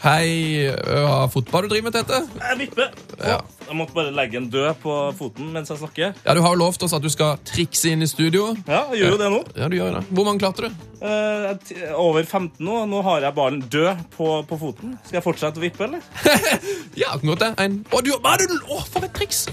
Hei, 0.00 0.64
ja, 0.64 1.26
fotball 1.28 1.66
du 1.66 1.74
driver 1.74 1.90
med, 1.90 1.96
Tete? 1.98 2.20
Jeg 2.40 2.56
vipper. 2.62 2.86
Ja. 3.20 3.34
Jeg 3.66 3.76
måtte 3.76 3.92
bare 3.92 4.14
legge 4.16 4.38
en 4.40 4.46
død 4.48 4.78
på 4.80 4.94
foten 5.18 5.50
mens 5.52 5.68
jeg 5.68 5.76
snakker. 5.82 6.14
Ja, 6.24 6.34
Du 6.34 6.40
har 6.40 6.54
jo 6.54 6.60
lovt 6.62 6.86
oss 6.86 6.94
at 6.96 7.04
du 7.04 7.10
skal 7.12 7.36
trikse 7.44 7.92
inn 7.92 8.00
i 8.00 8.08
studio. 8.08 8.54
Ja, 8.64 8.86
jeg 8.94 9.02
gjør 9.02 9.12
jo 9.12 9.18
det 9.20 9.28
nå. 9.34 9.40
Ja, 9.60 9.68
du 9.68 9.76
gjør 9.76 9.98
det. 9.98 10.02
Hvor 10.08 10.24
mange 10.24 10.40
klarte 10.40 10.64
du? 10.64 10.86
Eh, 11.04 11.92
over 12.00 12.24
15 12.24 12.64
nå. 12.64 12.78
Nå 12.88 13.02
har 13.04 13.28
jeg 13.28 13.36
ballen 13.36 13.60
død 13.68 14.00
på, 14.16 14.30
på 14.48 14.58
foten. 14.64 14.96
Skal 15.04 15.20
jeg 15.20 15.26
fortsette 15.28 15.60
å 15.60 15.66
vippe, 15.66 15.84
eller? 15.84 16.00
Ja, 17.02 17.12
kan 17.20 17.34
godt 17.34 17.44
det. 17.44 17.52
En. 17.60 17.82
Å, 17.92 18.00
du, 18.00 18.14
hva? 18.24 18.38
Å, 18.40 18.80
for 18.88 19.04
et 19.04 19.12
triks! 19.20 19.44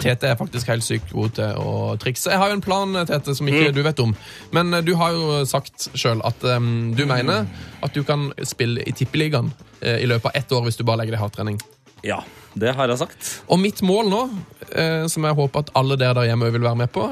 Tete 0.00 0.30
er 0.30 0.38
faktisk 0.38 0.70
helt 0.70 0.86
sykt 0.86 1.12
god 1.14 1.36
til 1.36 1.60
å 1.60 1.74
trikse. 2.00 2.30
Jeg 2.32 2.40
har 2.40 2.50
jo 2.50 2.58
en 2.58 2.64
plan, 2.64 3.00
Tete, 3.08 3.34
som 3.36 3.48
ikke 3.50 3.72
du 3.76 3.82
vet 3.86 4.02
om. 4.02 4.14
Men 4.56 4.74
eh, 4.74 4.84
du 4.86 4.94
har 5.00 5.16
jo 5.16 5.40
sagt 5.48 5.90
sjøl 5.98 6.22
at 6.26 6.44
um, 6.56 6.92
du 6.96 7.04
mener 7.08 7.48
at 7.84 7.96
du 7.96 8.02
kan 8.06 8.30
spille 8.46 8.84
i 8.86 8.96
Tippeligaen 8.96 9.52
eh, 9.80 10.00
i 10.00 10.08
løpet 10.10 10.32
av 10.32 10.42
ett 10.42 10.52
år 10.56 10.66
hvis 10.66 10.80
du 10.80 10.86
bare 10.86 11.02
legger 11.02 11.18
deg 11.18 11.24
hardtrening. 11.24 11.60
Ja, 12.00 12.22
det 12.56 12.72
har 12.78 12.88
jeg 12.88 12.96
sagt. 12.96 13.26
Og 13.52 13.60
mitt 13.60 13.82
mål 13.84 14.08
nå, 14.08 14.20
som 15.12 15.26
jeg 15.26 15.36
håper 15.36 15.66
at 15.66 15.72
alle 15.76 15.98
dere 16.00 16.16
der 16.16 16.30
hjemme 16.30 16.48
vil 16.54 16.64
være 16.64 16.78
med 16.80 16.88
på, 16.94 17.02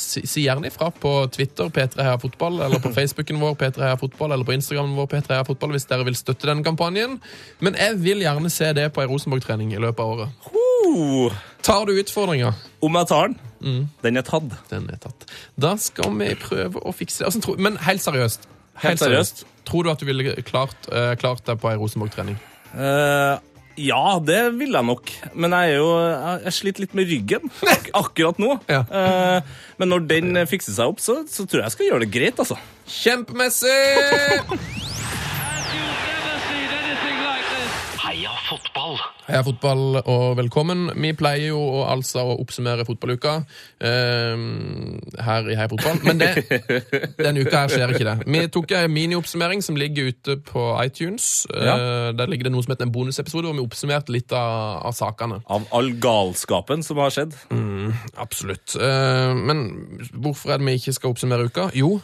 si 0.00 0.46
gjerne 0.46 0.70
ifra 0.70 0.88
på 0.88 1.12
Twitter, 1.34 1.68
P3 1.68 2.00
Heia 2.00 2.16
Fotball, 2.22 2.62
eller 2.64 2.80
på 2.80 2.94
Facebooken 2.96 3.42
vår, 3.42 3.58
P3 3.60 3.84
Heia 3.84 4.00
Fotball, 4.00 4.32
eller 4.32 4.48
på 4.48 4.56
Instagramen 4.56 4.96
vår, 4.96 5.10
P3 5.12 5.36
Heia 5.36 5.44
Fotball, 5.44 5.76
hvis 5.76 5.84
dere 5.90 6.08
vil 6.08 6.16
støtte 6.16 6.48
den 6.48 6.64
kampanjen. 6.64 7.18
Men 7.60 7.76
jeg 7.76 8.00
vil 8.00 8.24
gjerne 8.24 8.54
se 8.54 8.72
det 8.78 8.88
på 8.96 9.04
ei 9.04 9.10
Rosenborg-trening 9.12 9.76
i 9.76 9.82
løpet 9.84 10.00
av 10.00 10.16
året. 10.16 10.48
Uh, 10.48 11.42
Tar 11.62 11.86
du 11.86 11.94
utfordringa? 12.00 12.54
om 12.82 12.96
jeg 12.98 13.06
tar 13.06 13.30
den? 13.30 13.84
Den 14.02 14.18
er 14.18 14.24
tatt. 14.26 14.56
Den 14.72 14.88
er 14.90 14.98
tatt. 15.02 15.28
Da 15.54 15.76
skal 15.78 16.10
vi 16.18 16.32
prøve 16.40 16.82
å 16.82 16.90
fikse 16.96 17.22
det. 17.22 17.28
Altså, 17.30 17.54
men 17.62 17.78
helt 17.84 18.02
seriøst. 18.02 18.48
Helt 18.82 19.02
seriøst? 19.02 19.44
Tror 19.68 19.86
du 19.86 19.92
at 19.92 20.02
du 20.02 20.08
ville 20.08 20.34
klart, 20.42 20.74
uh, 20.90 21.14
klart 21.20 21.44
deg 21.46 21.60
på 21.62 21.70
ei 21.70 21.78
Rosenborg-trening? 21.78 22.40
Uh, 22.74 23.38
ja, 23.78 24.18
det 24.26 24.40
vil 24.58 24.74
jeg 24.74 24.88
nok. 24.88 25.12
Men 25.38 25.54
jeg 25.54 25.76
er 25.76 25.78
jo 25.78 25.92
jeg 26.48 26.56
sliter 26.58 26.84
litt 26.84 26.98
med 26.98 27.06
ryggen 27.12 27.52
ak 27.70 27.92
akkurat 28.02 28.42
nå. 28.42 28.56
Ja. 28.66 28.82
uh, 28.90 29.68
men 29.78 29.94
når 29.94 30.08
den 30.10 30.42
fikser 30.50 30.74
seg 30.74 30.90
opp, 30.90 31.00
så, 31.04 31.22
så 31.30 31.46
tror 31.46 31.62
jeg 31.62 31.68
jeg 31.70 31.76
skal 31.78 31.90
gjøre 31.92 32.04
det 32.06 32.12
greit, 32.18 32.42
altså. 32.42 32.58
Kjempemessig! 32.90 33.78
fotball! 38.52 38.96
Heia 39.26 39.40
fotball 39.46 39.82
og 40.02 40.36
velkommen. 40.38 40.88
Vi 41.00 41.12
pleier 41.16 41.52
jo 41.52 41.60
å, 41.62 41.82
altså 41.88 42.24
å 42.26 42.34
oppsummere 42.42 42.84
fotballuka 42.88 43.34
eh, 43.82 44.44
her 45.26 45.48
i 45.52 45.56
Heia 45.58 45.68
fotball, 45.70 46.00
men 46.04 46.20
det, 46.20 46.30
denne 47.22 47.44
uka 47.46 47.62
her 47.64 47.72
skjer 47.72 47.94
ikke 47.94 48.06
det. 48.08 48.14
Vi 48.26 48.42
tok 48.52 48.74
en 48.78 48.92
minioppsummering 48.92 49.62
som 49.64 49.78
ligger 49.80 50.10
ute 50.12 50.36
på 50.48 50.66
iTunes. 50.82 51.30
Eh, 51.54 52.10
der 52.18 52.30
ligger 52.32 52.48
det 52.50 52.54
noe 52.56 52.66
som 52.66 52.74
heter 52.74 52.88
en 52.88 52.94
bonusepisode, 52.94 53.48
hvor 53.48 53.58
vi 53.58 53.64
oppsummerte 53.64 54.14
litt 54.14 54.34
av, 54.36 54.82
av 54.90 54.96
sakene. 54.98 55.40
Av 55.52 55.68
all 55.72 55.92
galskapen 56.02 56.84
som 56.86 57.00
har 57.02 57.14
skjedd. 57.14 57.36
Absolutt. 58.20 58.76
Eh, 58.78 59.34
men 59.38 59.66
hvorfor 60.12 60.54
er 60.56 60.62
det 60.62 60.68
vi 60.72 60.78
ikke 60.82 60.96
skal 60.98 61.14
oppsummere 61.14 61.48
uka? 61.48 61.70
Jo, 61.78 61.94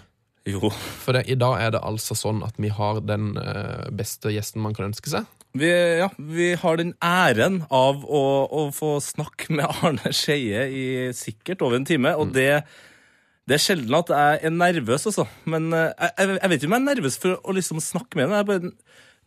Jo. 0.49 0.71
for 1.05 1.13
det, 1.19 1.27
i 1.29 1.37
dag 1.37 1.59
er 1.61 1.75
det 1.77 1.83
altså 1.85 2.17
sånn 2.17 2.41
at 2.47 2.57
vi 2.57 2.71
har 2.73 3.03
den 3.05 3.35
eh, 3.37 3.89
beste 3.93 4.33
gjesten 4.33 4.63
man 4.65 4.73
kan 4.77 4.89
ønske 4.89 5.13
seg. 5.13 5.27
Vi, 5.57 5.69
ja, 6.01 6.11
vi 6.19 6.51
har 6.61 6.77
den 6.77 6.93
æren 7.05 7.63
av 7.73 8.05
å, 8.05 8.23
å 8.53 8.67
få 8.75 8.99
snakke 9.03 9.55
med 9.57 9.65
Arne 9.81 10.13
Skeie 10.13 10.67
i 10.69 10.85
sikkert 11.17 11.65
over 11.65 11.79
en 11.79 11.89
time, 11.89 12.13
og 12.21 12.35
det, 12.37 12.51
det 13.49 13.57
er 13.57 13.65
sjelden 13.65 13.97
at 13.97 14.13
jeg 14.13 14.43
er 14.45 14.55
nervøs, 14.55 15.09
altså. 15.09 15.25
Men 15.49 15.71
eh, 15.73 15.91
jeg, 16.21 16.37
jeg 16.37 16.53
vet 16.53 16.61
ikke 16.61 16.71
om 16.71 16.77
jeg 16.77 16.85
er 16.85 16.91
nervøs 16.91 17.21
for 17.23 17.39
å 17.41 17.57
liksom 17.57 17.81
snakke 17.83 18.21
med 18.21 18.35
henne. 18.35 18.73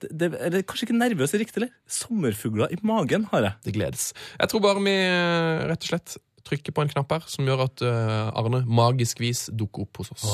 Det, 0.01 0.31
eller 0.33 0.65
kanskje 0.65 0.87
ikke 0.87 0.97
nervøs 0.97 1.33
er 1.33 1.43
riktig, 1.43 1.61
eller? 1.61 1.73
Sommerfugler 1.89 2.73
i 2.73 2.79
magen 2.85 3.25
har 3.33 3.49
jeg. 3.49 3.57
Det 3.65 3.75
gledes. 3.77 4.11
Jeg 4.37 4.53
tror 4.53 4.63
bare 4.65 4.85
vi 4.85 4.97
eh, 4.97 5.65
rett 5.73 5.87
og 5.87 5.93
slett 5.95 6.19
trykker 6.47 6.73
på 6.73 6.85
en 6.85 6.93
knapp 6.93 7.17
her 7.17 7.27
som 7.29 7.45
gjør 7.49 7.65
at 7.67 7.83
eh, 7.85 8.29
Arne 8.37 8.63
magisk 8.65 9.21
vis 9.21 9.47
dukker 9.53 9.85
opp 9.85 10.01
hos 10.01 10.13
oss. 10.15 10.25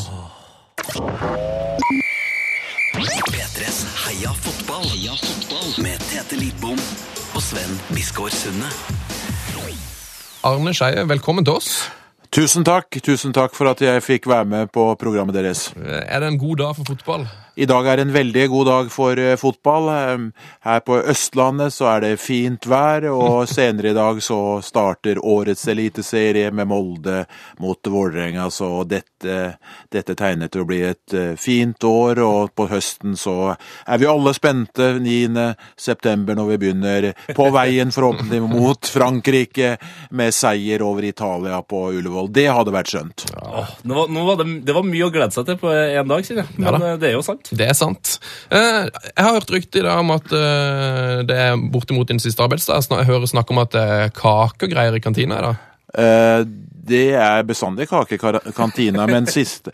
P3s 2.97 3.83
Heia 4.07 4.31
fotball. 4.33 4.81
Heia 4.89 5.13
fotball 5.13 5.83
med 5.85 6.01
Tete 6.09 6.33
Lidbom 6.39 6.79
og 7.37 7.43
Sven 7.45 7.75
Biskår 7.93 8.33
Sunde. 8.33 8.71
Arne 10.47 10.73
Skeie, 10.73 11.03
velkommen 11.05 11.45
til 11.45 11.59
oss. 11.59 11.69
Tusen 12.33 12.65
takk. 12.65 12.97
Tusen 13.05 13.35
takk 13.37 13.53
for 13.53 13.69
at 13.69 13.83
jeg 13.85 14.01
fikk 14.01 14.25
være 14.31 14.49
med 14.49 14.73
på 14.73 14.87
programmet 14.97 15.37
deres. 15.37 15.67
Er 15.77 16.25
det 16.25 16.31
en 16.31 16.41
god 16.41 16.57
dag 16.63 16.73
for 16.79 16.89
fotball? 16.89 17.27
I 17.57 17.65
dag 17.65 17.87
er 17.89 17.97
en 18.03 18.11
veldig 18.13 18.43
god 18.53 18.67
dag 18.69 18.89
for 18.93 19.17
eh, 19.17 19.33
fotball. 19.41 19.87
Eh, 19.89 20.25
Her 20.67 20.81
på 20.85 20.99
Østlandet 21.09 21.73
så 21.73 21.87
er 21.95 22.03
det 22.03 22.19
fint 22.21 22.67
vær, 22.69 23.07
og 23.09 23.47
senere 23.49 23.89
i 23.89 23.97
dag 23.97 24.19
så 24.21 24.37
starter 24.61 25.17
årets 25.25 25.63
eliteserie 25.73 26.51
med 26.53 26.69
Molde 26.69 27.23
mot 27.63 27.89
Vålerenga, 27.89 28.45
så 28.53 28.83
dette, 28.85 29.39
dette 29.89 30.15
tegner 30.19 30.51
til 30.53 30.61
å 30.61 30.67
bli 30.69 30.83
et 30.85 31.15
eh, 31.17 31.31
fint 31.41 31.81
år, 31.89 32.21
og 32.21 32.53
på 32.57 32.67
høsten 32.69 33.17
så 33.17 33.55
er 33.55 34.03
vi 34.03 34.09
alle 34.11 34.35
spente 34.37 34.91
9. 35.01 35.47
september 35.81 36.37
når 36.37 36.51
vi 36.53 36.59
begynner 36.65 37.09
på 37.33 37.49
veien 37.57 37.89
forhåpentlig 37.95 38.43
mot 38.53 38.91
Frankrike 38.93 39.73
med 40.13 40.35
seier 40.37 40.85
over 40.85 41.09
Italia 41.09 41.63
på 41.65 41.87
Ullevål. 41.97 42.29
Det 42.37 42.45
hadde 42.53 42.75
vært 42.77 42.93
skjønt. 42.93 43.25
Ja. 43.33 43.65
nå 43.89 44.05
nå 44.13 44.29
var 44.29 44.43
det, 44.43 44.47
det 44.67 44.77
var 44.77 44.85
mye 44.85 45.09
å 45.09 45.11
glede 45.17 45.33
seg 45.33 45.49
til 45.49 45.57
på 45.65 45.73
én 45.73 46.13
dag, 46.13 46.21
sier 46.27 46.43
jeg. 46.43 46.53
Ja 46.61 46.69
Men 46.69 46.77
da. 46.85 46.93
eh, 46.93 47.01
det 47.01 47.11
er 47.11 47.17
jo 47.17 47.25
sant. 47.25 47.46
Det 47.51 47.67
er 47.69 47.75
sant. 47.77 48.17
Eh, 48.51 48.87
Jeg 49.15 49.23
har 49.23 49.33
hørt 49.37 49.51
rykter 49.53 49.79
i 49.81 49.87
dag 49.87 49.99
om 50.03 50.11
at 50.15 50.31
eh, 50.35 51.23
det 51.27 51.37
er 51.47 51.57
bortimot 51.71 52.07
din 52.09 52.19
siste 52.19 52.43
arbeidsdag. 52.43 52.83
Jeg 52.91 53.09
hører 53.09 53.29
snakk 53.29 53.51
om 53.53 53.61
at 53.63 53.71
det 53.75 53.83
er 53.83 54.15
kake 54.15 54.67
og 54.67 54.73
greier 54.73 54.97
i 54.97 55.03
kantina 55.03 55.39
i 55.39 55.45
dag. 55.47 55.63
Eh, 55.97 56.47
Det 56.87 57.11
er 57.19 57.43
bestandig 57.43 57.89
kake 57.89 58.15
i 58.15 58.51
kantina, 58.55 59.03
men 59.07 59.25
siste, 59.37 59.73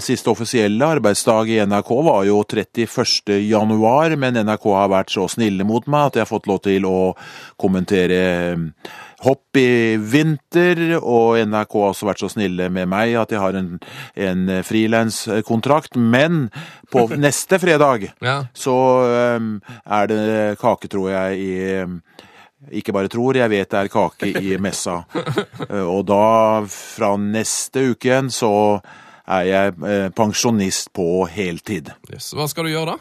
siste 0.00 0.30
offisielle 0.32 0.86
arbeidsdag 0.96 1.50
i 1.52 1.58
NRK 1.60 1.90
var 2.06 2.22
jo 2.24 2.38
31. 2.40 3.36
januar, 3.44 4.16
men 4.16 4.40
NRK 4.46 4.64
har 4.72 4.88
vært 4.88 5.12
så 5.12 5.26
snille 5.28 5.66
mot 5.68 5.84
meg 5.86 6.06
at 6.06 6.16
jeg 6.16 6.24
har 6.24 6.30
fått 6.32 6.48
lov 6.48 6.62
til 6.64 6.88
å 6.88 7.12
kommentere 7.60 8.56
hopp 9.24 9.56
i 9.58 9.96
vinter, 9.98 10.78
og 11.00 11.38
NRK 11.50 11.72
har 11.80 11.88
også 11.92 12.06
vært 12.06 12.20
så 12.22 12.28
snille 12.30 12.68
med 12.70 12.86
meg 12.92 13.16
at 13.18 13.32
jeg 13.34 13.40
har 13.42 13.56
en, 13.58 13.72
en 14.14 14.44
frilanskontrakt, 14.62 15.96
men 15.98 16.48
på 16.92 17.06
neste 17.24 17.58
fredag 17.58 18.10
Ja. 18.22 18.44
så 18.54 18.76
um, 19.38 19.56
er 19.84 20.06
det 20.12 20.22
kake, 20.62 20.88
tror 20.92 21.10
jeg, 21.10 21.38
i 21.42 21.82
um, 21.82 21.98
ikke 22.74 22.92
bare 22.92 23.08
tror, 23.10 23.36
jeg 23.38 23.50
vet 23.52 23.70
det 23.70 23.78
er 23.84 23.90
kake 23.92 24.32
i 24.42 24.56
messa. 24.66 25.00
Eh, 25.68 25.82
Og 25.86 26.02
da, 26.10 26.64
fra 26.68 27.12
neste 27.20 27.84
uke 27.92 28.10
igjen, 28.10 28.30
så 28.34 28.50
er 29.28 29.44
jeg 29.46 29.74
eh, 29.86 30.08
pensjonist 30.16 30.90
på 30.96 31.26
heltid. 31.30 31.92
Yes. 32.10 32.32
Hva 32.34 32.48
skal 32.50 32.66
du 32.66 32.72
gjøre 32.74 32.96
da? 32.96 32.98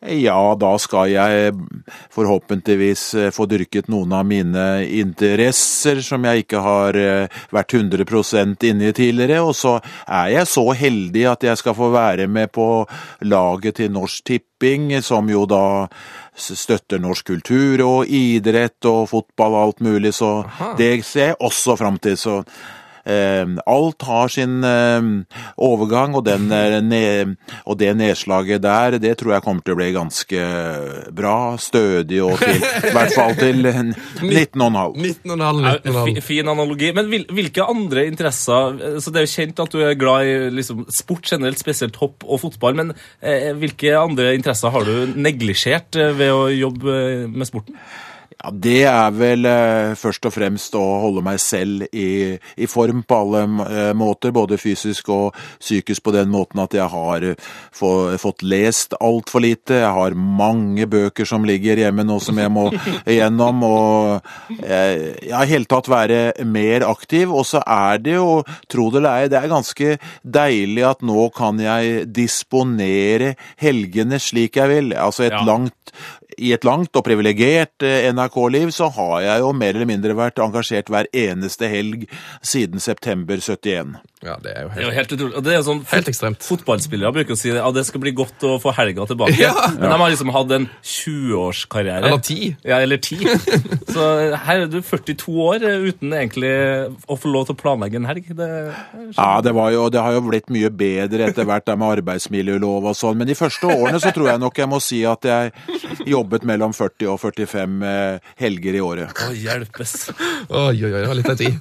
Ja, 0.00 0.54
da 0.56 0.70
skal 0.80 1.10
jeg 1.12 1.50
forhåpentligvis 2.08 3.02
eh, 3.20 3.32
få 3.36 3.44
dyrket 3.50 3.90
noen 3.92 4.14
av 4.16 4.24
mine 4.24 4.62
interesser 4.96 6.00
som 6.00 6.24
jeg 6.24 6.46
ikke 6.46 6.62
har 6.64 6.96
eh, 6.96 7.42
vært 7.52 7.74
100 7.76 8.64
inne 8.64 8.88
i 8.88 8.94
tidligere, 8.96 9.42
og 9.44 9.52
så 9.58 9.74
er 10.08 10.32
jeg 10.38 10.48
så 10.48 10.64
heldig 10.72 11.26
at 11.34 11.44
jeg 11.50 11.60
skal 11.60 11.76
få 11.76 11.90
være 11.92 12.30
med 12.32 12.48
på 12.48 12.86
laget 13.28 13.76
til 13.82 13.92
Norsk 13.92 14.24
Tipping, 14.24 14.88
som 15.04 15.28
jo 15.28 15.44
da 15.44 15.84
støtter 16.32 16.96
norsk 16.96 17.34
kultur 17.34 17.84
og 17.84 18.08
idrett 18.08 18.88
og 18.88 19.04
fotball 19.12 19.52
og 19.52 19.64
alt 19.66 19.84
mulig, 19.84 20.14
så 20.16 20.46
det 20.80 20.94
ser 21.04 21.34
jeg 21.34 21.42
også 21.44 21.76
fram 21.76 22.00
til. 22.00 22.16
så 22.16 22.40
alt 23.66 24.02
har 24.06 24.32
sin 24.32 24.64
eh, 24.66 25.08
overgang, 25.60 26.16
og, 26.18 26.24
den, 26.26 26.48
eh, 26.52 27.52
og 27.64 27.78
det 27.80 27.92
nedslaget 27.98 28.62
der, 28.64 28.98
det 29.02 29.16
tror 29.20 29.36
jeg 29.36 29.44
kommer 29.44 29.64
til 29.64 29.76
å 29.76 29.80
bli 29.80 29.90
ganske 29.94 30.44
bra, 31.16 31.36
stødig, 31.60 32.20
og 32.24 32.36
til, 32.40 32.60
i 32.60 32.94
hvert 32.94 33.14
fall 33.16 33.36
til 33.38 33.62
19,5. 33.64 33.94
19,5. 34.24 35.00
19,5. 35.24 36.20
Fin 36.24 36.50
analogi. 36.50 36.92
Men 36.96 37.10
hvilke 37.10 37.66
andre 37.66 38.06
interesser 38.10 38.76
eh, 38.80 38.98
så 39.00 39.12
Det 39.12 39.22
er 39.22 39.26
jo 39.26 39.34
kjent 39.34 39.64
at 39.64 39.74
du 39.74 39.80
er 39.84 39.98
glad 39.98 40.28
i 40.28 40.36
liksom, 40.60 40.84
sport 40.92 41.28
generelt, 41.30 41.60
spesielt 41.60 41.98
hopp 42.00 42.26
og 42.26 42.42
fotball. 42.44 42.78
Men 42.78 42.94
eh, 43.20 43.50
hvilke 43.58 43.96
andre 43.98 44.34
interesser 44.38 44.72
har 44.74 44.86
du 44.86 45.18
neglisjert 45.18 45.98
ved 46.16 46.30
å 46.34 46.46
jobbe 46.52 47.00
med 47.30 47.48
sporten? 47.48 47.76
Ja, 48.40 48.50
Det 48.52 48.82
er 48.88 49.10
vel 49.12 49.44
eh, 49.44 49.92
først 50.00 50.24
og 50.24 50.32
fremst 50.32 50.76
å 50.78 50.82
holde 51.02 51.20
meg 51.24 51.40
selv 51.42 51.84
i, 51.92 52.38
i 52.56 52.68
form 52.70 53.02
på 53.04 53.18
alle 53.24 53.42
eh, 53.66 53.90
måter, 53.96 54.32
både 54.32 54.56
fysisk 54.60 55.10
og 55.12 55.36
psykisk, 55.60 56.02
på 56.06 56.14
den 56.14 56.30
måten 56.32 56.62
at 56.62 56.72
jeg 56.76 56.88
har 56.88 57.26
eh, 57.32 57.50
få, 57.76 57.90
fått 58.22 58.44
lest 58.46 58.96
altfor 59.00 59.44
lite. 59.44 59.82
Jeg 59.82 59.92
har 59.92 60.16
mange 60.16 60.86
bøker 60.88 61.28
som 61.28 61.44
ligger 61.44 61.82
hjemme 61.82 62.06
nå 62.08 62.16
som 62.24 62.40
jeg 62.40 62.52
må 62.54 62.70
igjennom, 63.12 63.60
og 63.68 64.56
eh, 64.64 65.20
har 65.34 65.44
i 65.44 65.52
hele 65.52 65.68
tatt 65.68 65.90
være 65.92 66.22
mer 66.48 66.86
aktiv. 66.88 67.28
Og 67.36 67.44
så 67.50 67.60
er 67.66 68.00
det 68.00 68.16
jo, 68.16 68.40
tro 68.72 68.88
det 68.94 69.02
eller 69.02 69.20
ei, 69.26 69.28
det 69.32 69.40
er 69.42 69.52
ganske 69.52 69.92
deilig 70.24 70.86
at 70.94 71.04
nå 71.04 71.28
kan 71.36 71.60
jeg 71.60 72.06
disponere 72.16 73.34
helgene 73.60 74.16
slik 74.20 74.56
jeg 74.60 74.72
vil. 74.72 74.94
Altså 74.96 75.28
et 75.28 75.36
Ja. 75.36 75.44
langt 75.46 75.92
i 76.40 76.52
et 76.56 76.64
langt 76.66 76.96
og 76.96 77.04
privilegert 77.06 77.84
eh, 77.86 78.08
NRK-liv 78.14 78.72
så 78.74 78.88
har 78.96 79.16
jeg 79.26 79.44
jo 79.44 79.52
mer 79.56 79.76
eller 79.76 79.90
mindre 79.90 80.16
vært 80.18 80.40
engasjert 80.42 80.90
hver 80.92 81.10
eneste 81.12 81.68
helg 81.70 82.06
siden 82.42 82.82
september 82.82 83.42
71. 83.44 83.98
Ja, 84.20 84.34
det 84.36 84.52
er 84.52 84.66
jo 84.66 84.68
Det 84.74 84.82
er 84.82 84.84
jo 84.84 84.90
helt, 84.92 84.96
helt 84.98 85.12
utrolig. 85.16 85.36
Og 85.38 85.44
det 85.46 85.52
er 85.52 85.56
jo 85.56 85.64
sånn, 85.64 85.78
helt 85.88 86.08
ekstremt. 86.10 86.44
Fotballspillere 86.44 87.12
bruker 87.16 87.32
å 87.32 87.40
si 87.40 87.52
at 87.56 87.76
det 87.76 87.86
skal 87.88 88.02
bli 88.02 88.12
godt 88.12 88.44
å 88.44 88.58
få 88.60 88.74
helga 88.76 89.06
tilbake. 89.08 89.36
Ja. 89.40 89.54
Men 89.78 89.86
de 89.86 89.96
har 90.02 90.12
liksom 90.12 90.32
hatt 90.34 90.52
en 90.52 90.66
20-årskarriere. 90.84 92.10
Eller 92.10 92.20
ti. 92.24 92.50
Ja, 92.60 92.82
eller 92.84 93.00
ti. 93.00 93.16
Så 93.94 94.08
her 94.44 94.66
er 94.66 94.68
du 94.68 94.82
42 94.84 95.36
år 95.46 95.64
uten 95.86 96.12
egentlig 96.12 96.52
å 97.08 97.16
få 97.16 97.32
lov 97.32 97.48
til 97.48 97.56
å 97.56 97.60
planlegge 97.62 97.96
en 98.00 98.10
helg. 98.10 98.28
Det 98.36 98.50
Ja, 99.16 99.30
det, 99.40 99.54
var 99.56 99.72
jo, 99.72 99.86
det 99.92 100.04
har 100.04 100.18
jo 100.18 100.26
blitt 100.28 100.52
mye 100.52 100.68
bedre 100.68 101.30
etter 101.30 101.48
hvert 101.48 101.64
der 101.70 101.80
med 101.80 101.96
arbeidsmiljølov 101.96 102.90
og 102.92 102.98
sånn, 102.98 103.16
men 103.22 103.30
de 103.30 103.38
første 103.38 103.72
årene 103.72 104.02
så 104.02 104.12
tror 104.12 104.34
jeg 104.34 104.42
nok 104.44 104.60
jeg 104.60 104.68
må 104.68 104.82
si 104.84 105.00
at 105.08 105.24
jeg 105.24 105.54
jobbet 106.10 106.44
mellom 106.48 106.76
40 106.76 107.08
og 107.14 107.18
45 107.24 107.80
eh, 107.88 108.30
helger 108.40 108.76
i 108.76 108.84
året. 108.84 109.16
Å, 109.16 109.32
hjelpes. 109.32 109.96
Oi, 110.50 110.76
oi, 110.76 110.92
oi, 110.92 111.00
det 111.00 111.08
var 111.08 111.18
litt 111.18 111.32
av 111.32 111.40
tid. 111.40 111.56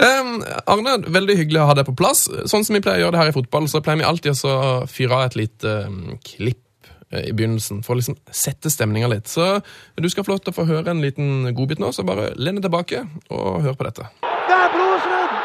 Um, 0.00 0.34
Arne, 0.64 0.98
veldig 1.12 1.38
hyggelig 1.42 1.62
å 1.62 1.68
ha 1.68 1.76
deg 1.78 1.88
på 1.88 1.97
plass. 1.98 2.26
Sånn 2.50 2.64
som 2.66 2.76
vi 2.76 2.82
pleier 2.84 3.02
å 3.02 3.06
gjøre 3.06 3.16
det 3.16 3.22
her 3.22 3.32
i 3.32 3.36
fotball, 3.36 3.68
så 3.70 3.82
pleier 3.84 4.00
vi 4.02 4.08
alltid 4.08 4.46
å 4.46 4.86
fyre 4.90 5.18
av 5.18 5.26
et 5.26 5.38
lite 5.38 5.74
um, 5.88 6.16
klipp 6.24 6.88
eh, 7.10 7.28
i 7.28 7.34
begynnelsen, 7.34 7.82
for 7.86 7.94
å 7.96 8.00
liksom 8.00 8.18
sette 8.30 8.72
stemninga 8.72 9.10
litt. 9.10 9.30
Så 9.30 9.58
du 9.98 10.08
skal 10.12 10.26
få 10.26 10.34
lov 10.34 10.42
til 10.44 10.54
å 10.54 10.58
få 10.60 10.68
høre 10.70 10.94
en 10.94 11.02
liten 11.04 11.50
godbit 11.58 11.82
nå, 11.82 11.92
så 11.92 12.06
bare 12.06 12.30
len 12.38 12.62
tilbake 12.62 13.04
og 13.34 13.62
hør 13.66 13.78
på 13.78 13.88
dette. 13.88 14.08
Det 14.22 14.56
er 14.56 14.72
blodsrød! 14.74 15.38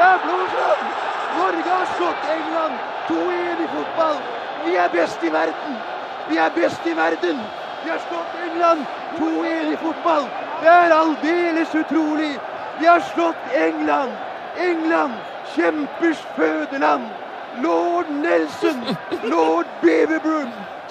Det 0.00 0.08
er 0.08 0.20
blodsrød! 0.26 0.84
Norge 1.40 1.70
har 1.70 1.88
slått 1.96 2.28
England 2.34 2.74
2-1 3.08 3.64
i 3.64 3.68
fotball. 3.74 4.20
Vi 4.66 4.76
er 4.76 4.92
best 4.92 5.24
i 5.24 5.32
verden. 5.32 5.76
Vi 6.30 6.40
er 6.40 6.54
best 6.56 6.86
i 6.86 6.96
verden. 6.96 7.44
Vi 7.84 7.90
har 7.90 8.00
slått 8.08 8.34
England 8.46 8.82
2-1 9.18 9.70
i 9.72 9.76
fotball. 9.84 10.26
Det 10.62 10.72
er 10.72 10.92
aldeles 10.92 11.76
utrolig. 11.82 12.34
Vi 12.80 12.86
har 12.86 13.00
slått 13.14 13.54
England. 13.56 14.29
England, 14.68 15.12
kjempers 15.54 16.18
fødeland. 16.36 17.02
Lord 17.62 18.06
Nelson, 18.10 18.96
lord 19.24 19.66
Beaverbrook, 19.82 20.48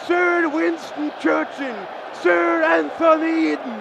sir 0.07 0.47
Winston 0.53 1.11
Churchill, 1.21 1.75
sir 2.21 2.63
Anthony 2.63 3.53
Eden, 3.53 3.75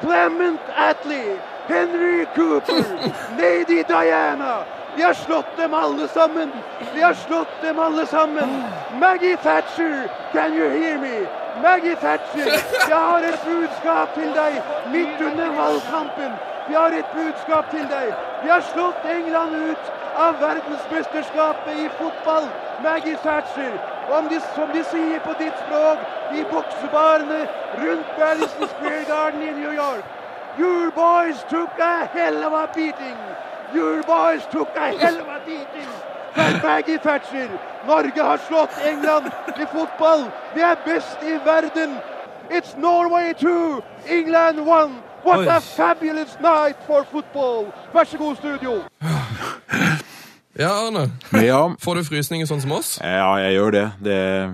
Clement 0.00 0.60
Attlee, 0.76 1.38
Henry 1.68 2.26
Cooper, 2.34 2.82
Lady 3.38 3.84
Diana. 3.84 4.64
Vi 4.96 5.02
har 5.02 5.14
slått 5.14 5.56
dem 5.56 5.74
alle 5.74 6.08
sammen. 6.08 6.52
Vi 6.94 7.02
har 7.02 7.14
slått 7.14 7.62
dem 7.62 7.78
alle 7.78 8.06
sammen. 8.06 8.64
Maggie 9.00 9.36
Thatcher, 9.36 10.10
can 10.32 10.54
you 10.54 10.68
hear 10.70 10.98
me? 10.98 11.26
Maggie 11.62 11.96
Thatcher, 11.96 12.50
jeg 12.88 12.96
har 12.96 13.22
et 13.22 13.40
budskap 13.46 14.14
til 14.14 14.30
deg 14.34 14.62
midt 14.92 15.20
under 15.20 15.50
valgkampen. 15.56 16.32
Vi 16.68 16.74
har 16.74 16.94
et 16.98 17.10
budskap 17.14 17.70
til 17.70 17.86
deg. 17.90 18.14
Vi 18.42 18.48
har 18.48 18.60
slått 18.72 19.06
England 19.16 19.56
ut 19.70 19.92
av 20.16 20.38
verdensmesterskapet 20.40 21.78
i 21.84 21.88
fotball. 21.98 22.48
Maggie 22.82 23.18
Thatcher. 23.22 23.74
Om 24.18 24.28
de, 24.28 24.40
som 24.54 24.68
de 24.74 24.84
sier 24.84 25.20
på 25.24 25.32
ditt 25.38 25.58
språk 25.66 25.98
i 26.38 26.44
boksebarene 26.50 27.46
rundt 27.82 28.18
Madison 28.18 28.68
Square 28.68 29.04
Garden 29.08 29.42
i 29.42 29.52
New 29.60 29.72
York. 29.72 30.04
Your 30.58 30.90
boys 30.90 31.42
took 31.50 31.78
a 31.80 32.06
hell 32.12 32.44
of 32.44 32.52
a 32.52 32.68
beating. 32.74 33.18
Your 33.74 34.02
boys 34.02 34.42
took 34.52 34.68
a 34.76 34.96
hell 34.98 35.20
of 35.20 35.28
a 35.28 35.40
beating. 35.46 35.88
Fra 36.34 36.60
Maggie 36.62 36.98
Thatcher. 36.98 37.48
Norge 37.86 38.22
har 38.22 38.38
slått 38.48 38.70
England 38.86 39.26
i 39.58 39.66
fotball. 39.72 40.24
Vi 40.54 40.60
er 40.60 40.76
best 40.86 41.18
i 41.22 41.32
verden. 41.44 41.96
It's 42.50 42.76
Norway 42.76 43.32
2, 43.34 43.82
England 44.08 44.58
1. 44.58 44.90
What 45.24 45.38
Oi. 45.38 45.46
a 45.48 45.60
fabulous 45.60 46.36
night 46.40 46.76
for 46.86 47.04
football. 47.12 47.72
Vær 47.94 48.04
så 48.04 48.18
god, 48.18 48.36
studio. 48.36 48.72
Ja, 50.58 50.68
Arne. 50.86 51.10
Ja, 51.32 51.68
Får 51.80 51.94
du 51.94 52.04
frysninger 52.04 52.46
sånn 52.46 52.60
som 52.62 52.72
oss? 52.76 52.98
ja 53.02 53.32
jeg 53.42 53.54
gjør 53.56 53.70
det. 53.74 53.86
det 54.04 54.18
eh, 54.18 54.50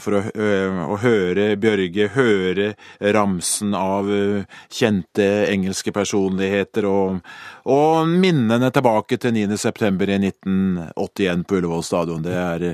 for 0.00 0.16
å, 0.16 0.22
eh, 0.32 0.78
å 0.88 0.96
høre 1.02 1.48
Bjørge, 1.60 2.08
høre 2.14 2.70
ramsen 3.16 3.74
av 3.76 4.08
eh, 4.08 4.46
kjente 4.72 5.26
engelske 5.50 5.92
personligheter 5.92 6.88
og, 6.88 7.20
og 7.68 8.08
minnene 8.08 8.70
tilbake 8.72 9.20
til 9.20 9.36
9. 9.36 9.58
september 9.60 10.08
i 10.08 10.18
1981 10.22 11.44
på 11.44 11.60
Ullevål 11.60 11.84
stadion, 11.84 12.24
det 12.24 12.36
er 12.40 12.68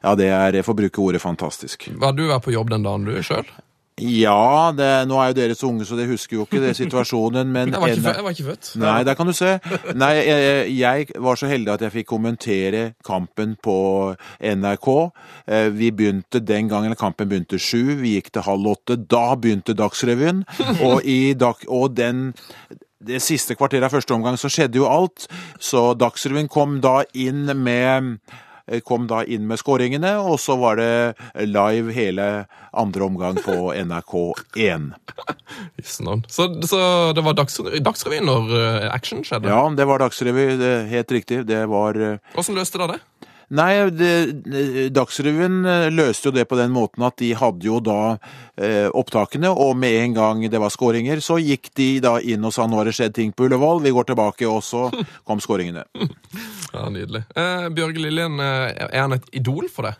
ja, 0.00 0.14
det 0.16 0.30
er, 0.32 0.62
for 0.64 0.72
å 0.72 0.80
bruke 0.80 1.02
ordet 1.04 1.20
fantastisk. 1.22 1.90
Var 2.00 2.14
du 2.16 2.24
på 2.40 2.54
jobb 2.54 2.70
den 2.72 2.86
dagen 2.86 3.04
du 3.04 3.18
sjøl? 3.22 3.46
Ja, 4.00 4.70
det, 4.76 4.88
nå 5.10 5.18
er 5.20 5.30
jo 5.30 5.36
dere 5.36 5.56
så 5.58 5.68
unge, 5.68 5.84
så 5.88 5.98
dere 5.98 6.10
husker 6.10 6.38
jo 6.38 6.46
ikke 6.46 6.60
det 6.62 6.72
situasjonen, 6.78 7.50
men 7.52 7.72
Jeg, 7.74 7.80
var 7.82 7.92
ikke 7.92 8.14
jeg 8.16 8.24
var 8.26 8.36
ikke 8.36 8.48
født. 8.48 8.70
Nei, 8.80 8.96
der 9.06 9.18
kan 9.18 9.28
du 9.28 9.34
se. 9.36 9.52
Nei, 9.94 10.10
jeg, 10.24 10.74
jeg 10.78 11.22
var 11.26 11.40
så 11.40 11.50
heldig 11.50 11.74
at 11.74 11.84
jeg 11.86 11.94
fikk 11.98 12.10
kommentere 12.14 12.82
kampen 13.06 13.56
på 13.62 13.76
NRK. 14.40 14.90
Eh, 15.46 15.68
Vi 15.76 15.90
begynte 15.92 16.40
den 16.40 16.68
gangen, 16.72 16.96
kampen 16.98 17.28
begynte 17.30 17.60
sju, 17.60 17.96
vi 18.00 18.16
gikk 18.16 18.32
til 18.34 18.46
halv 18.48 18.72
åtte. 18.74 18.96
Da 19.10 19.34
begynte 19.36 19.76
Dagsrevyen, 19.76 20.44
og, 20.86 21.02
i 21.04 21.34
og 21.68 21.96
den 21.96 22.30
det 23.00 23.22
siste 23.24 23.54
kvarteret 23.56 23.86
av 23.88 23.94
første 23.94 24.12
omgang 24.12 24.36
så 24.36 24.50
skjedde 24.52 24.76
jo 24.76 24.84
alt, 24.84 25.24
så 25.56 25.94
Dagsrevyen 25.96 26.50
kom 26.52 26.80
da 26.84 27.00
inn 27.16 27.48
med 27.56 28.18
kom 28.86 29.08
da 29.10 29.22
inn 29.26 29.48
med 29.50 29.60
skåringene, 29.60 30.14
og 30.22 30.38
så 30.42 30.56
var 30.60 30.78
det 30.80 30.90
live 31.50 31.94
hele 31.96 32.26
andre 32.70 33.06
omgang 33.06 33.40
på 33.42 33.72
NRK1. 33.84 34.90
Så, 35.82 36.46
så 36.70 36.80
det 37.16 37.24
var 37.26 37.38
Dagsre 37.38 37.80
Dagsrevyen 37.82 38.28
når 38.30 38.54
eh, 38.56 38.88
action 38.94 39.24
skjedde? 39.26 39.50
Ja, 39.50 39.64
det 39.74 39.88
var 39.90 40.02
Dagsrevy, 40.02 40.46
helt 40.90 41.16
riktig. 41.16 41.42
Det 41.50 41.64
var 41.70 41.98
eh, 41.98 42.20
Hvordan 42.36 42.60
løste 42.60 42.80
dere 42.80 42.98
det? 42.98 43.19
Nei, 43.50 43.72
det, 43.90 44.10
Dagsrevyen 44.94 45.64
eh, 45.66 45.88
løste 45.90 46.28
jo 46.28 46.34
det 46.36 46.44
på 46.46 46.58
den 46.58 46.70
måten 46.74 47.02
at 47.06 47.16
de 47.18 47.32
hadde 47.34 47.66
jo 47.66 47.80
da 47.82 48.14
eh, 48.54 48.86
opptakene, 48.86 49.50
og 49.50 49.74
med 49.78 49.96
en 50.04 50.14
gang 50.14 50.44
det 50.46 50.60
var 50.62 50.70
skåringer, 50.70 51.18
så 51.24 51.40
gikk 51.42 51.72
de 51.78 51.88
da 52.04 52.16
inn 52.22 52.46
og 52.46 52.54
sa 52.54 52.68
nå 52.70 52.78
har 52.78 52.86
det 52.86 52.94
skjedd 52.98 53.16
ting 53.16 53.34
på 53.34 53.48
Ullevål, 53.48 53.82
vi 53.82 53.94
går 53.96 54.12
tilbake, 54.12 54.46
og 54.46 54.62
så 54.62 54.86
kom 55.26 55.42
skåringene. 55.42 55.82
Ja, 56.70 56.86
Nydelig. 56.94 57.24
Eh, 57.34 57.66
Bjørge 57.74 58.06
Liljen, 58.06 58.38
eh, 58.38 58.86
er 58.86 59.02
han 59.02 59.18
et 59.18 59.26
idol 59.34 59.66
for 59.72 59.90
deg? 59.90 59.98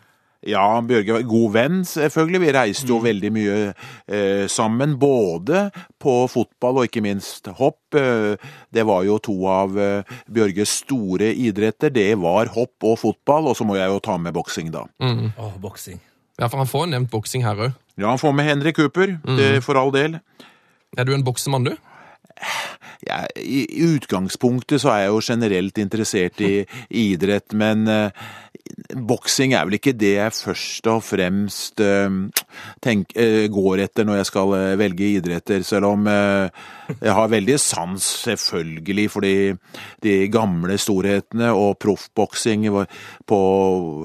Ja, 0.49 0.81
Bjørge 0.81 1.13
var 1.19 1.25
god 1.29 1.51
venn, 1.53 1.81
selvfølgelig. 1.85 2.41
Vi 2.41 2.53
reiste 2.57 2.89
jo 2.89 2.97
veldig 3.05 3.31
mye 3.35 3.57
eh, 3.69 4.47
sammen, 4.49 4.95
både 5.01 5.67
på 6.01 6.15
fotball 6.33 6.81
og 6.81 6.89
ikke 6.89 7.03
minst 7.05 7.51
hopp. 7.59 7.97
Eh, 7.99 8.41
det 8.73 8.87
var 8.89 9.05
jo 9.05 9.19
to 9.21 9.37
av 9.53 9.77
eh, 9.77 10.15
Bjørges 10.33 10.79
store 10.87 11.29
idretter. 11.37 11.93
Det 11.93 12.09
var 12.23 12.55
hopp 12.57 12.89
og 12.89 12.97
fotball, 13.03 13.51
og 13.53 13.59
så 13.59 13.69
må 13.69 13.77
jeg 13.77 13.93
jo 13.93 14.01
ta 14.09 14.17
med 14.17 14.33
boksing, 14.37 14.73
da. 14.73 14.87
Å, 14.97 15.53
boksing. 15.61 16.01
Ja, 16.41 16.49
for 16.49 16.63
han 16.63 16.73
får 16.73 16.89
nevnt 16.95 17.13
boksing 17.13 17.45
her 17.45 17.67
òg. 17.69 17.77
Ja, 18.01 18.09
han 18.09 18.23
får 18.23 18.33
med 18.33 18.49
Henrik 18.49 18.81
Cooper, 18.81 19.19
det, 19.37 19.53
for 19.67 19.77
all 19.77 19.93
del. 19.93 20.23
Er 20.97 21.05
du 21.05 21.13
en 21.13 21.27
boksemann, 21.27 21.69
du? 21.69 21.77
Ja, 23.05 23.23
i, 23.37 23.65
I 23.69 23.87
utgangspunktet 23.97 24.83
så 24.83 24.91
er 24.93 25.05
jeg 25.05 25.13
jo 25.13 25.21
generelt 25.25 25.79
interessert 25.81 26.41
i 26.45 26.65
idrett, 27.07 27.55
men 27.57 27.89
eh, 27.89 28.29
boksing 28.95 29.55
er 29.55 29.67
vel 29.67 29.77
ikke 29.79 29.95
det 29.97 30.13
jeg 30.17 30.35
først 30.35 30.89
og 30.91 31.03
fremst 31.05 31.81
eh, 31.85 32.09
tenk, 32.83 33.13
eh, 33.19 33.47
går 33.53 33.85
etter 33.87 34.07
når 34.07 34.21
jeg 34.21 34.29
skal 34.31 34.55
eh, 34.57 34.79
velge 34.81 35.09
idretter, 35.19 35.65
selv 35.67 35.91
om 35.91 36.09
jeg 36.11 37.15
har 37.17 37.31
veldig 37.31 37.57
sans 37.63 38.07
selvfølgelig 38.27 39.07
for 39.13 39.27
de, 39.27 39.35
de 40.05 40.15
gamle 40.33 40.79
storhetene, 40.81 41.53
og 41.55 41.79
proffboksing 41.83 42.67
på 43.31 43.41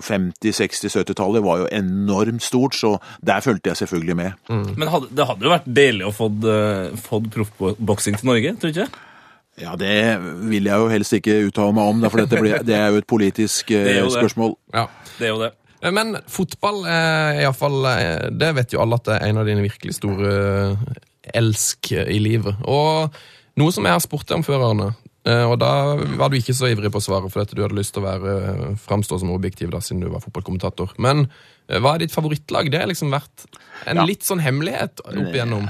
50-, 0.06 0.60
60-, 0.62 0.94
70-tallet 1.02 1.46
var 1.46 1.64
jo 1.64 1.72
enormt 1.74 2.46
stort, 2.46 2.78
så 2.78 2.96
der 3.25 3.44
fulgte 3.46 3.72
jeg 3.72 3.84
selvfølgelig 3.84 4.20
med. 4.22 4.54
Men 4.78 4.92
hadde, 4.92 5.10
det 5.16 5.28
hadde 5.30 5.48
jo 5.48 5.56
vært 5.56 5.74
deilig 5.82 6.08
å 6.08 6.14
få, 6.16 6.30
uh, 6.46 7.28
proffboksing 7.34 8.20
til 8.20 8.34
Norge, 8.34 8.56
tror 8.62 8.74
du 8.74 8.82
ikke? 8.86 9.04
Ja, 9.62 9.76
det 9.80 9.92
vil 10.50 10.66
jeg 10.68 10.76
jo 10.82 10.90
helst 10.92 11.14
ikke 11.16 11.38
uttale 11.48 11.72
meg 11.78 11.92
om, 11.94 12.02
da, 12.04 12.10
for 12.12 12.24
dette 12.24 12.42
blir, 12.42 12.58
det 12.68 12.76
er 12.76 12.90
jo 12.92 13.00
et 13.04 13.08
politisk 13.08 13.72
eh, 13.72 13.86
Det 13.88 13.94
er 13.94 14.02
jo 14.04 14.10
det. 14.12 14.18
spørsmål. 14.20 14.56
Ja. 14.76 14.88
Det 15.20 15.30
er 15.30 15.32
jo 15.32 15.40
det. 15.46 15.52
Eh, 15.82 15.92
Men 15.96 16.18
fotball 16.28 16.82
er 16.90 17.40
iallfall 17.46 17.78
Det 18.36 18.50
vet 18.58 18.74
jo 18.76 18.82
alle 18.84 19.00
at 19.00 19.08
det 19.08 19.16
er 19.20 19.30
en 19.30 19.40
av 19.44 19.48
dine 19.48 19.64
virkelig 19.64 19.96
store 20.02 20.34
eh, 20.36 21.00
elsk 21.40 21.94
i 21.96 22.20
livet. 22.22 22.60
Og 22.68 23.16
noe 23.58 23.72
som 23.74 23.88
jeg 23.88 23.96
har 23.96 24.04
spurt 24.04 24.28
deg 24.28 24.42
om 24.42 24.44
før, 24.46 24.68
Arne, 24.74 24.92
eh, 24.92 25.05
og 25.25 25.55
da 25.58 25.72
var 26.20 26.29
du 26.29 26.38
ikke 26.38 26.53
så 26.53 26.70
ivrig 26.70 26.91
på 26.94 27.01
å 27.01 27.03
svare, 27.03 27.29
for 27.34 27.41
dette. 27.41 27.58
du 27.58 27.63
hadde 27.63 27.77
lyst 27.77 27.96
til 27.96 28.03
å 28.03 28.05
være, 28.05 28.34
eh, 28.46 28.75
framstå 28.77 29.20
som 29.20 29.32
objektiv 29.34 29.72
da, 29.74 29.82
siden 29.82 30.03
du 30.03 30.10
var 30.13 30.22
fotballkommentator. 30.22 30.94
Men 31.01 31.25
eh, 31.67 31.79
hva 31.79 31.96
er 31.96 32.05
ditt 32.05 32.13
favorittlag? 32.13 32.70
Det 32.70 32.84
har 32.84 32.91
liksom 32.91 33.10
vært 33.10 33.48
en 33.89 34.03
litt 34.05 34.25
sånn 34.25 34.44
hemmelighet 34.46 35.01
opp 35.01 35.34
igjennom. 35.34 35.65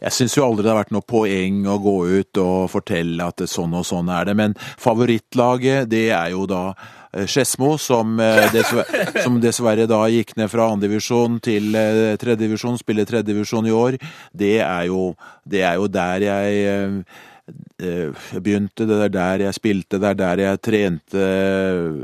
Jeg 0.00 0.16
syns 0.16 0.38
jo 0.38 0.46
aldri 0.46 0.64
det 0.64 0.72
har 0.72 0.80
vært 0.80 0.94
noe 0.96 1.04
poeng 1.04 1.62
å 1.68 1.76
gå 1.84 1.94
ut 2.16 2.40
og 2.40 2.70
fortelle 2.72 3.28
at 3.28 3.44
sånn 3.50 3.76
og 3.76 3.84
sånn 3.88 4.08
er 4.08 4.30
det, 4.30 4.36
men 4.40 4.56
favorittlaget 4.80 5.90
det 5.92 6.06
er 6.16 6.32
jo 6.32 6.48
da 6.48 6.62
eh, 7.12 7.28
Skedsmo, 7.28 7.74
som, 7.76 8.16
eh, 8.24 8.48
dessverre, 8.56 9.20
som 9.20 9.36
dessverre 9.42 9.84
da 9.90 10.00
gikk 10.08 10.32
ned 10.40 10.48
fra 10.52 10.70
andredivisjon 10.72 11.38
til 11.44 11.76
eh, 11.76 12.16
tredjedivisjon, 12.24 12.80
spiller 12.80 13.04
tredjedivisjon 13.12 13.68
i 13.68 13.76
år. 13.76 14.00
Det 14.32 14.56
er 14.64 14.88
jo, 14.88 15.12
det 15.44 15.60
er 15.68 15.76
jo 15.76 15.92
der 15.92 16.28
jeg 16.30 17.04
eh, 17.48 17.86
eh, 17.86 18.36
begynte, 18.40 18.86
det 18.88 19.00
er 19.06 19.14
der 19.14 19.46
jeg 19.46 19.56
spilte, 19.58 20.00
det 20.00 20.12
er 20.12 20.20
der 20.20 20.42
jeg 20.44 20.62
trente, 20.64 21.24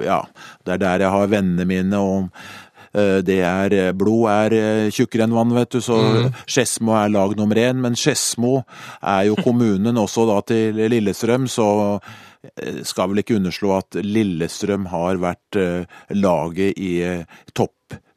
ja, 0.05 0.21
det 0.67 0.75
er 0.75 0.83
der 0.83 1.07
jeg 1.07 1.15
har 1.17 1.31
vennene 1.33 1.67
mine. 1.69 1.99
og 1.99 2.29
eh, 2.95 3.21
det 3.27 3.41
er, 3.47 3.93
Blod 3.93 4.29
er 4.31 4.57
eh, 4.59 4.91
tjukkere 4.91 5.29
enn 5.29 5.37
vann, 5.37 5.55
vet 5.57 5.77
du, 5.77 5.81
så 5.85 6.01
Skedsmo 6.47 6.97
er 6.99 7.13
lag 7.13 7.37
nummer 7.39 7.57
én. 7.57 7.81
Men 7.81 7.97
Skedsmo 7.97 8.63
er 9.03 9.29
jo 9.31 9.39
kommunen 9.41 10.01
også 10.05 10.27
da 10.31 10.41
til 10.47 10.81
Lillestrøm, 10.91 11.49
så 11.49 11.69
eh, 12.57 12.83
skal 12.85 13.13
vel 13.13 13.25
ikke 13.25 13.39
underslå 13.41 13.77
at 13.79 14.01
Lillestrøm 14.05 14.91
har 14.93 15.23
vært 15.23 15.61
eh, 15.61 16.01
laget 16.17 16.79
i 16.79 16.97
eh, 17.07 17.41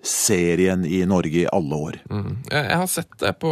toppserien 0.03 0.85
i 0.85 1.05
Norge 1.07 1.43
i 1.43 1.47
alle 1.51 1.75
år. 1.75 1.95
Jeg 2.51 2.65
jeg 2.67 2.77
har 2.77 2.87
sett 2.87 3.13
det 3.19 3.33
på 3.39 3.51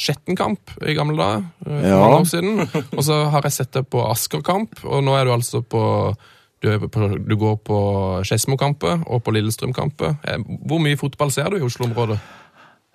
Skjettenkamp 0.00 0.72
i 0.86 0.94
gamle 0.94 1.16
dager, 1.16 1.44
eh, 1.66 1.88
Ja. 1.88 2.08
år 2.08 2.24
siden. 2.26 2.60
Og 2.96 3.04
så 3.04 3.28
har 3.30 3.42
jeg 3.42 3.52
sett 3.52 3.72
det 3.72 3.88
på 3.90 4.00
Askerkamp, 4.10 4.84
og 4.84 5.04
nå 5.04 5.14
er 5.18 5.24
du 5.24 5.30
altså 5.32 5.62
på 5.62 6.16
du, 6.60 6.68
er 6.72 6.78
på, 6.78 7.28
du 7.28 7.36
går 7.36 7.56
på 7.62 8.24
Skedsmokampet 8.24 9.04
og 9.06 9.22
på 9.22 9.30
Lillestrøm-kampet. 9.30 10.16
Eh, 10.26 10.38
Hvor 10.66 10.80
mye 10.80 10.96
fotball 10.96 11.30
ser 11.30 11.50
du 11.50 11.56
i 11.58 11.60
Oslo-området? 11.60 12.18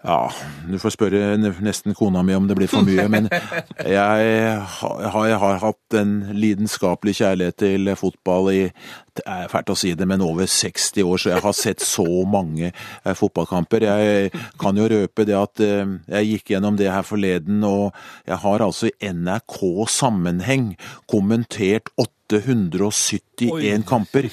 Ja, 0.04 0.28
du 0.68 0.76
får 0.84 0.98
spørre 0.98 1.38
nesten 1.40 1.96
kona 1.96 2.26
mi 2.28 2.36
om 2.36 2.48
det 2.50 2.58
blir 2.60 2.68
for 2.68 2.84
mye, 2.84 3.06
men 3.08 3.30
jeg 3.32 4.58
har, 4.60 5.28
jeg 5.30 5.40
har 5.40 5.62
hatt 5.62 5.96
en 5.96 6.12
lidenskapelig 6.36 7.16
kjærlighet 7.22 7.60
til 7.64 7.94
fotball 8.00 8.52
i 8.52 8.62
det 9.14 9.24
er 9.30 9.50
fælt 9.52 9.70
å 9.70 9.76
si 9.78 9.92
det, 9.96 10.08
men 10.10 10.24
over 10.26 10.50
60 10.50 11.06
år, 11.06 11.22
så 11.22 11.32
jeg 11.32 11.44
har 11.44 11.56
sett 11.56 11.84
så 11.86 12.06
mange 12.26 12.72
eh, 12.72 13.14
fotballkamper. 13.18 13.86
Jeg 13.86 14.32
kan 14.62 14.80
jo 14.80 14.88
røpe 14.90 15.26
det 15.30 15.38
at 15.38 15.62
eh, 15.64 15.86
jeg 16.16 16.32
gikk 16.32 16.56
gjennom 16.56 16.80
det 16.80 16.90
her 16.90 17.06
forleden, 17.06 17.62
og 17.68 17.94
jeg 18.28 18.42
har 18.42 18.66
altså 18.66 18.90
i 18.90 19.14
NRK-sammenheng 19.14 20.74
kommentert 21.12 21.94
871 22.32 23.84
kamper. 23.88 24.30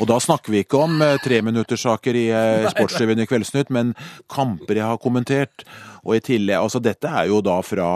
Og 0.00 0.06
da 0.10 0.18
snakker 0.22 0.54
vi 0.54 0.62
ikke 0.64 0.84
om 0.84 1.02
eh, 1.04 1.18
treminutterssaker 1.24 2.18
i 2.18 2.28
eh, 2.30 2.68
Sportsrevyen 2.72 3.24
i 3.24 3.28
Kveldsnytt, 3.30 3.72
men 3.74 3.94
kamper 4.30 4.80
jeg 4.80 4.88
har 4.88 5.02
kommentert. 5.02 5.66
Og 6.06 6.16
i 6.18 6.24
tillegg, 6.24 6.60
altså 6.60 6.82
dette 6.82 7.10
er 7.10 7.28
jo 7.30 7.42
da 7.44 7.58
fra 7.66 7.90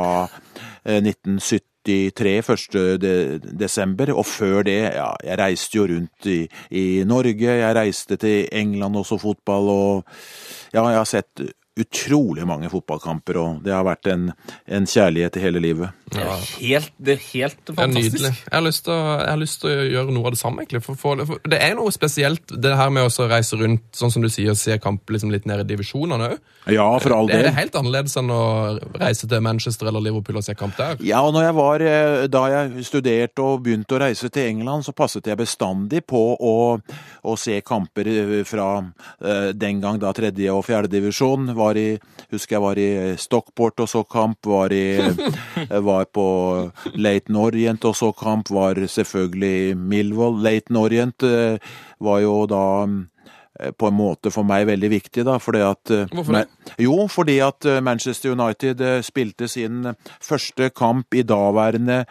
1970 0.86 1.64
1973, 1.86 2.74
1. 2.74 3.58
Desember, 3.58 4.12
og 4.14 4.26
før 4.26 4.62
det, 4.66 4.78
ja, 4.96 5.10
jeg 5.24 5.38
reiste 5.38 5.78
jo 5.78 5.86
rundt 5.86 6.26
i, 6.26 6.40
i 6.70 7.04
Norge, 7.06 7.52
jeg 7.60 7.76
reiste 7.76 8.18
til 8.20 8.48
England 8.52 8.96
også 8.96 9.18
fotball, 9.22 9.70
og 9.70 10.04
ja, 10.74 10.82
jeg 10.82 10.98
har 10.98 11.08
sett 11.10 11.46
utrolig 11.76 12.46
mange 12.48 12.70
fotballkamper, 12.72 13.36
og 13.36 13.58
det 13.64 13.72
har 13.74 13.84
vært 13.84 14.08
en, 14.08 14.30
en 14.66 14.86
kjærlighet 14.88 15.36
i 15.36 15.42
hele 15.42 15.60
livet. 15.60 15.92
Det 16.12 16.22
er 16.22 16.44
helt, 16.62 16.92
det 17.02 17.16
er 17.16 17.22
helt 17.34 17.72
fantastisk. 17.74 17.76
Det 17.76 17.86
er 17.86 18.30
nydelig. 18.30 18.30
Jeg 18.46 18.54
har 18.56 18.64
lyst 18.64 18.84
til 18.86 18.94
å, 18.94 19.00
jeg 19.20 19.30
har 19.32 19.40
lyst 19.42 19.60
til 19.60 19.70
å 19.72 19.86
gjøre 19.92 20.14
noe 20.16 20.30
av 20.30 20.36
det 20.36 20.40
samme, 20.40 20.62
egentlig. 20.64 20.80
For, 20.86 20.98
for, 21.00 21.24
for 21.28 21.50
det 21.52 21.58
er 21.66 21.74
noe 21.76 21.92
spesielt, 21.92 22.54
det 22.62 22.76
her 22.78 22.92
med 22.94 23.08
å 23.10 23.26
reise 23.28 23.58
rundt, 23.60 23.84
sånn 23.96 24.14
som 24.14 24.24
du 24.24 24.30
sier, 24.32 24.52
og 24.54 24.60
se 24.60 24.78
kamp 24.82 25.12
liksom 25.12 25.34
litt 25.34 25.48
ned 25.50 25.64
i 25.64 25.68
divisjonene 25.74 26.30
òg. 26.30 26.52
Ja, 26.72 26.86
for 27.02 27.14
all 27.14 27.28
Det 27.30 27.36
del. 27.38 27.48
er 27.50 27.58
helt 27.60 27.76
annerledes 27.78 28.16
enn 28.18 28.30
å 28.34 28.40
reise 28.98 29.28
til 29.30 29.42
Manchester 29.44 29.86
eller 29.90 30.02
Liverpool 30.02 30.40
og 30.40 30.46
se 30.46 30.54
kamp 30.58 30.74
der. 30.80 30.96
Ja, 31.06 31.20
og 31.22 31.34
når 31.36 31.44
jeg 31.46 31.56
var, 31.60 31.84
eh, 31.90 32.24
da 32.32 32.42
jeg 32.50 32.86
studerte 32.88 33.44
og 33.44 33.60
begynte 33.66 33.94
å 33.94 34.00
reise 34.02 34.30
til 34.34 34.48
England, 34.48 34.86
så 34.88 34.94
passet 34.96 35.28
jeg 35.30 35.38
bestandig 35.38 36.02
på 36.10 36.24
å, 36.34 36.54
å 37.22 37.36
se 37.38 37.60
kamper 37.66 38.10
eh, 38.10 38.34
fra 38.48 38.70
eh, 39.20 39.52
den 39.54 39.78
gang 39.84 40.00
da 40.02 40.10
tredje 40.16 40.50
og 40.56 40.64
fjerde 40.66 40.90
divisjon. 40.96 41.52
Var 41.66 41.80
i, 41.80 41.88
husker 42.30 42.56
jeg 42.56 42.62
var 42.62 42.78
i 42.78 42.88
Stockport 43.18 43.82
og 43.82 43.90
så 43.90 44.04
kamp, 44.06 44.46
var, 44.46 44.72
i, 44.72 44.98
eh, 45.00 45.80
var 45.82 46.06
på 46.14 46.26
Laton 46.94 47.40
Orient 47.42 47.84
og 47.88 47.96
så 47.98 48.12
kamp, 48.14 48.50
var 48.54 48.78
selvfølgelig 48.86 49.76
Milvold. 49.76 50.42
Laton 50.46 50.78
Orient 50.78 51.26
eh, 51.26 51.58
var 51.98 52.22
jo 52.22 52.38
da 52.50 52.64
eh, 52.84 52.96
på 53.78 53.88
en 53.88 53.96
måte 53.96 54.30
for 54.32 54.46
meg 54.46 54.66
veldig 54.68 54.90
viktig, 54.92 55.24
da, 55.26 55.36
fordi 55.42 55.62
at 55.64 55.92
eh, 55.94 56.10
Hvorfor 56.12 56.36
det? 56.36 56.44
jo, 56.82 56.96
fordi 57.08 57.38
at 57.44 57.64
eh, 57.64 57.80
Manchester 57.84 58.34
United 58.34 58.80
eh, 58.80 58.98
spilte 59.06 59.48
sin 59.48 59.86
første 60.20 60.70
kamp 60.76 61.14
i 61.14 61.24
daværende 61.26 62.04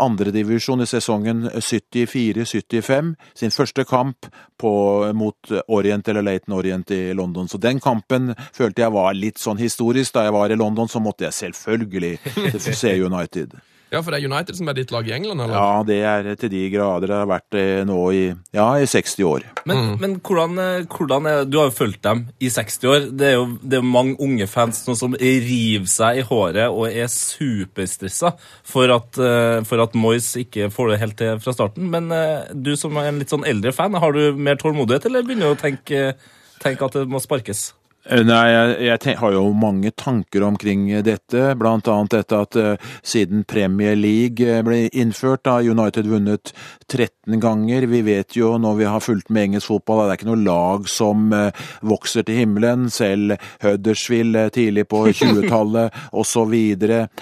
andredivisjon 0.00 0.84
i 0.84 0.88
sesongen 0.88 1.46
74-75. 1.56 3.14
Sin 3.34 3.52
første 3.52 3.84
kamp 3.84 4.28
på, 4.60 4.72
mot 5.16 5.52
Orient 5.68 6.08
eller 6.08 6.24
Laton 6.24 6.56
Orient 6.56 6.90
i 6.96 7.12
London. 7.16 7.48
Så 7.48 7.60
den 7.60 7.80
kampen 7.80 8.34
følte 8.52 8.86
jeg 8.86 8.94
var 8.96 9.16
litt 9.16 9.40
sånn 9.40 9.60
historisk. 9.60 10.14
Da 10.16 10.24
jeg 10.28 10.36
var 10.36 10.52
i 10.52 10.56
London, 10.56 10.88
så 10.88 11.02
måtte 11.04 11.28
jeg 11.28 11.36
selvfølgelig 11.36 12.16
se 12.80 12.96
United. 12.96 13.60
Ja, 13.90 14.00
for 14.04 14.14
det 14.14 14.20
er 14.20 14.30
United 14.30 14.54
som 14.54 14.68
er 14.70 14.76
ditt 14.78 14.92
lag 14.94 15.08
i 15.08 15.12
England, 15.16 15.42
eller? 15.42 15.56
Ja, 15.56 15.82
det 15.86 15.96
er 16.06 16.28
til 16.38 16.52
de 16.52 16.60
grader 16.70 17.10
det 17.10 17.16
har 17.16 17.30
vært 17.30 17.46
det 17.56 17.64
nå 17.88 17.98
i, 18.14 18.22
ja, 18.54 18.66
i 18.78 18.86
60 18.86 19.24
år. 19.26 19.46
Men, 19.66 19.96
men 19.98 20.14
hvordan, 20.22 20.54
eh, 20.62 20.84
hvordan 20.86 21.26
er, 21.26 21.42
Du 21.50 21.58
har 21.58 21.68
jo 21.68 21.74
fulgt 21.74 22.02
dem 22.06 22.22
i 22.38 22.52
60 22.54 22.86
år. 22.86 23.08
Det 23.18 23.26
er 23.32 23.34
jo 23.34 23.48
det 23.60 23.80
er 23.80 23.86
mange 23.86 24.14
unge 24.22 24.46
fans 24.50 24.84
nå 24.86 24.94
som 24.98 25.16
river 25.18 25.90
seg 25.90 26.20
i 26.22 26.26
håret 26.28 26.70
og 26.70 26.86
er 26.86 27.10
superstressa 27.10 28.36
for 28.62 28.94
at, 28.94 29.18
eh, 29.18 29.58
for 29.66 29.82
at 29.82 29.98
Moyes 29.98 30.30
ikke 30.38 30.70
får 30.70 30.92
det 30.94 31.00
helt 31.02 31.18
til 31.18 31.42
fra 31.42 31.56
starten. 31.56 31.90
Men 31.90 32.12
eh, 32.14 32.46
du 32.54 32.76
som 32.78 32.94
er 33.00 33.10
en 33.10 33.18
litt 33.18 33.34
sånn 33.34 33.48
eldre 33.48 33.74
fan, 33.74 33.98
har 33.98 34.14
du 34.14 34.38
mer 34.38 34.60
tålmodighet, 34.60 35.10
eller 35.10 35.26
begynner 35.26 35.50
du 35.50 35.58
å 35.58 35.62
tenke, 35.66 36.14
tenke 36.62 36.86
at 36.86 37.00
det 37.00 37.08
må 37.10 37.18
sparkes? 37.22 37.72
Eh, 38.10 38.24
Nei, 38.26 38.46
jeg, 38.50 38.70
jeg 38.88 39.00
ten- 39.04 39.18
har 39.20 39.32
jo 39.36 39.42
mange 39.54 39.92
tanker 39.94 40.42
omkring 40.42 40.88
dette, 41.06 41.52
blant 41.60 41.86
annet 41.86 42.16
dette 42.16 42.40
at 42.42 42.56
uh, 42.58 42.88
siden 43.06 43.44
Premier 43.46 43.94
League 43.94 44.42
eh, 44.42 44.62
ble 44.66 44.80
innført, 44.90 45.46
har 45.46 45.62
United 45.62 46.08
vunnet 46.10 46.50
13 46.90 47.38
ganger. 47.40 47.86
Vi 47.92 48.00
vet 48.08 48.34
jo 48.34 48.56
når 48.58 48.80
vi 48.80 48.88
har 48.90 49.04
fulgt 49.04 49.30
med 49.30 49.50
engelsk 49.50 49.70
fotball, 49.70 50.02
at 50.02 50.10
det 50.10 50.16
er 50.16 50.20
ikke 50.24 50.30
noe 50.32 50.42
lag 50.48 50.90
som 50.90 51.30
uh, 51.30 51.52
vokser 51.86 52.26
til 52.26 52.40
himmelen. 52.42 52.88
Selv 52.90 53.36
Huddersfield 53.62 54.36
eh, 54.42 54.50
tidlig 54.58 54.88
på 54.90 55.04
20-tallet 55.20 55.94
osv. 56.10 56.58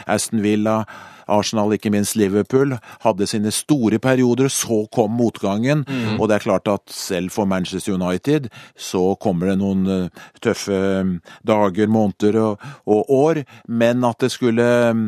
Aston 0.08 0.40
Villa. 0.44 0.80
Arsenal, 1.28 1.74
ikke 1.76 1.92
minst 1.92 2.16
Liverpool, 2.18 2.76
hadde 3.04 3.28
sine 3.28 3.52
store 3.54 4.00
perioder. 4.02 4.48
Så 4.52 4.86
kom 4.94 5.14
motgangen, 5.18 5.84
og 6.18 6.28
det 6.28 6.38
er 6.38 6.46
klart 6.46 6.68
at 6.68 6.82
selv 6.92 7.30
for 7.34 7.48
Manchester 7.48 7.94
United 7.94 8.48
så 8.76 9.14
kommer 9.20 9.52
det 9.52 9.58
noen 9.60 9.86
eh, 9.92 10.24
tøffe 10.44 10.74
eh, 10.74 11.12
dager, 11.46 11.90
måneder 11.92 12.40
og, 12.42 12.66
og 12.86 13.12
år. 13.12 13.42
Men 13.68 14.04
at 14.08 14.20
det 14.24 14.32
skulle 14.34 14.66
eh, 14.88 15.04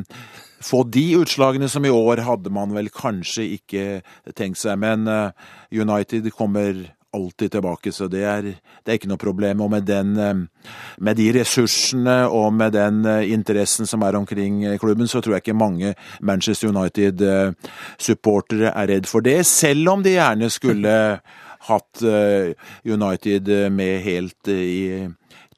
få 0.64 0.84
de 0.92 1.06
utslagene 1.20 1.68
som 1.72 1.84
i 1.86 1.92
år, 1.92 2.24
hadde 2.26 2.52
man 2.52 2.74
vel 2.76 2.90
kanskje 2.92 3.46
ikke 3.56 3.84
tenkt 4.36 4.60
seg. 4.60 4.80
Men 4.80 5.08
United 5.72 6.28
kommer 6.36 6.84
alltid 7.12 7.52
tilbake, 7.52 7.92
så 7.92 8.08
det 8.08 8.24
er, 8.24 8.42
det 8.42 8.88
er 8.88 8.92
ikke 8.98 9.08
noe 9.10 9.18
problem. 9.20 9.60
Og 9.64 9.70
med, 9.72 9.82
den, 9.88 10.16
eh, 10.18 10.34
med 10.98 11.16
de 11.18 11.32
ressursene 11.40 12.28
og 12.28 12.52
med 12.54 12.72
den 12.76 13.06
eh, 13.08 13.32
interessen 13.32 13.86
som 13.86 14.02
er 14.06 14.16
omkring 14.18 14.64
eh, 14.64 14.78
klubben, 14.78 15.08
så 15.08 15.20
tror 15.20 15.32
jeg 15.36 15.42
ikke 15.44 15.58
mange 15.58 15.94
Manchester 16.20 16.68
United-supportere 16.70 18.74
er 18.74 18.86
redd 18.94 19.06
for 19.10 19.20
det, 19.26 19.46
selv 19.46 19.88
om 19.96 20.02
de 20.06 20.10
gjerne 20.16 20.50
skulle 20.50 21.20
hatt 21.70 22.02
United 22.88 23.70
med 23.70 24.00
helt 24.00 24.48
i 24.48 25.08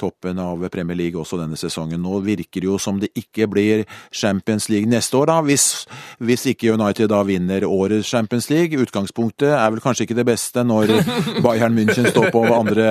toppen 0.02 0.40
av 0.42 0.66
Premier 0.72 0.98
League 0.98 1.20
også 1.20 1.38
denne 1.40 1.58
sesongen. 1.60 2.02
Nå 2.02 2.20
virker 2.26 2.62
det 2.62 2.68
jo 2.68 2.78
som 2.82 3.00
det 3.02 3.12
ikke 3.18 3.48
blir 3.50 3.84
Champions 4.10 4.68
League 4.72 4.90
neste 4.90 5.16
år, 5.18 5.30
da, 5.30 5.38
hvis, 5.46 5.66
hvis 6.22 6.46
ikke 6.52 6.74
United 6.76 7.10
da 7.12 7.22
vinner 7.26 7.66
årets 7.68 8.10
Champions 8.10 8.50
League. 8.52 8.78
Utgangspunktet 8.82 9.54
er 9.54 9.72
vel 9.72 9.82
kanskje 9.84 10.08
ikke 10.08 10.18
det 10.18 10.26
beste 10.28 10.66
når 10.66 10.92
Bayern 11.44 11.76
München 11.78 12.10
står 12.10 12.30
på 12.34 12.44
andre 12.50 12.88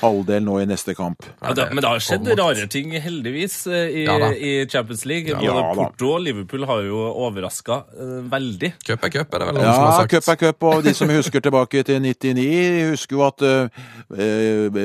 halvdel 0.00 0.46
nå 0.46 0.60
i 0.62 0.68
neste 0.70 0.96
kamp. 0.98 1.26
Ja, 1.42 1.54
da, 1.58 1.68
men 1.72 1.82
det 1.84 1.90
har 1.90 2.02
skjedd 2.02 2.32
rare 2.38 2.68
ting, 2.70 2.94
heldigvis, 3.02 3.62
eh, 3.70 4.02
i, 4.02 4.06
Ja 4.06 4.32
i 4.32 4.66
Champions 4.70 5.04
League. 5.04 5.34
Både 5.34 5.44
Ja. 5.44 5.74
Porto 5.74 6.14
og 6.14 6.20
Liverpool 6.20 6.64
har 6.66 6.82
jo 6.86 7.02
overraska 7.26 7.82
veldig. 8.30 8.72
Cup 8.86 9.04
er 9.04 9.08
cup, 9.08 9.34
er 9.34 9.38
det 9.38 9.48
vel 9.48 9.54
noen 9.58 9.74
som 9.74 9.84
har 9.84 10.00
sagt. 10.00 10.10
cup 10.10 10.28
er 10.28 10.40
cup, 10.46 10.62
og 10.62 10.84
de 10.84 10.94
som 10.94 11.10
husker 11.12 11.40
tilbake 11.40 11.82
til 11.82 12.02
99, 12.02 12.90
husker 12.92 13.16
jo 13.16 13.26
at 13.26 13.42
uh, 13.42 13.68
uh, 14.10 14.80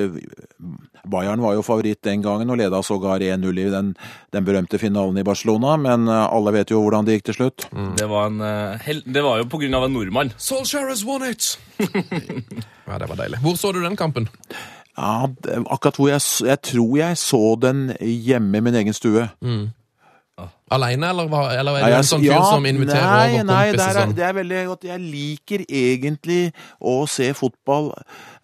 Bayern 1.07 1.41
var 1.41 1.55
jo 1.55 1.63
favoritt 1.67 2.01
den 2.07 2.23
gangen 2.25 2.49
og 2.53 2.59
leda 2.59 2.81
sågar 2.85 3.23
1-0 3.23 3.61
i 3.61 3.67
den, 3.73 3.93
den 4.35 4.47
berømte 4.47 4.79
finalen 4.81 5.19
i 5.19 5.25
Barcelona, 5.27 5.75
men 5.81 6.07
eh, 6.07 6.23
alle 6.25 6.55
vet 6.55 6.73
jo 6.73 6.81
hvordan 6.85 7.07
det 7.07 7.17
gikk 7.17 7.29
til 7.31 7.39
slutt. 7.41 7.67
Det 7.99 8.07
var, 8.09 8.31
en, 8.31 8.41
eh, 8.41 9.03
det 9.05 9.25
var 9.25 9.43
jo 9.43 9.49
på 9.51 9.61
grunn 9.61 9.77
av 9.77 9.87
en 9.87 9.95
nordmann. 9.97 10.33
Solskjær 10.41 10.89
has 10.91 11.05
won 11.07 11.27
it! 11.27 11.53
ja, 12.87 12.97
det 12.97 13.11
var 13.11 13.17
deilig. 13.19 13.41
Hvor 13.43 13.59
så 13.59 13.73
du 13.75 13.83
den 13.83 13.99
kampen? 13.99 14.29
Ja, 14.97 15.27
akkurat 15.69 15.99
hvor 15.99 16.09
jeg, 16.09 16.23
jeg 16.47 16.61
tror 16.65 16.93
jeg 16.97 17.19
så 17.21 17.41
den 17.61 17.91
hjemme 18.01 18.57
i 18.57 18.65
min 18.65 18.79
egen 18.79 18.95
stue. 18.97 19.27
Aleine, 20.75 21.09
eller, 21.13 21.29
eller 21.59 21.77
er 21.77 21.85
det 21.85 21.91
du 21.91 21.97
en 21.97 22.07
sånn 22.07 22.23
fyr 22.25 22.33
ja, 22.33 22.39
som 22.43 22.65
inviterer 22.67 23.05
nei, 23.05 23.27
over 23.37 23.45
nei, 23.47 23.59
kompiser? 23.69 23.77
det 23.77 23.85
er, 23.87 23.99
sånn? 24.01 24.15
det 24.17 24.25
er 24.27 24.33
veldig 24.35 24.63
godt. 24.67 24.87
Jeg 24.89 25.03
liker 25.03 25.63
egentlig 25.67 26.39
å 26.79 26.95
se 27.07 27.29
fotball 27.37 27.93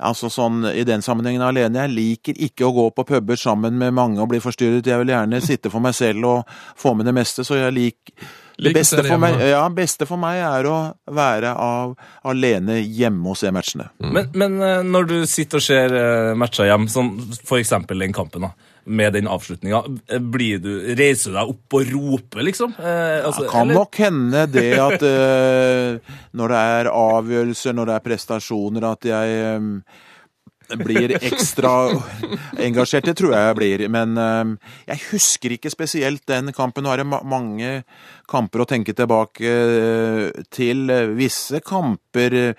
altså 0.03 0.29
sånn 0.31 0.69
i 0.71 0.85
den 0.87 1.03
sammenhengen 1.03 1.43
alene. 1.43 1.83
Jeg 1.83 1.93
liker 1.97 2.39
ikke 2.47 2.69
å 2.69 2.71
gå 2.77 2.87
på 2.95 3.05
puber 3.11 3.39
sammen 3.39 3.75
med 3.79 3.91
mange 3.97 4.23
og 4.23 4.31
bli 4.31 4.39
forstyrret. 4.43 4.87
Jeg 4.87 5.03
vil 5.03 5.11
gjerne 5.11 5.43
sitte 5.43 5.71
for 5.73 5.83
meg 5.83 5.97
selv 5.99 6.29
og 6.29 6.55
få 6.79 6.95
med 6.95 7.11
det 7.11 7.15
meste, 7.19 7.43
så 7.43 7.59
jeg 7.59 7.75
liker 7.75 8.31
det 8.63 8.73
beste 8.75 9.01
for, 9.01 9.17
meg, 9.17 9.39
ja, 9.49 9.63
beste 9.73 10.05
for 10.05 10.21
meg 10.21 10.37
er 10.45 10.67
å 10.69 10.75
være 11.11 11.55
av, 11.57 11.95
alene 12.29 12.77
hjemme 12.83 13.33
og 13.33 13.39
se 13.39 13.49
matchene. 13.53 13.87
Men, 14.03 14.29
men 14.37 14.59
eh, 14.61 14.83
når 14.85 15.09
du 15.09 15.15
sitter 15.29 15.59
og 15.59 15.65
ser 15.65 15.95
eh, 15.97 16.33
matcher 16.37 16.69
hjemme, 16.69 16.91
som 16.91 17.15
for 17.41 17.57
eksempel 17.57 18.03
den 18.05 18.13
kampen, 18.15 18.45
da, 18.45 18.53
med 18.85 19.13
den 19.15 19.27
avslutninga, 19.31 19.79
reiser 20.11 21.31
du 21.31 21.37
deg 21.37 21.51
opp 21.53 21.75
og 21.79 21.91
roper, 21.93 22.43
liksom? 22.43 22.73
Eh, 22.79 23.19
altså, 23.25 23.43
Det 23.45 23.51
kan 23.51 23.69
eller- 23.69 23.79
nok 23.79 23.95
hende 24.03 24.41
det 24.51 24.71
at 24.79 25.03
eh, 25.07 26.15
når 26.35 26.47
det 26.55 26.63
er 26.73 26.89
avgjørelser, 26.91 27.73
når 27.77 27.85
det 27.85 27.95
er 27.95 28.07
prestasjoner, 28.09 28.89
at 28.91 29.07
jeg 29.07 29.37
eh, 29.45 30.77
blir 30.83 31.11
ekstra 31.19 31.73
engasjert. 32.59 33.05
Det 33.05 33.17
tror 33.19 33.33
jeg 33.35 33.47
jeg 33.47 33.57
blir. 33.59 33.85
Men 33.93 34.17
eh, 34.17 34.71
jeg 34.87 35.03
husker 35.11 35.55
ikke 35.55 35.71
spesielt 35.71 36.25
den 36.27 36.51
kampen. 36.55 36.83
Nå 36.83 36.93
er 36.93 37.03
det 37.03 37.07
ma 37.07 37.21
mange 37.23 37.83
kamper 38.31 38.63
å 38.63 38.67
tenke 38.69 38.95
tilbake 38.97 39.43
eh, 39.47 40.43
til. 40.51 40.87
Visse 41.15 41.61
kamper 41.63 42.55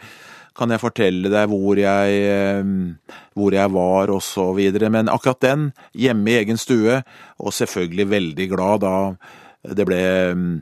kan 0.55 0.71
jeg 0.71 0.83
fortelle 0.83 1.31
deg 1.33 1.51
hvor 1.51 1.79
jeg, 1.79 2.19
eh, 2.31 3.15
hvor 3.35 3.55
jeg 3.57 3.73
var 3.75 4.13
og 4.15 4.23
så 4.23 4.51
videre. 4.57 4.91
Men 4.95 5.11
akkurat 5.13 5.43
den, 5.45 5.71
hjemme 5.93 6.31
i 6.31 6.39
egen 6.43 6.61
stue, 6.61 7.01
og 7.39 7.57
selvfølgelig 7.57 8.11
veldig 8.11 8.51
glad 8.53 8.85
da 8.87 8.97
det 9.65 9.87
ble 9.89 10.01
mm, 10.37 10.57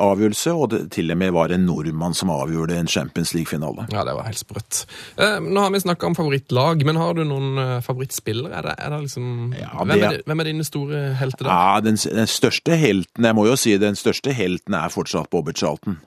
avgjørelse, 0.00 0.52
og 0.54 0.70
det 0.72 0.80
til 0.94 1.12
og 1.12 1.18
med 1.20 1.32
var 1.34 1.52
en 1.52 1.66
nordmann 1.66 2.14
som 2.16 2.30
avgjorde 2.32 2.76
en 2.78 2.88
Champions 2.90 3.34
League-finale. 3.36 3.86
Ja, 3.92 4.04
det 4.06 4.14
var 4.16 4.28
helt 4.28 4.40
sprøtt. 4.40 4.84
Eh, 5.16 5.38
nå 5.42 5.64
har 5.64 5.72
vi 5.74 5.82
snakka 5.82 6.08
om 6.08 6.16
favorittlag, 6.18 6.84
men 6.86 7.00
har 7.00 7.16
du 7.18 7.24
noen 7.28 7.60
eh, 7.60 7.74
favorittspillere? 7.84 8.52
Er 8.58 8.68
det, 8.68 8.76
er 8.78 8.94
det 8.94 9.00
liksom 9.06 9.28
Ja, 9.58 9.70
hvem, 9.82 10.04
er, 10.08 10.20
hvem 10.26 10.44
er 10.44 10.50
dine 10.50 10.66
store 10.66 11.02
helter 11.20 11.48
da? 11.48 11.56
Ja, 11.56 11.84
den, 11.84 11.98
den 12.00 12.30
største 12.30 12.76
helten, 12.78 13.28
jeg 13.28 13.38
må 13.38 13.46
jo 13.48 13.56
si 13.58 13.76
den 13.80 13.98
største 13.98 14.34
helten 14.36 14.76
er 14.78 14.92
fortsatt 14.92 15.30
Bobby 15.32 15.54
Charlton. 15.56 15.98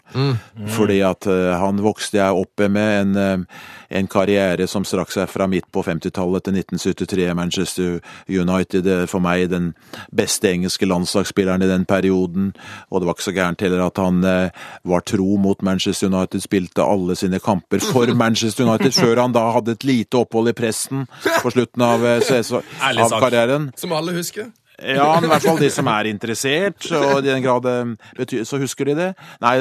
Fordi 0.76 1.00
at 1.06 1.28
uh, 1.28 1.56
han 1.60 1.82
vokste 1.84 2.20
jeg 2.20 2.44
opp 2.44 2.64
med 2.72 2.92
en, 3.02 3.16
eh, 3.20 3.64
en 4.00 4.08
karriere 4.12 4.68
som 4.72 4.86
strakk 4.88 5.12
seg 5.14 5.30
fra 5.32 5.48
midt 5.52 5.68
på 5.74 5.84
50-tallet 5.86 6.46
til 6.46 6.60
1973 6.62 7.28
Manchester 7.38 8.00
United. 8.30 8.90
For 9.12 9.24
meg 9.24 9.50
den 9.52 9.74
beste 10.16 10.52
engelske 10.52 10.88
landslagsspilleren 10.90 11.66
i 11.66 11.70
den 11.70 11.86
perioden. 11.90 12.54
Og 12.90 13.02
det 13.02 13.10
var 13.10 13.18
ikke 13.18 13.28
så 13.30 13.36
gærent 13.36 13.66
heller 13.66 13.75
at 13.84 14.02
han 14.02 14.24
eh, 14.24 14.66
var 14.88 15.06
tro 15.08 15.38
mot 15.42 15.62
Manchester 15.66 16.12
United, 16.12 16.44
spilte 16.44 16.86
alle 16.86 17.18
sine 17.20 17.40
kamper 17.44 17.84
for 17.84 18.12
Manchester 18.24 18.68
United, 18.68 18.96
før 18.96 19.24
han 19.26 19.36
da 19.36 19.48
hadde 19.58 19.76
et 19.78 19.88
lite 19.88 20.22
opphold 20.22 20.52
i 20.52 20.58
pressen 20.58 21.08
på 21.44 21.56
slutten 21.56 21.86
av, 21.86 22.06
eh, 22.06 22.54
av 22.92 23.18
karrieren. 23.20 23.72
Som 23.80 23.96
alle 23.96 24.16
husker? 24.18 24.52
Ja, 24.76 25.08
men 25.16 25.30
i 25.30 25.32
hvert 25.32 25.46
fall 25.46 25.60
de 25.62 25.70
som 25.72 25.88
er 25.88 26.10
interessert, 26.10 26.84
og 26.92 27.22
i 27.22 27.30
den 27.30 27.44
grad 27.46 27.64
betyr, 28.18 28.42
så 28.44 28.60
husker 28.60 28.90
de 28.90 28.98
det. 28.98 29.08
Nei, 29.40 29.56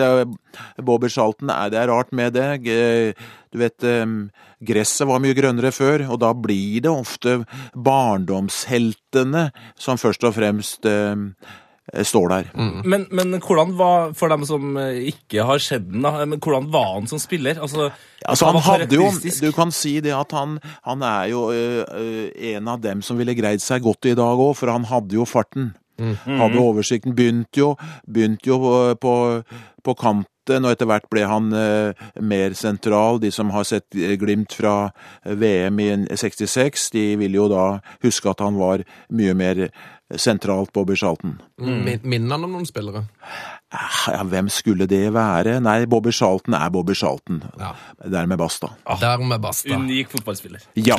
Bobby 0.82 1.06
Charlton, 1.06 1.52
er, 1.54 1.70
det 1.70 1.78
er 1.78 1.92
rart 1.92 2.10
med 2.10 2.34
det. 2.34 2.48
Du 3.54 3.60
vet, 3.60 3.84
eh, 3.86 4.06
gresset 4.66 5.06
var 5.06 5.22
mye 5.22 5.36
grønnere 5.36 5.70
før, 5.74 6.08
og 6.10 6.18
da 6.24 6.32
blir 6.34 6.82
det 6.82 6.90
ofte 6.90 7.36
barndomsheltene 7.78 9.48
som 9.78 10.00
først 10.00 10.26
og 10.26 10.34
fremst 10.34 10.88
eh, 10.90 11.14
står 11.92 12.28
der. 12.32 12.50
Men, 12.84 13.06
men 13.12 13.36
hvordan 13.44 13.74
var, 13.76 14.12
for 14.16 14.32
dem 14.32 14.44
som 14.48 14.76
eh, 14.80 15.10
ikke 15.12 15.44
har 15.44 15.60
sett 15.62 15.84
den, 15.90 16.02
da, 16.06 16.24
men 16.24 16.40
hvordan 16.40 16.70
var 16.72 16.94
han 16.94 17.08
som 17.10 17.20
spiller? 17.22 17.60
Altså, 17.60 17.90
Altså, 18.24 18.46
han, 18.48 18.56
han 18.56 18.80
hadde 18.80 18.96
jo. 18.96 19.10
Du 19.42 19.50
kan 19.52 19.68
si 19.74 19.98
det 20.00 20.14
at 20.16 20.30
han, 20.32 20.54
han 20.86 21.02
er 21.04 21.26
jo 21.28 21.42
ø, 21.52 21.82
ø, 21.84 22.04
en 22.54 22.70
av 22.72 22.80
dem 22.80 23.02
som 23.04 23.18
ville 23.20 23.34
greid 23.36 23.60
seg 23.60 23.84
godt 23.84 24.08
i 24.08 24.14
dag 24.16 24.40
òg, 24.40 24.54
for 24.56 24.72
han 24.72 24.86
hadde 24.88 25.18
jo 25.18 25.26
farten. 25.28 25.74
Hadde 26.00 26.56
oversikten. 26.58 27.12
Begynte 27.14 27.60
jo, 27.60 27.74
begynt 28.08 28.48
jo 28.48 28.56
på, 28.62 28.72
på, 28.96 29.12
på 29.84 29.94
og 30.50 30.70
etter 30.72 30.86
hvert 30.90 31.08
ble 31.10 31.24
han 31.28 31.48
ø, 31.52 31.92
mer 32.20 32.54
sentral. 32.58 33.20
De 33.22 33.30
som 33.32 33.50
har 33.54 33.64
sett 33.64 33.88
Glimt 34.20 34.52
fra 34.52 34.90
VM 35.24 35.78
i 35.80 35.88
66, 36.16 36.90
de 36.94 37.04
vil 37.20 37.34
jo 37.38 37.48
da 37.52 37.80
huske 38.04 38.30
at 38.30 38.40
han 38.44 38.58
var 38.60 38.84
mye 39.10 39.34
mer 39.34 39.68
sentralt 40.20 40.70
Bobby 40.76 40.94
Charlton. 41.00 41.38
Mm. 41.58 42.00
minner 42.04 42.36
han 42.36 42.44
om 42.44 42.52
noen 42.58 42.66
spillere? 42.68 43.06
Ah, 43.72 44.12
Ja, 44.12 44.22
hvem 44.28 44.48
skulle 44.52 44.86
det 44.86 45.06
være? 45.14 45.56
Nei, 45.64 45.86
Bobby 45.86 46.12
Charlton 46.12 46.54
er 46.54 46.68
Bobby 46.70 46.94
Charlton. 46.94 47.42
Ja. 47.58 47.72
Dermed 48.04 48.38
basta. 48.38 48.68
Dermed 49.00 49.40
basta. 49.40 49.74
Unik 49.74 50.12
fotballspiller. 50.12 50.60
Ja. 50.76 50.96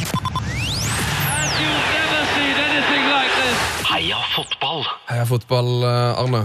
Like. 3.16 3.46
Heia 3.86 4.18
fotball! 4.36 4.84
Heia 5.10 5.26
fotball, 5.30 5.70
eh, 5.84 6.20
Arne. 6.20 6.42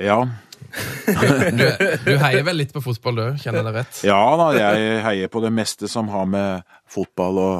Ja. 0.00 0.18
Du, 1.06 1.66
du 2.04 2.14
heier 2.20 2.44
vel 2.46 2.58
litt 2.60 2.72
på 2.74 2.82
fotball, 2.84 3.18
du? 3.18 3.42
Kjenner 3.42 3.62
jeg 3.62 3.68
det 3.68 3.74
rett? 3.80 4.00
Ja 4.06 4.22
da, 4.38 4.48
jeg 4.56 5.02
heier 5.04 5.30
på 5.32 5.42
det 5.44 5.52
meste 5.54 5.88
som 5.90 6.10
har 6.12 6.26
med 6.30 6.66
fotball 6.90 7.40
å, 7.40 7.50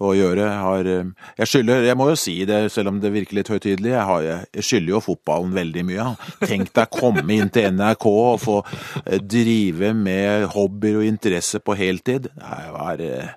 å 0.00 0.12
gjøre. 0.16 0.46
Har, 0.64 0.88
eh, 0.88 1.30
jeg 1.40 1.50
skylder, 1.52 1.86
jeg 1.88 1.98
må 1.98 2.10
jo 2.10 2.18
si 2.18 2.36
det, 2.48 2.60
selv 2.74 2.92
om 2.92 3.00
det 3.02 3.12
virker 3.14 3.40
litt 3.40 3.50
høytidelig, 3.52 3.94
jeg, 3.94 4.38
jeg 4.56 4.68
skylder 4.68 4.94
jo 4.94 5.02
fotballen 5.04 5.56
veldig 5.56 5.86
mye. 5.88 6.06
Tenk 6.44 6.72
deg 6.76 6.92
komme 6.94 7.26
inn 7.36 7.52
til 7.52 7.70
NRK 7.76 8.06
og 8.10 8.38
få 8.42 8.60
eh, 9.04 9.18
drive 9.20 9.92
med 9.96 10.48
hobbyer 10.54 11.02
og 11.02 11.08
interesse 11.08 11.62
på 11.64 11.76
heltid. 11.78 12.30
Det 12.34 12.62
var 12.76 13.04
eh, 13.04 13.34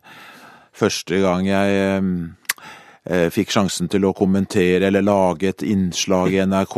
første 0.73 1.19
gang 1.23 1.49
jeg 1.51 1.99
fikk 3.03 3.51
sjansen 3.51 3.89
til 3.91 4.05
å 4.07 4.13
kommentere 4.15 4.87
eller 4.87 5.03
lage 5.03 5.49
et 5.51 5.63
innslag 5.67 6.33
i 6.33 6.41
NRK 6.47 6.77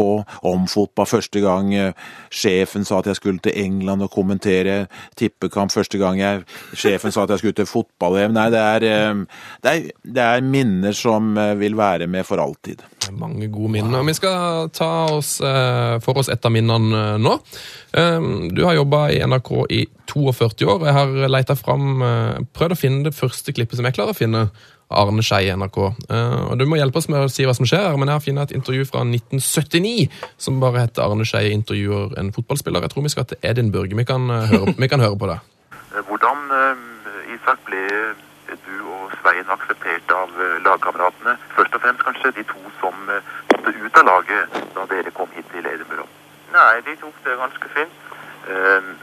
om 0.50 0.66
fotball. 0.70 1.08
Første 1.10 1.42
gang 1.44 1.74
eh, 1.76 1.94
sjefen 2.34 2.86
sa 2.88 3.00
at 3.00 3.10
jeg 3.10 3.20
skulle 3.20 3.44
til 3.44 3.56
England 3.62 4.06
og 4.06 4.14
kommentere 4.14 4.86
tippekamp. 5.20 5.74
Første 5.74 6.00
gang 6.02 6.20
jeg, 6.22 6.44
sjefen 6.74 7.14
sa 7.14 7.26
at 7.26 7.36
jeg 7.36 7.44
skulle 7.44 7.60
til 7.60 7.70
fotball-EM. 7.70 8.36
Nei, 8.36 8.50
det 8.54 8.64
er, 8.64 8.88
eh, 8.90 9.24
det, 9.64 9.74
er, 9.74 9.88
det 10.18 10.26
er 10.26 10.46
minner 10.56 10.98
som 10.98 11.36
eh, 11.38 11.56
vil 11.62 11.78
være 11.78 12.10
med 12.12 12.28
for 12.28 12.42
alltid. 12.42 12.84
Mange 13.16 13.50
gode 13.54 13.76
minner. 13.78 14.06
Vi 14.08 14.18
skal 14.18 14.70
ta 14.74 14.92
oss 15.14 15.38
eh, 15.42 15.98
for 16.04 16.22
oss 16.22 16.32
et 16.34 16.46
av 16.46 16.54
minnene 16.54 17.02
eh, 17.02 17.20
nå. 17.22 17.38
Eh, 17.96 18.30
du 18.56 18.64
har 18.66 18.80
jobba 18.80 19.08
i 19.14 19.22
NRK 19.26 19.52
i 19.70 19.84
42 20.12 20.70
år. 20.70 20.88
Jeg 20.88 20.98
har 21.00 21.30
leita 21.32 21.58
fram 21.58 22.02
eh, 22.06 22.42
Prøvd 22.56 22.76
å 22.76 22.80
finne 22.80 23.06
det 23.08 23.16
første 23.18 23.54
klippet 23.56 23.80
som 23.80 23.88
jeg 23.88 23.98
klarer 23.98 24.16
å 24.16 24.18
finne. 24.18 24.48
Arne 24.89 25.24
Skei 25.26 25.48
i 25.50 25.54
NRK. 25.56 25.78
Eh, 26.10 26.41
og 26.52 26.60
Du 26.60 26.65
må 26.69 26.78
hjelpe 26.78 27.02
oss 27.02 27.10
med 27.10 27.26
å 27.26 27.32
si 27.32 27.45
hva 27.45 27.56
som 27.58 27.65
skjer, 27.65 27.98
men 27.98 28.10
jeg 28.10 28.17
har 28.17 28.26
funnet 28.26 28.52
et 28.52 28.58
intervju 28.60 28.86
fra 28.89 29.02
1979 29.08 30.10
som 30.38 30.60
bare 30.60 30.86
heter 30.86 31.02
'Arne 31.02 31.26
Skei 31.26 31.52
intervjuer 31.52 32.17
en 32.19 32.32
fotballspiller'. 32.32 32.82
Jeg 32.82 32.91
tror 32.93 33.04
vi 33.04 33.10
skal 33.10 33.26
til 33.26 33.38
Edinburgh. 33.41 33.95
Vi 33.95 34.04
kan, 34.06 34.30
eh, 34.30 34.48
høre, 34.52 34.76
vi 34.78 34.88
kan 34.88 35.00
høre 35.00 35.17
på 35.17 35.28
det. 35.32 35.39
Hvordan, 36.08 36.38
eh, 36.52 37.34
Isak, 37.34 37.60
ble 37.65 37.82
du 38.65 38.76
og 38.86 39.12
Svein 39.21 39.50
akseptert 39.50 40.10
av 40.12 40.30
lagkameratene? 40.62 41.38
Først 41.58 41.74
og 41.76 41.82
fremst 41.82 42.04
kanskje 42.04 42.36
de 42.36 42.43
to 42.43 42.62
som 42.80 42.93
måtte 43.50 43.86
ut 43.86 43.98
av 43.98 44.06
laget 44.06 44.45
da 44.76 44.86
dere 44.86 45.12
kom 45.12 45.28
hit 45.36 45.45
til 45.52 45.65
Edinburgh. 45.65 46.10
Nei, 46.54 46.82
de 46.86 46.95
tok 47.02 47.15
det 47.26 47.38
ganske 47.38 47.67
fint. 47.76 47.95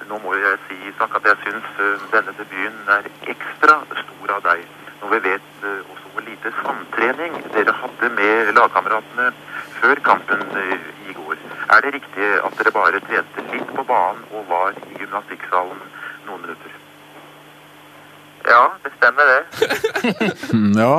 Nå 0.09 0.19
må 0.23 0.35
jeg 0.39 0.59
si, 0.69 0.75
Isak, 0.89 1.11
at 1.17 1.25
jeg 1.25 1.37
syns 1.45 1.69
denne 2.13 2.33
debuten 2.39 2.89
er 2.89 3.03
ekstra 3.27 3.83
stor 3.91 4.37
av 4.37 4.43
deg. 4.43 4.63
Når 5.03 5.11
vi 5.17 5.21
vet 5.29 5.65
eh, 5.67 5.81
også 5.93 6.13
hvor 6.15 6.27
lite 6.29 6.53
samtrening 6.63 7.39
dere 7.55 7.75
hadde 7.83 8.11
med 8.19 8.53
lagkameratene 8.59 9.31
før 9.81 10.03
kampen 10.07 10.45
eh, 10.63 10.87
i 11.11 11.17
går. 11.17 11.41
Er 11.73 11.83
det 11.87 11.95
riktig 11.99 12.29
at 12.45 12.59
dere 12.61 12.75
bare 12.77 13.01
trente 13.09 13.47
litt 13.53 13.73
på 13.75 13.85
banen 13.89 14.23
og 14.37 14.47
var 14.51 14.77
i 14.79 15.01
gymnastikksalen 15.01 15.81
noen 16.29 16.45
minutter? 16.47 16.79
Ja, 18.43 18.63
det 18.83 18.91
stemmer 18.99 19.29
det. 19.31 19.43
Ja, 20.83 20.95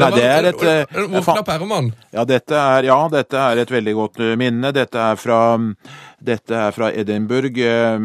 Nei, 0.00 0.08
det 0.16 0.24
er 0.26 0.46
et 0.50 0.62
Hvorfor 0.90 1.36
Hvor 1.38 1.44
fa- 1.46 1.54
er 1.54 1.64
man? 1.70 1.92
Ja, 2.12 2.24
dette 2.26 2.58
er, 2.58 2.88
ja, 2.88 2.96
dette 3.12 3.38
er 3.38 3.60
et 3.62 3.70
veldig 3.70 3.94
godt 3.94 4.18
minne. 4.40 4.72
Dette 4.74 4.98
er 5.12 5.20
fra, 5.20 5.38
Dette 6.18 6.50
er 6.54 6.72
fra 6.74 6.90
Edinburgh 6.90 7.60
eh, 7.62 7.98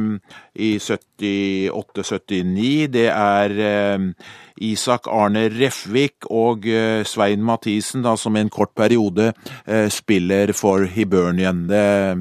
i 0.54 0.78
78-79. 0.78 2.86
Det 2.94 3.10
er 3.10 3.50
eh, 3.58 4.14
Isak 4.62 5.10
Arne 5.10 5.50
Refvik 5.50 6.30
og 6.30 6.68
eh, 6.70 7.02
Svein 7.10 7.42
Mathisen 7.46 8.04
da, 8.06 8.16
som 8.20 8.36
en 8.38 8.50
kort 8.54 8.76
periode 8.78 9.34
eh, 9.66 9.90
spiller 9.90 10.54
for 10.58 10.86
Hibernian. 10.86 11.68
Det, 11.70 12.18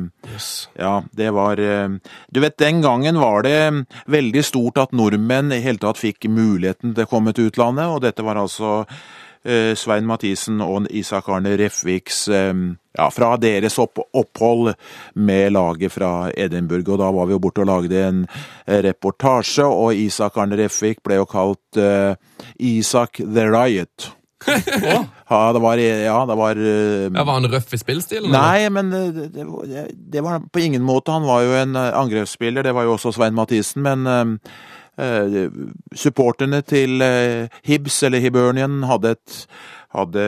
ja, 0.80 1.02
det 1.12 1.30
var 1.36 1.56
Du 1.56 2.40
vet, 2.40 2.58
den 2.58 2.82
gangen 2.82 3.20
var 3.20 3.42
det 3.44 3.84
veldig 4.06 4.44
stort 4.44 4.78
at 4.80 4.92
nordmenn 4.96 5.52
i 5.52 5.60
hele 5.64 5.78
tatt 5.82 5.98
fikk 6.00 6.24
muligheten 6.30 6.94
til 6.94 7.04
å 7.04 7.08
komme 7.10 7.32
til 7.36 7.46
utlandet, 7.50 7.86
og 7.92 8.00
dette 8.06 8.22
var 8.24 8.36
altså 8.40 8.86
Svein 9.76 10.06
Mathisen 10.06 10.60
og 10.62 10.86
Isak 10.94 11.28
Arne 11.34 11.56
Refviks 11.58 12.28
eh, 12.30 12.52
ja, 12.98 13.08
fra 13.10 13.32
deres 13.42 13.78
opp 13.82 13.98
opphold 14.14 14.72
med 15.18 15.52
laget 15.56 15.92
fra 15.96 16.30
Edinburgh. 16.30 16.92
Og 16.94 17.00
da 17.02 17.10
var 17.16 17.26
vi 17.26 17.34
jo 17.36 17.42
borte 17.42 17.64
og 17.64 17.70
lagde 17.72 18.02
en 18.06 18.24
eh, 18.66 18.80
reportasje, 18.86 19.66
og 19.66 19.94
Isak 19.98 20.36
Arne 20.38 20.58
Refvik 20.60 21.02
ble 21.02 21.18
jo 21.18 21.26
kalt 21.26 21.80
uh, 21.80 22.14
Isak 22.58 23.18
the 23.22 23.48
Riot. 23.50 24.12
ja, 25.30 25.52
det 25.54 25.60
var, 25.62 25.78
ja, 25.78 26.16
det 26.26 26.34
var 26.34 26.56
uh, 26.58 27.04
Ja, 27.14 27.22
Var 27.24 27.32
han 27.36 27.46
røff 27.52 27.74
i 27.74 27.78
spillstilen? 27.78 28.32
Nei, 28.34 28.66
men 28.74 28.92
eh, 28.92 29.08
det, 29.14 29.28
det, 29.36 29.44
var- 29.46 29.90
det 29.94 30.24
var 30.26 30.40
på 30.52 30.58
ingen 30.64 30.82
måte. 30.82 31.14
Han 31.14 31.26
var 31.28 31.44
jo 31.46 31.52
en 31.60 31.76
eh, 31.78 31.92
angrepsspiller, 31.98 32.62
det 32.66 32.74
var 32.74 32.88
jo 32.88 32.96
også 32.96 33.12
Svein 33.14 33.34
Mathisen, 33.38 33.82
men 33.86 34.06
eh, 34.06 34.20
eh, 34.22 34.81
supporterne 35.96 36.62
til 36.62 37.02
eh, 37.02 37.48
Hibs, 37.64 38.02
eller 38.02 38.20
Hibernian, 38.20 38.82
hadde, 38.88 39.14
et, 39.16 39.38
hadde 39.96 40.26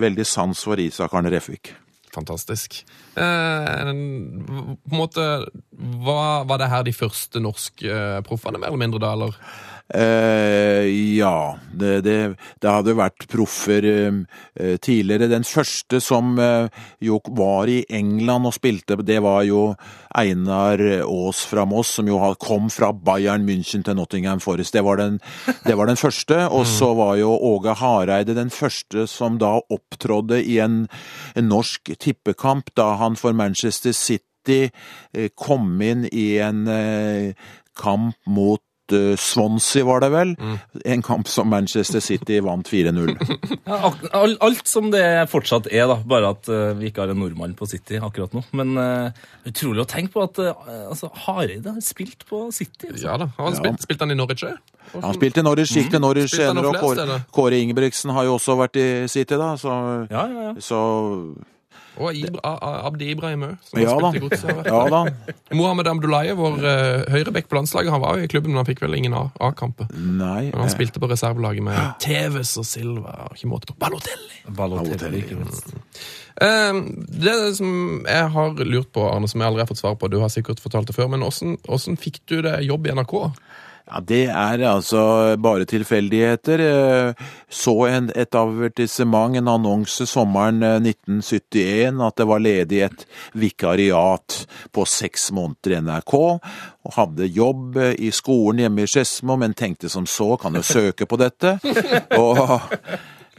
veldig 0.00 0.26
sans 0.26 0.62
for 0.64 0.80
Isak 0.80 1.14
Arne 1.14 1.32
Refvik. 1.32 1.74
Fantastisk. 2.16 2.80
Eh, 3.16 3.22
på 3.22 3.92
en 3.92 4.78
måte, 4.88 5.24
var, 6.06 6.44
var 6.48 6.60
det 6.62 6.70
her 6.72 6.86
de 6.86 6.96
første 6.96 7.42
norske 7.44 7.90
eh, 7.92 8.20
proffene, 8.24 8.60
mer 8.60 8.72
eller 8.72 8.84
mindre, 8.86 9.02
da? 9.04 9.12
eller? 9.12 9.36
Eh, 9.94 11.16
ja, 11.16 11.58
det, 11.72 12.00
det, 12.02 12.16
det 12.58 12.70
hadde 12.72 12.96
vært 12.98 13.26
proffer 13.30 13.86
eh, 13.86 14.18
eh, 14.58 14.74
tidligere. 14.82 15.28
Den 15.30 15.46
første 15.46 16.00
som 16.02 16.34
eh, 16.42 16.66
jo 17.06 17.20
var 17.38 17.70
i 17.70 17.84
England 17.94 18.50
og 18.50 18.56
spilte, 18.56 18.98
det 19.06 19.20
var 19.22 19.44
jo 19.46 19.68
Einar 20.16 20.82
Aas 21.04 21.44
fra 21.46 21.66
Moss, 21.68 21.94
som 21.98 22.10
jo 22.10 22.18
kom 22.42 22.70
fra 22.72 22.90
Bayern 22.90 23.46
München 23.46 23.84
til 23.86 23.98
Nottingham 23.98 24.42
Forest. 24.42 24.74
Det 24.74 24.82
var 24.82 24.98
den, 24.98 25.20
det 25.66 25.78
var 25.78 25.86
den 25.86 26.00
første. 26.00 26.42
Og 26.56 26.66
så 26.66 26.92
var 26.96 27.16
jo 27.20 27.36
Åge 27.36 27.76
Hareide 27.78 28.34
den 28.34 28.50
første 28.50 29.06
som 29.10 29.38
da 29.38 29.58
opptrådde 29.70 30.42
i 30.42 30.58
en, 30.64 30.86
en 31.36 31.50
norsk 31.50 31.94
tippekamp, 32.00 32.72
da 32.74 32.94
han 32.98 33.18
for 33.18 33.36
Manchester 33.36 33.94
City 33.94 34.66
eh, 34.66 35.30
kom 35.36 35.76
inn 35.82 36.08
i 36.10 36.38
en 36.42 36.66
eh, 36.70 37.50
kamp 37.76 38.16
mot 38.26 38.62
eh, 38.94 39.16
Swansea, 39.18 39.84
var 39.84 40.02
det 40.04 40.10
vel? 40.14 40.34
En 40.84 41.02
kamp 41.02 41.28
som 41.28 41.48
Manchester 41.50 42.00
City 42.00 42.40
vant 42.44 42.68
4-0. 42.68 43.16
Ja, 43.66 43.90
alt 44.14 44.68
som 44.70 44.92
det 44.92 45.02
fortsatt 45.32 45.66
er, 45.72 45.88
da, 45.90 45.96
bare 46.06 46.30
at 46.36 46.46
uh, 46.52 46.70
vi 46.78 46.90
ikke 46.90 47.02
har 47.02 47.10
en 47.10 47.18
nordmann 47.18 47.56
på 47.58 47.66
City 47.66 47.98
akkurat 47.98 48.34
nå. 48.36 48.44
Men 48.56 48.76
uh, 48.78 49.24
utrolig 49.48 49.82
å 49.82 49.88
tenke 49.90 50.14
på 50.14 50.22
at 50.22 50.38
uh, 50.38 50.68
altså, 50.86 51.10
Hareide 51.24 51.74
har 51.74 51.82
spilt 51.82 52.22
på 52.28 52.44
City. 52.54 52.92
Altså. 52.92 53.02
Ja 53.08 53.16
da. 53.18 53.28
Har 53.38 53.50
han 53.50 53.58
spilt, 53.58 53.82
spilt 53.88 54.04
han 54.04 54.14
i 54.14 54.18
Norwich 54.18 54.46
òg? 54.46 54.60
Han 54.94 55.16
spilte 55.16 55.42
i 55.42 55.46
Norwich, 55.46 55.74
gikk 55.74 55.90
til 55.90 56.02
Norwich 56.04 56.30
senere, 56.36 56.70
og 56.70 56.78
Kåre. 56.78 57.18
Kåre 57.34 57.58
Ingebrigtsen 57.58 58.14
har 58.14 58.28
jo 58.28 58.36
også 58.38 58.54
vært 58.60 58.78
i 58.78 58.88
City, 59.10 59.34
da, 59.34 59.52
så, 59.58 59.74
Ja, 60.12 60.28
ja, 60.30 60.48
ja. 60.50 60.54
så 60.62 60.80
Og 61.96 62.16
Ibra, 62.16 62.52
Abdi 62.86 63.08
Ibrahim 63.14 63.44
òg, 63.46 63.54
som 63.64 63.80
Ja 63.80 63.94
har 63.94 64.12
spilt 64.12 64.18
i 64.18 64.24
Godset. 64.26 64.68
Ja 64.68 64.82
da. 64.92 65.00
Mohammed 65.56 65.88
Abdullaye, 65.90 66.34
vår 66.36 66.58
uh, 66.60 67.06
høyrebekk 67.14 67.48
på 67.50 67.58
landslaget, 67.58 67.92
han 67.94 68.02
var 68.02 68.20
jo 68.20 68.26
i 68.26 68.30
klubben, 68.30 68.52
men 68.52 68.60
han 68.60 68.68
fikk 68.68 68.84
vel 68.84 68.98
ingen 68.98 69.16
A-kamper. 69.16 69.88
Nei. 69.94 70.50
Men 70.50 70.60
han 70.60 70.68
eh, 70.68 70.74
spilte 70.74 71.02
på 71.02 71.10
reservelaget 71.10 71.64
med 71.66 71.96
Tevez 72.02 72.56
og 72.60 72.68
Silva 72.68 73.16
og 73.26 73.38
ikke 73.38 73.50
måte 73.50 73.70
på. 73.72 73.78
Balotelli! 73.80 74.42
Balotelli, 74.56 75.24
ikke 75.24 75.40
minst. 75.40 75.72
Uh, 76.36 76.82
det 77.26 77.36
som 77.56 77.70
jeg 78.04 78.32
har 78.36 78.64
lurt 78.66 78.92
på, 78.92 79.06
Arne, 79.08 79.30
som 79.30 79.40
jeg 79.40 79.48
aldri 79.48 79.64
har 79.64 79.70
fått 79.70 79.80
svar 79.80 79.96
på, 80.00 80.10
du 80.12 80.20
har 80.20 80.32
sikkert 80.32 80.60
fortalt 80.62 80.90
det 80.90 80.96
før, 80.96 81.08
men 81.14 81.24
åssen 81.24 82.00
fikk 82.00 82.20
du 82.28 82.40
det 82.44 82.58
jobb 82.68 82.90
i 82.90 82.96
NRK? 82.98 83.16
Ja, 83.86 84.00
Det 84.00 84.24
er 84.26 84.62
altså 84.66 85.36
bare 85.38 85.64
tilfeldigheter. 85.64 86.58
Eh, 86.60 87.14
Så 87.48 87.86
en, 87.86 88.10
et 88.16 88.34
avertissement, 88.34 89.36
en 89.36 89.48
annonse 89.48 90.06
sommeren 90.06 90.62
eh, 90.62 90.80
1971, 90.82 92.00
at 92.02 92.16
det 92.16 92.26
var 92.26 92.42
ledig 92.42 92.80
et 92.82 93.06
vikariat 93.34 94.46
på 94.72 94.84
seks 94.84 95.30
måneder 95.32 95.76
i 95.76 95.80
NRK. 95.86 96.14
Og 96.86 96.96
hadde 96.98 97.30
jobb 97.30 97.76
eh, 97.76 97.94
i 97.98 98.10
skolen 98.10 98.64
hjemme 98.64 98.82
i 98.82 98.90
Skedsmo, 98.90 99.36
men 99.38 99.54
tenkte 99.54 99.88
som 99.88 100.06
så, 100.06 100.34
kan 100.36 100.54
jo 100.58 100.62
søke 100.66 101.06
på 101.06 101.16
dette. 101.22 101.58
Og 102.18 102.60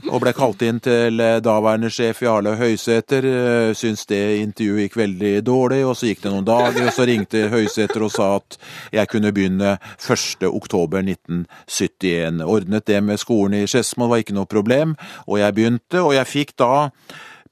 og 0.05 0.21
ble 0.21 0.33
kalt 0.38 0.62
inn 0.65 0.79
til 0.83 1.21
eh, 1.23 1.39
daværende 1.43 1.89
sjef 1.93 2.21
Jarle 2.21 2.55
Høysæter. 2.60 3.25
Syns 3.73 3.88
Syntes 3.88 4.05
det 4.12 4.21
intervjuet 4.43 4.86
gikk 4.86 4.97
veldig 4.99 5.33
dårlig, 5.47 5.79
og 5.88 5.95
så 5.97 6.10
gikk 6.10 6.21
det 6.25 6.31
noen 6.33 6.45
dager, 6.47 6.83
og 6.86 6.93
så 6.93 7.07
ringte 7.07 7.47
Høysæter 7.49 8.03
og 8.05 8.12
sa 8.13 8.27
at 8.38 8.57
jeg 8.93 9.10
kunne 9.10 9.31
begynne 9.33 9.77
1. 9.97 10.45
oktober 10.51 11.01
1971. 11.01 12.43
Ordnet 12.45 12.88
det 12.88 13.01
med 13.03 13.17
skolen 13.21 13.57
i 13.62 13.65
Skedsmo, 13.67 14.10
var 14.12 14.21
ikke 14.21 14.38
noe 14.38 14.49
problem, 14.49 14.97
og 15.25 15.39
jeg 15.41 15.57
begynte, 15.57 16.03
og 16.03 16.13
jeg 16.17 16.29
fikk 16.29 16.53
da 16.62 16.89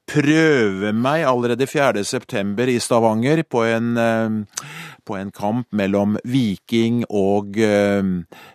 prøve 0.09 0.91
meg 0.93 1.25
allerede 1.25 1.67
4. 1.67 2.03
september 2.05 2.69
i 2.69 2.77
Stavanger 2.79 3.43
på 3.43 3.63
en, 3.65 3.97
eh, 3.97 4.65
på 5.05 5.17
en 5.17 5.31
kamp 5.31 5.67
mellom 5.71 6.17
Viking 6.23 7.03
og, 7.09 7.57
eh, 7.57 8.03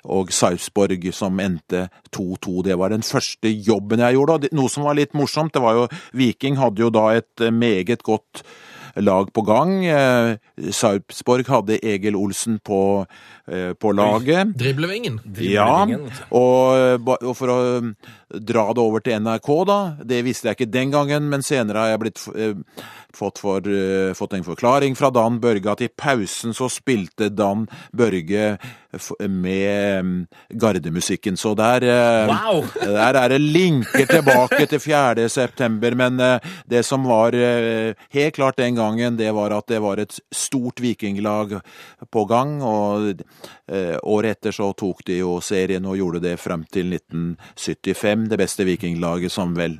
og 0.04 0.30
Sarpsborg 0.30 1.12
som 1.12 1.40
endte 1.40 1.88
2-2. 2.12 2.62
Det 2.62 2.78
var 2.78 2.90
den 2.90 3.02
første 3.02 3.48
jobben 3.48 3.98
jeg 3.98 4.14
gjorde. 4.14 4.48
Noe 4.52 4.68
som 4.68 4.84
var 4.84 4.94
litt 4.94 5.12
morsomt, 5.12 5.52
det 5.52 5.62
var 5.62 5.74
jo 5.74 5.88
Viking 6.12 6.56
hadde 6.56 6.78
jo 6.78 6.90
da 6.90 7.08
et 7.16 7.40
eh, 7.40 7.50
meget 7.50 8.02
godt 8.02 8.42
lag 8.96 9.32
på 9.32 9.44
gang. 9.46 9.84
Eh, 9.86 10.36
Sarpsborg 10.72 11.48
hadde 11.50 11.78
Egil 11.82 12.16
Olsen 12.18 12.58
på, 12.64 13.06
eh, 13.46 13.72
på 13.72 13.92
laget. 13.92 14.54
Driblevingen. 14.58 15.20
Ja, 15.40 15.86
og, 16.30 17.10
og 17.20 17.34
for 17.38 17.52
å 17.52 17.58
um, 17.80 17.94
dra 18.30 18.66
det 18.74 18.82
over 18.82 19.04
til 19.04 19.20
NRK, 19.22 19.50
da. 19.68 19.78
Det 20.06 20.22
visste 20.26 20.50
jeg 20.50 20.58
ikke 20.58 20.72
den 20.72 20.94
gangen, 20.94 21.28
men 21.32 21.44
senere 21.46 21.84
har 21.84 21.94
jeg 21.94 22.02
blitt, 22.04 22.24
eh, 22.34 22.84
fått, 23.14 23.38
for, 23.38 23.66
eh, 23.68 24.14
fått 24.14 24.32
en 24.32 24.44
forklaring 24.44 24.96
fra 24.96 25.10
Dan 25.10 25.40
Børge 25.40 25.72
at 25.72 25.80
i 25.80 25.88
pausen 25.88 26.54
så 26.54 26.68
spilte 26.70 27.28
Dan 27.28 27.66
Børge 27.92 28.58
med 29.28 30.00
um, 30.00 30.26
gardemusikken. 30.48 31.36
Så 31.36 31.54
der, 31.54 31.82
eh, 31.82 32.26
Wow! 32.30 32.64
der 32.80 33.14
er 33.14 33.28
det 33.28 33.40
linker 33.40 34.06
tilbake 34.06 34.66
til 34.66 34.80
4. 34.80 35.28
september, 35.28 35.94
men 35.94 36.20
eh, 36.20 36.38
det 36.66 36.84
som 36.86 37.04
var 37.04 37.34
helt 37.34 38.34
klart 38.34 38.58
den 38.58 38.74
gangen, 38.74 39.16
det 39.16 39.30
var 39.34 39.54
at 39.54 39.66
det 39.70 39.80
var 39.82 39.98
et 39.98 40.18
stort 40.32 40.80
vikinglag 40.80 41.60
på 42.10 42.24
gang, 42.28 42.60
og 42.62 43.22
året 44.02 44.38
etter 44.38 44.54
så 44.54 44.72
tok 44.74 45.04
de 45.06 45.20
jo 45.20 45.36
serien 45.44 45.84
og 45.86 45.98
gjorde 45.98 46.22
det 46.24 46.38
frem 46.40 46.64
til 46.72 46.92
1975, 46.96 48.26
det 48.30 48.38
beste 48.40 48.66
vikinglaget 48.66 49.32
som 49.32 49.54
vel 49.54 49.78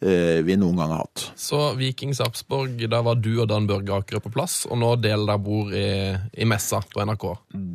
vi 0.00 0.56
noen 0.56 0.78
gang 0.80 0.94
har 0.94 1.02
hatt. 1.04 1.26
Så 1.36 1.58
Viking 1.76 2.14
Sarpsborg, 2.16 2.78
da 2.88 3.02
var 3.04 3.18
du 3.20 3.34
og 3.42 3.48
Dan 3.50 3.66
Børge 3.68 3.98
Akerø 4.00 4.22
på 4.24 4.32
plass, 4.32 4.62
og 4.70 4.78
nå 4.80 4.94
deler 5.02 5.26
dere 5.28 5.42
bord 5.44 5.74
i, 5.76 5.90
i 6.40 6.48
messa 6.48 6.80
på 6.88 7.04
NRK. 7.04 7.26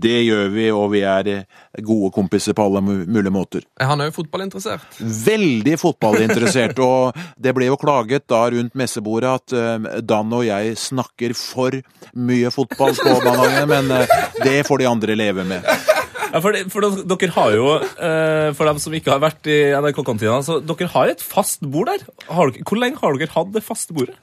Det 0.06 0.18
gjør 0.26 0.50
vi, 0.56 0.66
og 0.74 0.88
vi 0.94 1.04
er 1.06 1.30
eh, 1.32 1.84
gode 1.86 2.12
kompiser 2.16 2.58
på 2.58 2.66
alle 2.66 2.82
mulige 2.86 3.34
måter. 3.34 3.66
Er 3.78 3.92
han 3.92 4.02
òg 4.06 4.14
fotballinteressert? 4.16 5.00
veldig 5.26 5.78
fotballinteressert, 5.80 6.80
og 6.90 7.18
det 7.42 7.54
ble 7.56 7.70
jo 7.70 7.80
klaget 7.82 8.28
da 8.32 8.46
rundt 8.54 8.76
messebordet 8.78 9.34
at 9.40 9.56
eh, 9.58 10.02
Dan 10.06 10.34
og 10.34 10.46
jeg 10.48 10.76
snakker 10.80 11.36
for 11.38 11.78
mye 12.16 12.52
fotball 12.54 12.96
på 12.98 13.20
barnehagene, 13.26 13.68
men 13.70 13.94
eh, 14.00 14.18
det 14.44 14.58
får 14.68 14.84
de 14.84 14.90
andre 14.90 15.20
leve 15.20 15.48
med. 15.48 15.95
Ja, 16.36 16.42
for, 16.44 16.52
for 16.68 16.84
dere- 17.08 17.32
har 17.32 17.54
jo, 17.56 17.68
eh, 17.80 18.50
for 18.58 18.68
dem 18.68 18.80
som 18.84 18.92
ikke 18.98 19.14
har 19.14 19.22
vært 19.24 19.48
i 19.48 19.56
NRK-kantina, 19.80 20.42
så 20.44 20.58
dere 20.60 20.90
har 20.92 21.14
et 21.14 21.22
fast 21.24 21.62
bord 21.64 21.88
der. 21.88 22.04
Dere, 22.28 22.66
hvor 22.68 22.82
lenge 22.82 23.00
har 23.00 23.16
dere 23.16 23.32
hatt 23.32 23.54
det 23.56 23.64
faste 23.64 23.96
bordet? 23.96 24.18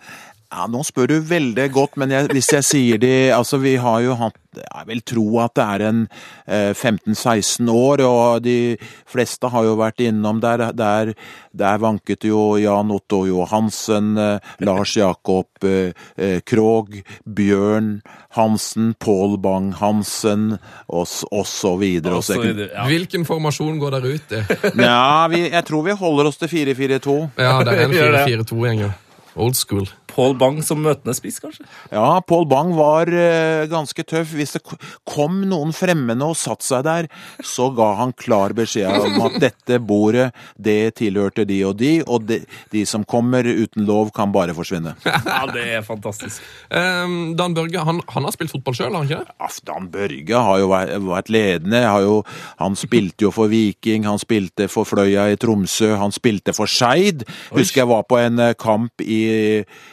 Ja, 0.53 0.67
Nå 0.69 0.83
spør 0.85 1.07
du 1.09 1.15
veldig 1.25 1.65
godt, 1.73 1.95
men 1.97 2.11
jeg, 2.13 2.27
hvis 2.35 2.51
jeg 2.53 2.65
sier 2.69 2.99
de 3.01 3.13
Altså, 3.33 3.57
vi 3.63 3.71
har 3.81 4.03
jo 4.05 4.13
hatt 4.21 4.37
Jeg 4.53 4.85
vil 4.91 4.99
tro 5.09 5.23
at 5.41 5.55
det 5.57 5.65
er 5.65 5.85
en 5.89 6.01
eh, 6.45 6.75
15-16 6.77 7.71
år, 7.73 8.03
og 8.05 8.43
de 8.45 8.77
fleste 9.09 9.49
har 9.49 9.65
jo 9.65 9.79
vært 9.81 10.03
innom 10.05 10.43
der. 10.45 10.67
Der, 10.77 11.15
der 11.57 11.79
vanket 11.81 12.27
jo 12.29 12.59
Jan 12.61 12.93
Otto 12.93 13.23
Johansen, 13.25 14.11
eh, 14.21 14.51
Lars 14.61 14.93
Jakob 15.01 15.49
eh, 15.65 15.95
eh, 16.21 16.43
Krog, 16.45 16.99
Bjørn 17.25 18.03
Hansen, 18.37 18.93
Pål 19.01 19.39
Bang-Hansen, 19.41 20.59
og, 20.93 21.07
s- 21.09 21.25
og 21.33 21.47
så 21.49 21.73
videre. 21.81 22.19
Og 22.21 22.25
så 22.29 22.37
videre, 22.43 22.69
ja. 22.75 22.85
Hvilken 22.93 23.25
formasjon 23.29 23.81
går 23.81 23.97
der 23.97 24.11
ut 24.13 24.37
i? 24.37 24.43
Ja, 24.85 25.29
vi, 25.33 25.47
jeg 25.49 25.65
tror 25.69 25.89
vi 25.89 25.97
holder 25.97 26.29
oss 26.29 26.37
til 26.45 26.53
4-4-2. 26.53 27.17
Ja, 27.41 27.57
det 27.65 27.73
er 27.79 27.87
en 27.89 27.97
4-4-2-gjeng, 28.45 28.85
jo. 28.85 28.93
Old 29.41 29.57
school. 29.57 29.89
Pål 30.13 30.37
Bang 30.41 30.61
som 30.65 30.83
møtende 30.85 31.15
spiss, 31.17 31.39
kanskje? 31.43 31.65
Ja, 31.93 32.21
Pål 32.29 32.47
Bang 32.51 32.75
var 32.77 33.09
eh, 33.09 33.65
ganske 33.71 34.05
tøff. 34.05 34.35
Hvis 34.37 34.57
det 34.57 34.63
kom 35.09 35.41
noen 35.49 35.73
fremmede 35.77 36.27
og 36.29 36.37
satte 36.39 36.67
seg 36.67 36.85
der, 36.87 37.09
så 37.45 37.71
ga 37.77 37.93
han 38.01 38.13
klar 38.17 38.55
beskjed 38.57 38.93
om 38.93 39.21
at 39.29 39.39
dette 39.43 39.81
bordet, 39.81 40.31
det 40.57 40.95
tilhørte 41.01 41.47
de 41.49 41.63
og 41.69 41.79
de, 41.81 41.93
og 42.05 42.27
de, 42.29 42.43
de 42.75 42.85
som 42.89 43.07
kommer 43.09 43.47
uten 43.47 43.87
lov, 43.89 44.13
kan 44.15 44.33
bare 44.35 44.57
forsvinne. 44.57 44.97
Ja, 45.33 45.47
det 45.49 45.63
er 45.79 45.85
fantastisk. 45.87 46.43
Um, 46.69 47.33
Dan 47.39 47.55
Børge 47.57 47.81
han, 47.87 48.01
han 48.11 48.27
har 48.27 48.35
spilt 48.35 48.53
fotball 48.53 48.75
sjøl, 48.77 48.91
har 48.93 49.03
han 49.03 49.09
ikke 49.09 49.21
det? 49.23 49.37
Aftan 49.47 49.89
Børge 49.93 50.43
har 50.47 50.61
jo 50.61 50.69
vært, 50.73 50.93
vært 51.07 51.31
ledende. 51.33 51.83
Har 51.87 52.05
jo, 52.05 52.17
han 52.61 52.77
spilte 52.79 53.27
jo 53.27 53.33
for 53.35 53.53
Viking, 53.53 54.07
han 54.09 54.21
spilte 54.21 54.69
for 54.73 54.89
Fløya 54.89 55.29
i 55.33 55.39
Tromsø, 55.41 55.93
han 56.01 56.15
spilte 56.15 56.55
for 56.57 56.71
Skeid. 56.71 57.25
Husker 57.55 57.83
jeg 57.83 57.91
var 57.93 58.05
på 58.11 58.19
en 58.21 58.43
eh, 58.43 58.55
kamp 58.59 59.03
i, 59.05 59.23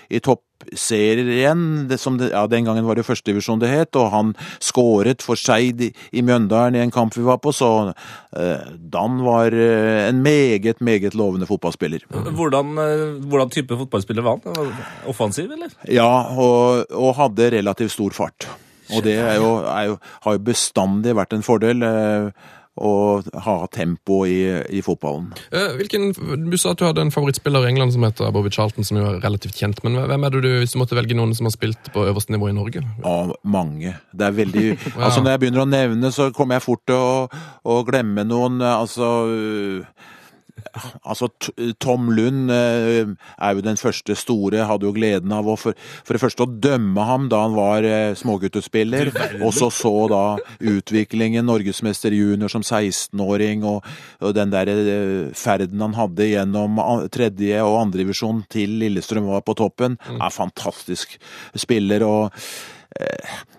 i 0.10 0.20
toppserien, 0.26 1.64
det 1.90 2.00
som 2.02 2.18
det, 2.20 2.32
ja, 2.34 2.44
den 2.50 2.68
gangen 2.68 2.88
var 2.88 2.98
det 2.98 3.06
førstedivisjon 3.08 3.62
det 3.62 3.72
het, 3.72 3.98
og 4.00 4.10
han 4.14 4.34
skåret 4.64 5.24
for 5.26 5.40
Skeid 5.40 5.84
i, 5.86 5.92
i 6.12 6.24
Mjøndalen 6.26 6.80
i 6.80 6.84
en 6.84 6.94
kamp 6.94 7.16
vi 7.18 7.26
var 7.28 7.42
på, 7.44 7.54
så 7.56 7.72
eh, 7.90 8.70
Dan 8.80 9.22
var 9.26 9.54
eh, 9.54 10.08
en 10.10 10.24
meget, 10.26 10.82
meget 10.82 11.18
lovende 11.18 11.50
fotballspiller. 11.50 12.08
Hvordan, 12.10 12.74
eh, 12.82 13.06
hvordan 13.30 13.54
type 13.54 13.78
fotballspiller 13.84 14.26
var 14.26 14.42
han? 14.44 14.74
Offensiv, 15.10 15.52
eller? 15.54 15.74
Ja, 15.88 16.10
og, 16.34 16.90
og 16.90 17.16
hadde 17.22 17.54
relativt 17.60 17.94
stor 17.96 18.18
fart. 18.18 18.50
Og 18.90 19.04
det 19.06 19.20
er 19.22 19.36
jo, 19.38 19.52
er 19.70 19.92
jo, 19.92 19.98
har 20.26 20.38
jo 20.38 20.48
bestandig 20.48 21.14
vært 21.18 21.36
en 21.36 21.46
fordel. 21.46 21.86
Eh, 21.86 22.48
å 22.80 22.94
ha 23.46 23.56
tempo 23.74 24.22
i, 24.28 24.40
i 24.72 24.82
fotballen. 24.86 25.30
Eh, 25.52 25.76
hvilken, 25.80 26.12
du 26.48 26.58
sa 26.60 26.74
at 26.74 26.82
du 26.82 26.86
hadde 26.88 27.04
en 27.04 27.14
favorittspiller 27.14 27.66
i 27.68 27.72
England 27.74 27.96
som 27.96 28.06
heter 28.08 28.32
Bobby 28.36 28.52
Charlton, 28.56 28.88
som 28.88 29.00
jo 29.00 29.08
er 29.10 29.20
relativt 29.24 29.60
kjent. 29.60 29.82
Men 29.86 30.00
hvem 30.10 30.26
er 30.26 30.36
det 30.36 30.44
du, 30.46 30.50
hvis 30.64 30.76
du 30.76 30.80
måtte 30.82 30.98
velge 30.98 31.18
noen 31.18 31.36
som 31.38 31.50
har 31.50 31.56
spilt 31.56 31.92
på 31.94 32.06
øverste 32.08 32.36
nivå 32.36 32.52
i 32.52 32.56
Norge? 32.56 32.84
Ja, 33.04 33.18
mange. 33.44 33.98
Det 34.12 34.30
er 34.30 34.38
veldig 34.38 34.68
Altså, 35.06 35.22
når 35.24 35.36
jeg 35.36 35.44
begynner 35.44 35.66
å 35.66 35.70
nevne, 35.70 36.14
så 36.16 36.30
kommer 36.36 36.60
jeg 36.60 36.68
fort 36.68 36.86
til 36.88 37.00
å, 37.00 37.44
å 37.68 37.82
glemme 37.88 38.26
noen. 38.28 38.62
Altså 38.64 39.12
øh, 39.28 40.08
Altså, 41.04 41.30
Tom 41.82 42.10
Lund 42.16 42.52
eh, 42.54 43.10
er 43.38 43.56
jo 43.56 43.64
den 43.66 43.80
første 43.80 44.16
store. 44.18 44.66
Hadde 44.70 44.88
jo 44.88 44.94
gleden 44.96 45.34
av 45.36 45.50
å 45.50 45.58
for, 45.60 45.78
for 46.06 46.16
det 46.16 46.22
første 46.24 46.46
å 46.46 46.54
dømme 46.68 47.06
ham 47.08 47.28
da 47.32 47.42
han 47.46 47.58
var 47.58 47.88
eh, 47.88 48.14
småguttespiller, 48.20 49.12
og 49.44 49.54
så 49.56 49.70
så 49.74 49.94
da 50.12 50.24
utviklingen, 50.60 51.48
norgesmester 51.50 52.16
junior 52.16 52.52
som 52.52 52.66
16-åring, 52.66 53.66
og, 53.68 53.86
og 54.24 54.36
den 54.38 54.54
der 54.54 54.72
eh, 54.74 55.30
ferden 55.38 55.86
han 55.86 55.98
hadde 55.98 56.32
gjennom 56.32 56.82
tredje- 57.14 57.64
og 57.66 57.80
andredivisjon 57.86 58.44
til 58.52 58.80
Lillestrøm 58.82 59.30
var 59.30 59.46
på 59.48 59.58
toppen, 59.60 60.00
er 60.20 60.36
fantastisk 60.36 61.18
spiller. 61.58 62.06
og 62.06 62.36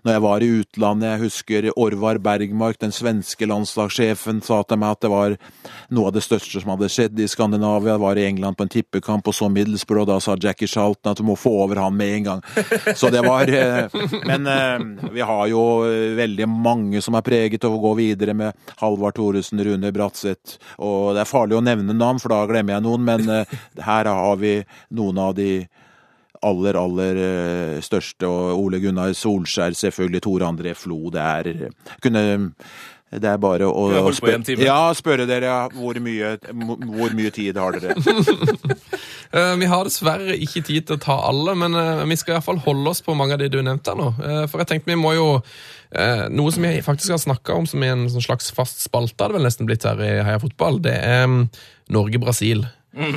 når 0.03 0.15
jeg 0.15 0.23
var 0.25 0.43
i 0.43 0.49
utlandet, 0.61 1.07
jeg 1.07 1.21
husker 1.23 1.67
Orvar 1.79 2.19
Bergmark, 2.23 2.79
den 2.81 2.93
svenske 2.95 3.47
landslagssjefen, 3.47 4.41
sa 4.45 4.63
til 4.65 4.81
meg 4.81 4.97
at 4.97 5.05
det 5.05 5.11
var 5.13 5.37
noe 5.95 6.09
av 6.09 6.15
det 6.17 6.23
største 6.25 6.63
som 6.63 6.73
hadde 6.73 6.89
skjedd 6.93 7.21
i 7.21 7.29
Skandinavia. 7.31 7.95
Jeg 7.95 8.03
var 8.03 8.21
i 8.21 8.27
England 8.27 8.59
på 8.59 8.67
en 8.67 8.73
tippekamp 8.73 9.29
og 9.31 9.37
så 9.37 9.51
Middlesbrough, 9.53 10.07
og 10.07 10.11
da 10.11 10.19
sa 10.25 10.37
Jackie 10.41 10.71
Charlton 10.71 11.13
at 11.13 11.21
du 11.21 11.27
må 11.29 11.37
få 11.39 11.53
over 11.65 11.83
han 11.83 11.97
med 11.97 12.15
en 12.17 12.29
gang. 12.31 12.45
Så 12.97 13.11
det 13.13 13.23
var 13.27 13.51
eh, 13.51 13.93
Men 14.27 14.47
eh, 14.51 15.11
vi 15.15 15.25
har 15.27 15.45
jo 15.53 15.65
eh, 15.87 16.17
veldig 16.19 16.49
mange 16.51 17.03
som 17.05 17.17
er 17.19 17.27
preget 17.27 17.65
av 17.67 17.77
å 17.77 17.83
gå 17.83 17.95
videre 18.01 18.35
med 18.37 18.73
Halvard 18.81 19.19
Thoresen, 19.19 19.63
Rune 19.65 19.93
Bratseth, 19.95 20.59
og 20.79 21.15
det 21.17 21.25
er 21.25 21.31
farlig 21.31 21.59
å 21.59 21.65
nevne 21.65 21.97
navn, 21.97 22.21
for 22.23 22.33
da 22.33 22.43
glemmer 22.49 22.77
jeg 22.77 22.87
noen, 22.87 23.05
men 23.07 23.29
eh, 23.31 23.59
her 23.85 24.11
har 24.11 24.41
vi 24.41 24.59
noen 24.97 25.21
av 25.21 25.37
de 25.39 25.53
aller, 26.47 26.79
aller 26.81 27.21
eh, 27.25 27.81
største, 27.85 28.29
og 28.29 28.61
Ole 28.61 28.81
Gunnar 28.83 29.13
Solskjær, 29.17 29.77
selvfølgelig 29.77 30.23
Tore 30.25 30.49
André 30.49 30.75
Flo. 30.79 31.11
Det 31.13 31.27
er 31.27 31.69
kunne 32.03 32.25
det 33.11 33.27
er 33.27 33.41
bare 33.43 33.67
å, 33.67 33.89
time. 34.47 34.63
ja, 34.63 34.93
spørre 34.95 35.25
dere 35.27 35.49
ja, 35.49 35.63
hvor 35.75 35.99
mye, 35.99 36.37
hvor 36.93 37.17
mye 37.19 37.33
tid 37.35 37.59
har 37.61 37.79
dere. 37.79 37.99
Eh, 39.31 39.53
vi 39.61 39.67
har 39.71 39.87
dessverre 39.87 40.35
ikke 40.43 40.59
tid 40.67 40.89
til 40.89 40.97
å 40.97 41.03
ta 41.05 41.15
alle, 41.29 41.53
men 41.55 41.77
eh, 41.79 42.01
vi 42.11 42.17
skal 42.19 42.33
i 42.33 42.35
hvert 42.35 42.47
fall 42.49 42.57
holde 42.65 42.91
oss 42.91 42.99
på 43.07 43.15
mange 43.15 43.37
av 43.37 43.39
de 43.39 43.47
du 43.47 43.61
nevnte 43.63 43.93
nå. 43.95 44.09
For 44.51 44.59
jeg 44.59 44.67
tenkte 44.73 44.91
vi 44.91 44.97
må 44.99 45.13
jo 45.15 45.29
Noe 46.35 46.51
som 46.51 46.67
vi 46.67 46.73
faktisk 46.83 47.15
har 47.15 47.23
snakka 47.23 47.55
om 47.55 47.69
som 47.71 47.85
er 47.87 47.93
en 47.95 48.09
sånn 48.11 48.27
slags 48.27 48.51
fast 48.57 48.83
spalte, 48.83 49.23
hadde 49.23 49.39
vel 49.39 49.47
nesten 49.47 49.71
blitt 49.71 49.87
her 49.87 50.03
i 50.03 50.11
Heia 50.27 50.43
Fotball, 50.43 50.81
det 50.83 50.97
er 50.99 51.31
mm, 51.31 51.45
Norge-Brasil. 51.95 52.67
Eh, 52.99 53.17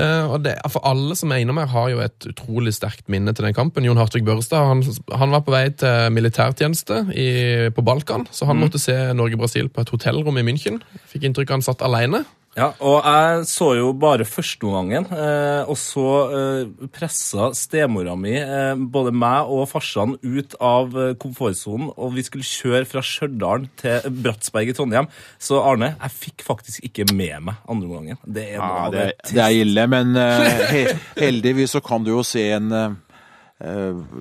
og 0.00 0.40
det, 0.42 0.56
for 0.72 0.82
Alle 0.88 1.14
som 1.18 1.32
er 1.32 1.42
innom 1.42 1.60
her, 1.60 1.68
har 1.70 1.90
jo 1.92 2.00
et 2.02 2.26
utrolig 2.30 2.72
sterkt 2.74 3.06
minne 3.12 3.34
til 3.34 3.46
den 3.46 3.54
kampen. 3.54 3.86
Jon 3.86 4.00
Hartvig 4.00 4.24
Børrestad 4.26 4.66
han, 4.66 4.82
han 5.14 5.34
var 5.34 5.44
på 5.46 5.54
vei 5.54 5.68
til 5.70 6.10
militærtjeneste 6.14 7.00
i, 7.14 7.28
på 7.74 7.84
Balkan, 7.86 8.26
så 8.34 8.48
han 8.50 8.58
måtte 8.58 8.82
se 8.82 8.96
Norge-Brasil 9.14 9.70
på 9.70 9.84
et 9.84 9.92
hotellrom 9.94 10.40
i 10.40 10.46
München. 10.46 10.80
Fikk 11.12 11.28
inntrykk 11.28 11.52
av 11.52 11.60
han 11.60 11.68
satt 11.68 11.84
alene. 11.86 12.24
Ja, 12.54 12.68
og 12.86 13.00
jeg 13.02 13.46
så 13.50 13.72
jo 13.74 13.88
bare 13.98 14.22
førsteomgangen, 14.28 15.08
eh, 15.10 15.66
og 15.66 15.74
så 15.80 16.04
eh, 16.30 16.84
pressa 16.94 17.48
stemora 17.58 18.14
mi 18.18 18.36
eh, 18.38 18.78
både 18.78 19.10
meg 19.10 19.50
og 19.50 19.66
farsan 19.72 20.14
ut 20.22 20.54
av 20.62 20.94
eh, 20.94 21.16
komfortsonen, 21.18 21.90
og 21.98 22.14
vi 22.14 22.22
skulle 22.26 22.46
kjøre 22.46 22.86
fra 22.86 23.02
Stjørdal 23.02 23.66
til 23.80 24.06
Bratsberg 24.22 24.70
i 24.70 24.76
Trondheim. 24.78 25.10
Så 25.42 25.58
Arne, 25.66 25.96
jeg 25.98 26.14
fikk 26.20 26.46
faktisk 26.46 26.86
ikke 26.86 27.08
med 27.10 27.48
meg 27.48 27.58
andreomgangen. 27.66 28.22
Det 28.22 28.46
er 28.52 28.62
noe 28.62 28.70
Ja, 28.70 28.84
av 28.86 28.94
det, 28.94 29.08
det 29.32 29.42
er 29.42 29.58
ille, 29.64 29.88
men 29.90 30.14
eh, 30.22 30.62
he, 30.76 30.84
heldigvis 31.18 31.74
så 31.74 31.82
kan 31.82 32.06
du 32.06 32.14
jo 32.14 32.22
se 32.26 32.46
en 32.54 32.70
eh, 32.70 32.94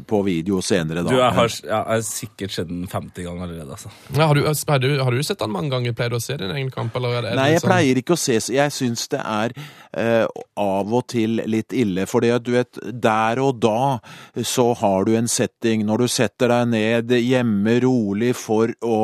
på 0.07 0.21
video 0.23 0.61
senere, 0.63 1.03
da. 1.03 1.09
Du, 1.11 1.17
jeg 1.19 1.35
har, 1.35 1.49
jeg 1.65 1.87
har 1.89 2.03
sikkert 2.07 2.53
sett 2.55 2.69
den 2.69 2.85
50 2.87 3.25
ganger 3.25 3.45
allerede, 3.47 3.75
altså. 3.75 3.91
Ja, 4.15 4.27
har, 4.29 4.39
du, 4.39 4.45
har, 4.47 4.79
du, 4.83 4.89
har 5.03 5.11
du 5.17 5.23
sett 5.23 5.41
den 5.43 5.51
mange 5.53 5.73
ganger? 5.73 5.95
Pleier 5.97 6.13
du 6.13 6.17
å 6.19 6.23
se 6.23 6.37
din 6.39 6.53
egen 6.55 6.69
kamp? 6.73 6.95
Eller 6.99 7.17
er 7.17 7.25
det, 7.25 7.31
er 7.33 7.39
Nei, 7.41 7.47
jeg 7.53 7.63
sånn- 7.63 7.71
pleier 7.73 8.01
ikke 8.03 8.15
å 8.15 8.21
se 8.23 8.37
Jeg 8.55 8.75
syns 8.75 9.07
det 9.11 9.21
er 9.23 9.55
eh, 9.57 10.27
av 10.63 10.93
og 10.93 11.07
til 11.11 11.41
litt 11.49 11.75
ille. 11.75 12.05
For 12.09 12.23
du 12.23 12.53
vet, 12.55 12.79
der 13.03 13.41
og 13.43 13.59
da 13.63 13.99
så 14.43 14.69
har 14.79 15.09
du 15.09 15.15
en 15.17 15.27
setting. 15.31 15.85
Når 15.89 16.05
du 16.05 16.07
setter 16.11 16.53
deg 16.53 16.71
ned 16.73 17.17
hjemme 17.19 17.79
rolig 17.83 18.33
for 18.39 18.71
å, 18.85 19.01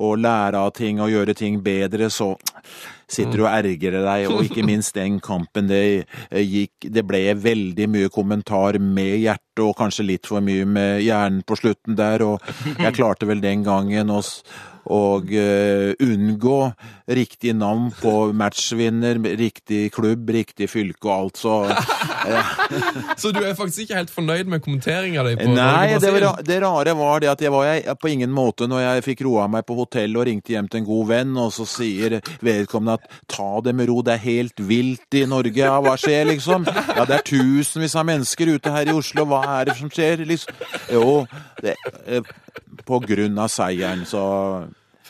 å 0.00 0.14
lære 0.16 0.64
av 0.64 0.72
ting 0.78 1.02
og 1.02 1.12
gjøre 1.12 1.36
ting 1.36 1.60
bedre, 1.64 2.08
så 2.10 2.32
sitter 3.10 3.44
og 3.44 3.50
ergrer 3.50 4.04
deg, 4.06 4.26
og 4.30 4.46
ikke 4.46 4.64
minst 4.66 4.96
den 4.96 5.18
kampen 5.24 5.68
det 5.70 5.82
eh, 6.30 6.42
gikk 6.44 6.88
Det 6.94 7.04
ble 7.06 7.22
veldig 7.36 7.86
mye 7.90 8.10
kommentar 8.12 8.78
med 8.80 9.18
hjertet, 9.20 9.64
og 9.64 9.76
kanskje 9.76 10.06
litt 10.06 10.28
for 10.30 10.40
mye 10.44 10.64
med 10.64 11.02
hjernen 11.04 11.42
på 11.46 11.58
slutten 11.58 11.98
der, 11.98 12.24
og 12.24 12.40
jeg 12.78 12.96
klarte 12.96 13.28
vel 13.28 13.42
den 13.44 13.64
gangen 13.66 14.12
å 14.14 14.22
og 14.90 15.30
uh, 15.30 15.92
unngå 16.02 16.58
riktig 17.10 17.54
navn 17.58 17.90
på 18.00 18.32
matchvinner, 18.36 19.18
riktig 19.38 19.88
klubb, 19.94 20.30
riktig 20.34 20.70
fylke 20.70 21.08
og 21.08 21.14
alt, 21.14 21.40
så 21.40 21.56
Så 23.20 23.30
du 23.32 23.40
er 23.42 23.54
faktisk 23.56 23.84
ikke 23.86 23.96
helt 23.96 24.12
fornøyd 24.12 24.50
med 24.50 24.62
kommenteringa 24.64 25.24
di? 25.26 25.34
Nei, 25.50 25.96
det, 26.02 26.10
var, 26.14 26.42
det 26.44 26.58
rare 26.62 26.94
var 26.98 27.22
det 27.22 27.30
at 27.32 27.42
jeg 27.44 27.52
var 27.54 27.66
jeg, 27.68 27.96
på 28.00 28.10
ingen 28.12 28.32
måte 28.34 28.68
når 28.70 28.84
jeg 28.84 29.06
fikk 29.08 29.24
roa 29.26 29.46
meg 29.50 29.64
på 29.68 29.76
hotell 29.78 30.18
og 30.18 30.26
ringte 30.28 30.54
hjem 30.54 30.68
til 30.70 30.82
en 30.82 30.88
god 30.88 31.08
venn, 31.10 31.36
og 31.40 31.52
så 31.54 31.66
sier 31.68 32.18
vedkommende 32.44 32.98
at 32.98 33.20
ta 33.30 33.50
det 33.64 33.74
med 33.76 33.90
ro, 33.90 34.00
det 34.06 34.16
er 34.16 34.24
helt 34.26 34.64
vilt 34.70 35.18
i 35.18 35.24
Norge, 35.30 35.56
ja, 35.60 35.78
hva 35.82 35.96
skjer 36.00 36.28
liksom? 36.32 36.66
Ja, 36.68 37.06
det 37.08 37.20
er 37.20 37.26
tusenvis 37.26 37.96
av 37.98 38.08
mennesker 38.08 38.54
ute 38.56 38.74
her 38.74 38.90
i 38.90 38.96
Oslo, 38.96 39.26
hva 39.30 39.42
er 39.58 39.70
det 39.70 39.78
som 39.80 39.92
skjer 39.92 40.24
liksom? 40.28 40.66
Jo, 40.92 41.24
det, 41.62 41.76
eh, 42.06 42.26
på 42.86 43.00
grunn 43.04 43.38
av 43.40 43.50
seieren, 43.52 44.04
så 44.08 44.22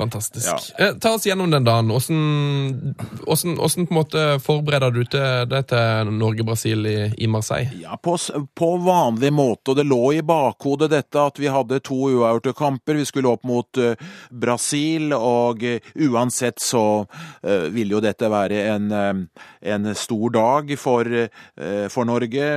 Fantastisk. 0.01 0.49
Ja. 0.79 0.87
Eh, 0.87 0.95
ta 0.97 1.11
oss 1.15 1.27
gjennom 1.27 1.51
den 1.51 1.65
dagen. 1.65 1.91
Hvordan, 1.93 2.95
hvordan, 3.27 3.57
hvordan 3.59 3.89
måte 3.93 4.23
forbereder 4.41 4.95
du 4.95 5.03
til, 5.05 5.45
det 5.51 5.67
til 5.69 6.13
Norge-Brasil 6.17 6.87
i, 6.89 6.95
i 7.21 7.29
Marseille? 7.29 7.69
Ja, 7.83 7.99
på, 8.01 8.15
på 8.57 8.69
vanlig 8.81 9.33
måte, 9.37 9.75
og 9.75 9.77
det 9.77 9.85
lå 9.85 10.01
i 10.17 10.23
bakhodet 10.25 10.89
dette 10.95 11.21
at 11.21 11.41
vi 11.41 11.51
hadde 11.53 11.83
to 11.85 11.99
uavgjorte 12.15 12.55
kamper. 12.57 12.97
Vi 12.97 13.05
skulle 13.11 13.29
opp 13.29 13.45
mot 13.45 13.81
uh, 13.83 13.93
Brasil, 14.33 15.13
og 15.17 15.61
uh, 15.69 15.93
uansett 16.09 16.65
så 16.65 16.85
uh, 17.05 17.67
ville 17.69 17.99
jo 17.99 18.01
dette 18.01 18.33
være 18.33 18.63
en, 18.73 18.89
en 19.61 19.93
stor 19.97 20.33
dag 20.33 20.73
for, 20.81 21.09
for 21.93 22.09
Norge. 22.09 22.49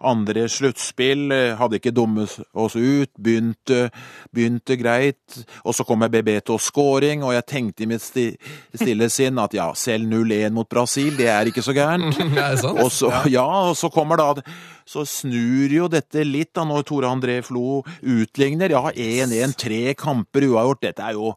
Andre 0.00 0.46
sluttspill 0.48 1.28
hadde 1.60 1.80
ikke 1.80 1.92
dummet 1.96 2.38
oss 2.56 2.76
ut, 2.78 3.12
begynte, 3.20 3.90
begynte 4.32 4.78
greit, 4.80 5.42
og 5.64 5.76
så 5.76 5.84
kommer 5.84 6.12
Bebeto 6.12 6.56
scoring, 6.86 7.24
og 7.26 7.34
jeg 7.34 7.46
tenkte 7.50 7.84
i 7.84 7.90
mitt 7.90 8.04
sti, 8.04 8.26
stille 8.74 9.08
sinn 9.12 9.38
at 9.42 9.54
ja, 9.56 9.70
selv 9.74 10.06
0-1 10.10 10.54
mot 10.54 10.68
Brasil, 10.68 11.16
det 11.18 11.28
er 11.32 11.50
ikke 11.50 11.64
så 11.64 11.74
gærent. 11.76 12.16
Og 12.86 12.90
så, 12.92 13.10
ja. 13.30 13.44
og 13.44 13.76
så 13.78 13.88
kommer 13.92 14.18
da 14.18 14.42
Så 14.86 15.04
snur 15.08 15.72
jo 15.72 15.86
dette 15.90 16.22
litt 16.24 16.52
da 16.54 16.64
når 16.66 16.84
Tore 16.86 17.08
André 17.10 17.40
Flo 17.44 17.82
utligner. 18.02 18.70
Ja, 18.70 18.90
1-1, 18.92 19.54
tre 19.58 19.94
kamper 19.98 20.46
uavgjort. 20.46 20.82
Dette 20.84 21.04
er 21.04 21.16
jo 21.16 21.32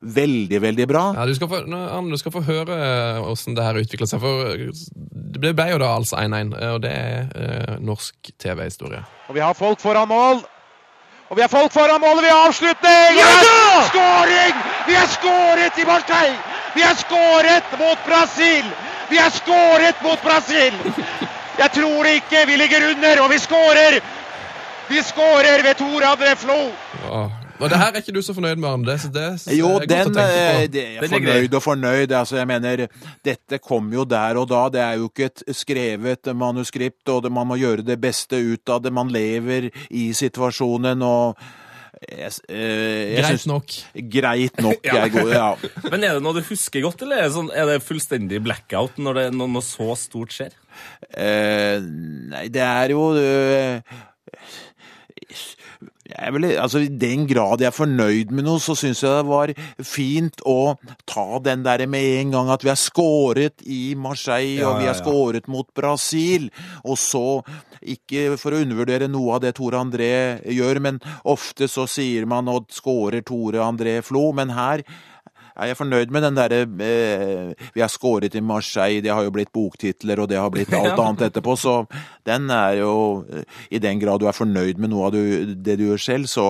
veldig, 0.00 0.60
veldig 0.62 0.86
bra. 0.88 1.04
Ja, 1.16 1.26
du 1.26 1.34
skal 1.34 1.50
få, 1.50 1.62
du 1.66 2.18
skal 2.20 2.34
få 2.34 2.42
høre 2.46 2.76
åssen 3.26 3.56
det 3.56 3.64
her 3.66 3.80
utvikla 3.80 4.08
seg. 4.10 4.22
For 4.22 4.52
det 5.36 5.54
ble 5.56 5.70
jo 5.72 5.80
da 5.82 5.94
altså 5.96 6.20
1-1, 6.22 6.52
og 6.74 6.82
det 6.84 6.92
er 6.92 7.32
eh, 7.34 7.78
norsk 7.82 8.34
TV-historie. 8.38 9.02
Og 9.30 9.38
vi 9.38 9.44
har 9.44 9.56
folk 9.58 9.82
foran 9.82 10.10
mål. 10.12 10.44
Og 11.28 11.36
vi 11.36 11.42
har 11.42 11.48
folk 11.48 11.72
foran 11.72 12.00
mål, 12.00 12.18
og 12.18 12.22
vi 12.22 12.28
har 12.30 12.48
avslutning! 12.48 13.16
Ja! 13.18 13.30
Skåring! 13.88 14.54
Vi 14.86 14.94
har 14.94 15.06
skåret 15.06 15.78
i 15.78 15.84
Marseille! 15.84 16.36
Vi 16.74 16.82
har 16.82 16.94
skåret 16.94 17.78
mot 17.78 18.04
Brasil! 18.06 18.64
Vi 19.08 19.16
har 19.16 19.30
skåret 19.30 20.02
mot 20.02 20.22
Brasil! 20.22 20.74
Jeg 21.58 21.72
tror 21.72 22.04
det 22.04 22.14
ikke. 22.20 22.46
Vi 22.46 22.56
ligger 22.56 22.90
under, 22.90 23.22
og 23.22 23.30
vi 23.30 23.38
skårer! 23.38 24.00
Vi 24.88 25.02
skårer 25.02 25.62
ved 25.62 25.74
Tor 25.74 26.00
André 26.12 26.34
Flo. 26.34 26.60
Og 27.60 27.70
det 27.72 27.78
her 27.80 27.90
er 27.94 28.02
ikke 28.02 28.12
du 28.16 28.20
så 28.24 28.34
fornøyd 28.36 28.58
med, 28.60 28.68
Arne. 28.68 28.86
Det, 28.86 29.10
det, 29.14 29.26
det 29.46 29.56
Jo, 29.58 29.70
er 29.80 29.86
godt 29.88 30.10
å 30.10 30.14
tenke 30.16 30.24
eh, 30.28 30.62
på. 30.62 30.72
det, 30.74 30.82
er 30.86 31.00
Den 31.00 31.04
er 31.08 31.14
fornøyd 31.16 31.54
og 31.58 31.62
fornøyd. 31.64 32.14
Altså, 32.20 32.38
jeg 32.40 32.50
mener, 32.50 32.86
dette 33.24 33.60
kom 33.64 33.92
jo 33.96 34.04
der 34.08 34.40
og 34.40 34.48
da. 34.52 34.62
Det 34.74 34.82
er 34.84 34.96
jo 35.00 35.10
ikke 35.10 35.30
et 35.30 35.44
skrevet 35.56 36.32
manuskript, 36.36 37.04
og 37.14 37.22
det, 37.26 37.32
man 37.32 37.48
må 37.52 37.58
gjøre 37.60 37.86
det 37.86 37.96
beste 38.02 38.40
ut 38.42 38.72
av 38.76 38.82
det. 38.84 38.92
Man 38.92 39.12
lever 39.14 39.70
i 39.90 40.08
situasjonen, 40.16 41.04
og 41.06 41.40
jeg, 42.10 42.34
eh, 42.52 43.14
jeg 43.16 43.22
Greit 43.22 43.30
synes- 43.40 43.46
nok. 43.48 43.76
Greit 44.12 44.60
nok. 44.60 44.82
Jeg 45.00 45.12
går, 45.14 45.30
ja. 45.32 45.46
Men 45.88 46.04
er 46.04 46.18
det 46.18 46.24
noe 46.26 46.36
du 46.36 46.42
husker 46.44 46.84
godt, 46.84 47.00
eller 47.06 47.22
er 47.22 47.30
det, 47.30 47.34
sånn, 47.38 47.48
er 47.56 47.70
det 47.72 47.78
fullstendig 47.86 48.42
blackout 48.44 49.00
når, 49.00 49.22
det, 49.22 49.24
når 49.38 49.48
noe 49.54 49.64
så 49.64 49.94
stort 49.96 50.36
skjer? 50.36 50.52
Uh, 51.16 51.80
nei, 52.34 52.44
det 52.52 52.60
er 52.60 52.92
jo 52.92 53.06
eh, 53.16 53.96
jeg 56.06 56.34
vel, 56.36 56.46
altså 56.62 56.82
I 56.84 56.90
den 56.90 57.24
grad 57.30 57.62
jeg 57.62 57.70
er 57.70 57.74
fornøyd 57.74 58.32
med 58.34 58.46
noe, 58.46 58.62
så 58.62 58.76
syns 58.78 59.02
jeg 59.02 59.10
det 59.16 59.26
var 59.28 59.52
fint 59.84 60.42
å 60.46 60.76
ta 61.08 61.40
den 61.42 61.64
der 61.66 61.82
med 61.90 62.20
en 62.20 62.36
gang 62.36 62.52
at 62.54 62.64
vi 62.64 62.70
har 62.72 62.80
skåret 62.80 63.64
i 63.66 63.96
Marseille, 63.98 64.60
Ja, 64.60 64.70
og 64.70 64.80
vi 64.80 64.86
ja, 64.86 64.92
har 64.92 64.98
ja. 64.98 65.02
skåret 65.02 65.50
mot 65.50 65.68
Brasil. 65.76 66.48
Og 66.84 66.98
så, 67.00 67.42
ikke 67.82 68.36
for 68.40 68.54
å 68.54 68.62
undervurdere 68.62 69.10
noe 69.10 69.36
av 69.36 69.44
det 69.44 69.56
Tore 69.58 69.80
André 69.82 70.12
gjør, 70.52 70.82
men 70.84 71.02
ofte 71.26 71.68
så 71.70 71.88
sier 71.90 72.28
man 72.28 72.50
at 72.52 72.70
skårer 72.76 73.26
Tore 73.26 73.64
André 73.64 73.98
Flo, 74.06 74.30
men 74.36 74.54
her 74.56 74.84
er 75.56 75.76
fornøyd 75.78 76.12
med 76.12 76.24
den 76.26 76.36
derre 76.36 76.60
eh, 76.84 77.66
Vi 77.74 77.82
har 77.82 77.90
skåret 77.92 78.34
i 78.36 78.42
Marseille, 78.44 79.02
det 79.04 79.12
har 79.12 79.24
jo 79.24 79.32
blitt 79.34 79.52
boktitler, 79.54 80.20
og 80.22 80.28
det 80.30 80.38
har 80.40 80.50
blitt 80.52 80.72
alt 80.78 80.98
annet 81.00 81.26
etterpå, 81.30 81.56
så 81.60 81.76
den 82.28 82.50
er 82.52 82.80
jo 82.82 83.24
eh, 83.32 83.44
I 83.70 83.80
den 83.82 84.00
grad 84.02 84.20
du 84.20 84.28
er 84.28 84.36
fornøyd 84.36 84.80
med 84.82 84.92
noe 84.92 85.08
av 85.08 85.14
du, 85.16 85.54
det 85.56 85.78
du 85.80 85.86
gjør 85.88 86.02
selv, 86.02 86.30
så 86.30 86.46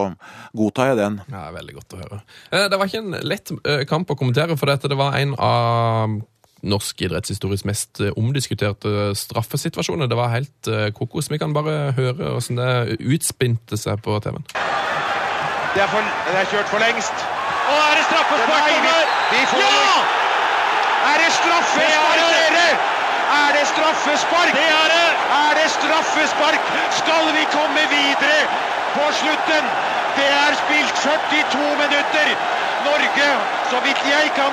godtar 0.57 0.92
jeg 0.92 1.01
den. 1.03 1.21
Ja, 1.33 1.49
veldig 1.55 1.77
godt 1.79 1.97
å 1.97 2.01
høre. 2.03 2.23
Eh, 2.51 2.66
Det 2.73 2.81
var 2.81 2.90
ikke 2.90 3.05
en 3.05 3.21
lett 3.27 3.55
eh, 3.62 3.85
kamp 3.88 4.11
å 4.11 4.19
kommentere, 4.19 4.59
for 4.59 4.73
dette 4.73 4.90
det 4.90 4.99
var 4.99 5.19
en 5.21 5.37
av 5.38 6.19
norsk 6.66 7.03
idrettshistorisk 7.07 7.66
mest 7.69 8.01
omdiskuterte 8.16 9.12
straffesituasjoner. 9.14 10.09
Det 10.11 10.19
var 10.19 10.33
helt 10.33 10.71
kokos. 10.97 11.29
Vi 11.31 11.38
kan 11.38 11.55
bare 11.55 11.92
høre 11.95 12.33
hvordan 12.33 12.59
det 12.59 12.97
utspinte 13.07 13.79
seg 13.79 14.01
på 14.03 14.16
TV-en. 14.25 14.49
Det 15.77 15.85
det 15.85 16.38
er 16.40 16.49
kjørt 16.49 16.71
for 16.73 16.81
lengst. 16.81 17.27
Og 17.66 17.77
er 17.77 17.99
det 17.99 18.05
straffespark? 18.07 18.51
Nei, 18.51 18.61
vi, 18.71 18.77
vi 18.81 18.90
får 18.95 19.15
ja! 19.32 19.92
Er 21.10 21.16
det 21.22 21.30
straffespark, 21.40 22.14
dere? 22.34 22.68
Er 23.40 23.50
det 23.56 23.66
straffespark? 23.74 24.52
Det 24.60 24.68
er 24.82 24.88
det! 24.94 25.08
Er 25.46 25.52
det 25.58 25.68
straffespark? 25.78 26.62
Skal 27.00 27.24
vi 27.36 27.44
komme 27.56 27.82
videre 27.96 28.38
på 28.96 29.04
slutten? 29.20 29.64
Det 30.16 30.28
er 30.44 30.52
spilt 30.62 30.94
42 31.02 31.70
minutter. 31.82 32.26
Norge, 32.88 33.28
så 33.70 33.76
vidt 33.86 34.02
jeg 34.16 34.30
kan 34.38 34.52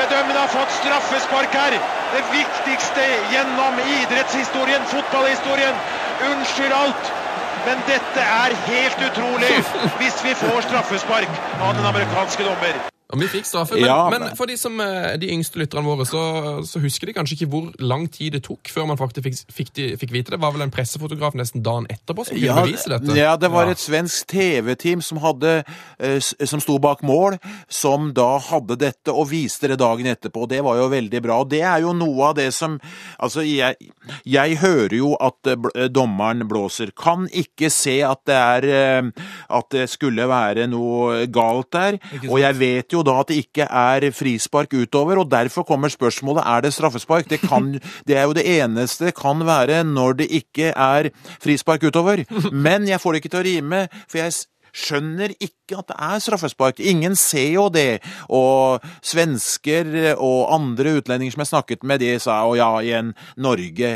bedømme 0.00 0.32
har 0.40 0.50
fått 0.58 0.72
straffespark 0.80 1.52
her. 1.60 1.78
Det 2.14 2.24
viktigste 2.32 3.06
gjennom 3.32 3.78
idrettshistorien, 3.98 4.82
fotballhistorien. 4.92 5.76
Unnskyld 6.30 6.74
alt. 6.82 7.14
Men 7.66 7.80
dette 7.86 8.26
er 8.42 8.58
helt 8.66 9.08
utrolig 9.08 9.54
hvis 10.00 10.20
vi 10.24 10.34
får 10.34 10.60
straffespark 10.68 11.40
av 11.60 11.74
den 11.74 11.88
amerikanske 11.94 12.44
dommer. 12.44 12.95
Og 13.14 13.20
vi 13.22 13.26
fikk 13.30 13.44
straffe, 13.46 13.76
men, 13.78 13.84
Ja, 13.86 14.10
men 14.10 14.20
men- 14.20 14.34
for 14.36 14.46
de, 14.50 14.56
som, 14.58 14.80
eh, 14.80 15.16
de 15.16 15.28
yngste 15.30 15.60
lytterne 15.60 15.84
våre, 15.86 16.02
så, 16.04 16.64
så 16.66 16.80
husker 16.82 17.06
de 17.06 17.12
kanskje 17.14 17.36
ikke 17.36 17.48
hvor 17.52 17.68
lang 17.78 18.08
tid 18.10 18.32
det 18.34 18.42
tok 18.42 18.66
før 18.66 18.88
man 18.88 18.96
faktisk 18.98 19.22
fikk, 19.22 19.52
fikk, 19.54 19.70
de, 19.78 19.84
fikk 20.00 20.10
vite 20.10 20.30
det. 20.32 20.34
Det 20.34 20.40
var 20.42 20.50
vel 20.56 20.62
en 20.62 20.72
pressefotograf 20.74 21.36
nesten 21.38 21.62
dagen 21.62 21.86
etterpå 21.86 22.24
som 22.26 22.34
kunne 22.34 22.48
Ja, 22.48 22.56
bevise 22.66 22.90
dette. 22.90 23.14
ja, 23.16 23.36
det 23.36 23.50
var 23.52 23.70
et 23.70 23.78
svensk 23.78 24.26
TV-team 24.26 25.00
som, 25.06 25.18
hadde, 25.22 25.52
eh, 26.00 26.18
som 26.18 26.58
sto 26.58 26.80
bak 26.82 27.04
mål, 27.06 27.38
som 27.70 28.12
da 28.12 28.40
hadde 28.42 28.76
dette 28.82 29.14
og 29.14 29.28
viste 29.30 29.68
det 29.70 29.78
dagen 29.78 30.06
etterpå. 30.10 30.48
Det 30.50 30.58
var 30.66 30.74
jo 30.82 30.88
veldig 30.90 31.22
bra. 31.22 31.38
Og 31.44 31.48
det 31.54 31.62
er 31.62 31.82
jo 31.86 31.92
noe 31.94 32.30
av 32.32 32.34
det 32.40 32.52
som 32.54 32.80
Altså, 33.20 33.40
jeg, 33.46 33.76
jeg 34.26 34.56
hører 34.58 34.96
jo 34.98 35.14
at 35.22 35.46
eh, 35.46 35.86
dommeren 35.88 36.42
blåser. 36.48 36.90
Kan 36.98 37.28
ikke 37.30 37.70
se 37.70 38.00
at 38.02 38.24
det 38.26 38.34
er 38.34 39.12
At 39.48 39.70
det 39.70 39.86
skulle 39.90 40.26
være 40.28 40.66
noe 40.68 41.26
galt 41.30 41.70
der. 41.70 41.98
Og 42.28 42.40
jeg 42.40 42.54
vet 42.58 42.92
jo 42.92 42.95
da 43.04 43.18
at 43.20 43.30
det 43.30 43.40
ikke 43.44 43.66
er 43.68 44.08
frispark 44.16 44.72
utover, 44.72 45.20
og 45.20 45.30
derfor 45.30 45.66
kommer 45.66 45.92
spørsmålet 45.92 46.44
er 46.46 46.64
det 46.64 46.74
straffespark. 46.76 47.28
Det, 47.30 47.40
kan, 47.44 47.74
det 48.08 48.16
er 48.16 48.28
jo 48.28 48.36
det 48.36 48.46
eneste 48.56 49.12
kan 49.16 49.44
være 49.46 49.82
når 49.84 50.20
det 50.22 50.30
ikke 50.42 50.72
er 50.72 51.10
frispark 51.42 51.84
utover. 51.90 52.24
Men 52.66 52.88
jeg 52.88 53.00
får 53.00 53.12
det 53.12 53.24
ikke 53.24 53.34
til 53.36 53.42
å 53.42 53.48
rime, 53.48 53.86
for 54.08 54.22
jeg 54.22 54.32
skjønner 54.76 55.34
ikke 55.40 55.78
at 55.80 55.88
det 55.90 55.96
er 56.08 56.22
straffespark. 56.22 56.80
Ingen 56.84 57.16
ser 57.18 57.48
jo 57.56 57.66
det. 57.72 58.00
Og 58.32 58.84
svensker 59.04 59.88
og 60.14 60.52
andre 60.54 60.96
utlendinger 61.00 61.34
som 61.34 61.44
jeg 61.44 61.52
snakket 61.52 61.86
med, 61.86 62.02
de 62.04 62.12
sa 62.22 62.38
å 62.46 62.54
ja, 62.58 62.70
igjen, 62.84 63.12
Norge 63.42 63.92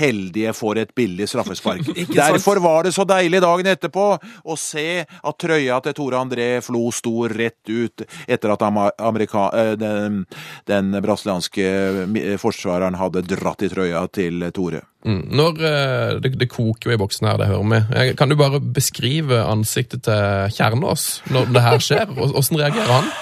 heldige 0.00 0.54
får 0.56 0.82
et 0.82 0.94
billig 0.96 1.28
straffespark. 1.30 1.92
Derfor 2.14 2.60
var 2.64 2.86
det 2.86 2.94
så 2.96 3.06
deilig 3.08 3.42
dagen 3.44 3.70
etterpå 3.72 4.06
å 4.44 4.58
se 4.60 5.04
at 5.04 5.40
trøya 5.40 5.80
til 5.84 5.96
Tore 5.96 6.20
André 6.20 6.48
Flo 6.64 6.88
sto 6.94 7.28
rett 7.30 7.70
ut 7.70 8.04
etter 8.26 8.54
at 8.54 8.64
amerika, 8.64 9.48
eh, 9.56 9.74
den, 9.80 10.24
den 10.68 10.92
brasilianske 11.04 12.38
forsvareren 12.42 12.98
hadde 13.00 13.24
dratt 13.28 13.64
i 13.64 13.70
trøya 13.72 14.06
til 14.12 14.50
Tore. 14.54 14.84
Mm. 15.04 15.20
Når 15.36 15.58
uh, 15.60 16.14
det, 16.24 16.32
det 16.40 16.48
koker 16.48 16.90
jo 16.90 16.96
i 16.96 17.00
boksen 17.00 17.28
her, 17.28 17.36
det 17.40 17.50
hører 17.50 17.68
vi. 17.68 18.06
Kan 18.16 18.32
du 18.32 18.38
bare 18.40 18.60
beskrive 18.60 19.42
ansiktet 19.44 20.06
til 20.06 20.56
Kjernås 20.56 21.22
når 21.34 21.52
det 21.52 21.64
her 21.66 21.84
skjer? 21.84 22.14
Åssen 22.32 22.60
reagerer 22.60 22.92
han? 22.98 23.12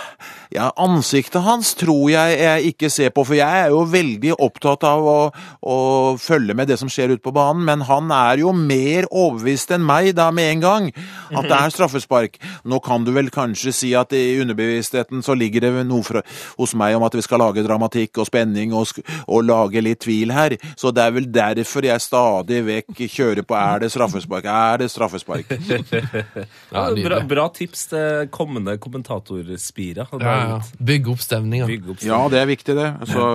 Ja, 0.52 0.68
ansiktet 0.76 1.40
hans 1.46 1.70
tror 1.80 2.10
jeg 2.12 2.36
jeg 2.36 2.72
ikke 2.72 2.90
ser 2.92 3.12
på, 3.14 3.24
for 3.24 3.36
jeg 3.38 3.64
er 3.64 3.70
jo 3.72 3.86
veldig 3.88 4.34
opptatt 4.42 4.84
av 4.84 5.06
å, 5.08 5.16
å 5.64 5.76
følge 6.20 6.56
med 6.58 6.68
det 6.68 6.76
som 6.80 6.90
skjer 6.92 7.14
ute 7.14 7.24
på 7.24 7.32
banen, 7.32 7.62
men 7.64 7.84
han 7.88 8.10
er 8.12 8.42
jo 8.42 8.52
mer 8.56 9.08
overbevist 9.08 9.72
enn 9.72 9.84
meg 9.86 10.10
da 10.18 10.28
med 10.34 10.50
en 10.50 10.64
gang 10.64 10.88
at 10.92 11.48
det 11.48 11.56
er 11.56 11.72
straffespark. 11.72 12.36
Nå 12.68 12.82
kan 12.84 13.06
du 13.06 13.14
vel 13.16 13.30
kanskje 13.32 13.72
si 13.76 13.92
at 13.96 14.12
i 14.16 14.40
underbevisstheten 14.42 15.24
så 15.24 15.36
ligger 15.38 15.64
det 15.64 15.86
noe 15.88 16.04
fra, 16.04 16.20
hos 16.58 16.76
meg 16.76 16.98
om 16.98 17.06
at 17.08 17.16
vi 17.16 17.24
skal 17.24 17.40
lage 17.40 17.64
dramatikk 17.64 18.20
og 18.20 18.28
spenning 18.28 18.76
og, 18.76 18.92
og 19.24 19.48
lage 19.48 19.80
litt 19.80 20.02
tvil 20.04 20.34
her, 20.36 20.58
så 20.76 20.92
det 20.92 21.06
er 21.06 21.16
vel 21.16 21.30
derfor 21.32 21.88
jeg 21.88 22.04
stadig 22.04 22.60
vekk 22.68 23.02
kjører 23.06 23.46
på 23.46 23.56
er 23.56 23.86
det 23.86 23.92
straffespark, 23.94 24.50
er 24.52 24.84
det 24.84 24.92
straffespark. 24.92 25.48
Ja, 26.72 26.86
bra, 26.96 27.18
bra 27.28 27.44
tips 27.52 27.84
til 27.90 28.28
kommende 28.32 28.74
kommentatorspira. 28.80 30.06
Ja, 30.20 30.41
ja. 30.48 30.60
Bygg 30.78 31.08
opp 31.12 31.20
stemninga. 31.24 31.66
Ja, 32.04 32.20
det 32.32 32.38
er 32.42 32.46
viktig, 32.50 32.74
det. 32.76 32.88
Så, 33.08 33.26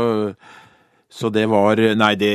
så 1.10 1.30
det 1.34 1.46
var 1.50 1.80
Nei, 1.96 2.16
det 2.20 2.34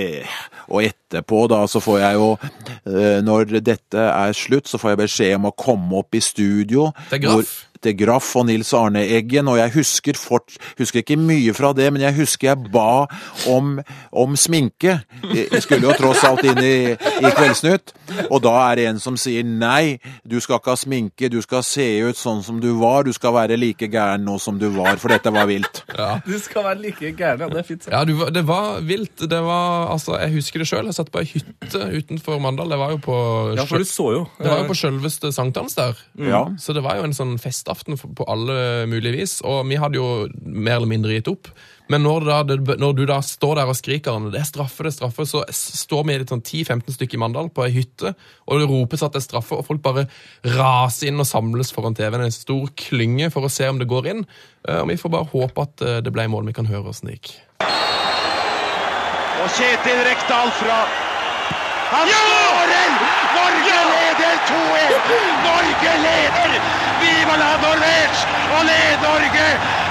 Og 0.69 0.83
etterpå, 0.87 1.43
da, 1.53 1.63
så 1.69 1.81
får 1.83 1.99
jeg 2.01 2.15
jo 2.17 2.29
eh, 2.41 3.19
Når 3.25 3.59
dette 3.61 3.99
er 4.09 4.33
slutt, 4.33 4.67
så 4.71 4.79
får 4.81 4.95
jeg 4.95 5.03
beskjed 5.03 5.35
om 5.37 5.51
å 5.51 5.55
komme 5.57 5.99
opp 6.01 6.15
i 6.17 6.21
studio. 6.25 6.91
Til 7.11 7.21
Graff? 7.27 7.35
hvor- 7.35 7.69
til 7.83 7.97
Graff 7.99 8.31
og 8.39 8.47
Nils 8.49 8.73
Arne 8.77 9.03
Eggen, 9.17 9.49
og 9.51 9.59
jeg 9.59 9.73
husker, 9.77 10.19
fort, 10.19 10.55
husker 10.79 11.03
ikke 11.03 11.17
mye 11.21 11.53
fra 11.57 11.73
det, 11.77 11.89
men 11.93 12.03
jeg 12.05 12.15
husker 12.21 12.53
jeg 12.53 12.71
ba 12.73 13.07
om, 13.51 13.77
om 14.13 14.37
sminke. 14.39 14.99
Jeg 15.33 15.63
skulle 15.65 15.89
jo 15.89 15.97
tross 15.99 16.23
alt 16.29 16.45
inn 16.49 16.61
i, 16.63 16.93
i 16.95 17.33
Kveldsnytt, 17.35 17.93
og 18.29 18.39
da 18.45 18.55
er 18.71 18.79
det 18.81 18.87
en 18.93 19.01
som 19.03 19.17
sier 19.21 19.45
nei, 19.47 19.99
du 20.29 20.39
skal 20.43 20.61
ikke 20.61 20.75
ha 20.75 20.79
sminke, 20.81 21.31
du 21.33 21.41
skal 21.45 21.65
se 21.67 21.87
ut 22.07 22.19
sånn 22.19 22.43
som 22.47 22.61
du 22.63 22.71
var, 22.81 23.03
du 23.07 23.13
skal 23.17 23.35
være 23.37 23.59
like 23.61 23.89
gæren 23.93 24.25
nå 24.27 24.39
som 24.43 24.61
du 24.61 24.69
var, 24.77 24.97
for 25.03 25.13
dette 25.13 25.33
var 25.35 25.49
vilt. 25.51 25.83
Du 26.27 26.37
skal 26.43 26.67
være 26.71 26.81
like 26.87 27.13
gæren, 27.19 27.43
ja. 27.47 27.51
Det 27.53 27.61
er 27.63 27.69
fint. 27.69 27.89
Ja, 27.91 28.05
du, 28.09 28.15
det 28.33 28.45
var 28.49 28.81
vilt. 28.87 29.27
Det 29.29 29.43
var, 29.45 29.91
altså, 29.93 30.15
jeg 30.23 30.37
husker 30.39 30.63
det 30.63 30.69
sjøl. 30.71 30.87
Jeg 30.89 30.97
satt 30.97 31.11
på 31.13 31.21
ei 31.21 31.29
hytte 31.35 31.83
utenfor 31.99 32.39
Mandal. 32.43 32.71
Det 32.73 32.79
var 32.81 32.95
jo 32.95 33.01
på, 33.03 33.17
Ja, 33.59 33.67
for 33.69 33.83
du 33.83 33.89
så 33.89 34.07
jo. 34.15 34.23
det 34.39 34.49
var 34.49 34.63
jo 34.63 34.71
på 34.71 34.79
sjølveste 34.79 35.33
sankthans 35.35 35.77
der. 35.79 35.99
Ja. 36.21 36.45
Så 36.61 36.73
det 36.77 36.85
var 36.87 37.01
jo 37.01 37.05
en 37.09 37.17
sånn 37.17 37.35
festaften 37.43 37.72
for- 37.75 38.15
på 38.15 38.25
alle 38.29 38.87
mulige 38.87 39.17
vis. 39.17 39.41
Og 39.45 39.67
vi 39.69 39.77
hadde 39.77 39.97
jo 39.97 40.29
mer 40.45 40.77
eller 40.77 40.87
mindre 40.91 41.13
gitt 41.17 41.29
opp. 41.29 41.49
Men 41.91 42.03
når, 42.07 42.25
da, 42.25 42.37
det, 42.45 42.79
når 42.81 42.93
du 42.97 43.03
da 43.07 43.19
står 43.21 43.57
der 43.59 43.69
og 43.69 43.77
skriker 43.77 44.31
det 44.33 44.41
er 44.41 44.45
straffe, 44.49 44.83
det 44.87 44.93
er 44.93 44.97
straffe, 44.97 45.27
så 45.29 45.43
står 45.53 46.05
vi 46.07 46.15
i 46.15 46.25
sånn 46.25 46.41
10-15 46.41 46.95
stykker 46.95 47.15
i 47.15 47.21
Mandal 47.21 47.51
på 47.53 47.65
ei 47.67 47.73
hytte, 47.75 48.15
og 48.49 48.61
det 48.63 48.69
ropes 48.71 49.03
at 49.03 49.13
det 49.13 49.21
er 49.21 49.27
straffe, 49.27 49.59
og 49.59 49.67
folk 49.67 49.83
bare 49.83 50.07
raser 50.45 51.09
inn 51.11 51.21
og 51.21 51.27
samles 51.29 51.73
foran 51.75 51.95
TV-en. 51.99 52.23
En 52.25 52.33
stor 52.33 52.71
klynge 52.79 53.29
for 53.35 53.45
å 53.45 53.51
se 53.53 53.69
om 53.69 53.79
det 53.83 53.89
går 53.91 54.07
inn. 54.15 54.25
Eh, 54.69 54.81
Og 54.81 54.89
vi 54.89 54.97
får 54.97 55.11
bare 55.11 55.29
håpe 55.35 55.63
at 55.67 55.83
eh, 55.83 56.01
det 56.01 56.13
ble 56.15 56.29
mål. 56.33 56.47
Vi 56.47 56.53
kan 56.57 56.67
høre 56.71 56.89
åssen 56.95 57.11
det 57.11 57.19
gikk. 57.19 57.35
Og 59.43 59.49
Kjetil 59.59 60.01
Rekdal 60.07 60.51
fra 60.55 60.79
Han 61.93 62.09
skårer! 62.09 62.93
Norge 63.37 63.79
leder 63.91 64.37
2-1! 64.49 65.13
Norge 65.45 65.93
leder! 66.07 66.82
Viva 67.03 67.37
la 67.43 67.51
Norvège! 67.63 68.25
Og 68.57 68.65
led 68.69 69.05
Norge! 69.07 69.47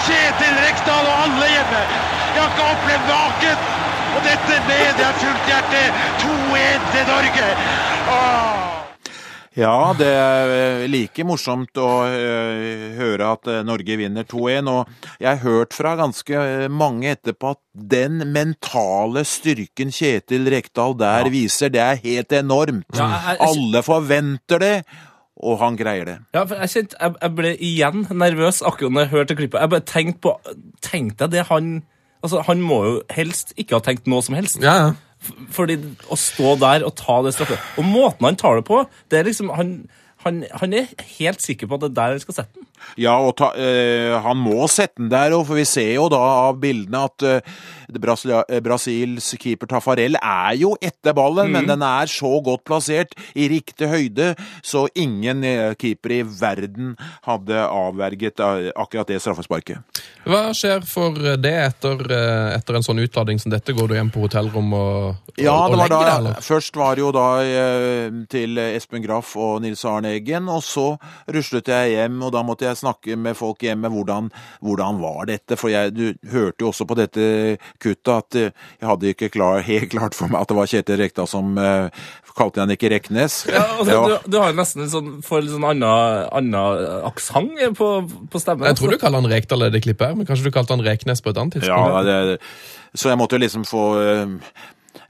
Kjetil 0.08 0.56
Rekdal 0.66 1.06
og 1.12 1.20
alle 1.28 1.52
hjemme. 1.54 1.84
Jeg 2.32 2.42
har 2.42 2.52
ikke 2.56 2.70
opplevd 2.74 3.08
maken! 3.12 3.70
Og 4.12 4.26
dette 4.28 4.58
med 4.68 4.98
det 5.00 5.06
er 5.08 5.20
fullt 5.22 5.48
hjerte. 5.48 5.82
2-1 6.26 6.92
til 6.96 7.10
Norge. 7.14 7.50
Åh. 8.12 8.68
Ja, 9.60 9.92
det 10.00 10.08
er 10.08 10.50
eh, 10.56 10.82
like 10.88 11.26
morsomt 11.28 11.76
å 11.84 11.88
eh, 12.08 12.94
høre 12.96 13.34
at 13.36 13.50
eh, 13.52 13.58
Norge 13.68 13.98
vinner 14.00 14.24
2-1. 14.28 14.70
Og 14.72 14.94
jeg 15.20 15.28
har 15.28 15.42
hørt 15.44 15.76
fra 15.76 15.92
ganske 16.00 16.44
mange 16.72 17.12
etterpå 17.18 17.52
at 17.58 17.60
den 17.96 18.22
mentale 18.32 19.26
styrken 19.28 19.92
Kjetil 19.92 20.48
Rekdal 20.56 20.96
der 21.02 21.28
viser, 21.34 21.72
det 21.76 21.84
er 21.84 22.00
helt 22.04 22.36
enormt. 22.40 22.88
Ja, 22.96 23.10
jeg- 23.12 23.42
jeg- 23.42 23.50
Alle 23.50 23.84
forventer 23.84 24.64
det, 24.64 24.74
og 25.42 25.60
han 25.62 25.78
greier 25.80 26.06
det. 26.06 26.18
Ja, 26.36 26.44
for 26.46 26.60
jeg 26.62 26.70
kjente, 26.74 26.98
jeg, 27.02 27.16
jeg 27.22 27.36
ble 27.38 27.54
igjen 27.58 28.04
nervøs 28.14 28.62
akkurat 28.66 28.94
når 28.94 29.06
jeg 29.06 29.12
hørte 29.16 29.38
klippet. 29.40 29.62
Jeg 29.64 29.74
bare 29.74 29.88
tenkte 29.90 30.22
på 30.28 30.36
Tenkte 30.86 31.26
jeg 31.28 31.34
det 31.38 31.48
han 31.50 31.72
Altså, 32.22 32.44
Han 32.46 32.60
må 32.62 32.84
jo 32.86 32.98
helst 33.10 33.56
ikke 33.58 33.80
ha 33.80 33.82
tenkt 33.82 34.06
noe 34.12 34.22
som 34.22 34.36
helst. 34.38 34.60
Ja, 34.62 34.76
ja. 34.78 35.32
Fordi 35.54 35.78
å 36.10 36.18
stå 36.18 36.56
der 36.62 36.86
og 36.86 36.96
ta 36.98 37.20
det 37.26 37.34
straffet 37.36 37.78
Og 37.78 37.86
måten 37.86 38.26
han 38.26 38.38
tar 38.42 38.58
det 38.58 38.66
på, 38.66 38.80
det 39.10 39.20
er 39.20 39.28
liksom 39.28 39.52
Han, 39.58 39.74
han, 40.26 40.44
han 40.62 40.74
er 40.78 40.90
helt 41.18 41.42
sikker 41.42 41.70
på 41.70 41.78
at 41.78 41.86
det 41.86 41.92
er 41.92 41.98
der 42.00 42.16
han 42.16 42.24
skal 42.24 42.38
sette 42.40 42.58
den. 42.58 42.68
Ja, 43.00 43.18
og 43.24 43.36
ta, 43.40 43.52
eh, 43.56 44.14
han 44.24 44.38
må 44.42 44.68
sette 44.72 45.00
den 45.02 45.12
der, 45.12 45.34
og 45.38 45.46
for 45.50 45.60
vi 45.60 45.66
ser 45.70 45.94
jo 45.96 46.10
da 46.12 46.22
av 46.48 46.60
bildene 46.62 47.06
at 47.08 47.26
eh, 47.28 47.54
det 47.92 48.02
Brasilia, 48.04 48.44
eh, 48.50 48.62
Brasils 48.64 49.32
keeper 49.42 49.70
Tafarel 49.72 50.18
er 50.20 50.56
jo 50.60 50.74
etter 50.82 51.16
ballen, 51.18 51.52
men 51.52 51.68
den 51.70 51.84
er 51.86 52.10
så 52.12 52.38
godt 52.44 52.64
plassert 52.68 53.16
i 53.36 53.48
riktig 53.52 53.90
høyde, 53.92 54.32
så 54.64 54.86
ingen 54.96 55.44
eh, 55.48 55.74
keeper 55.80 56.18
i 56.18 56.22
verden 56.24 56.96
hadde 57.28 57.64
avverget 57.68 58.40
eh, 58.44 58.70
akkurat 58.76 59.10
det 59.12 59.20
straffesparket. 59.24 60.02
Hva 60.28 60.44
skjer 60.56 60.84
for 60.88 61.16
det 61.42 61.54
etter, 61.66 62.04
eh, 62.14 62.56
etter 62.58 62.78
en 62.78 62.86
sånn 62.86 63.02
utlading 63.04 63.40
som 63.42 63.52
dette? 63.54 63.74
Går 63.76 63.92
du 63.92 63.96
hjem 63.98 64.12
på 64.14 64.24
hotellrom 64.26 64.74
og, 64.78 64.92
og, 65.16 65.42
Ja, 65.42 65.56
og 65.66 65.74
det 65.74 65.80
var 65.80 65.84
legger 65.86 66.06
deg, 66.06 66.14
eller? 66.20 66.42
først 66.46 66.80
var 66.80 66.96
det 66.98 67.06
jo 67.06 67.12
da 67.16 67.28
eh, 67.44 68.20
til 68.32 68.62
Espen 68.62 69.04
Graff 69.06 69.34
og 69.40 69.62
Nils 69.66 69.84
Arne 69.88 70.14
Eggen, 70.18 70.48
og 70.52 70.64
så 70.66 70.88
ruslet 71.32 71.72
jeg 71.72 71.96
hjem, 71.96 72.20
og 72.28 72.34
da 72.36 72.44
måtte 72.46 72.68
jeg 72.70 72.71
snakke 72.80 73.18
med 73.20 73.38
folk 73.38 73.64
hjemme 73.66 73.92
hvordan, 73.92 74.30
hvordan 74.64 75.02
var 75.02 75.30
dette, 75.30 75.58
for 75.60 75.72
jeg, 75.74 75.94
du 75.96 76.32
hørte 76.32 76.66
jo 76.66 76.72
også 76.72 76.88
på 76.90 76.98
dette 77.00 77.28
kuttet 77.82 78.12
at 78.14 78.40
eh, 78.40 78.52
jeg 78.82 78.90
hadde 78.90 79.14
ikke 79.14 79.32
klar, 79.34 79.62
helt 79.66 79.92
klart 79.94 80.18
for 80.18 80.32
meg 80.32 80.42
at 80.42 80.52
det 80.52 80.58
var 80.58 80.72
Kjetil 80.72 81.00
Rekdal 81.02 81.30
som 81.30 81.56
uh, 81.60 81.88
kalte 82.38 82.64
han 82.64 82.74
ikke 82.74 82.92
Reknes. 82.94 83.42
Ja, 83.52 83.64
altså, 83.78 83.92
Ja. 83.92 84.02
Du, 84.08 84.32
du 84.32 84.38
har 84.42 84.56
nesten 84.58 84.86
en 84.86 84.92
sånn, 84.92 85.10
får 85.26 85.46
litt 85.46 85.56
sånn 85.56 85.68
annen, 85.68 86.28
annen 86.32 87.08
aksent 87.10 87.78
på, 87.78 87.90
på 88.32 88.42
stemmen. 88.42 88.70
Jeg 88.72 88.80
tror 88.80 88.96
du 88.96 89.00
kaller 89.02 89.24
han 89.24 89.32
Rekdal 89.32 89.68
i 89.68 89.72
det 89.74 89.84
klippet 89.86 90.12
her, 90.12 90.20
men 90.20 90.30
kanskje 90.30 90.50
du 90.50 90.56
kalte 90.56 90.76
han 90.76 90.86
Reknes 90.86 91.24
på 91.24 91.34
et 91.34 91.42
annet 91.42 91.60
tidspunkt? 91.60 91.98
Ja, 91.98 92.06
det, 92.08 92.40
så 92.98 93.12
jeg 93.12 93.20
måtte 93.22 93.38
jo 93.38 93.44
liksom 93.46 93.66
få 93.68 93.84
eh, 94.02 94.38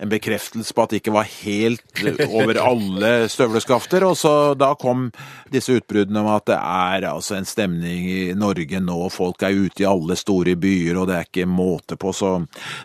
en 0.01 0.09
bekreftelse 0.09 0.73
på 0.73 0.83
at 0.83 0.93
det 0.93 1.01
ikke 1.01 1.13
var 1.13 1.27
helt 1.29 2.01
eh, 2.01 2.21
over 2.25 2.57
alle 2.61 3.11
støvleskafter. 3.29 4.05
Og 4.07 4.17
så 4.17 4.33
da 4.57 4.73
kom 4.79 5.09
disse 5.53 5.75
utbruddene 5.77 6.23
om 6.23 6.31
at 6.33 6.47
det 6.49 6.57
er 6.57 7.09
altså 7.11 7.37
en 7.37 7.49
stemning 7.49 8.07
i 8.09 8.21
Norge 8.37 8.81
nå, 8.81 8.97
folk 9.13 9.45
er 9.45 9.57
ute 9.57 9.85
i 9.85 9.89
alle 9.89 10.17
store 10.19 10.57
byer, 10.59 10.97
og 10.97 11.09
det 11.09 11.17
er 11.17 11.29
ikke 11.29 11.49
måte 11.49 11.99
på. 12.01 12.15
Så 12.17 12.33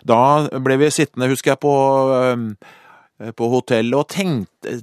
da 0.07 0.21
ble 0.61 0.77
vi 0.83 0.91
sittende, 0.93 1.31
husker 1.31 1.55
jeg, 1.55 1.63
på, 1.65 1.73
eh, 2.21 3.33
på 3.33 3.49
hotellet 3.55 3.97
og 3.97 4.09
tenkte 4.13 4.79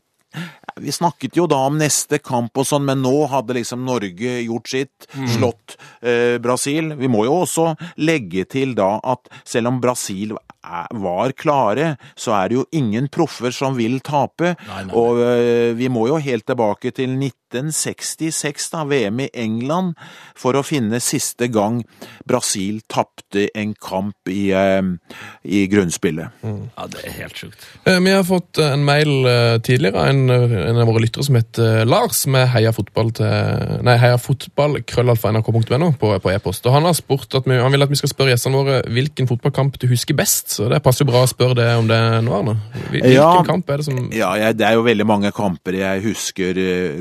vi 0.81 0.93
snakket 0.93 1.37
jo 1.39 1.47
da 1.51 1.61
om 1.69 1.79
neste 1.79 2.19
kamp 2.23 2.57
og 2.59 2.67
sånn, 2.69 2.87
men 2.89 3.03
nå 3.05 3.15
hadde 3.33 3.57
liksom 3.59 3.85
Norge 3.87 4.39
gjort 4.45 4.71
sitt, 4.71 5.07
slått 5.37 5.77
eh, 6.03 6.41
Brasil. 6.43 6.95
Vi 6.99 7.11
må 7.11 7.25
jo 7.29 7.41
også 7.45 7.71
legge 8.03 8.47
til 8.51 8.75
da 8.79 8.97
at 9.15 9.31
selv 9.47 9.71
om 9.71 9.81
Brasil 9.83 10.35
er, 10.35 10.89
var 11.05 11.35
klare, 11.39 11.95
så 12.17 12.35
er 12.39 12.51
det 12.51 12.59
jo 12.59 12.67
ingen 12.75 13.09
proffer 13.13 13.55
som 13.55 13.79
vil 13.79 14.01
tape. 14.05 14.55
Og 14.97 15.23
eh, 15.23 15.73
vi 15.79 15.91
må 15.93 16.09
jo 16.11 16.21
helt 16.23 16.47
tilbake 16.49 16.95
til 16.97 17.15
1966, 17.63 18.71
da, 18.73 18.85
VM 18.89 19.21
i 19.21 19.29
England, 19.35 19.95
for 20.37 20.57
å 20.59 20.63
finne 20.67 21.01
siste 21.01 21.49
gang 21.53 21.83
Brasil 22.27 22.81
tapte 22.91 23.49
en 23.55 23.75
kamp 23.75 24.29
i, 24.31 24.51
eh, 24.53 24.83
i 25.45 25.67
grunnspillet. 25.71 26.29
Ja, 26.45 26.87
det 26.91 27.05
er 27.05 27.17
helt 27.23 27.37
sjukt. 27.39 27.67
Eh, 27.87 28.01
Vi 28.01 28.11
har 28.11 28.25
fått 28.25 28.59
eh, 28.59 28.73
en 28.73 28.85
mail 28.85 29.61
tidligere, 29.63 30.09
en, 30.11 30.29
en 30.31 30.79
av 30.83 30.87
våre 30.89 31.03
lyttere 31.05 31.25
som 31.25 31.37
heter 31.39 31.85
Lars, 31.87 32.27
med 32.27 32.49
heia 32.55 32.73
fotball 32.73 33.13
til 33.15 33.81
Nei, 33.85 33.97
heia 34.01 34.19
fotball, 34.19 34.81
krøllalfa 34.87 35.31
nrk.no 35.33 35.93
på, 36.01 36.11
på 36.21 36.31
e-post. 36.33 36.67
Og 36.67 36.73
han 36.77 36.85
har 36.89 36.95
spurt 36.97 37.35
at 37.39 37.47
vi, 37.49 37.57
han 37.61 37.73
vil 37.75 37.83
at 37.85 37.91
vi 37.93 37.99
skal 38.01 38.11
spørre 38.13 38.33
gjestene 38.35 38.59
våre 38.61 38.81
hvilken 38.95 39.29
fotballkamp 39.31 39.79
du 39.83 39.87
husker 39.91 40.17
best. 40.19 40.51
Så 40.57 40.69
det 40.73 40.83
passer 40.85 41.05
jo 41.05 41.11
bra 41.13 41.23
å 41.25 41.31
spørre 41.31 41.55
det 41.59 41.69
om 41.79 41.89
det 41.91 42.01
nå, 42.25 42.33
Arne. 42.39 42.57
Hvilken 42.91 43.13
Ja. 43.15 43.31
kamp 43.47 43.69
er 43.71 43.79
det 43.83 43.87
som 43.89 44.11
Ja, 44.15 44.33
jeg, 44.41 44.57
det 44.59 44.67
er 44.67 44.75
jo 44.79 44.83
veldig 44.87 45.07
mange 45.07 45.33
kamper 45.35 45.77
jeg 45.79 46.03
husker 46.09 46.55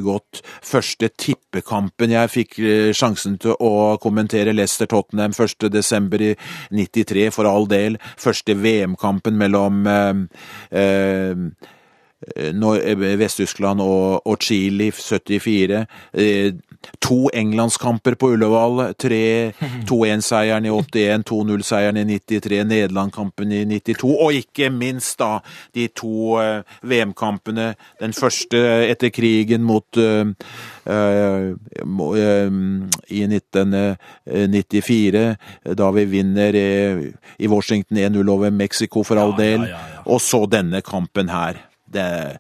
godt. 0.04 0.43
Første 0.64 1.10
tippekampen 1.20 2.14
jeg 2.14 2.32
fikk 2.34 2.60
eh, 2.60 2.90
sjansen 2.96 3.38
til 3.42 3.56
å 3.60 3.98
kommentere 4.04 4.56
Leicester 4.56 4.90
Tottenham 4.90 5.36
1. 5.36 5.70
desember 5.74 6.22
i 6.22 6.34
93, 6.72 7.30
for 7.36 7.50
all 7.50 7.68
del. 7.70 8.00
Første 8.20 8.56
VM-kampen 8.60 9.38
mellom 9.40 9.88
eh, 9.90 10.14
eh, 10.84 11.44
eh, 12.36 13.08
Vest-Tyskland 13.22 13.84
og, 13.84 14.38
Chile 14.44 14.90
i 14.90 14.96
74. 14.96 15.86
Eh, 16.94 16.98
to 17.00 17.30
englandskamper 17.34 18.16
på 18.16 18.34
Ullevål. 18.34 18.94
tre 18.98 19.52
2-1-seieren 19.90 20.66
i 20.66 20.70
81, 20.70 21.24
2-0-seieren 21.24 21.98
i 21.98 22.06
93, 22.06 22.64
Nederland-kampen 22.64 23.52
i 23.52 23.66
92, 23.66 24.18
og 24.20 24.34
ikke 24.34 24.70
minst 24.70 25.20
da 25.20 25.40
de 25.76 25.88
to 25.88 26.40
eh, 26.42 26.64
VM-kampene. 26.82 27.76
Den 28.00 28.14
første 28.14 28.58
etter 28.90 29.10
krigen 29.10 29.64
mot 29.64 29.98
uh, 29.98 30.26
uh, 30.88 30.88
eh, 30.88 31.54
i 33.10 33.24
1994, 33.28 35.36
da 35.78 35.92
vi 35.92 36.06
vinner 36.06 36.56
i, 36.56 37.14
i 37.40 37.48
Washington 37.48 37.98
1-0 37.98 38.30
over 38.30 38.52
Mexico 38.52 39.04
for 39.04 39.18
all 39.18 39.38
del. 39.38 39.68
Og 40.06 40.22
så 40.22 40.46
denne 40.50 40.82
kampen 40.82 41.30
her. 41.30 41.54
Det, 41.94 42.38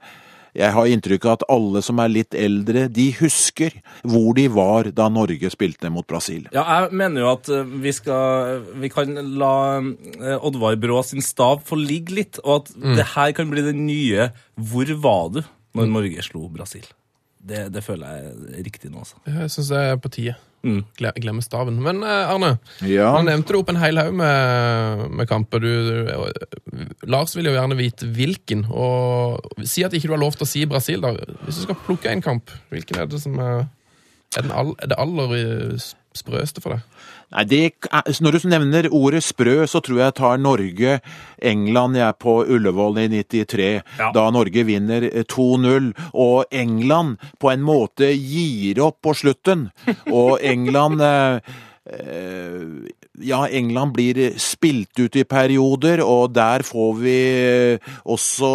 jeg 0.54 0.74
har 0.76 0.89
inntrykk 0.89 1.26
av 1.26 1.38
at 1.38 1.45
alle 1.54 1.82
som 1.86 1.99
er 2.04 2.12
litt 2.12 2.38
eldre, 2.38 2.86
de 2.93 3.08
husker 3.18 3.76
hvor 4.06 4.34
de 4.38 4.47
var 4.54 4.91
da 4.95 5.10
Norge 5.10 5.49
spilte 5.54 5.89
mot 5.93 6.06
Brasil. 6.08 6.45
Ja, 6.54 6.64
jeg 6.64 6.99
mener 6.99 7.26
jo 7.26 7.32
at 7.34 7.49
eh, 7.49 7.76
vi 7.84 7.93
skal 7.95 8.62
Vi 8.84 8.89
kan 8.93 9.16
la 9.39 9.56
eh, 9.80 10.38
Oddvar 10.38 10.78
Brå 10.82 11.01
sin 11.06 11.24
stav 11.26 11.64
få 11.66 11.78
ligge 11.80 12.18
litt, 12.20 12.41
og 12.43 12.62
at 12.62 12.74
det 12.99 13.10
her 13.16 13.34
kan 13.36 13.49
bli 13.49 13.66
det 13.66 13.76
nye 13.78 14.32
'Hvor 14.58 14.93
var 15.01 15.30
du?' 15.34 15.43
når 15.74 15.89
Norge 15.89 16.22
slo 16.22 16.47
Brasil. 16.54 16.86
Det, 17.41 17.74
det 17.74 17.84
føler 17.84 18.08
jeg 18.08 18.26
er 18.60 18.64
riktig 18.64 18.91
nå, 18.91 19.01
altså. 19.04 19.18
Jeg 19.26 19.51
syns 19.51 19.72
det 19.74 19.80
er 19.82 19.95
på 19.99 20.12
tide. 20.14 20.36
Mm. 20.64 20.80
Glemmer 20.95 21.20
Glemme 21.20 21.43
staven. 21.43 21.80
Men 21.84 21.99
eh, 22.07 22.30
Arne, 22.32 22.53
Ja. 22.88 23.09
nå 23.18 23.26
nevnte 23.28 23.51
du 23.51 23.59
opp 23.59 23.72
en 23.74 23.80
hel 23.82 23.99
haug 23.99 24.14
med, 24.16 25.03
med 25.20 25.28
kamper. 25.28 25.59
Du, 25.59 25.72
du, 25.91 26.86
Lars 27.11 27.36
vil 27.36 27.49
jo 27.49 27.55
gjerne 27.55 27.76
vite 27.80 28.07
hvilken. 28.16 28.64
Og 28.72 29.43
si 29.68 29.84
at 29.84 29.93
ikke 29.93 30.07
du 30.07 30.16
har 30.16 30.24
lov 30.24 30.38
til 30.38 30.47
å 30.47 30.51
si 30.53 30.64
Brasil, 30.70 31.03
da. 31.03 31.11
Hvis 31.43 31.59
du 31.59 31.66
skal 31.68 31.80
plukke 31.84 32.11
en 32.14 32.24
kamp, 32.24 32.53
hvilken 32.72 33.01
er 33.01 33.11
det 33.11 33.20
som 33.26 33.36
er, 33.43 33.66
er, 34.38 34.39
den 34.47 34.55
all, 34.55 34.72
er 34.80 34.93
det 34.93 34.99
aller 35.03 35.36
eh, 35.41 35.89
sprøeste 36.16 36.64
for 36.64 36.78
deg? 36.78 37.03
Nei, 37.32 37.44
det 37.46 37.62
Når 38.22 38.32
du 38.38 38.48
nevner 38.50 38.88
ordet 38.94 39.24
sprø, 39.24 39.66
så 39.66 39.80
tror 39.82 39.98
jeg 39.98 40.06
jeg 40.12 40.18
tar 40.20 40.38
Norge-England 40.38 41.96
jeg 41.98 42.08
er 42.08 42.18
på 42.20 42.36
Ullevål 42.46 43.00
i 43.04 43.08
93, 43.24 43.82
Ja. 44.00 44.12
da 44.14 44.30
Norge 44.32 44.64
vinner 44.68 45.04
eh, 45.10 45.24
2-0. 45.24 45.94
Og 46.14 46.46
England 46.52 47.18
på 47.40 47.52
en 47.54 47.62
måte 47.66 48.12
gir 48.14 48.80
opp 48.84 49.02
på 49.02 49.14
slutten. 49.18 49.70
Og 50.12 50.40
England 50.42 51.02
eh, 51.02 51.40
eh, 51.90 52.68
ja, 53.22 53.44
England 53.48 53.94
blir 53.94 54.34
spilt 54.42 55.00
ut 55.00 55.16
i 55.16 55.24
perioder, 55.24 56.02
og 56.02 56.34
der 56.34 56.64
får 56.66 56.94
vi 57.02 57.18
eh, 57.44 57.94
også 58.06 58.54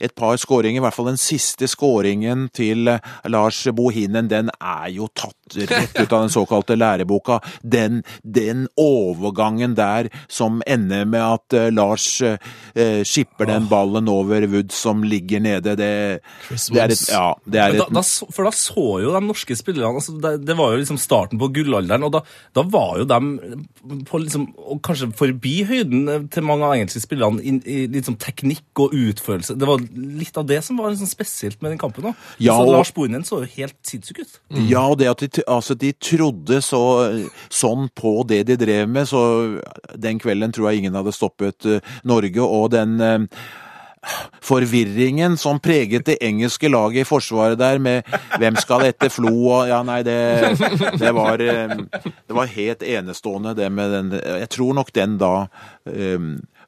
et 0.00 0.14
par 0.16 0.38
skåringer, 0.40 0.80
i 0.80 0.84
hvert 0.84 0.96
fall 0.96 1.10
den 1.10 1.20
siste 1.20 1.68
skåringen 1.70 2.48
til 2.56 2.88
eh, 2.90 3.12
Lars 3.30 3.62
Bohinen, 3.76 4.30
den 4.30 4.50
er 4.56 4.88
jo 4.94 5.10
tatt 5.12 5.36
rett 5.70 5.96
ut 5.98 6.12
av 6.12 6.24
den 6.24 6.32
såkalte 6.32 6.76
læreboka. 6.78 7.40
Den, 7.62 8.02
den 8.22 8.66
overgangen 8.80 9.74
der 9.78 10.10
som 10.30 10.62
ender 10.66 11.06
med 11.08 11.24
at 11.24 11.56
eh, 11.58 11.70
Lars 11.74 12.08
eh, 12.22 12.38
skipper 13.06 13.50
den 13.50 13.68
ballen 13.70 14.08
over 14.10 14.46
Wood 14.50 14.72
som 14.74 15.04
ligger 15.04 15.42
nede, 15.44 15.76
det, 15.78 15.92
det 16.50 16.80
er 16.80 16.94
et, 16.94 17.04
ja, 17.10 17.26
det 17.44 17.60
er 17.60 17.74
et 17.74 17.82
da, 17.82 17.88
da, 18.00 18.04
for 18.04 18.46
da 18.46 18.54
så 18.54 18.86
jo 19.04 19.14
de 19.14 19.22
norske 19.24 19.56
spillerne 19.58 20.00
altså 20.00 20.14
det, 20.20 20.32
det 20.46 20.56
var 20.58 20.74
jo 20.74 20.80
liksom 20.82 20.98
starten 21.00 21.40
på 21.40 21.50
gullalderen, 21.54 22.06
og 22.06 22.14
da, 22.14 22.22
da 22.56 22.64
var 22.70 23.00
jo 23.02 23.08
de 23.10 24.00
på 24.08 24.20
liksom, 24.22 24.46
kanskje 24.86 25.10
forbi 25.18 25.54
høyden 25.68 26.08
eh, 26.08 26.26
til 26.32 26.46
mange 26.46 26.66
av 26.66 26.76
engelske 26.76 27.02
spillerne 27.02 27.42
i, 27.42 27.56
i 27.64 27.78
litt 27.90 28.08
sånn 28.08 28.18
teknikk 28.20 28.84
og 28.84 28.94
utførelse. 28.96 29.56
Det 29.58 29.68
var 29.68 29.82
litt 29.94 30.36
av 30.38 30.46
det 30.46 30.60
som 30.64 30.78
var 30.80 30.94
sånn 30.98 31.10
spesielt 31.10 31.60
med 31.62 31.72
den 31.72 31.78
kampen. 31.78 32.10
også. 32.10 32.34
Ja, 32.38 32.56
så 32.56 32.66
og- 32.66 32.72
Lars 32.72 32.92
Bohinen 32.94 33.24
så 33.26 33.40
jo 33.42 33.48
helt 33.56 33.76
sinnssyk 33.82 34.20
ut. 34.20 34.38
Ja, 34.68 34.86
og 34.86 34.98
det 34.98 35.08
at 35.10 35.18
de, 35.18 35.42
altså, 35.46 35.74
de 35.78 35.92
trodde 35.92 36.60
så, 36.62 36.82
sånn 37.50 37.88
på 37.94 38.26
det 38.26 38.46
de 38.46 38.56
drev 38.56 38.88
med, 38.88 39.08
så 39.08 39.60
den 39.96 40.18
kvelden 40.18 40.52
tror 40.52 40.70
jeg 40.70 40.84
ingen 40.84 40.94
hadde 40.94 41.12
stoppet 41.12 41.66
uh, 41.66 41.80
Norge. 42.04 42.40
Og 42.40 42.70
den 42.70 43.00
uh, 43.00 43.26
forvirringen 44.40 45.36
som 45.36 45.58
preget 45.60 46.06
det 46.06 46.16
engelske 46.24 46.70
laget 46.72 47.02
i 47.02 47.08
forsvaret 47.08 47.58
der, 47.60 47.78
med 47.78 48.06
hvem 48.40 48.56
skal 48.56 48.86
etter 48.88 49.10
Flo 49.12 49.32
og 49.50 49.68
Ja, 49.68 49.82
nei, 49.84 50.00
det, 50.06 50.16
det 50.98 51.12
var 51.14 51.42
uh, 51.42 51.76
Det 52.00 52.36
var 52.36 52.46
helt 52.46 52.82
enestående, 52.82 53.54
det 53.58 53.68
med 53.72 53.92
den 53.92 54.14
Jeg 54.16 54.48
tror 54.56 54.74
nok 54.74 54.92
den 54.96 55.18
da 55.20 55.34
eh, 55.86 56.18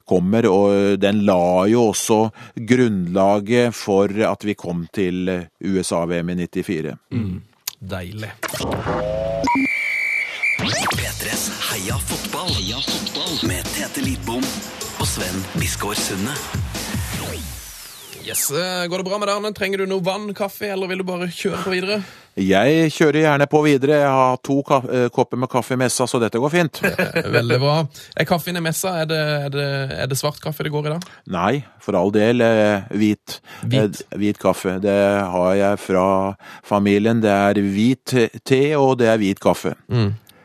kommer, 0.08 0.46
og 0.50 0.98
den 1.00 1.22
la 1.26 1.66
jo 1.70 1.88
også 1.92 2.20
grunnlaget 2.56 3.74
for 3.76 4.12
at 4.32 4.46
vi 4.46 4.54
kom 4.58 4.86
til 4.94 5.30
USA-VM 5.64 6.34
i 6.36 6.46
94. 6.46 6.96
Deilig. 7.82 8.32
P3s 10.62 11.48
Heia 11.70 11.96
fotball. 11.98 12.52
Heia 12.54 12.78
fotball. 12.78 13.48
Med 13.48 13.64
Tete 13.74 14.04
Lidbom 14.04 14.44
og 15.00 15.06
Sven 15.06 15.46
Biskår 15.58 15.98
Sunde. 15.98 16.61
Yes, 18.22 18.50
eh, 18.50 18.86
Går 18.86 18.98
det 18.98 19.04
bra 19.04 19.18
med 19.18 19.26
deg, 19.28 19.36
Arne? 19.36 19.50
Trenger 19.56 19.78
du 19.82 19.86
noe 19.90 20.02
vann, 20.04 20.28
kaffe, 20.36 20.68
eller 20.70 20.86
vil 20.90 21.00
du 21.02 21.04
bare 21.08 21.26
kjøre 21.32 21.58
på 21.64 21.72
videre? 21.74 21.96
Jeg 22.38 22.92
kjører 22.94 23.18
gjerne 23.24 23.46
på 23.50 23.60
videre. 23.66 23.96
Jeg 23.98 24.12
har 24.14 24.38
to 24.46 24.60
eh, 24.62 25.08
kopper 25.12 25.40
med 25.42 25.50
kaffe 25.50 25.74
i 25.74 25.80
messa, 25.80 26.06
så 26.08 26.20
dette 26.22 26.38
går 26.40 26.52
fint. 26.54 26.78
Veldig 27.36 27.58
bra. 27.60 27.74
Er 28.16 28.28
kaffen 28.30 28.56
i 28.56 28.62
messa? 28.62 28.94
Er 29.02 29.10
det, 29.10 29.18
er, 29.18 29.48
det, 29.56 29.66
er 30.04 30.06
det 30.12 30.18
svart 30.20 30.38
kaffe 30.44 30.62
det 30.64 30.72
går 30.72 30.86
i 30.86 30.94
dag? 30.94 31.08
Nei, 31.34 31.52
for 31.82 31.98
all 31.98 32.14
del. 32.14 32.40
eh, 32.46 32.86
Hvit. 32.94 33.40
Hvit. 33.66 34.02
Hvit 34.14 34.40
kaffe. 34.40 34.78
Det 34.84 34.96
har 35.34 35.54
jeg 35.58 35.82
fra 35.82 36.06
familien. 36.64 37.20
Det 37.24 37.32
er 37.34 37.60
hvit 37.74 38.14
te, 38.46 38.62
og 38.78 39.00
det 39.02 39.10
er 39.12 39.18
hvit 39.20 39.42
kaffe. 39.42 39.74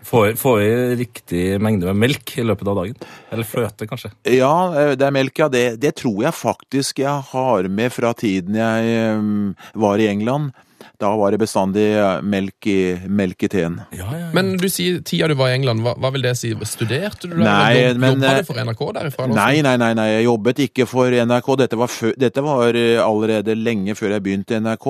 Får, 0.08 0.38
får 0.40 0.62
i 0.64 0.96
riktig 0.96 1.42
mengde 1.60 1.90
med 1.90 2.00
melk 2.06 2.38
i 2.40 2.46
løpet 2.48 2.70
av 2.72 2.78
dagen. 2.80 3.08
Eller 3.34 3.48
fløte, 3.48 3.88
kanskje. 3.90 4.14
Ja, 4.32 4.54
eh, 4.72 4.94
det 4.96 5.04
er 5.04 5.16
melk, 5.16 5.36
ja. 5.42 5.50
Det, 5.52 5.66
det 5.84 5.98
tror 6.00 6.22
jeg 6.24 6.38
faktisk 6.38 7.02
jeg 7.04 7.26
har 7.34 7.68
med 7.68 7.92
fra 7.92 8.14
tiden 8.16 8.56
jeg 8.56 8.94
eh, 9.02 9.28
var 9.76 10.00
i 10.00 10.08
England. 10.08 10.56
Da 10.98 11.12
var 11.14 11.30
det 11.30 11.38
bestandig 11.38 11.84
eh, 11.94 12.22
melk 12.26 12.66
i, 12.72 12.78
melk 13.06 13.44
i 13.46 13.50
teen. 13.54 13.76
Ja, 13.94 14.08
ja, 14.10 14.20
ja. 14.24 14.30
Men 14.34 14.56
du 14.58 14.66
sier 14.74 14.98
tida 15.06 15.28
du 15.30 15.36
var 15.38 15.52
i 15.52 15.58
England, 15.60 15.84
hva, 15.86 15.94
hva 16.02 16.10
vil 16.16 16.24
det 16.26 16.32
si? 16.40 16.50
Studerte 16.66 17.30
du 17.30 17.36
der? 17.36 17.44
Nei, 17.46 17.76
eller 17.76 17.92
jobb- 17.92 18.02
men, 18.02 18.16
Jobba 18.18 18.32
eh, 18.32 18.40
du 18.42 18.48
for 18.50 18.62
NRK 18.64 18.82
derifra? 18.98 19.28
Nei, 19.30 19.62
nei, 19.68 19.76
nei, 19.78 19.92
nei, 20.00 20.08
jeg 20.16 20.26
jobbet 20.26 20.64
ikke 20.66 20.88
for 20.90 21.14
NRK. 21.14 21.52
Dette 21.62 21.78
var, 21.84 21.94
før, 21.94 22.16
dette 22.26 22.46
var 22.48 22.80
eh, 22.82 22.98
allerede 23.04 23.54
lenge 23.60 23.94
før 24.00 24.16
jeg 24.16 24.26
begynte 24.26 24.58
i 24.58 24.64
NRK. 24.66 24.90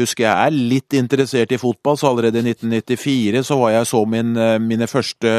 Husker 0.00 0.24
jeg 0.28 0.32
er 0.32 0.56
litt 0.72 0.96
interessert 0.96 1.52
i 1.52 1.60
fotball, 1.60 2.00
så 2.00 2.08
allerede 2.14 2.40
i 2.40 2.46
1994 2.54 3.44
så 3.52 3.60
var 3.60 3.76
jeg 3.76 3.90
så 3.92 4.02
min, 4.08 4.32
mine 4.64 4.88
første 4.88 5.34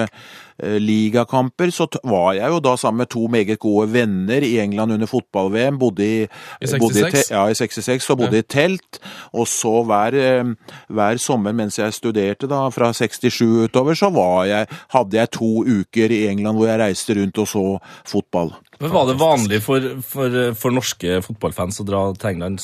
ligakamper. 0.60 1.72
Så 1.74 1.88
var 2.04 2.34
jeg 2.38 2.49
jo 2.49 2.60
da 2.64 2.76
sammen 2.80 3.04
med 3.04 3.10
to 3.14 3.28
meget 3.32 3.60
gode 3.60 3.88
venner 3.93 4.43
i 4.45 4.60
England 4.64 4.93
under 4.93 5.10
fotball-VM. 5.10 5.80
Bodde 5.80 6.06
i, 6.06 6.24
I 6.24 6.80
bodde 6.80 6.93
66? 6.93 7.28
te- 7.28 7.36
ja, 7.36 7.45
i 7.47 7.54
66, 7.58 8.04
så 8.04 8.16
bodde 8.20 8.38
i 8.38 8.41
telt. 8.41 8.99
Og 9.34 9.47
så 9.47 9.84
hver, 9.84 10.14
eh, 10.20 10.54
hver 10.89 11.18
sommer 11.18 11.51
mens 11.56 11.80
jeg 11.80 11.93
studerte, 11.93 12.47
da, 12.47 12.68
fra 12.70 12.91
67 12.93 13.41
utover, 13.68 13.93
så 13.97 14.10
var 14.14 14.45
jeg, 14.45 14.68
hadde 14.93 15.18
jeg 15.18 15.32
to 15.32 15.51
uker 15.64 16.12
i 16.12 16.28
England 16.32 16.58
hvor 16.58 16.68
jeg 16.70 16.80
reiste 16.80 17.16
rundt 17.20 17.38
og 17.38 17.47
så 17.47 17.66
fotball. 18.08 18.54
Men 18.84 18.91
Var 18.91 19.05
det 19.07 19.13
vanlig 19.15 19.57
for, 19.63 19.86
for, 20.03 20.34
for 20.59 20.75
norske 20.75 21.21
fotballfans 21.23 21.79
å 21.79 21.86
dra 21.88 21.99
til 22.19 22.34
England 22.34 22.59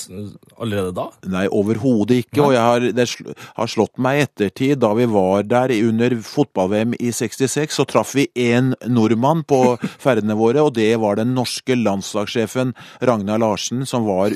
allerede 0.60 0.92
da? 0.98 1.06
Nei, 1.32 1.46
overhodet 1.48 2.26
ikke. 2.26 2.42
Og 2.44 2.56
jeg 2.58 2.66
har, 2.66 2.88
det 2.98 3.06
sl 3.08 3.30
har 3.56 3.72
slått 3.72 3.96
meg 4.04 4.18
i 4.18 4.24
ettertid, 4.26 4.82
da 4.84 4.90
vi 4.98 5.06
var 5.08 5.46
der 5.48 5.72
under 5.78 6.18
fotball-VM 6.28 6.98
i 7.00 7.14
66, 7.16 7.72
så 7.78 7.86
traff 7.88 8.12
vi 8.18 8.28
én 8.36 8.74
nordmann 8.92 9.46
på 9.48 9.78
ferdene 10.04 10.36
våre, 10.36 10.66
og 10.68 10.76
det 10.76 10.90
var 11.00 11.22
den 11.22 11.32
norske 11.38 11.78
landslagssjefen 11.80 12.76
Ragnar 13.08 13.40
Larsen, 13.40 13.86
som 13.88 14.04
var 14.10 14.36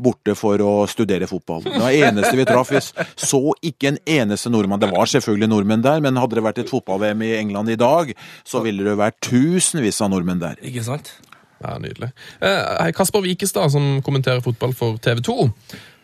borte 0.00 0.32
for 0.38 0.64
å 0.64 0.72
studere 0.88 1.28
fotball. 1.28 1.66
Det 1.68 1.76
var 1.76 2.00
eneste 2.08 2.32
vi 2.40 2.48
traff. 2.48 2.72
Vi 2.72 2.80
så 2.80 3.42
ikke 3.60 3.92
en 3.92 4.00
eneste 4.08 4.48
nordmann. 4.54 4.80
Det 4.80 4.92
var 4.94 5.12
selvfølgelig 5.12 5.52
nordmenn 5.52 5.84
der, 5.84 6.00
men 6.04 6.16
hadde 6.20 6.40
det 6.40 6.48
vært 6.48 6.64
et 6.64 6.72
fotball-VM 6.72 7.28
i 7.28 7.34
England 7.42 7.76
i 7.76 7.80
dag, 7.80 8.16
så 8.48 8.64
ville 8.64 8.88
det 8.88 8.96
vært 8.96 9.20
tusenvis 9.28 10.00
av 10.00 10.14
nordmenn 10.16 10.40
der. 10.40 10.56
Ikke 10.64 10.88
sant? 10.88 11.17
Ja, 11.64 11.76
Nydelig. 11.82 12.10
Eh, 12.40 12.88
Kasper 12.94 13.24
Wikestad, 13.24 13.72
som 13.74 14.02
kommenterer 14.06 14.42
fotball 14.44 14.74
for 14.76 14.98
TV 15.02 15.22
2, 15.26 15.50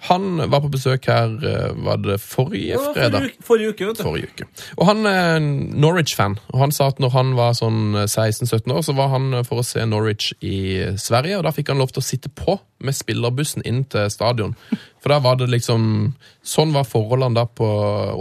han 0.05 0.51
var 0.53 0.61
på 0.61 0.69
besøk 0.69 1.07
her 1.09 1.31
eh, 1.49 1.71
var 1.81 2.01
det 2.05 2.19
forrige 2.21 2.77
fredag. 2.93 3.23
Forrige, 3.23 3.45
forrige 3.47 3.69
uke, 3.73 3.87
vet 3.89 4.01
du. 4.01 4.03
Forrige 4.05 4.29
uke. 4.33 4.47
Og 4.77 4.89
han 4.91 5.07
er 5.09 5.37
en 5.39 5.47
Norwich-fan. 5.81 6.37
Og 6.53 6.59
han 6.61 6.75
sa 6.77 6.91
at 6.93 7.01
når 7.01 7.15
han 7.15 7.31
var 7.39 7.55
sånn 7.57 7.97
16-17 8.03 8.75
år, 8.75 8.83
så 8.85 8.93
var 8.99 9.15
han 9.15 9.31
for 9.49 9.63
å 9.63 9.65
se 9.65 9.85
Norwich 9.89 10.35
i 10.45 10.59
Sverige, 11.01 11.39
og 11.39 11.47
da 11.47 11.55
fikk 11.57 11.73
han 11.73 11.81
lov 11.81 11.95
til 11.95 12.03
å 12.03 12.09
sitte 12.09 12.29
på 12.29 12.59
med 12.85 12.97
spillerbussen 12.97 13.65
inn 13.65 13.87
til 13.89 14.11
stadion. 14.13 14.53
For 15.05 15.13
da 15.13 15.19
var 15.21 15.37
det 15.37 15.51
liksom 15.53 16.15
Sånn 16.45 16.73
var 16.73 16.87
forholdene 16.89 17.37
da 17.37 17.47
på 17.49 17.67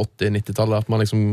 80-90-tallet, 0.03 0.83
at 0.83 0.91
man 0.91 1.03
liksom 1.03 1.23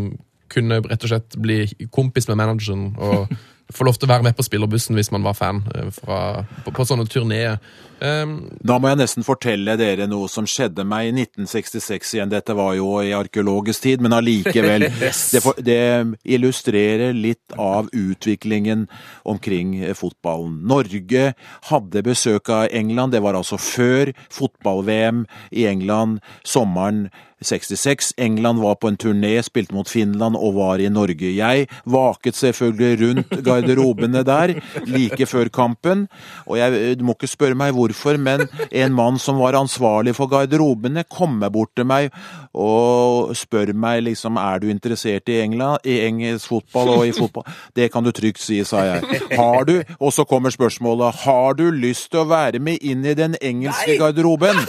kunne 0.51 0.80
rett 0.82 1.05
og 1.07 1.12
slett 1.12 1.36
bli 1.38 1.61
kompis 1.94 2.26
med 2.26 2.40
manageren 2.40 2.88
og 2.98 3.30
få 3.74 3.86
lov 3.86 3.98
til 3.98 4.08
å 4.08 4.14
være 4.14 4.26
med 4.28 4.36
på 4.38 4.46
spillerbussen 4.46 4.98
hvis 4.98 5.12
man 5.14 5.24
var 5.26 5.38
fan 5.38 5.62
eh, 5.74 5.92
fra, 5.94 6.42
på, 6.64 6.74
på 6.74 6.86
sånne 6.88 7.06
turneer. 7.10 7.60
Um, 8.00 8.48
Da 8.64 8.78
må 8.80 8.88
jeg 8.88 8.96
nesten 9.02 9.24
fortelle 9.26 9.74
dere 9.76 10.06
noe 10.08 10.28
som 10.32 10.46
skjedde 10.48 10.86
meg 10.88 11.10
i 11.10 11.12
1966 11.26 12.14
igjen. 12.16 12.32
Dette 12.32 12.56
var 12.56 12.72
jo 12.78 12.94
i 13.04 13.12
arkeologisk 13.16 13.84
tid, 13.84 14.04
men 14.04 14.16
allikevel. 14.16 14.86
det, 15.34 15.42
det 15.66 15.80
illustrerer 16.24 17.12
litt 17.16 17.56
av 17.60 17.90
utviklingen 17.92 18.86
omkring 19.28 19.76
eh, 19.82 19.94
fotballen. 19.96 20.62
Norge 20.70 21.32
hadde 21.68 22.06
besøk 22.06 22.52
av 22.52 22.68
England. 22.72 23.12
Det 23.16 23.24
var 23.24 23.36
altså 23.36 23.60
før 23.60 24.14
fotball-VM 24.32 25.26
i 25.52 25.68
England 25.68 26.22
sommeren 26.46 27.08
66. 27.43 28.12
England 28.16 28.61
var 28.61 28.74
på 28.80 28.88
en 28.91 28.99
turné, 29.01 29.32
spilte 29.43 29.74
mot 29.74 29.88
Finland 29.88 30.36
og 30.36 30.55
var 30.59 30.82
i 30.82 30.88
Norge. 30.93 31.32
Jeg 31.34 31.68
vaket 31.84 32.36
selvfølgelig 32.36 33.01
rundt 33.01 33.36
garderobene 33.47 34.24
der 34.26 34.55
like 34.86 35.26
før 35.26 35.49
kampen. 35.53 36.07
Og 36.47 36.59
jeg, 36.61 36.99
du 37.01 37.05
må 37.07 37.16
ikke 37.16 37.30
spørre 37.30 37.59
meg 37.59 37.74
hvorfor, 37.76 38.18
men 38.20 38.47
en 38.70 38.97
mann 38.97 39.18
som 39.22 39.41
var 39.41 39.59
ansvarlig 39.59 40.14
for 40.18 40.30
garderobene, 40.30 41.05
kommer 41.11 41.51
bort 41.51 41.72
til 41.76 41.88
meg 41.88 42.11
og 42.57 43.30
spør 43.38 43.72
meg 43.78 44.03
liksom 44.09 44.38
er 44.41 44.59
du 44.62 44.68
interessert 44.72 45.28
i 45.30 45.38
England, 45.45 45.84
i 45.86 46.01
engelsk 46.07 46.51
fotball 46.51 46.93
og 46.97 47.05
i 47.07 47.14
fotball. 47.14 47.47
Det 47.76 47.91
kan 47.93 48.05
du 48.05 48.11
trygt 48.14 48.43
si, 48.43 48.59
sa 48.66 48.82
jeg. 48.88 49.20
Har 49.38 49.64
du, 49.68 49.76
og 49.99 50.12
så 50.12 50.26
kommer 50.28 50.51
spørsmålet, 50.51 51.22
har 51.24 51.55
du 51.59 51.68
lyst 51.70 52.11
til 52.11 52.24
å 52.24 52.28
være 52.30 52.61
med 52.62 52.82
inn 52.82 53.05
i 53.07 53.14
den 53.18 53.38
engelske 53.41 53.99
garderoben? 54.01 54.59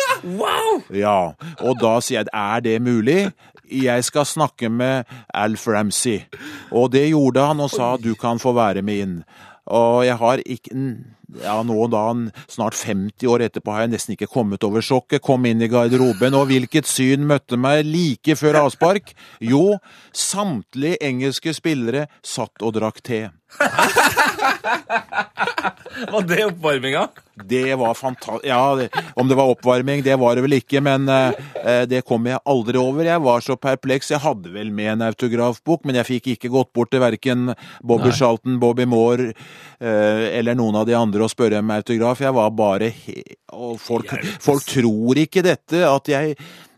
Ja, 0.91 1.33
og 1.63 1.79
da 1.81 1.93
sier 2.03 2.21
jeg 2.21 2.29
er 2.35 2.60
det 2.63 2.77
mulig? 2.83 3.31
Jeg 3.71 4.03
skal 4.03 4.27
snakke 4.27 4.69
med 4.69 5.07
Alf 5.33 5.67
Ramsey. 5.67 6.25
Og 6.71 6.91
det 6.91 7.07
gjorde 7.09 7.47
han 7.51 7.63
og 7.63 7.71
sa 7.71 7.95
du 8.01 8.13
kan 8.19 8.41
få 8.41 8.55
være 8.57 8.83
med 8.85 9.05
inn. 9.05 9.17
Og 9.71 10.03
jeg 10.05 10.17
har 10.19 10.41
ikke 10.43 10.75
ja, 11.39 11.55
nå 11.63 11.85
da 11.91 12.03
snart 12.51 12.75
50 12.75 13.27
år 13.31 13.45
etterpå 13.47 13.71
har 13.71 13.85
jeg 13.85 13.93
nesten 13.93 14.15
ikke 14.15 14.29
kommet 14.31 14.63
over 14.67 14.83
sjokket. 14.83 15.23
Kom 15.23 15.45
inn 15.47 15.63
i 15.63 15.69
garderoben, 15.71 16.35
og 16.35 16.49
hvilket 16.51 16.89
syn 16.89 17.27
møtte 17.29 17.59
meg 17.59 17.85
like 17.87 18.35
før 18.39 18.63
avspark? 18.65 19.13
Jo, 19.39 19.77
samtlige 20.11 20.99
engelske 21.07 21.55
spillere 21.55 22.07
satt 22.25 22.65
og 22.65 22.75
drakk 22.79 23.01
te. 23.05 23.23
Var 26.11 26.21
det 26.27 26.45
oppvarminga? 26.45 27.07
Det 27.45 27.75
var 27.75 27.93
fantastisk 27.93 28.45
Ja, 28.47 28.75
det, 28.75 28.89
om 29.15 29.27
det 29.27 29.35
var 29.35 29.49
oppvarming, 29.51 30.03
det 30.03 30.15
var 30.19 30.35
det 30.35 30.43
vel 30.45 30.57
ikke, 30.59 30.81
men 30.83 31.09
eh, 31.09 31.83
det 31.89 32.03
kom 32.07 32.27
jeg 32.29 32.41
aldri 32.45 32.79
over. 32.79 33.05
Jeg 33.07 33.23
var 33.23 33.43
så 33.43 33.57
perpleks. 33.59 34.11
Jeg 34.13 34.23
hadde 34.23 34.53
vel 34.53 34.71
med 34.75 34.93
en 34.95 35.05
autografbok, 35.09 35.85
men 35.85 35.99
jeg 35.99 36.09
fikk 36.09 36.31
ikke 36.35 36.51
gått 36.53 36.71
bort 36.75 36.91
til 36.93 37.03
verken 37.03 37.53
Bobby 37.83 38.11
Nei. 38.11 38.17
Charlton, 38.17 38.57
Bobby 38.61 38.87
Moore 38.89 39.31
eh, 39.31 40.25
eller 40.39 40.57
noen 40.57 40.81
av 40.81 40.89
de 40.89 40.97
andre 40.97 41.25
og 41.25 41.33
spørre 41.33 41.61
om 41.61 41.75
autograf. 41.75 42.23
Jeg 42.23 42.35
var 42.37 42.51
bare 42.55 42.91
Og 43.51 43.79
folk, 43.81 44.11
folk 44.41 44.67
tror 44.67 45.23
ikke 45.25 45.43
dette, 45.45 45.85
at 45.87 46.11
jeg 46.11 46.37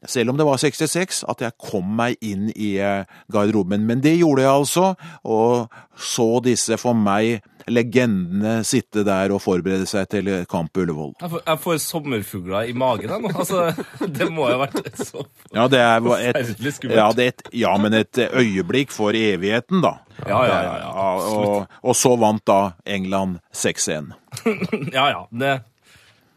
selv 0.09 0.33
om 0.33 0.37
det 0.37 0.45
var 0.47 0.59
66, 0.59 1.23
at 1.31 1.41
jeg 1.43 1.55
kom 1.61 1.95
meg 1.97 2.17
inn 2.23 2.49
i 2.53 2.75
eh, 2.81 3.07
garderoben. 3.31 3.85
Men 3.87 4.03
det 4.03 4.17
gjorde 4.17 4.43
jeg 4.43 4.51
altså, 4.51 4.93
og 5.23 5.71
så 5.95 6.27
disse 6.43 6.77
for 6.81 6.97
meg 6.97 7.43
legendene 7.71 8.55
sitte 8.67 9.03
der 9.07 9.31
og 9.35 9.41
forberede 9.43 9.85
seg 9.89 10.07
til 10.11 10.29
kamp 10.51 10.73
på 10.73 10.83
Ullevål. 10.85 11.13
Jeg 11.21 11.29
får, 11.33 11.43
jeg 11.47 11.61
får 11.65 11.81
sommerfugler 11.85 12.69
i 12.71 12.73
magen 12.77 13.13
nå. 13.23 13.31
Altså, 13.33 13.65
det 14.07 14.29
må 14.33 14.47
jo 14.49 14.57
ha 14.57 14.63
vært 14.65 14.93
så 14.99 15.25
Ja, 15.53 15.67
det 15.71 15.79
er 15.83 15.97
et, 15.97 16.07
Forferdelig 16.07 16.73
skummelt. 16.77 16.97
ja, 17.01 17.09
det 17.17 17.25
er 17.27 17.33
et, 17.35 17.43
ja, 17.63 17.73
men 17.77 17.93
et 17.99 18.21
øyeblikk 18.29 18.91
for 18.95 19.15
evigheten, 19.17 19.83
da. 19.85 19.95
Ja, 20.27 20.39
ja, 20.47 20.57
ja, 20.63 20.73
ja, 20.83 21.11
og, 21.33 21.77
og 21.83 21.95
så 21.97 22.15
vant 22.21 22.43
da 22.47 22.61
England 22.85 23.39
6-1. 23.53 24.11
Ja 24.97 25.09
ja. 25.13 25.23
Det, 25.31 25.53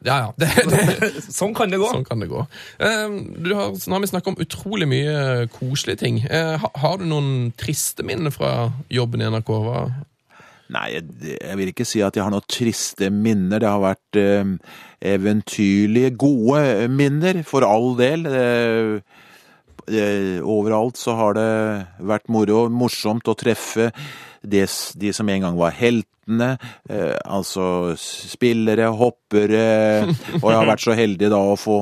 Ja, 0.07 0.16
ja. 0.20 0.33
Det, 0.39 0.47
det, 0.70 1.11
sånn 1.33 1.55
kan 1.57 1.70
det 1.72 1.79
gå. 1.81 1.87
sånn 1.91 2.05
kan 2.07 2.20
det 2.22 2.29
gå. 2.31 2.43
Eh, 2.79 3.14
Du 3.43 3.49
har, 3.57 3.72
nå 3.74 3.97
har 3.97 4.03
vi 4.05 4.11
snakket 4.11 4.29
om 4.35 4.41
utrolig 4.45 4.87
mye 4.91 5.47
koselige 5.55 5.99
ting. 6.05 6.18
Eh, 6.29 6.57
ha- 6.62 6.70
Har 6.83 6.99
du 7.01 7.07
noen 7.09 7.51
triste 7.59 8.05
minner 8.07 8.31
fra 8.35 8.70
jobben 8.93 9.24
i 9.24 9.31
NRK? 9.33 9.51
Hva? 9.64 9.81
Nei, 10.75 10.87
jeg, 10.97 11.37
jeg 11.37 11.59
vil 11.61 11.71
ikke 11.71 11.87
si 11.87 12.03
at 12.03 12.17
jeg 12.17 12.25
har 12.27 12.33
noen 12.35 12.51
triste 12.51 13.11
minner. 13.14 13.62
Det 13.62 13.71
har 13.71 13.83
vært 13.85 14.19
eh, 14.19 14.51
eventyrlige, 15.14 16.14
gode 16.19 16.89
minner, 16.91 17.43
for 17.47 17.67
all 17.67 17.95
del. 17.99 18.27
Eh, 18.27 19.23
eh, 19.87 20.43
overalt 20.43 20.99
så 20.99 21.14
har 21.21 21.39
det 21.39 21.51
vært 22.11 22.31
moro, 22.33 22.67
morsomt 22.73 23.31
å 23.31 23.37
treffe 23.39 23.93
de, 24.43 24.67
de 24.67 25.14
som 25.14 25.31
en 25.31 25.47
gang 25.47 25.59
var 25.59 25.77
heltene. 25.79 26.57
Eh, 26.91 27.14
altså 27.23 27.95
spillere, 28.01 28.91
hoppere. 28.91 29.67
Og 30.41 30.51
jeg 30.51 30.59
har 30.59 30.71
vært 30.73 30.87
så 30.87 30.99
heldig 30.99 31.31
da 31.31 31.43
å 31.47 31.57
få 31.61 31.79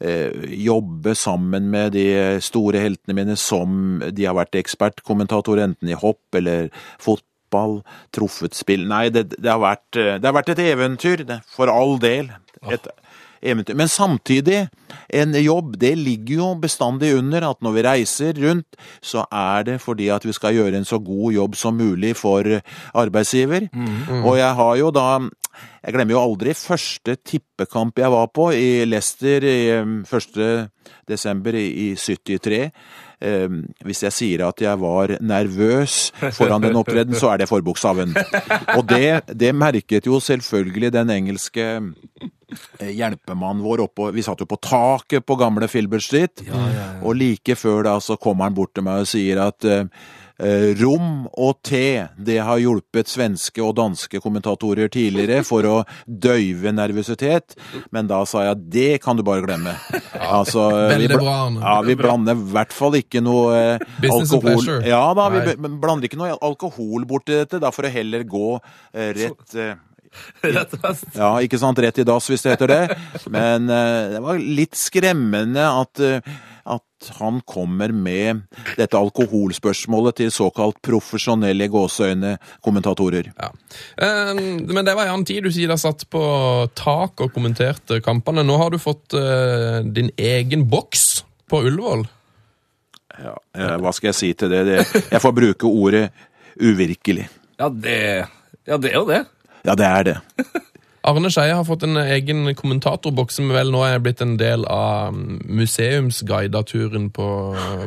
eh, 0.00 0.32
jobbe 0.64 1.12
sammen 1.18 1.68
med 1.72 1.92
de 1.96 2.08
store 2.44 2.80
heltene 2.84 3.20
mine 3.20 3.36
som 3.40 4.00
de 4.08 4.24
har 4.24 4.40
vært 4.40 4.56
ekspertkommentatorer, 4.60 5.66
enten 5.68 5.92
i 5.92 6.00
hopp 6.00 6.40
eller 6.40 6.72
fotball, 6.96 7.24
truffet 8.14 8.56
spill 8.56 8.86
Nei, 8.88 9.08
det, 9.14 9.28
det, 9.36 9.48
har, 9.50 9.62
vært, 9.62 9.98
eh, 9.98 10.16
det 10.20 10.28
har 10.28 10.36
vært 10.36 10.54
et 10.54 10.62
eventyr, 10.66 11.24
det, 11.28 11.40
for 11.52 11.72
all 11.72 11.96
del. 12.02 12.30
Et 12.72 12.88
eventyr. 13.46 13.76
Men 13.78 13.90
samtidig, 13.92 14.66
en 15.20 15.36
jobb, 15.38 15.76
det 15.80 15.94
ligger 15.98 16.40
jo 16.40 16.50
bestandig 16.62 17.12
under 17.18 17.48
at 17.50 17.62
når 17.64 17.76
vi 17.76 17.86
reiser 17.86 18.42
rundt, 18.42 18.78
så 19.04 19.26
er 19.30 19.66
det 19.68 19.80
fordi 19.84 20.10
at 20.14 20.26
vi 20.26 20.34
skal 20.36 20.56
gjøre 20.56 20.80
en 20.80 20.88
så 20.88 21.00
god 21.02 21.36
jobb 21.36 21.58
som 21.58 21.76
mulig 21.78 22.14
for 22.18 22.46
arbeidsgiver. 22.94 23.68
Og 24.22 24.38
jeg 24.40 24.52
har 24.60 24.76
jo 24.80 24.92
da 24.94 25.08
jeg 25.86 25.94
glemmer 25.94 26.16
jo 26.16 26.22
aldri 26.22 26.52
første 26.58 27.16
tippekamp 27.24 27.98
jeg 28.00 28.12
var 28.12 28.28
på 28.34 28.50
i 28.56 28.84
Leicester 28.88 29.44
i 29.46 29.58
um, 29.80 30.00
1. 30.04 30.68
desember 31.08 31.56
i, 31.56 31.66
i 31.86 31.88
73. 31.96 32.58
Um, 33.16 33.62
hvis 33.86 34.02
jeg 34.04 34.12
sier 34.12 34.42
at 34.44 34.60
jeg 34.60 34.76
var 34.80 35.14
nervøs 35.24 36.10
foran 36.36 36.64
den 36.66 36.76
opptreden, 36.76 37.16
så 37.16 37.32
er 37.32 37.40
det 37.40 37.48
forbokstaven. 37.48 38.12
Og 38.76 38.82
det, 38.90 39.32
det 39.32 39.54
merket 39.56 40.08
jo 40.08 40.20
selvfølgelig 40.20 40.92
den 40.92 41.12
engelske 41.14 41.64
eh, 41.66 42.92
hjelpemannen 42.92 43.64
vår 43.64 43.86
oppå 43.86 44.10
Vi 44.12 44.24
satt 44.26 44.44
jo 44.44 44.48
på 44.50 44.60
taket 44.60 45.24
på 45.24 45.38
gamle 45.40 45.68
Filbert 45.72 46.04
Street, 46.04 46.44
og 47.00 47.16
like 47.16 47.56
før 47.56 47.86
da 47.88 47.96
så 48.04 48.18
kommer 48.20 48.50
han 48.50 48.58
bort 48.58 48.74
til 48.76 48.84
meg 48.84 49.06
og 49.06 49.10
sier 49.10 49.40
at 49.46 49.66
Eh, 49.66 49.84
Rom 50.36 51.26
og 51.32 51.62
te, 51.64 52.08
det 52.20 52.36
har 52.44 52.60
hjulpet 52.60 53.08
svenske 53.08 53.62
og 53.64 53.72
danske 53.78 54.20
kommentatorer 54.20 54.90
tidligere 54.92 55.40
for 55.48 55.64
å 55.64 55.76
døyve 56.04 56.74
nervøsitet, 56.76 57.56
men 57.94 58.10
da 58.10 58.18
sa 58.28 58.44
jeg 58.50 58.66
det 58.74 58.90
kan 59.04 59.16
du 59.16 59.24
bare 59.26 59.46
glemme. 59.46 59.72
Altså, 60.20 60.68
Veldig 60.92 61.08
vi. 61.14 61.24
Ja, 61.62 61.78
vi 61.86 61.96
blander 61.96 62.36
i 62.36 62.52
hvert 62.52 62.76
fall 62.76 62.98
ikke 63.00 63.24
noe 63.24 63.56
eh, 63.56 63.88
alkohol. 64.10 64.70
Ja 64.84 65.02
da, 65.16 65.30
vi 65.32 65.56
blander 65.56 66.10
ikke 66.10 66.20
noe 66.20 66.36
alkohol 66.36 67.08
borti 67.08 67.40
dette, 67.40 67.62
da 67.62 67.72
får 67.72 67.88
det 67.88 67.96
heller 67.96 68.28
gå 68.28 68.48
eh, 68.58 69.12
rett 69.16 69.56
eh, 69.56 69.74
Rett 70.46 70.74
og 70.76 70.80
slett. 70.80 71.16
ja, 71.16 71.30
ikke 71.44 71.58
sant, 71.60 71.80
rett 71.82 71.98
i 72.00 72.06
dass 72.06 72.28
hvis 72.30 72.44
det 72.44 72.54
heter 72.54 72.72
det. 72.72 72.98
Men 73.34 73.70
eh, 73.72 74.12
det 74.14 74.22
var 74.24 74.40
litt 74.40 74.78
skremmende 74.78 75.66
at, 75.82 76.02
eh, 76.02 76.36
at 76.66 77.10
han 77.20 77.40
kommer 77.46 77.92
med 77.94 78.42
dette 78.78 78.98
alkoholspørsmålet 78.98 80.18
til 80.20 80.32
såkalt 80.34 80.80
profesjonelle 80.84 81.68
gåseøyne 81.70 82.32
kommentatorer. 82.64 83.30
Ja. 83.36 83.50
Eh, 84.02 84.32
Men 84.34 84.84
det 84.84 84.96
var 84.96 85.06
en 85.06 85.14
annen 85.14 85.28
tid. 85.28 85.44
Du 85.46 85.52
sier 85.54 85.70
dere 85.70 85.78
satt 85.80 86.06
på 86.10 86.22
tak 86.74 87.22
og 87.22 87.32
kommenterte 87.34 88.00
kampene. 88.04 88.42
Nå 88.46 88.58
har 88.58 88.74
du 88.74 88.78
fått 88.82 89.14
eh, 89.14 89.80
din 89.86 90.10
egen 90.18 90.66
boks 90.70 91.24
på 91.50 91.62
Ullevål. 91.68 92.06
Ja, 93.16 93.36
eh, 93.56 93.76
hva 93.80 93.94
skal 93.96 94.10
jeg 94.10 94.18
si 94.18 94.32
til 94.36 94.52
det? 94.52 94.64
det 94.68 94.80
jeg 95.12 95.22
får 95.22 95.36
bruke 95.36 95.70
ordet 95.70 96.08
uvirkelig. 96.60 97.28
Ja, 97.60 97.70
det, 97.70 97.98
ja, 98.66 98.76
det 98.76 98.90
er 98.92 98.98
jo 98.98 99.06
det. 99.08 99.22
Ja, 99.66 99.74
det 99.78 99.86
er 99.86 100.08
det. 100.10 100.16
Arne 101.06 101.30
Skeie 101.30 101.54
har 101.54 101.66
fått 101.66 101.84
en 101.86 102.00
egen 102.02 102.48
kommentatorboks 102.58 103.38
som 103.38 103.52
vel 103.54 103.70
nå 103.70 103.84
er 103.86 104.02
blitt 104.02 104.22
en 104.24 104.34
del 104.40 104.66
av 104.66 105.14
mm, 105.14 105.44
museumsguidaturen 105.60 107.12
på, 107.14 107.28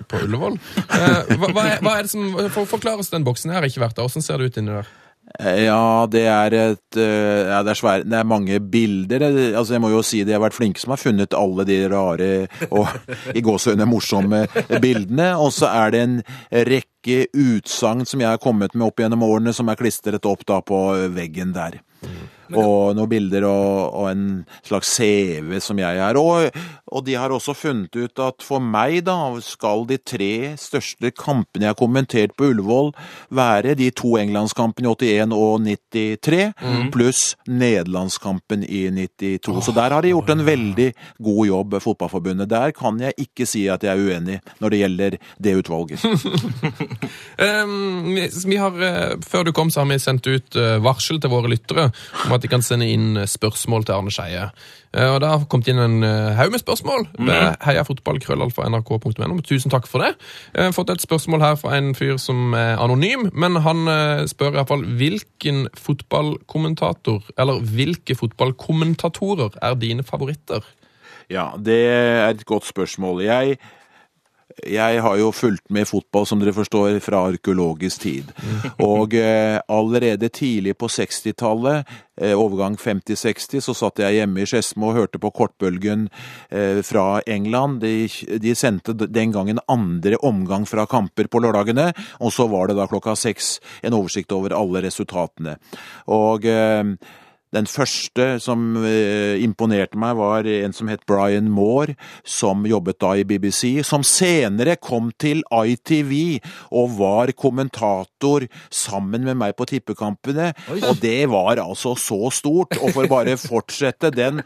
på 0.07 0.24
Ullevål. 0.24 0.55
Eh, 0.80 1.36
hva, 1.36 1.51
hva, 1.51 1.65
er, 1.65 1.84
hva 1.84 1.97
er 1.97 2.07
det 2.07 2.13
som, 2.13 2.32
for, 2.53 2.70
Forklar 2.70 3.01
oss 3.01 3.11
den 3.11 3.28
boksen. 3.28 3.51
Jeg 3.51 3.59
har 3.59 3.67
ikke 3.67 3.84
vært 3.84 3.99
der. 3.99 4.07
Hvordan 4.07 4.24
ser 4.26 4.39
det 4.39 4.47
ut 4.47 4.61
inni 4.61 4.78
der? 4.78 4.93
Eh, 5.36 5.59
Ja, 5.65 6.07
det 6.07 6.24
er 6.32 6.55
et 6.61 7.01
eh, 7.01 7.51
ja, 7.51 7.59
det, 7.67 7.76
er 7.76 7.82
svære, 7.82 8.07
det 8.07 8.22
er 8.22 8.32
mange 8.32 8.61
bilder. 8.63 9.28
Altså, 9.28 9.76
jeg 9.76 9.84
må 9.84 9.91
jo 9.91 10.01
si 10.05 10.24
de 10.24 10.38
har 10.38 10.45
vært 10.45 10.55
flinke 10.55 10.80
som 10.80 10.95
har 10.95 11.03
funnet 11.03 11.36
alle 11.36 11.67
de 11.67 11.82
rare 11.91 12.32
og 12.72 12.88
i 13.38 13.43
gåsehudene 13.43 13.89
morsomme 13.89 14.45
bildene. 14.80 15.34
Og 15.43 15.51
så 15.59 15.74
er 15.76 15.95
det 15.97 16.05
en 16.07 16.17
rekke 16.72 17.22
utsagn 17.36 18.07
som 18.07 18.24
jeg 18.24 18.32
har 18.32 18.39
kommet 18.39 18.80
med 18.80 18.88
opp 18.88 19.03
gjennom 19.03 19.28
årene, 19.28 19.51
som 19.51 19.67
er 19.67 19.80
klistret 19.84 20.24
opp 20.24 20.47
da 20.47 20.63
på 20.63 20.84
veggen 21.11 21.51
der. 21.57 21.82
Og 22.57 22.95
noen 22.97 23.09
bilder 23.11 23.45
og, 23.47 23.93
og 23.99 24.09
en 24.11 24.25
slags 24.65 24.91
CV 24.97 25.59
som 25.63 25.79
jeg 25.81 25.99
er. 26.01 26.17
Og, 26.19 26.49
og 26.89 27.05
de 27.05 27.17
har 27.19 27.33
også 27.33 27.55
funnet 27.57 27.95
ut 27.95 28.23
at 28.23 28.45
for 28.45 28.63
meg, 28.63 29.03
da, 29.07 29.17
skal 29.43 29.85
de 29.89 29.99
tre 30.01 30.55
største 30.59 31.11
kampene 31.15 31.67
jeg 31.67 31.73
har 31.75 31.79
kommentert 31.79 32.35
på 32.37 32.49
Ullevål, 32.51 32.93
være 33.35 33.75
de 33.79 33.89
to 33.95 34.15
englandskampene 34.21 34.89
i 34.89 35.13
81 35.19 35.35
og 35.35 35.65
93, 35.67 36.41
pluss 36.93 37.23
nederlandskampen 37.49 38.65
i 38.65 38.87
92. 38.95 39.61
Så 39.65 39.75
der 39.75 39.95
har 39.95 40.05
de 40.05 40.13
gjort 40.13 40.33
en 40.33 40.45
veldig 40.47 40.89
god 41.29 41.41
jobb, 41.49 41.77
Fotballforbundet. 41.83 42.49
Der 42.49 42.73
kan 42.75 42.99
jeg 43.01 43.13
ikke 43.21 43.47
si 43.49 43.67
at 43.71 43.83
jeg 43.85 43.93
er 43.93 44.09
uenig 44.09 44.39
når 44.59 44.73
det 44.73 44.81
gjelder 44.83 45.19
det 45.37 45.57
utvalget. 45.61 46.05
Um, 47.39 48.15
vi, 48.15 48.25
vi 48.45 48.57
har, 48.59 48.75
eh, 48.83 49.13
før 49.23 49.45
du 49.47 49.51
kom, 49.55 49.69
så 49.71 49.81
har 49.81 49.87
vi 49.87 49.97
sendt 50.01 50.27
ut 50.27 50.57
eh, 50.59 50.75
varsel 50.83 51.21
til 51.23 51.31
våre 51.31 51.47
lyttere 51.51 51.85
om 52.25 52.33
at 52.35 52.38
de 52.41 52.49
kan 52.51 52.63
sende 52.65 52.87
inn 52.89 53.17
eh, 53.17 53.27
spørsmål 53.29 53.85
til 53.87 53.95
Arne 53.95 54.13
Skeie. 54.13 54.47
Eh, 54.93 55.09
og 55.09 55.19
Det 55.21 55.29
har 55.29 55.45
kommet 55.51 55.69
inn 55.71 55.81
en 55.81 56.03
eh, 56.05 56.31
haug 56.37 56.53
med 56.53 56.61
spørsmål 56.61 57.05
ved 57.17 57.59
heiafotballkrøllalfa.nrk.no. 57.65 59.39
Tusen 59.45 59.73
takk 59.73 59.87
for 59.89 60.05
det. 60.05 60.13
Jeg 60.55 60.69
har 60.69 60.75
fått 60.75 60.93
et 60.93 61.05
spørsmål 61.05 61.45
her 61.45 61.59
fra 61.61 61.77
en 61.77 61.93
fyr 61.97 62.17
som 62.21 62.53
er 62.57 62.79
anonym, 62.81 63.29
men 63.33 63.59
han 63.65 63.85
spør 64.29 64.53
i 64.53 64.59
hvert 64.59 64.71
fall 64.71 64.85
hvilken 64.99 65.67
fotballkommentator, 65.77 67.23
eller 67.37 67.63
hvilke 67.63 68.17
fotballkommentatorer 68.17 69.59
er 69.61 69.79
dine 69.79 70.05
favoritter? 70.07 70.65
Ja, 71.29 71.51
det 71.61 71.81
er 71.85 72.29
et 72.31 72.45
godt 72.45 72.65
spørsmål. 72.65 73.21
Jeg, 73.21 73.59
jeg 74.68 75.01
har 75.03 75.18
jo 75.20 75.32
fulgt 75.36 75.70
med 75.74 75.88
fotball, 75.88 76.26
som 76.28 76.41
dere 76.41 76.53
forstår, 76.55 76.99
fra 77.03 77.26
arkeologisk 77.30 78.03
tid. 78.03 78.32
Og 78.84 79.14
eh, 79.18 79.60
allerede 79.72 80.30
tidlig 80.34 80.76
på 80.80 80.89
60-tallet, 80.91 81.88
eh, 82.22 82.34
overgang 82.34 82.78
50-60, 82.80 83.64
så 83.66 83.76
satt 83.78 84.01
jeg 84.03 84.20
hjemme 84.20 84.43
i 84.43 84.49
Skedsmo 84.49 84.91
og 84.91 84.99
hørte 84.99 85.22
på 85.22 85.32
kortbølgen 85.36 86.07
eh, 86.49 86.82
fra 86.86 87.22
England. 87.28 87.82
De, 87.86 88.10
de 88.41 88.55
sendte 88.57 88.95
den 88.99 89.34
gangen 89.36 89.62
andre 89.68 90.20
omgang 90.26 90.68
fra 90.70 90.88
kamper 90.89 91.32
på 91.32 91.43
lørdagene, 91.43 91.91
og 92.20 92.36
så 92.36 92.49
var 92.51 92.70
det 92.70 92.80
da 92.80 92.89
klokka 92.89 93.16
seks 93.20 93.57
en 93.84 93.97
oversikt 93.97 94.36
over 94.36 94.57
alle 94.57 94.84
resultatene. 94.86 95.57
Og 96.12 96.47
eh, 96.49 96.95
Den 97.55 97.65
første 97.65 98.35
som 98.43 98.75
eh, 98.85 99.39
imponerte 99.41 99.97
meg, 99.97 100.17
var 100.19 100.45
en 100.45 100.75
som 100.75 100.89
het 100.91 101.01
Brian 101.09 101.47
Moore, 101.49 101.95
som 102.21 102.65
jobbet 102.69 102.99
da 103.01 103.15
i 103.17 103.25
BBC, 103.25 103.79
som 103.87 104.03
senere 104.05 104.75
kom 104.77 105.09
til 105.17 105.41
ITV 105.49 106.13
og 106.77 106.93
var 106.99 107.33
kommentator 107.33 108.45
sammen 108.69 109.25
med 109.25 109.39
meg 109.41 109.55
på 109.57 109.65
tippekampene. 109.71 110.51
Og 110.77 111.01
det 111.01 111.25
var 111.31 111.61
altså 111.63 111.95
så 111.97 112.29
stort. 112.33 112.77
Og 112.79 112.93
for 112.93 113.09
bare 113.09 113.37
fortsette 113.39 114.11
den 114.13 114.43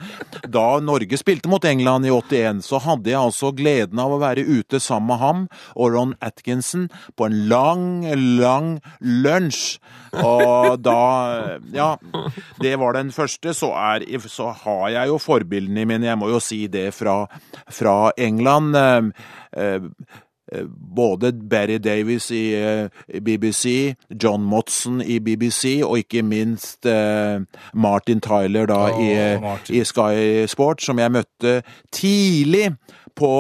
Da 0.52 0.80
Norge 0.84 1.18
spilte 1.20 1.50
mot 1.52 1.64
England 1.68 2.08
i 2.08 2.14
81, 2.14 2.64
så 2.66 2.80
hadde 2.84 3.12
jeg 3.12 3.20
altså 3.20 3.52
gleden 3.56 4.00
av 4.00 4.16
å 4.16 4.22
være 4.22 4.46
ute 4.48 4.80
sammen 4.80 5.12
med 5.12 5.20
ham 5.20 5.42
og 5.76 5.92
Ron 5.92 6.14
Atkinson 6.24 6.88
på 7.18 7.28
en 7.28 7.36
lang, 7.52 7.86
lang 8.40 8.78
lunsj. 9.02 9.80
Og 10.24 10.80
da 10.86 11.02
Ja, 11.74 11.98
det 12.62 12.76
var 12.80 12.93
den 12.96 13.12
første. 13.12 13.54
Så, 13.54 13.72
er, 13.74 14.06
så 14.28 14.52
har 14.64 14.90
jeg 14.90 15.12
jo 15.12 15.18
forbildene 15.22 15.86
mine, 15.86 16.08
jeg 16.08 16.20
må 16.20 16.30
jo 16.32 16.42
si 16.44 16.66
det, 16.68 16.92
fra, 16.94 17.24
fra 17.72 18.12
England. 18.18 18.76
Eh, 18.76 19.12
eh, 19.58 19.90
både 20.96 21.32
Barry 21.50 21.78
Davies 21.78 22.32
i 22.32 22.54
eh, 22.56 23.22
BBC, 23.22 23.96
John 24.24 24.44
Motson 24.44 25.02
i 25.02 25.20
BBC, 25.20 25.82
og 25.84 25.98
ikke 25.98 26.24
minst 26.24 26.86
eh, 26.86 27.42
Martin 27.74 28.22
Tyler 28.22 28.68
da 28.70 28.82
oh, 28.92 29.04
i, 29.04 29.12
eh, 29.14 29.42
Martin. 29.42 29.76
i 29.76 29.84
Sky 29.84 30.46
Sport, 30.48 30.84
som 30.84 31.00
jeg 31.00 31.12
møtte 31.12 31.62
tidlig 31.92 32.74
på 33.16 33.34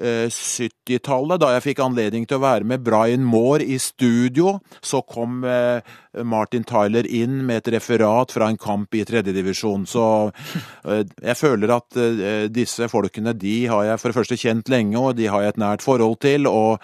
70-tallet, 0.00 1.40
da 1.42 1.52
jeg 1.54 1.64
fikk 1.68 1.82
anledning 1.84 2.26
til 2.28 2.38
å 2.38 2.44
være 2.44 2.66
med 2.68 2.84
Brian 2.86 3.24
Moore 3.26 3.66
i 3.66 3.78
studio, 3.82 4.58
så 4.80 5.02
kom 5.04 5.44
eh, 5.44 5.84
Martin 6.24 6.64
Tyler 6.68 7.06
inn 7.06 7.42
med 7.46 7.62
et 7.62 7.74
referat 7.76 8.32
fra 8.34 8.48
en 8.50 8.58
kamp 8.60 8.94
i 8.96 9.04
tredjedivisjon. 9.08 9.86
Så 9.90 10.04
eh, 10.88 11.04
jeg 11.04 11.38
føler 11.38 11.76
at 11.76 12.00
eh, 12.00 12.48
disse 12.52 12.88
folkene, 12.90 13.36
de 13.36 13.56
har 13.70 13.86
jeg 13.90 14.02
for 14.02 14.10
det 14.10 14.20
første 14.20 14.40
kjent 14.40 14.72
lenge, 14.72 14.98
og 14.98 15.16
de 15.20 15.28
har 15.30 15.44
jeg 15.44 15.56
et 15.56 15.64
nært 15.64 15.86
forhold 15.86 16.20
til. 16.24 16.48
og 16.50 16.80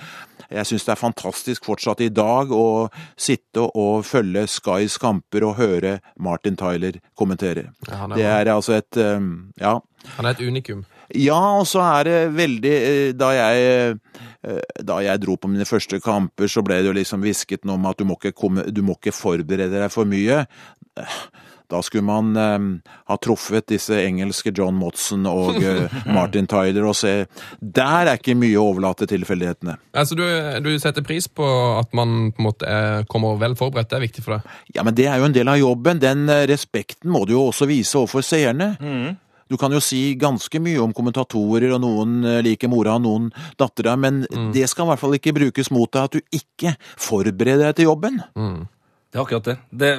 jeg 0.47 0.69
syns 0.69 0.85
det 0.87 0.93
er 0.95 1.01
fantastisk 1.01 1.65
fortsatt 1.67 2.03
i 2.05 2.11
dag 2.15 2.53
å 2.55 2.89
sitte 3.19 3.65
og 3.67 4.05
følge 4.07 4.47
Skys 4.51 4.99
kamper 5.03 5.47
og 5.49 5.57
høre 5.59 5.97
Martin 6.23 6.59
Tyler 6.59 7.01
kommentere. 7.19 7.73
Ja, 7.89 8.05
er 8.05 8.15
Det 8.15 8.27
er, 8.27 8.53
altså 8.55 8.77
et 8.79 8.97
eh, 8.97 9.21
Ja. 9.61 9.81
han 10.17 10.27
er 10.27 10.31
et 10.31 10.41
unikum. 10.41 10.85
Ja, 11.15 11.39
og 11.61 11.67
så 11.71 11.85
er 11.85 12.09
det 12.09 12.17
veldig 12.35 12.73
eh, 12.75 13.11
Da 13.15 13.29
jeg 13.37 13.67
eh, 13.95 14.61
da 14.87 15.01
jeg 15.03 15.23
dro 15.25 15.35
på 15.41 15.51
mine 15.51 15.67
første 15.67 15.99
kamper, 16.03 16.47
så 16.51 16.63
ble 16.63 16.79
det 16.79 16.91
jo 16.91 16.95
liksom 16.95 17.25
hvisket 17.25 17.65
noe 17.67 17.81
om 17.81 17.89
at 17.91 17.99
du 17.99 18.07
må 18.07 18.15
ikke, 18.15 18.35
komme, 18.37 18.69
du 18.71 18.79
må 18.87 18.95
ikke 18.95 19.15
forberede 19.15 19.75
deg 19.75 19.91
for 19.91 20.07
mye. 20.07 20.45
Da 21.67 21.83
skulle 21.83 22.07
man 22.07 22.37
eh, 22.37 22.59
ha 23.11 23.17
truffet 23.19 23.67
disse 23.73 23.99
engelske 23.99 24.53
John 24.55 24.77
Motson 24.79 25.27
og 25.27 25.59
eh, 25.59 25.97
Martin 26.17 26.47
Tyler 26.47 26.87
og 26.87 26.95
se 26.99 27.15
Der 27.61 28.07
er 28.07 28.21
ikke 28.21 28.37
mye 28.39 28.55
å 28.61 28.69
overlate 28.71 29.07
til 29.07 29.17
tilfeldighetene. 29.17 29.77
Altså, 29.97 30.19
du, 30.19 30.25
du 30.63 30.71
setter 30.83 31.05
pris 31.07 31.27
på 31.27 31.47
at 31.81 31.91
man 31.97 32.31
på 32.37 32.43
en 32.43 32.49
måte 32.49 32.71
er, 32.71 33.03
kommer 33.11 33.39
vel 33.41 33.59
forberedt. 33.59 33.91
Det 33.91 33.99
er 33.99 34.07
viktig 34.07 34.25
for 34.25 34.39
deg. 34.39 34.57
Ja, 34.77 34.87
men 34.87 34.95
det 34.99 35.09
er 35.11 35.19
jo 35.19 35.27
en 35.29 35.35
del 35.35 35.51
av 35.51 35.59
jobben. 35.59 36.03
Den 36.03 36.29
eh, 36.31 36.47
respekten 36.51 37.11
må 37.11 37.27
du 37.27 37.35
jo 37.35 37.49
også 37.51 37.69
vise 37.71 37.99
overfor 37.99 38.23
seerne. 38.27 38.77
Du 39.51 39.57
kan 39.61 39.73
jo 39.73 39.81
si 39.85 40.17
ganske 40.19 40.61
mye 40.63 40.81
om 40.83 40.95
kommentatorer, 40.97 41.71
og 41.77 41.83
noen 41.85 42.23
eh, 42.27 42.41
liker 42.47 42.71
mora, 42.73 42.97
noen 43.03 43.31
dattera, 43.61 43.97
men 44.01 44.25
det 44.55 44.67
skal 44.71 44.87
i 44.87 44.93
hvert 44.93 45.03
fall 45.03 45.19
ikke 45.19 45.37
brukes 45.37 45.71
mot 45.75 45.91
deg 45.93 46.09
at 46.09 46.17
du 46.17 46.41
ikke 46.41 46.77
forbereder 46.95 47.69
deg 47.69 47.79
til 47.79 47.91
jobben. 47.93 48.25
Det 49.17 49.21
er 49.21 49.23
akkurat 49.23 49.47
det. 49.47 49.55
det. 49.71 49.91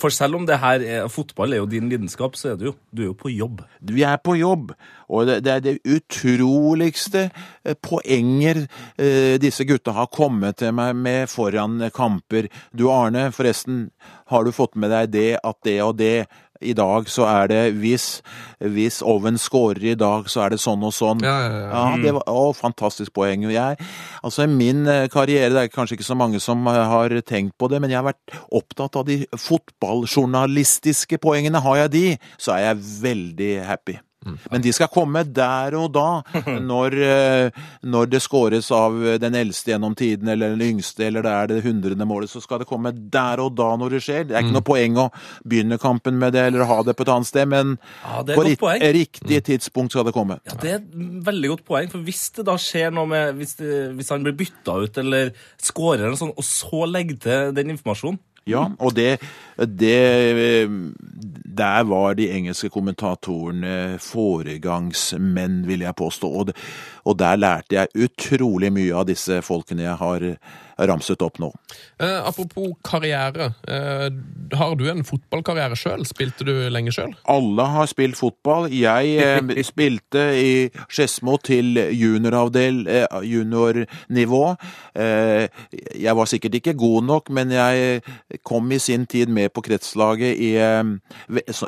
For 0.00 0.14
selv 0.14 0.38
om 0.38 0.44
det 0.46 0.56
her 0.62 0.80
er, 0.80 1.08
fotball 1.12 1.52
er 1.52 1.58
jo 1.60 1.66
din 1.68 1.90
lidenskap, 1.90 2.36
så 2.38 2.52
er 2.52 2.56
du 2.56 2.68
jo, 2.70 2.74
du 2.94 3.02
er 3.02 3.08
jo 3.10 3.16
på 3.18 3.32
jobb. 3.34 3.64
Vi 3.90 4.04
er 4.06 4.16
på 4.22 4.36
jobb, 4.38 4.70
og 5.10 5.26
det, 5.28 5.40
det 5.44 5.52
er 5.52 5.64
det 5.66 5.74
utroligste 5.84 7.26
eh, 7.26 7.74
poenger 7.76 8.62
eh, 8.96 9.34
disse 9.42 9.66
gutta 9.68 9.92
har 9.98 10.08
kommet 10.08 10.62
til 10.62 10.72
meg 10.72 10.94
med 10.96 11.28
foran 11.28 11.90
kamper. 11.92 12.48
Du 12.72 12.86
Arne, 12.94 13.26
forresten, 13.36 13.88
har 14.32 14.46
du 14.46 14.54
fått 14.56 14.78
med 14.80 14.94
deg 14.94 15.12
det 15.12 15.28
at 15.42 15.60
det 15.66 15.76
og 15.84 15.98
det 16.00 16.14
i 16.64 16.74
dag 16.76 17.08
så 17.12 17.26
er 17.28 17.50
det 17.52 17.60
hvis, 17.80 18.06
hvis 18.58 19.00
Oven 19.04 19.38
scorer 19.40 19.92
i 19.92 19.96
dag, 19.98 20.28
så 20.30 20.44
er 20.44 20.54
det 20.54 20.60
sånn 20.62 20.84
og 20.86 20.94
sånn. 20.96 21.22
Ja, 21.24 21.36
ja, 21.44 21.60
ja. 21.68 21.84
det 22.02 22.14
var, 22.16 22.26
å, 22.30 22.48
fantastisk 22.56 23.14
poeng. 23.16 23.46
Jeg, 23.52 23.78
altså 24.24 24.48
Min 24.50 24.86
eh, 24.90 25.06
karriere, 25.12 25.52
det 25.54 25.66
er 25.66 25.74
kanskje 25.74 25.98
ikke 25.98 26.08
så 26.08 26.18
mange 26.18 26.40
som 26.42 26.64
eh, 26.70 26.80
har 26.90 27.14
tenkt 27.26 27.56
på 27.60 27.68
det, 27.72 27.82
men 27.82 27.92
jeg 27.92 28.00
har 28.00 28.08
vært 28.08 28.38
opptatt 28.54 29.00
av 29.00 29.06
de 29.08 29.22
fotballjournalistiske 29.48 31.20
poengene. 31.22 31.62
Har 31.64 31.84
jeg 31.84 31.94
de, 31.94 32.06
så 32.38 32.56
er 32.56 32.68
jeg 32.70 32.82
veldig 33.04 33.52
happy. 33.68 33.98
Men 34.50 34.62
de 34.64 34.72
skal 34.72 34.88
komme 34.92 35.22
der 35.34 35.74
og 35.78 35.92
da, 35.94 36.22
når, 36.70 36.96
eh, 37.04 37.62
når 37.84 38.10
det 38.12 38.20
skåres 38.24 38.70
av 38.74 38.96
den 39.20 39.34
eldste 39.38 39.72
gjennom 39.74 39.94
tiden, 39.98 40.28
eller 40.32 40.54
den 40.56 40.64
yngste, 40.74 41.06
eller 41.08 41.22
det 41.26 41.32
er 41.34 41.50
det 41.52 41.62
hundrede 41.64 42.06
målet, 42.08 42.30
så 42.32 42.42
skal 42.42 42.62
det 42.62 42.68
komme 42.70 42.92
der 42.92 43.42
og 43.44 43.54
da 43.58 43.70
når 43.80 43.96
det 43.96 44.02
skjer. 44.06 44.24
Det 44.28 44.36
er 44.38 44.44
ikke 44.46 44.56
noe 44.56 44.66
poeng 44.66 44.98
å 45.04 45.08
begynne 45.44 45.78
kampen 45.82 46.18
med 46.20 46.32
det, 46.36 46.46
eller 46.48 46.64
ha 46.70 46.80
det 46.86 46.96
på 46.98 47.06
et 47.06 47.12
annet 47.14 47.30
sted, 47.30 47.48
men 47.50 47.76
Ja, 48.04 48.22
på 48.22 48.30
et 48.30 48.36
godt 48.36 48.46
ri- 48.48 48.56
poeng. 48.64 48.86
riktig 48.98 49.42
tidspunkt 49.50 49.92
skal 49.96 50.04
det 50.08 50.14
komme. 50.16 50.40
Ja, 50.46 50.54
Det 50.60 50.70
er 50.70 50.80
et 50.82 51.24
veldig 51.28 51.48
godt 51.54 51.64
poeng, 51.68 51.90
for 51.92 51.98
hvis 52.06 52.30
det 52.38 52.44
da 52.48 52.54
skjer 52.60 52.90
noe 52.94 53.06
med 53.10 53.34
Hvis, 53.38 53.54
det, 53.58 53.72
hvis 53.96 54.08
han 54.12 54.22
blir 54.24 54.36
bytta 54.38 54.74
ut 54.84 54.98
eller 54.98 55.32
scorer 55.60 56.06
eller 56.06 56.16
sånn, 56.20 56.32
og 56.36 56.44
så 56.44 56.84
legger 56.90 57.16
til 57.24 57.52
den 57.56 57.70
informasjonen 57.74 58.18
Ja, 58.46 58.66
og 58.78 58.92
det, 58.96 59.20
det 59.56 60.68
Der 61.56 61.84
var 61.88 62.14
de 62.14 62.30
engelske 62.30 62.68
kommentatorene 62.68 63.96
foregangsmenn, 63.98 65.66
vil 65.66 65.80
jeg 65.80 65.94
påstå. 65.94 66.28
Og, 66.28 66.52
og 67.04 67.18
der 67.18 67.36
lærte 67.36 67.78
jeg 67.78 67.94
utrolig 67.94 68.72
mye 68.72 68.94
av 68.94 69.06
disse 69.08 69.40
folkene 69.42 69.86
jeg 69.86 69.96
har 69.96 70.26
ramset 70.78 71.22
opp 71.22 71.38
nå. 71.42 71.50
Eh, 72.00 72.20
apropos 72.26 72.74
karriere. 72.84 73.52
Eh, 73.68 74.08
har 74.58 74.76
du 74.76 74.86
en 74.90 75.04
fotballkarriere 75.06 75.76
sjøl? 75.78 76.04
Spilte 76.08 76.46
du 76.46 76.52
lenge 76.72 76.94
sjøl? 76.94 77.14
Alle 77.30 77.66
har 77.76 77.90
spilt 77.90 78.18
fotball. 78.18 78.68
Jeg 78.74 79.14
eh, 79.22 79.62
spilte 79.70 80.26
i 80.38 80.54
Skedsmo 80.88 81.36
til 81.44 81.78
junioravdel, 81.94 82.82
eh, 82.90 83.18
juniornivå. 83.30 84.44
Eh, 84.94 85.46
jeg 86.00 86.16
var 86.18 86.30
sikkert 86.30 86.58
ikke 86.60 86.76
god 86.78 87.08
nok, 87.10 87.30
men 87.34 87.54
jeg 87.54 88.02
kom 88.46 88.72
i 88.74 88.80
sin 88.82 89.06
tid 89.10 89.32
med 89.32 89.52
på 89.54 89.64
kretslaget 89.64 90.34
i 90.34 90.54
eh, 90.58 90.82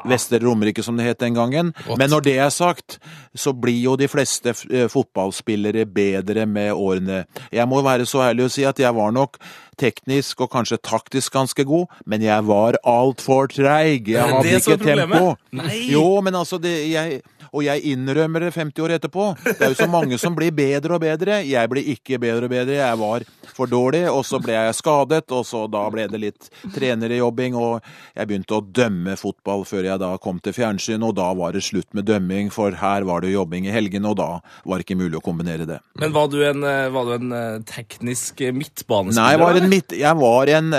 Vestre 0.07 0.43
Romerike, 0.43 0.85
som 0.85 0.99
det 0.99 1.09
het 1.09 1.23
den 1.23 1.39
gangen. 1.39 1.73
Rått. 1.87 1.99
Men 2.01 2.11
når 2.13 2.27
det 2.27 2.39
er 2.43 2.53
sagt, 2.55 2.99
så 3.39 3.53
blir 3.57 3.79
jo 3.83 3.97
de 4.01 4.09
fleste 4.11 4.55
eh, 4.71 4.89
fotballspillere 4.93 5.87
bedre 5.87 6.47
med 6.51 6.73
årene. 6.75 7.25
Jeg 7.53 7.69
må 7.69 7.83
være 7.85 8.09
så 8.09 8.25
ærlig 8.29 8.49
å 8.49 8.53
si 8.53 8.67
at 8.69 8.81
jeg 8.83 8.95
var 8.97 9.15
nok 9.15 9.39
teknisk 9.77 10.41
og 10.41 10.51
kanskje 10.55 10.81
taktisk 10.81 11.35
ganske 11.37 11.65
god, 11.69 11.93
men 12.09 12.25
jeg 12.25 12.47
var 12.49 12.79
altfor 12.87 13.51
treig. 13.53 14.09
Jeg 14.09 14.37
hadde 14.37 14.59
ikke 14.59 14.79
tempo. 14.81 15.37
Nei. 15.57 15.83
Jo, 15.93 16.21
men 16.25 16.39
altså, 16.39 16.59
det, 16.63 16.73
jeg, 16.89 17.21
og 17.53 17.65
jeg 17.65 17.85
innrømmer 17.93 18.47
det 18.47 18.55
50 18.57 18.85
år 18.85 18.97
etterpå. 18.97 19.31
Det 19.45 19.61
er 19.61 19.73
jo 19.75 19.79
så 19.79 19.89
mange 19.91 20.19
som 20.21 20.37
blir 20.37 20.55
bedre 20.57 20.97
og 20.97 21.03
bedre. 21.05 21.43
Jeg 21.47 21.73
ble 21.73 21.85
ikke 21.95 22.21
bedre 22.23 22.49
og 22.49 22.53
bedre. 22.53 22.79
Jeg 22.81 23.01
var 23.01 23.27
for 23.57 23.71
dårlig, 23.71 24.05
og 24.11 24.23
så 24.29 24.41
ble 24.43 24.57
jeg 24.57 24.77
skadet, 24.77 25.25
og 25.33 25.47
så 25.49 25.65
da 25.71 25.87
ble 25.93 26.07
det 26.13 26.21
litt 26.21 26.51
trenerjobbing, 26.75 27.57
og 27.57 27.79
jeg 28.13 28.29
begynte 28.29 28.59
å 28.59 28.65
dømme 28.65 29.17
fotball 29.17 29.65
før 29.69 29.89
jeg 29.89 30.03
da 30.03 30.11
kom 30.21 30.41
til 30.45 30.57
fjernsyn, 30.57 31.05
og 31.07 31.17
da 31.17 31.31
var 31.39 31.57
det 31.57 31.65
slutt 31.65 31.89
med 31.97 32.09
dømming, 32.11 32.53
for 32.53 32.77
her 32.77 33.07
var 33.09 33.25
det 33.25 33.26
jobbing 33.31 33.67
i 33.69 33.75
helgene, 33.75 34.11
og 34.11 34.19
da 34.19 34.29
var 34.67 34.79
det 34.79 34.87
ikke 34.87 34.99
mulig 34.99 35.19
å 35.19 35.25
kombinere 35.25 35.67
det. 35.69 35.79
Men 36.01 36.15
var 36.15 36.29
du 36.33 36.39
en, 36.47 36.65
eh, 36.67 36.89
var 36.93 37.09
du 37.09 37.15
en 37.17 37.33
eh, 37.37 37.59
teknisk 37.69 38.43
eh, 38.45 38.55
midtbanespiller? 38.57 39.21
Nei, 39.21 39.31
jeg 39.35 39.43
var 39.43 39.61
en, 39.61 39.71
midt, 39.73 39.97
jeg 40.01 40.21
var 40.21 40.53
en, 40.57 40.75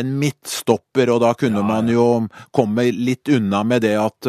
en 0.00 0.16
midtstopper, 0.22 1.12
og 1.14 1.22
da 1.24 1.34
kunne 1.38 1.64
man 1.66 1.90
jo 1.92 2.08
komme 2.54 2.88
litt 2.92 3.30
unna 3.32 3.62
med 3.66 3.84
det 3.84 3.94
at 4.00 4.28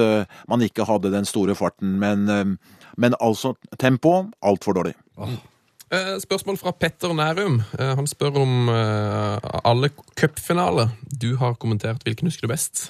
man 0.49 0.63
ikke 0.65 0.87
hadde 0.87 1.13
den 1.13 1.27
store 1.27 1.55
farten. 1.57 1.97
Men, 2.01 2.57
men 2.97 3.17
altså, 3.23 3.55
tempo 3.81 4.17
altfor 4.45 4.77
dårlig. 4.79 4.95
Oh. 5.15 5.35
spørsmål 6.21 6.57
fra 6.59 6.73
Petter 6.75 7.13
Nærum. 7.15 7.61
Han 7.79 8.07
spør 8.09 8.41
om 8.43 8.69
alle 8.69 9.91
cupfinaler 10.19 10.95
du 11.07 11.35
har 11.41 11.57
kommentert. 11.61 12.03
Hvilken 12.03 12.31
husker 12.31 12.47
du 12.47 12.53
best? 12.53 12.89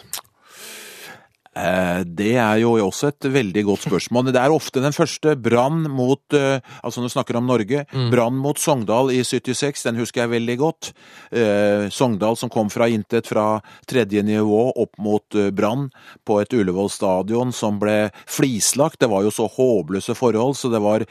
Eh, 1.56 2.04
Det 2.04 2.36
er 2.36 2.60
jo 2.60 2.74
også 2.84 3.10
et 3.14 3.28
veldig 3.32 3.64
godt 3.64 3.86
spørsmål. 3.88 4.32
Det 4.34 4.42
er 4.42 4.52
ofte 4.52 4.82
den 4.84 4.96
første 4.96 5.36
brann 5.40 5.86
mot 5.92 6.20
eh, 6.36 6.60
Altså 6.84 7.00
når 7.00 7.08
du 7.08 7.14
snakker 7.16 7.38
om 7.40 7.48
Norge. 7.48 7.86
Brann 8.12 8.36
mot 8.36 8.60
Sogndal 8.60 9.12
i 9.16 9.22
76, 9.24 9.86
den 9.88 10.00
husker 10.00 10.26
jeg 10.26 10.34
veldig 10.36 10.58
godt. 10.60 10.92
Eh, 11.32 11.88
Sogndal 11.90 12.36
som 12.38 12.52
kom 12.52 12.70
fra 12.70 12.90
intet, 12.92 13.28
fra 13.28 13.62
tredje 13.88 14.24
nivå 14.24 14.74
opp 14.76 15.00
mot 15.00 15.38
Brann 15.56 15.88
på 16.28 16.40
et 16.42 16.54
Ullevål 16.54 16.92
stadion 16.92 17.54
som 17.56 17.80
ble 17.80 18.12
flislagt. 18.28 19.00
Det 19.00 19.10
var 19.12 19.24
jo 19.24 19.32
så 19.34 19.48
håpløse 19.48 20.16
forhold, 20.18 20.58
så 20.60 20.70
det 20.74 20.82
var, 20.84 21.06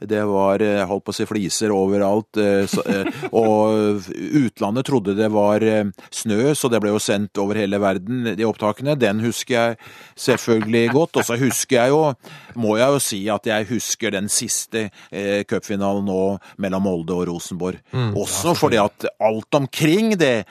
det 0.00 0.22
var 0.28 0.62
jeg 0.62 0.86
holdt 0.86 1.06
på 1.06 1.14
å 1.14 1.18
si 1.18 1.26
fliser 1.28 1.74
overalt. 1.74 2.38
Og 3.40 4.06
utlandet 4.14 4.86
trodde 4.86 5.16
det 5.18 5.30
var 5.32 5.64
snø, 6.14 6.54
så 6.54 6.70
det 6.70 6.80
ble 6.82 6.94
jo 6.94 7.02
sendt 7.02 7.38
over 7.42 7.58
hele 7.58 7.80
verden, 7.82 8.32
de 8.36 8.46
opptakene. 8.46 8.96
Den 9.00 9.22
husker 9.24 9.56
jeg 9.56 9.79
selvfølgelig 10.18 10.90
godt. 10.94 11.20
Og 11.20 11.28
så 11.28 11.38
husker 11.40 11.76
jeg 11.80 11.94
jo, 11.94 12.00
må 12.60 12.76
jeg 12.80 12.94
jo 12.94 13.02
si 13.02 13.20
at 13.32 13.46
jeg 13.50 13.68
husker 13.70 14.16
den 14.16 14.28
siste 14.32 14.88
eh, 15.10 15.44
cupfinalen 15.48 16.06
nå 16.08 16.22
mellom 16.60 16.86
Molde 16.86 17.16
og 17.16 17.28
Rosenborg. 17.30 17.80
Også 18.16 18.54
fordi 18.58 18.80
at 18.82 19.08
alt 19.20 19.60
omkring 19.60 20.16
det 20.20 20.44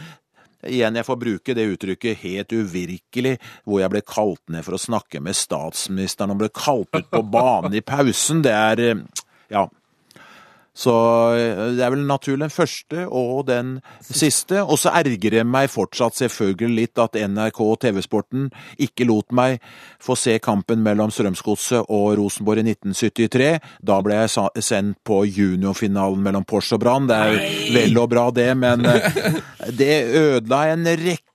Igjen, 0.67 0.97
jeg 0.99 1.05
får 1.07 1.15
bruke 1.15 1.53
det 1.55 1.63
uttrykket 1.71 2.17
helt 2.19 2.51
uvirkelig, 2.51 3.37
hvor 3.63 3.79
jeg 3.79 3.91
ble 3.93 4.01
kalt 4.03 4.41
ned 4.51 4.65
for 4.65 4.75
å 4.75 4.79
snakke 4.83 5.21
med 5.23 5.37
statsministeren 5.39 6.33
og 6.33 6.41
ble 6.41 6.49
kalt 6.51 6.91
ut 6.97 7.07
på 7.07 7.21
banen 7.31 7.77
i 7.79 7.79
pausen. 7.79 8.41
Det 8.43 8.51
er 8.51 8.81
eh, 8.89 9.05
Ja. 9.55 9.69
Så 10.79 10.93
eh, 11.35 11.61
det 11.75 11.83
er 11.83 11.93
vel 11.93 12.05
naturlig 12.07 12.47
den 12.47 12.53
første 12.53 13.05
og 13.07 13.47
den 13.49 13.75
siste. 14.05 14.61
Og 14.63 14.79
så 14.79 14.93
ergrer 14.95 15.39
det 15.39 15.45
meg 15.47 15.71
fortsatt 15.73 16.17
selvfølgelig 16.19 16.69
litt 16.77 17.01
at 17.01 17.17
NRK 17.19 17.61
og 17.65 17.79
TV-sporten 17.83 18.47
ikke 18.79 19.07
lot 19.09 19.35
meg 19.35 19.59
få 20.03 20.15
se 20.19 20.37
kampen 20.43 20.83
mellom 20.85 21.11
Strømsgodset 21.13 21.83
og 21.83 22.15
Rosenborg 22.19 22.63
i 22.63 22.71
1973. 22.71 23.49
Da 23.85 23.99
ble 24.05 24.21
jeg 24.21 24.63
sendt 24.63 25.01
på 25.07 25.21
juniorfinalen 25.27 26.23
mellom 26.23 26.47
Porsche 26.47 26.77
og 26.79 26.85
Brann. 26.85 27.09
Det 27.09 27.17
er 27.17 27.41
vel 27.75 27.99
og 27.99 28.11
bra 28.13 28.29
det, 28.35 28.51
men 28.59 28.87
eh, 28.87 29.41
det 29.81 29.95
ødela 30.15 30.67
en 30.73 30.87
rekke 30.87 31.28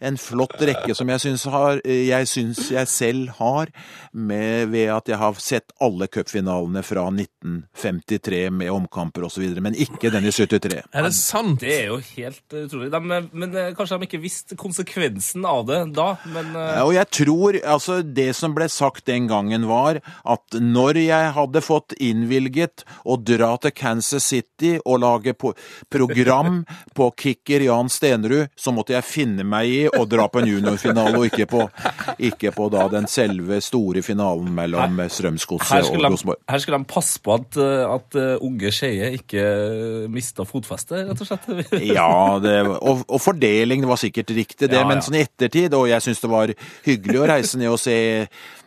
en 0.00 0.18
flott 0.20 0.56
rekke 0.60 0.94
som 0.96 1.10
jeg 1.12 1.22
syns, 1.24 1.46
jeg 1.84 2.28
syns 2.30 2.62
jeg 2.72 2.90
selv 2.90 3.34
har, 3.40 3.70
med, 4.12 4.70
ved 4.72 4.90
at 4.94 5.10
jeg 5.10 5.18
har 5.20 5.40
sett 5.42 5.74
alle 5.82 6.08
cupfinalene 6.10 6.82
fra 6.86 7.06
1953 7.10 8.42
med 8.54 8.72
omkamper 8.72 9.26
osv., 9.28 9.44
men 9.62 9.76
ikke 9.78 10.12
den 10.12 10.26
i 10.28 10.32
73. 10.34 10.82
Er 10.92 11.06
det 11.06 11.12
sant? 11.16 11.60
Det 11.62 11.74
er 11.74 11.90
jo 11.90 11.98
helt 12.14 12.56
utrolig. 12.64 12.90
De, 12.92 13.00
men 13.32 13.54
eh, 13.56 13.72
Kanskje 13.76 13.98
de 14.00 14.08
ikke 14.08 14.22
visste 14.22 14.56
konsekvensen 14.58 15.44
av 15.48 15.64
det 15.68 15.80
da, 15.96 16.12
men 16.32 16.52
eh, 16.54 16.72
Ja, 16.78 16.84
Og 16.86 16.94
jeg 16.96 17.10
tror, 17.20 17.58
altså 17.74 18.00
det 18.02 18.30
som 18.38 18.54
ble 18.56 18.68
sagt 18.72 19.06
den 19.10 19.28
gangen 19.30 19.66
var 19.70 20.00
at 20.24 20.58
når 20.60 21.00
jeg 21.02 21.32
hadde 21.36 21.64
fått 21.64 21.96
innvilget 22.00 22.84
å 23.04 23.16
dra 23.16 23.54
til 23.62 23.74
Kansas 23.76 24.28
City 24.30 24.76
og 24.84 25.02
lage 25.04 25.34
program 25.36 26.62
på 26.96 27.10
kicker 27.18 27.66
Jan 27.66 27.90
Stenerud, 27.92 28.50
så 28.56 28.74
måtte 28.74 28.96
jeg 28.96 29.06
finne 29.06 29.39
meg 29.46 29.70
i 29.70 29.80
å 29.88 30.04
dra 30.08 30.26
på 30.30 30.42
en 30.42 30.50
juniorfinale, 30.50 31.16
og 31.18 31.26
ikke 31.28 31.46
på, 31.50 31.64
ikke 32.30 32.52
på 32.56 32.68
da 32.72 32.86
den 32.92 33.08
selve 33.10 33.60
store 33.64 34.04
finalen 34.06 34.52
mellom 34.56 35.00
Strømsgodset 35.10 35.90
og 35.90 36.04
Rosenborg. 36.04 36.42
her 36.50 36.62
skulle 36.62 36.80
de 36.82 36.90
passe 36.90 37.22
på 37.24 37.34
at, 37.36 37.58
eh, 37.60 37.84
at 37.86 38.20
eh, 38.20 38.46
unge 38.46 38.72
Skeie 38.74 39.10
ikke 39.18 39.44
mista 40.12 40.46
fotfestet, 40.48 41.08
rett 41.10 41.24
og 41.24 41.30
slett. 41.30 41.50
Ja, 41.90 42.38
det, 42.42 42.56
og, 42.68 43.04
og 43.08 43.20
fordeling, 43.22 43.84
var 43.88 44.00
sikkert 44.00 44.32
riktig 44.36 44.68
det, 44.68 44.78
Ja, 44.78 44.86
men 44.88 45.00
ja. 45.00 45.06
sånn 45.06 45.20
i 45.20 45.24
ettertid, 45.26 45.74
og 45.76 45.88
jeg 45.90 46.04
syns 46.04 46.22
det 46.22 46.30
var 46.32 46.54
hyggelig 46.86 47.20
å 47.22 47.28
reise 47.30 47.60
ned 47.60 47.72
og 47.72 47.80
se 47.80 47.98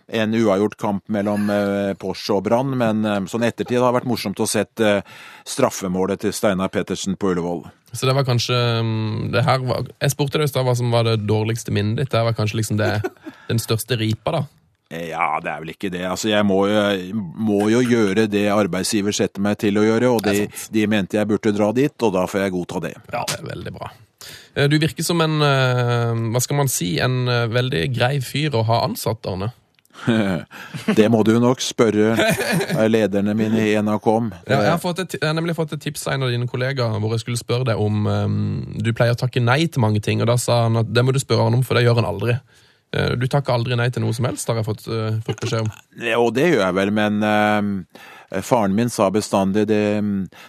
en 0.07 0.34
uavgjort 0.36 0.76
kamp 0.78 1.07
mellom 1.07 1.49
eh, 1.49 1.93
Porsche 1.99 2.36
og 2.38 2.43
Brann, 2.47 2.74
men 2.78 3.05
eh, 3.05 3.21
sånn 3.30 3.45
ettertid 3.47 3.80
har 3.80 3.91
det 3.91 3.99
vært 4.01 4.09
morsomt 4.09 4.41
å 4.43 4.49
sett 4.49 4.84
eh, 4.84 4.99
straffemålet 5.47 6.26
til 6.26 6.36
Steinar 6.36 6.71
Pettersen 6.74 7.17
på 7.19 7.34
Ullevål. 7.34 7.65
Så 7.94 8.08
det 8.10 8.16
var 8.18 8.26
kanskje 8.26 8.58
mm, 8.82 9.32
det 9.36 9.44
her 9.46 9.62
var, 9.62 9.86
Jeg 10.02 10.14
spurte 10.16 10.39
deg 10.41 10.48
i 10.48 10.52
stad 10.52 10.66
hva 10.66 10.74
som 10.78 10.89
var 10.94 11.06
det 11.06 11.20
dårligste 11.30 11.74
minnet 11.76 12.02
ditt. 12.02 12.12
Det 12.14 12.24
var 12.26 12.36
kanskje 12.38 12.58
liksom 12.62 12.80
det, 12.82 12.89
den 13.50 13.62
største 13.62 13.98
ripa, 14.00 14.39
da. 14.39 14.44
Ja, 14.94 15.39
det 15.41 15.50
er 15.50 15.62
vel 15.64 15.74
ikke 15.74 15.89
det. 15.94 16.04
Altså, 16.06 16.30
jeg 16.30 16.46
må 16.46 16.60
jo, 16.70 16.82
må 17.18 17.64
jo 17.72 17.82
gjøre 17.82 18.28
det 18.30 18.46
arbeidsgiver 18.54 19.16
setter 19.16 19.41
meg 19.41 19.58
til 19.64 19.80
å 19.82 19.86
gjøre, 19.88 20.10
og 20.14 20.26
de, 20.26 20.48
de 20.74 20.88
mente 20.89 21.18
jeg 21.18 21.30
burde 21.30 21.54
dra 21.56 21.72
dit, 21.74 21.94
og 22.06 22.14
da 22.14 22.26
får 22.30 22.46
jeg 22.46 22.54
godta 22.58 22.82
det. 22.84 22.94
Ja, 23.14 23.24
det 23.30 23.39
er 23.39 23.48
veldig 23.48 23.74
bra. 23.80 23.89
Eh, 24.56 24.68
Du 24.70 24.78
virker 24.82 25.06
som 25.06 25.22
en 25.26 25.41
eh, 25.41 26.14
hva 26.34 26.41
skal 26.44 26.60
man 26.62 26.70
si, 26.72 26.96
en 27.02 27.24
eh, 27.28 27.48
veldig 27.54 27.84
grei 27.96 28.16
fyr 28.26 28.58
å 28.60 28.66
ha 28.70 28.84
ansatt, 28.86 29.26
Arne. 29.30 29.50
Det 30.98 31.06
må 31.12 31.22
du 31.24 31.36
nok 31.39 31.62
spørre 31.64 32.16
lederne 32.91 33.36
mine 33.38 33.62
i 33.70 33.76
NRK 33.80 34.08
om. 34.12 34.32
Ja, 34.48 34.58
jeg, 34.58 34.72
har 34.72 34.82
fått 34.82 35.04
et, 35.04 35.16
jeg 35.20 35.28
har 35.28 35.36
nemlig 35.38 35.56
fått 35.58 35.76
et 35.76 35.84
tips 35.84 36.08
av 36.08 36.18
en 36.18 36.26
av 36.28 36.34
dine 36.34 36.48
kollegaer 36.50 36.98
hvor 37.00 37.14
jeg 37.16 37.24
skulle 37.24 37.39
spørre 37.39 37.68
deg 37.72 37.80
om 37.82 38.08
um, 38.10 38.36
Du 38.84 38.91
pleier 38.96 39.16
å 39.16 39.20
takke 39.20 39.44
nei 39.44 39.64
til 39.68 39.84
mange 39.84 40.02
ting, 40.04 40.24
og 40.24 40.30
da 40.32 40.38
sa 40.41 40.64
han 40.66 40.82
at 40.82 40.91
det 40.91 41.06
må 41.06 41.16
du 41.16 41.22
spørre 41.22 41.48
han 41.48 41.60
om, 41.60 41.64
for 41.66 41.78
det 41.78 41.86
gjør 41.86 42.02
han 42.02 42.10
aldri. 42.10 42.38
Uh, 42.96 43.14
Du 43.22 43.28
takker 43.32 43.56
aldri 43.56 43.78
nei 43.80 43.89
til 43.94 44.06
noe 44.06 44.16
som 44.18 44.28
helst, 44.30 44.50
har 44.50 44.60
jeg 44.60 44.68
fått, 44.68 44.86
uh, 44.89 45.22
fått 45.26 45.46
beskjed 45.46 45.68
om. 45.68 45.72
Jo, 46.10 46.28
det 46.36 46.50
gjør 46.52 46.66
jeg 46.66 46.78
vel, 46.82 46.94
men 47.00 47.24
uh, 47.24 48.41
faren 48.44 48.76
min 48.76 48.91
sa 48.91 49.10
bestandig 49.14 49.68
det, 49.70 49.84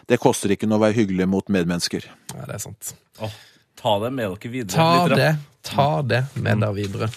det 0.09 0.21
koster 0.23 0.55
ikke 0.55 0.69
noe 0.71 0.81
å 0.81 0.87
være 0.87 0.99
hyggelig 1.03 1.29
mot 1.31 1.53
medmennesker. 1.53 2.09
Ja, 2.35 2.47
det 2.49 2.59
er 2.59 2.65
sant. 2.65 2.95
Oh, 3.23 3.35
ta 3.79 3.99
det 4.03 4.11
med 4.17 4.33
dere 4.33 4.55
videre. 4.57 4.75
Ta 4.75 4.89
lyttere. 5.05 5.21
det, 5.21 5.69
ta 5.69 5.89
det 6.03 6.25
med 6.41 6.65
deg 6.65 6.77
videre. 6.81 7.13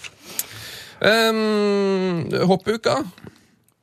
Um, 1.00 2.26
hoppuka. 2.50 3.02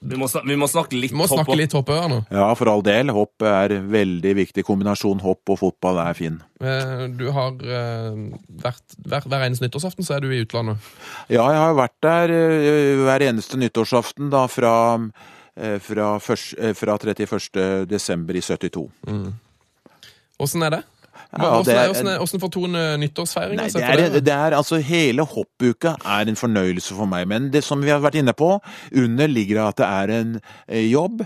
Vi 0.06 0.18
må, 0.20 0.28
snakke, 0.30 0.50
vi 0.52 0.56
må 0.60 0.68
snakke 0.70 0.98
litt 1.00 1.14
Vi 1.14 1.18
må 1.18 1.26
hopp 1.26 1.40
snakke 1.48 1.66
hoppører 1.74 2.10
nå. 2.12 2.18
Ja, 2.34 2.50
for 2.58 2.70
all 2.70 2.84
del. 2.86 3.10
Hopp 3.16 3.42
er 3.48 3.74
veldig 3.90 4.34
viktig. 4.38 4.66
Kombinasjon 4.68 5.24
hopp 5.24 5.50
og 5.50 5.58
fotball 5.64 5.98
er 6.04 6.18
fin. 6.18 6.36
Eh, 6.62 7.06
Du 7.18 7.26
har 7.34 7.56
eh, 7.64 8.20
vært 8.62 8.98
hver, 9.02 9.26
hver 9.26 9.48
eneste 9.48 9.66
nyttårsaften 9.66 10.06
så 10.06 10.18
er 10.18 10.26
du 10.26 10.30
i 10.30 10.44
utlandet. 10.44 10.92
Ja, 11.32 11.48
jeg 11.50 11.62
har 11.64 11.80
vært 11.80 11.98
der 12.06 12.36
eh, 12.36 12.92
hver 13.02 13.26
eneste 13.32 13.58
nyttårsaften 13.62 14.30
da 14.34 14.46
fra, 14.52 14.76
fra, 15.88 16.12
først, 16.22 16.54
fra 16.78 17.00
31. 17.02 17.88
desember 17.90 18.38
i 18.38 18.44
72. 18.46 18.86
Åssen 20.46 20.68
er 20.68 20.78
det? 20.78 20.84
Ja, 21.36 21.60
Åssen 21.60 21.76
ja, 21.76 21.82
er- 21.84 22.16
er- 22.16 22.22
er- 22.22 22.40
fortoner 22.40 22.98
nyttårsfeiringa 23.02 23.70
seg 23.70 23.82
det 23.82 24.12
det, 24.14 24.24
det 24.24 24.34
er 24.34 24.52
altså 24.56 24.80
Hele 24.82 25.26
hoppuka 25.28 25.96
er 26.06 26.30
en 26.30 26.36
fornøyelse 26.40 26.96
for 26.96 27.06
meg. 27.06 27.28
Men 27.28 27.50
det 27.52 27.64
som 27.64 27.82
vi 27.82 27.90
har 27.92 28.00
vært 28.00 28.16
inne 28.22 28.34
på, 28.34 28.60
under 28.96 29.28
ligger 29.28 29.56
det 29.60 29.66
at 29.68 29.76
det 29.82 29.86
er 29.88 30.14
en 30.22 30.42
eh, 30.68 30.86
jobb. 30.92 31.26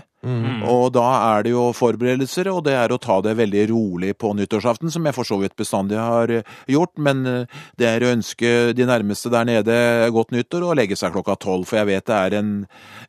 Og 0.68 0.92
da 0.92 1.38
er 1.38 1.44
det 1.46 1.52
jo 1.54 1.70
forberedelser, 1.72 2.50
og 2.52 2.64
det 2.66 2.74
er 2.76 2.92
å 2.92 2.98
ta 3.00 3.20
det 3.24 3.36
veldig 3.38 3.62
rolig 3.70 4.10
på 4.20 4.34
nyttårsaften, 4.36 4.90
som 4.92 5.06
jeg 5.08 5.14
for 5.16 5.24
så 5.24 5.38
vidt 5.40 5.54
bestandig 5.56 5.96
har 5.96 6.28
eh, 6.30 6.42
gjort. 6.68 6.92
Men 6.98 7.24
eh, 7.26 7.46
det 7.78 7.86
er 7.88 8.04
å 8.04 8.12
ønske 8.12 8.74
de 8.76 8.84
nærmeste 8.90 9.30
der 9.32 9.44
nede 9.48 10.10
godt 10.12 10.34
nyttår 10.34 10.66
og 10.68 10.76
legge 10.76 10.98
seg 10.98 11.14
klokka 11.14 11.38
tolv. 11.40 11.64
For 11.70 11.80
jeg 11.80 11.86
vet 11.94 12.06
det 12.10 12.18
er 12.18 12.38
en, 12.42 12.52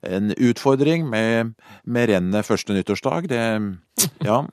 en 0.08 0.32
utfordring 0.38 1.10
med, 1.10 1.54
med 1.86 2.10
rennet 2.14 2.46
første 2.48 2.78
nyttårsdag. 2.78 3.28
Det, 3.32 3.44
ja. 4.24 4.44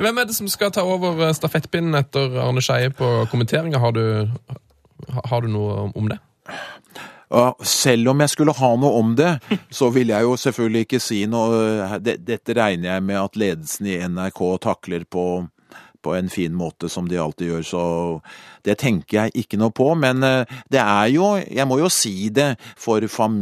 Hvem 0.00 0.18
er 0.18 0.28
det 0.28 0.36
som 0.36 0.50
skal 0.50 0.72
ta 0.74 0.84
over 0.86 1.28
eh, 1.28 1.34
stafettpinnen 1.36 1.96
etter 1.98 2.38
Arne 2.42 2.62
Skeie 2.64 2.92
på 2.94 3.10
kommenteringa? 3.32 3.80
Har, 3.82 3.98
har 5.30 5.44
du 5.44 5.50
noe 5.52 5.90
om 5.94 6.10
det? 6.10 6.20
Selv 7.66 8.12
om 8.12 8.20
jeg 8.22 8.30
skulle 8.30 8.54
ha 8.54 8.70
noe 8.78 9.00
om 9.00 9.14
det, 9.18 9.32
så 9.72 9.88
vil 9.94 10.12
jeg 10.12 10.26
jo 10.26 10.36
selvfølgelig 10.38 10.86
ikke 10.86 11.00
si 11.02 11.24
noe. 11.30 11.98
Dette 12.04 12.54
regner 12.54 12.92
jeg 12.94 13.06
med 13.08 13.18
at 13.18 13.38
ledelsen 13.40 13.90
i 13.90 13.98
NRK 14.06 14.42
takler 14.62 15.06
på, 15.10 15.24
på 16.04 16.14
en 16.14 16.30
fin 16.30 16.54
måte, 16.54 16.90
som 16.92 17.08
de 17.10 17.18
alltid 17.18 17.50
gjør. 17.50 17.66
Så 17.66 17.84
det 18.64 18.78
tenker 18.80 19.18
jeg 19.24 19.44
ikke 19.44 19.58
noe 19.60 19.70
på. 19.74 19.90
Men 19.98 20.22
eh, 20.24 20.44
det 20.72 20.80
er 20.80 21.10
jo, 21.14 21.34
jeg 21.42 21.66
må 21.68 21.78
jo 21.82 21.90
si 21.92 22.28
det, 22.34 22.54
for 22.80 23.04
fam, 23.12 23.36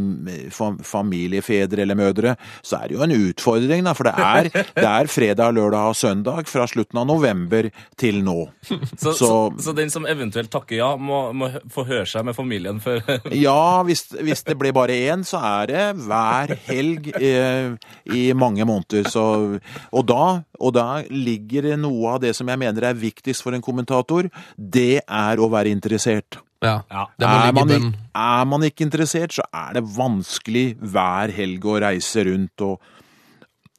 fam, 0.50 0.78
familiefedre 0.84 1.82
eller 1.82 1.94
-mødre, 1.98 2.34
så 2.62 2.82
er 2.82 2.88
det 2.88 2.96
jo 2.96 3.02
en 3.02 3.12
utfordring, 3.30 3.84
da. 3.84 3.92
For 3.94 4.04
det 4.04 4.14
er, 4.16 4.48
det 4.82 4.88
er 4.88 5.06
fredag, 5.06 5.54
lørdag 5.54 5.88
og 5.92 5.96
søndag 5.96 6.48
fra 6.48 6.66
slutten 6.66 6.98
av 6.98 7.06
november 7.06 7.70
til 7.96 8.22
nå. 8.24 8.48
Så, 9.02 9.12
så, 9.12 9.14
Så- 9.16 9.52
så 9.62 9.72
den 9.76 9.90
som 9.90 10.06
eventuelt 10.06 10.50
takker 10.50 10.76
ja, 10.76 10.96
må, 10.96 11.32
må 11.32 11.48
få 11.70 11.84
høre 11.86 12.06
seg 12.06 12.24
med 12.24 12.34
familien 12.36 12.80
før 12.80 13.00
Ja, 13.32 13.82
hvis, 13.82 14.04
hvis 14.20 14.42
det 14.44 14.58
blir 14.58 14.72
bare 14.72 14.92
én, 15.12 15.22
så 15.24 15.38
er 15.38 15.66
det 15.66 15.84
hver 16.06 16.52
helg 16.66 17.08
eh, 17.20 17.74
i 18.14 18.32
mange 18.32 18.64
måneder. 18.64 19.08
Så, 19.10 19.58
og, 19.92 20.06
da, 20.08 20.42
og 20.60 20.74
da 20.74 21.02
ligger 21.10 21.76
noe 21.76 22.14
av 22.14 22.20
det 22.22 22.34
som 22.36 22.48
jeg 22.48 22.58
mener 22.58 22.82
er 22.88 22.94
viktigst 22.98 23.42
for 23.42 23.52
en 23.56 23.62
kommentator. 23.64 24.28
Det 24.56 25.00
er 25.12 25.42
å 25.42 25.50
være 25.52 25.72
interessert. 25.74 26.40
Ja, 26.62 26.80
Ja. 26.90 27.06
det 27.18 27.26
må 27.26 27.34
Er 27.34 27.52
ligge 27.52 27.76
i 27.76 27.78
man, 27.82 27.94
er 28.14 28.44
man 28.46 28.62
ikke 28.62 28.86
interessert, 28.86 29.34
så 29.34 29.42
er 29.52 29.78
det 29.80 29.84
vanskelig 29.96 30.76
hver 30.78 31.32
helg 31.34 31.64
å 31.66 31.80
reise 31.82 32.24
rundt 32.30 32.60
og 32.68 32.80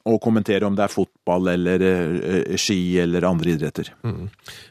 og 0.04 0.18
kommentere 0.20 0.68
om 0.68 0.76
det 0.76 0.84
er 0.84 0.92
fotball 0.92 1.48
eller 1.54 1.80
uh, 1.80 2.56
ski 2.60 2.98
eller 3.00 3.24
andre 3.24 3.54
idretter. 3.54 3.88
Mm. 4.04 4.26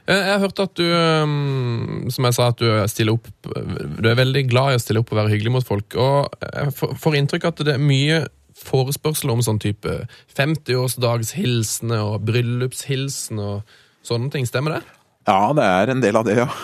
Jeg 0.04 0.26
har 0.28 0.42
hørt 0.42 0.60
at 0.60 0.74
du, 0.76 0.84
um, 0.84 2.10
som 2.12 2.28
jeg 2.28 2.36
sa, 2.36 2.48
at 2.52 2.60
du 2.60 2.68
stiller 2.92 3.16
opp 3.16 3.30
Du 3.48 4.08
er 4.10 4.18
veldig 4.18 4.42
glad 4.50 4.74
i 4.74 4.76
å 4.76 4.82
stille 4.82 5.00
opp 5.00 5.08
og 5.14 5.22
være 5.22 5.32
hyggelig 5.32 5.54
mot 5.54 5.64
folk. 5.64 5.96
Og 5.96 6.36
jeg 6.36 6.74
får 6.76 7.16
inntrykk 7.16 7.48
av 7.48 7.54
at 7.54 7.64
det 7.64 7.78
er 7.78 7.80
mye 7.80 8.18
forespørsel 8.60 9.32
om 9.32 9.40
sånn 9.40 9.62
type 9.62 10.02
50-årsdagshilsener 10.36 12.04
og 12.12 12.26
bryllupshilsen 12.28 13.40
og 13.40 13.72
sånne 14.04 14.28
ting. 14.36 14.44
Stemmer 14.44 14.76
det? 14.76 14.82
Ja, 15.28 15.52
det 15.54 15.64
er 15.64 15.92
en 15.92 16.00
del 16.02 16.16
av 16.18 16.26
det, 16.26 16.34
ja. 16.40 16.48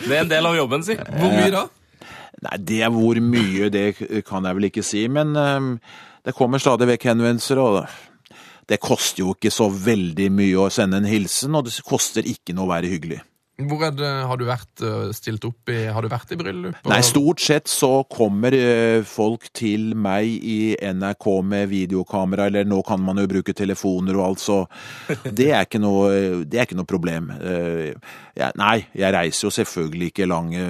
Det 0.00 0.10
er 0.10 0.22
en 0.24 0.30
del 0.32 0.46
av 0.48 0.56
jobben, 0.58 0.82
si. 0.82 0.96
Hvor 0.98 1.30
mye 1.30 1.50
da? 1.54 1.64
Nei, 2.40 2.56
det 2.66 2.80
er 2.86 2.92
hvor 2.94 3.18
mye, 3.22 3.68
det 3.70 3.84
kan 4.26 4.46
jeg 4.48 4.56
vel 4.58 4.68
ikke 4.70 4.84
si, 4.86 5.04
men 5.12 5.34
øhm, 5.36 5.72
det 6.26 6.34
kommer 6.36 6.62
stadig 6.62 6.88
vekk 6.90 7.10
henvendelser, 7.10 7.60
og 7.60 7.84
det 8.70 8.80
koster 8.82 9.24
jo 9.24 9.34
ikke 9.36 9.52
så 9.52 9.68
veldig 9.70 10.30
mye 10.32 10.64
å 10.64 10.70
sende 10.72 11.00
en 11.00 11.08
hilsen, 11.10 11.54
og 11.58 11.68
det 11.68 11.76
koster 11.86 12.26
ikke 12.26 12.54
noe 12.56 12.66
å 12.68 12.72
være 12.72 12.90
hyggelig. 12.92 13.20
Hvor 13.68 13.82
er 13.86 13.90
det, 13.98 14.10
har 14.30 14.38
du 14.40 14.44
vært 14.48 14.82
eh, 14.86 15.10
stilt 15.16 15.44
opp 15.44 15.68
i 15.72 15.78
Har 15.92 16.02
du 16.02 16.08
vært 16.12 16.32
i 16.32 16.38
bryllup? 16.40 16.76
og- 16.84 16.90
Nei, 16.92 17.00
stort 17.04 17.40
sett 17.44 17.68
så 17.68 17.90
kommer 18.08 18.54
øh, 18.56 19.02
folk 19.04 19.48
til 19.56 19.92
meg 19.96 20.26
i 20.40 20.76
NRK 20.80 21.26
med 21.44 21.68
videokamera, 21.72 22.46
eller 22.50 22.64
nå 22.68 22.80
kan 22.86 23.00
man 23.04 23.20
jo 23.20 23.26
bruke 23.30 23.52
telefoner 23.56 24.16
og 24.16 24.24
alt, 24.30 24.40
så 24.40 24.58
det 25.40 25.50
er 25.52 25.66
ikke 25.68 25.80
noe, 25.82 26.44
det 26.46 26.58
er 26.62 26.66
ikke 26.68 26.78
noe 26.80 26.88
problem. 26.88 27.30
Eh, 27.40 27.92
jeg, 28.40 28.52
nei, 28.56 28.76
jeg 28.96 29.12
reiser 29.12 29.48
jo 29.48 29.52
selvfølgelig 29.52 30.12
ikke 30.12 30.28
lange, 30.30 30.64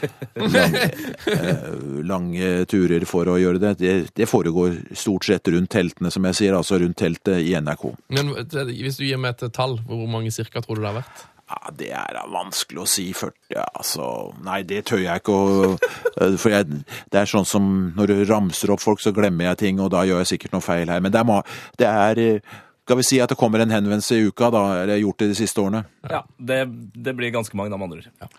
lange, 0.56 0.84
eh, 1.26 1.64
lange 2.06 2.50
turer 2.70 3.04
for 3.08 3.28
å 3.28 3.36
gjøre 3.40 3.60
det. 3.62 3.72
det. 3.80 3.94
Det 4.16 4.28
foregår 4.30 4.78
stort 4.96 5.26
sett 5.28 5.48
rundt 5.52 5.70
teltene, 5.74 6.10
som 6.14 6.24
jeg 6.30 6.38
sier, 6.40 6.56
altså 6.56 6.78
rundt 6.80 6.96
teltet 7.00 7.42
i 7.44 7.52
NRK. 7.60 7.90
Men 8.14 8.32
hvis 8.36 9.00
du 9.00 9.04
gir 9.08 9.20
meg 9.20 9.36
et 9.36 9.52
tall, 9.56 9.78
hvor 9.88 10.06
mange 10.10 10.32
cirka 10.34 10.62
tror 10.64 10.78
du 10.80 10.84
det 10.86 10.92
har 10.92 11.00
vært? 11.02 11.26
Ja, 11.50 11.70
Det 11.74 11.90
er 11.90 12.18
vanskelig 12.30 12.82
å 12.84 12.86
si. 12.88 13.08
40, 13.16 13.58
altså 13.58 14.06
Nei, 14.46 14.60
det 14.62 14.84
tør 14.90 15.02
jeg 15.02 15.22
ikke 15.22 15.34
å 15.34 15.70
eh, 15.74 16.36
For 16.38 16.54
jeg, 16.54 16.82
det 17.10 17.22
er 17.22 17.30
sånn 17.30 17.48
som 17.48 17.64
når 17.96 18.12
du 18.12 18.24
ramser 18.30 18.70
opp 18.70 18.82
folk, 18.84 19.02
så 19.02 19.12
glemmer 19.16 19.50
jeg 19.50 19.62
ting, 19.64 19.80
og 19.82 19.90
da 19.94 20.04
gjør 20.06 20.22
jeg 20.22 20.34
sikkert 20.36 20.54
noe 20.54 20.64
feil 20.64 20.90
her. 20.92 21.02
Men 21.02 21.14
det 21.14 21.24
er, 21.24 21.56
det 21.82 21.88
er 21.90 22.22
eh, 22.26 22.58
Skal 22.86 23.00
vi 23.00 23.06
si 23.06 23.18
at 23.22 23.30
det 23.30 23.38
kommer 23.40 23.62
en 23.62 23.74
henvendelse 23.74 24.18
i 24.18 24.28
uka, 24.30 24.50
da? 24.54 24.62
Eller 24.84 25.02
gjort 25.02 25.22
det 25.22 25.32
de 25.32 25.40
siste 25.42 25.62
årene? 25.62 25.84
Ja, 26.10 26.22
det, 26.38 26.62
det 26.94 27.16
blir 27.18 27.34
ganske 27.34 27.58
mange, 27.58 27.74
de 27.74 27.82
andre. 27.82 28.06
Ja, 28.22 28.30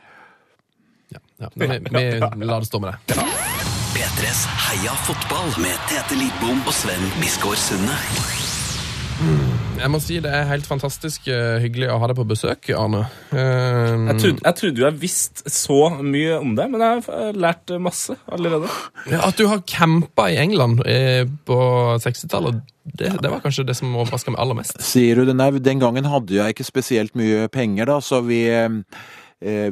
ja. 1.12 1.50
Vi, 1.56 1.68
vi 1.68 2.46
lar 2.48 2.64
det 2.64 2.70
stå 2.72 2.80
med 2.80 2.96
det. 2.96 3.20
P3s 3.96 4.46
Heia 4.68 4.94
fotball 5.04 5.52
med 5.60 5.76
Tete 5.92 6.16
Lidbom 6.16 6.64
og 6.64 6.76
Sven 6.76 7.12
Biskår 7.20 7.60
Sunde. 7.60 7.98
Jeg 9.82 9.90
må 9.90 10.00
si 10.02 10.20
det 10.22 10.30
er 10.34 10.48
helt 10.50 10.68
fantastisk 10.70 11.26
eh, 11.32 11.58
hyggelig 11.64 11.88
å 11.94 11.98
ha 12.02 12.10
deg 12.12 12.18
på 12.20 12.26
besøk, 12.30 12.68
Arne. 12.78 13.04
Eh, 13.34 14.08
Jeg 14.12 14.18
trodde, 14.22 14.44
jeg 14.46 14.58
trodde 14.60 14.82
jo 14.84 14.86
jeg 14.88 14.98
visste 15.02 15.54
så 15.54 15.78
mye 16.06 16.36
om 16.42 16.54
det, 16.58 16.68
men 16.74 16.84
jeg 16.86 17.04
har 17.08 17.40
lært 17.48 17.74
masse 17.82 18.16
allerede. 18.30 18.70
Ja, 19.10 19.24
At 19.30 19.38
du 19.42 19.48
har 19.50 19.64
campa 19.70 20.28
i 20.34 20.38
England 20.42 20.84
eh, 20.90 21.24
på 21.50 21.58
60-tallet, 22.04 22.62
det, 22.98 23.12
det 23.22 23.30
var 23.32 23.42
kanskje 23.46 23.66
det 23.70 23.78
som 23.78 23.94
overraska 23.96 24.34
meg 24.34 24.42
aller 24.42 24.58
mest. 24.62 24.78
Sier 24.86 25.18
du 25.22 25.26
det? 25.30 25.38
Nei, 25.38 25.50
den 25.62 25.82
gangen 25.82 26.10
hadde 26.10 26.38
jeg 26.40 26.56
ikke 26.56 26.68
spesielt 26.68 27.18
mye 27.18 27.48
penger, 27.54 27.90
da, 27.94 28.00
så 28.06 28.22
vi 28.26 28.44
eh, 28.54 28.70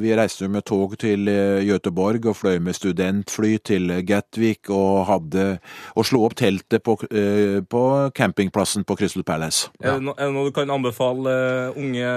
vi 0.01 0.13
reiste 0.17 0.47
med 0.49 0.65
tog 0.65 0.95
til 0.99 1.30
eh, 1.30 1.61
Göteborg 1.67 2.26
og 2.32 2.38
fløy 2.39 2.57
med 2.63 2.74
studentfly 2.78 3.57
til 3.70 3.91
Gatwick 4.07 4.72
og 4.74 5.05
hadde 5.09 5.47
og 5.95 6.07
slo 6.09 6.24
opp 6.26 6.36
teltet 6.39 6.82
på, 6.86 6.95
eh, 7.11 7.59
på 7.61 7.84
campingplassen 8.17 8.86
på 8.88 8.97
Crystal 8.97 9.26
Palace. 9.28 9.70
Er, 9.80 9.99
det 9.99 10.07
no, 10.07 10.15
er 10.17 10.30
det 10.30 10.36
noe 10.38 10.49
du 10.49 10.55
kan 10.55 10.74
anbefale 10.74 11.36
eh, 11.36 11.78
unge 11.80 12.13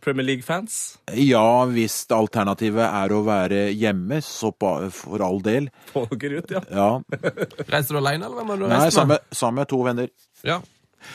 Premier 0.00 0.24
League-fans? 0.24 0.76
Ja, 1.12 1.64
hvis 1.68 2.02
alternativet 2.16 2.86
er 2.86 3.12
å 3.12 3.22
være 3.26 3.66
hjemme, 3.76 4.20
så 4.24 4.52
for 4.56 5.24
all 5.24 5.40
del. 5.44 5.68
Få 5.92 6.06
dere 6.14 6.40
ut, 6.40 6.52
ja. 6.56 6.62
Ja. 6.72 6.90
Reiser 7.68 7.96
du 7.96 8.00
alene, 8.00 8.24
eller 8.24 8.40
hvem 8.40 8.52
var 8.54 8.60
du 8.60 8.66
Nei, 8.66 8.84
reiste 8.86 9.04
med? 9.04 9.18
med, 9.20 9.40
sammen 9.42 9.60
med 9.60 9.72
to 9.72 9.82
venner. 9.84 10.12
Ja. 10.46 10.60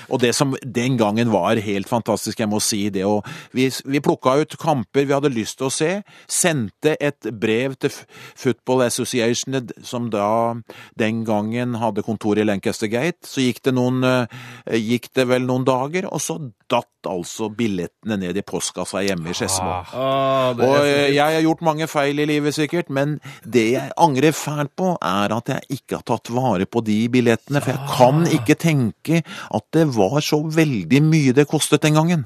Og 0.09 0.21
det 0.23 0.33
som 0.35 0.55
den 0.61 0.97
gangen 0.99 1.31
var 1.33 1.59
helt 1.61 1.89
fantastisk, 1.89 2.39
jeg 2.39 2.51
må 2.51 2.61
si 2.63 2.87
det, 2.93 3.05
og 3.07 3.25
vi, 3.55 3.67
vi 3.85 4.03
plukka 4.03 4.37
ut 4.41 4.57
kamper 4.61 5.05
vi 5.05 5.15
hadde 5.15 5.33
lyst 5.33 5.59
til 5.59 5.69
å 5.69 5.73
se, 5.73 5.91
sendte 6.31 6.95
et 6.99 7.29
brev 7.31 7.77
til 7.79 7.93
Football 8.35 8.85
Association, 8.87 9.59
som 9.83 10.09
da 10.13 10.55
den 10.99 11.23
gangen 11.27 11.77
hadde 11.81 12.05
kontor 12.05 12.39
i 12.39 12.47
Lancaster 12.47 12.91
Gate, 12.91 13.25
så 13.27 13.43
gikk 13.43 13.63
det 13.65 13.75
noen, 13.75 14.03
eh, 14.03 14.79
gikk 14.79 15.11
det 15.15 15.27
vel 15.29 15.47
noen 15.47 15.65
dager, 15.67 16.09
og 16.11 16.21
så 16.23 16.39
datt 16.71 16.89
altså 17.05 17.51
billettene 17.53 18.17
ned 18.17 18.37
i 18.39 18.43
postkassa 18.45 19.03
hjemme 19.05 19.29
i 19.29 19.35
Skedsmo. 19.37 19.69
Ah, 19.69 19.91
ah, 19.93 20.47
Og 20.57 20.77
eh, 20.81 21.11
jeg 21.13 21.37
har 21.37 21.43
gjort 21.45 21.61
mange 21.65 21.87
feil 21.89 22.21
i 22.23 22.27
livet 22.29 22.55
sikkert, 22.57 22.89
men 22.89 23.19
det 23.45 23.65
jeg 23.75 23.93
angrer 24.01 24.33
fælt 24.35 24.73
på, 24.77 24.95
er 24.97 25.35
at 25.35 25.51
jeg 25.53 25.79
ikke 25.79 25.99
har 25.99 26.07
tatt 26.09 26.31
vare 26.33 26.65
på 26.65 26.81
de 26.85 26.97
billettene, 27.13 27.61
for 27.61 27.75
jeg 27.75 27.91
kan 27.93 28.25
ikke 28.39 28.57
tenke 28.57 29.21
at 29.21 29.74
det 29.75 29.85
var 29.95 30.19
så 30.23 30.39
veldig 30.55 31.01
mye 31.03 31.35
det 31.35 31.47
kostet 31.51 31.83
den 31.85 31.99
gangen. 31.99 32.25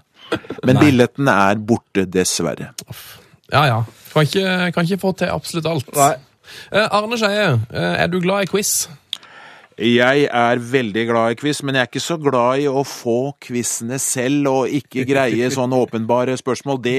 Men 0.64 0.78
billettene 0.78 1.34
er 1.50 1.62
borte, 1.62 2.06
dessverre. 2.06 2.74
ja 3.52 3.66
ja. 3.66 3.84
Kan 4.14 4.26
ikke, 4.26 4.72
kan 4.74 4.86
ikke 4.86 5.02
få 5.02 5.12
til 5.18 5.30
absolutt 5.34 5.68
alt. 5.70 5.90
Nei. 5.98 6.14
Eh, 6.74 6.88
Arne 6.98 7.18
Skeie, 7.18 7.60
eh, 7.70 7.96
er 8.04 8.08
du 8.10 8.20
glad 8.22 8.48
i 8.48 8.50
quiz? 8.50 8.90
Jeg 9.80 10.26
er 10.28 10.60
veldig 10.60 11.04
glad 11.08 11.32
i 11.32 11.36
quiz, 11.40 11.62
men 11.64 11.76
jeg 11.78 11.86
er 11.86 11.88
ikke 11.88 12.02
så 12.04 12.18
glad 12.20 12.60
i 12.60 12.66
å 12.68 12.82
få 12.84 13.14
quizene 13.40 13.96
selv 14.04 14.50
og 14.52 14.74
ikke 14.76 15.06
greie 15.08 15.48
sånne 15.56 15.78
åpenbare 15.80 16.36
spørsmål. 16.40 16.82
Det, 16.84 16.96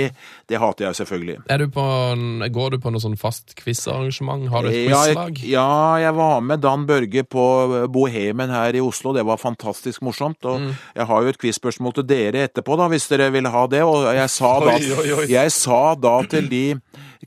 det 0.49 0.61
hater 0.63 0.87
jeg 0.89 0.99
selvfølgelig. 1.03 1.37
Er 1.53 1.59
du 1.61 1.67
på, 1.75 1.85
en- 2.15 2.47
går 2.55 2.71
du 2.71 2.79
på 2.81 2.93
noe 2.95 3.03
sånn 3.05 3.19
fast 3.21 3.53
quizarrangement? 3.59 4.49
Har 4.49 4.65
du 4.65 4.71
et 4.73 4.89
Ja, 4.89 5.03
quizlag? 5.05 5.43
Ja, 5.45 5.49
ja, 5.61 6.07
jeg 6.07 6.15
var 6.17 6.41
med 6.41 6.63
Dan 6.65 6.87
Børge 6.89 7.23
på 7.29 7.45
Bohemen 7.93 8.51
her 8.55 8.75
i 8.75 8.81
Oslo. 8.81 9.13
Det 9.13 9.27
var 9.29 9.37
fantastisk 9.43 10.01
morsomt. 10.07 10.41
Og 10.49 10.61
Mm. 10.61 10.73
jeg 10.97 11.07
har 11.07 11.23
jo 11.23 11.29
et 11.29 11.39
quizspørsmål 11.39 11.95
til 12.01 12.05
dere 12.05 12.47
etterpå, 12.49 12.77
da, 12.81 12.89
hvis 12.89 13.09
dere 13.09 13.31
vil 13.33 13.47
ha 13.47 13.67
det. 13.67 13.83
Og 13.85 14.09
jeg 14.15 14.31
sa 14.31 14.55
da, 14.65 14.75
Oi, 14.79 14.91
oi, 15.05 15.13
oi. 15.21 15.27
Jeg 15.29 15.53
sa 15.53 15.95
da 15.95 16.17
til 16.23 16.49
de 16.49 16.65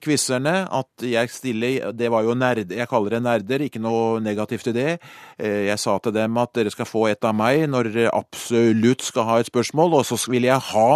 quizerne 0.01 0.67
at 0.73 1.03
jeg 1.05 1.29
stiller 1.29 1.91
Det 1.93 2.09
var 2.09 2.23
jo 2.25 2.33
nerd, 2.33 2.71
jeg 2.71 2.87
kaller 2.89 3.17
det 3.17 3.21
nerder, 3.23 3.61
ikke 3.67 3.81
noe 3.83 4.19
negativt 4.23 4.67
i 4.71 4.73
det. 4.73 4.87
Eh, 5.37 5.65
Jeg 5.69 5.79
sa 5.79 5.97
til 5.99 6.13
dem 6.15 6.37
at 6.41 6.53
dere 6.57 6.71
skal 6.73 6.85
få 6.89 7.07
et 7.11 7.23
av 7.23 7.35
meg 7.37 7.67
når 7.69 7.91
dere 7.93 8.13
absolutt 8.15 9.01
skal 9.05 9.23
ha 9.29 9.39
et 9.39 9.49
spørsmål, 9.51 9.93
og 9.99 10.05
så 10.05 10.17
vil 10.31 10.43
jeg 10.49 10.59
ha 10.71 10.87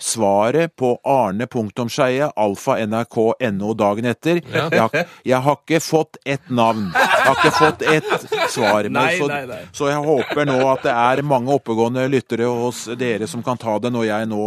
svaret 0.00 0.72
på 0.76 0.94
arne.skeie, 1.04 2.30
alfa 2.36 2.78
nrk.no 2.86 3.74
dagen 3.74 4.08
etter. 4.10 4.40
Jeg, 4.44 4.80
har, 4.80 5.06
jeg 5.26 5.40
har 5.44 5.58
ikke 5.60 5.80
fått 5.84 6.16
ett 6.24 6.48
navn. 6.50 6.90
Jeg 6.94 7.26
har 7.26 7.36
ikke 7.36 7.54
fått 7.58 7.82
ett 7.82 8.50
svar. 8.50 8.88
Men 8.88 8.98
Nei, 9.00 9.18
så, 9.18 9.28
nei, 9.30 9.42
nei. 9.50 9.60
så 9.76 9.90
jeg 9.90 10.02
håper 10.06 10.48
nå 10.48 10.58
at 10.72 10.84
det 10.88 10.94
er 10.96 11.22
mange 11.26 11.52
oppegående 11.54 12.06
lyttere 12.10 12.48
hos 12.48 12.86
dere 12.98 13.28
som 13.30 13.42
kan 13.46 13.60
ta 13.60 13.78
det 13.78 13.92
når 13.94 14.08
jeg 14.10 14.30
nå 14.32 14.44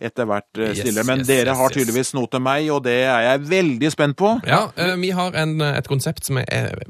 etter 0.00 0.28
hvert 0.28 0.60
eh, 0.60 0.72
Yes. 0.80 1.00
Men 1.06 1.22
yes, 1.22 1.28
dere 1.28 1.54
har 1.58 1.74
tydeligvis 1.74 2.12
noe 2.16 2.28
til 2.30 2.42
meg, 2.44 2.68
og 2.72 2.82
det 2.86 2.96
er 3.04 3.26
jeg 3.26 3.42
veldig 3.50 3.90
spent 3.92 4.16
på. 4.20 4.32
Ja, 4.48 4.62
eh, 4.80 4.94
vi 5.00 5.12
har 5.16 5.36
en, 5.38 5.58
et 5.66 5.90
konsept 5.90 6.26
som 6.28 6.40
jeg 6.40 6.48
er, 6.50 6.80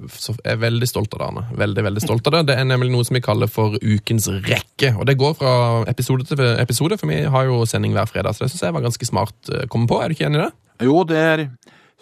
er 0.45 0.61
veldig 0.63 0.89
stolt 0.89 1.17
av, 1.19 1.27
Arne. 1.29 1.47
Veldig, 1.59 1.85
veldig 1.89 2.05
stolt 2.05 2.31
av 2.31 2.39
det. 2.39 2.45
Det 2.53 2.59
er 2.61 2.69
nemlig 2.69 2.93
noe 2.95 3.07
som 3.07 3.19
vi 3.19 3.25
kaller 3.25 3.51
for 3.51 3.77
Ukens 3.81 4.31
rekke. 4.47 4.95
Og 4.97 5.09
det 5.11 5.19
går 5.21 5.37
fra 5.41 5.55
episode 5.91 6.29
til 6.31 6.45
episode, 6.55 7.01
for 7.01 7.11
vi 7.11 7.23
har 7.35 7.51
jo 7.51 7.63
sending 7.69 7.97
hver 7.97 8.11
fredag, 8.11 8.37
så 8.37 8.47
det 8.47 8.53
syns 8.55 8.69
jeg 8.69 8.79
var 8.79 8.87
ganske 8.87 9.11
smart 9.11 9.53
å 9.55 9.67
komme 9.73 9.91
på. 9.91 10.01
Er 10.01 10.11
du 10.11 10.19
ikke 10.19 10.31
enig 10.31 10.43
i 10.43 10.47
det? 10.47 10.53
Jo, 10.87 11.03
det 11.05 11.21
er 11.21 11.47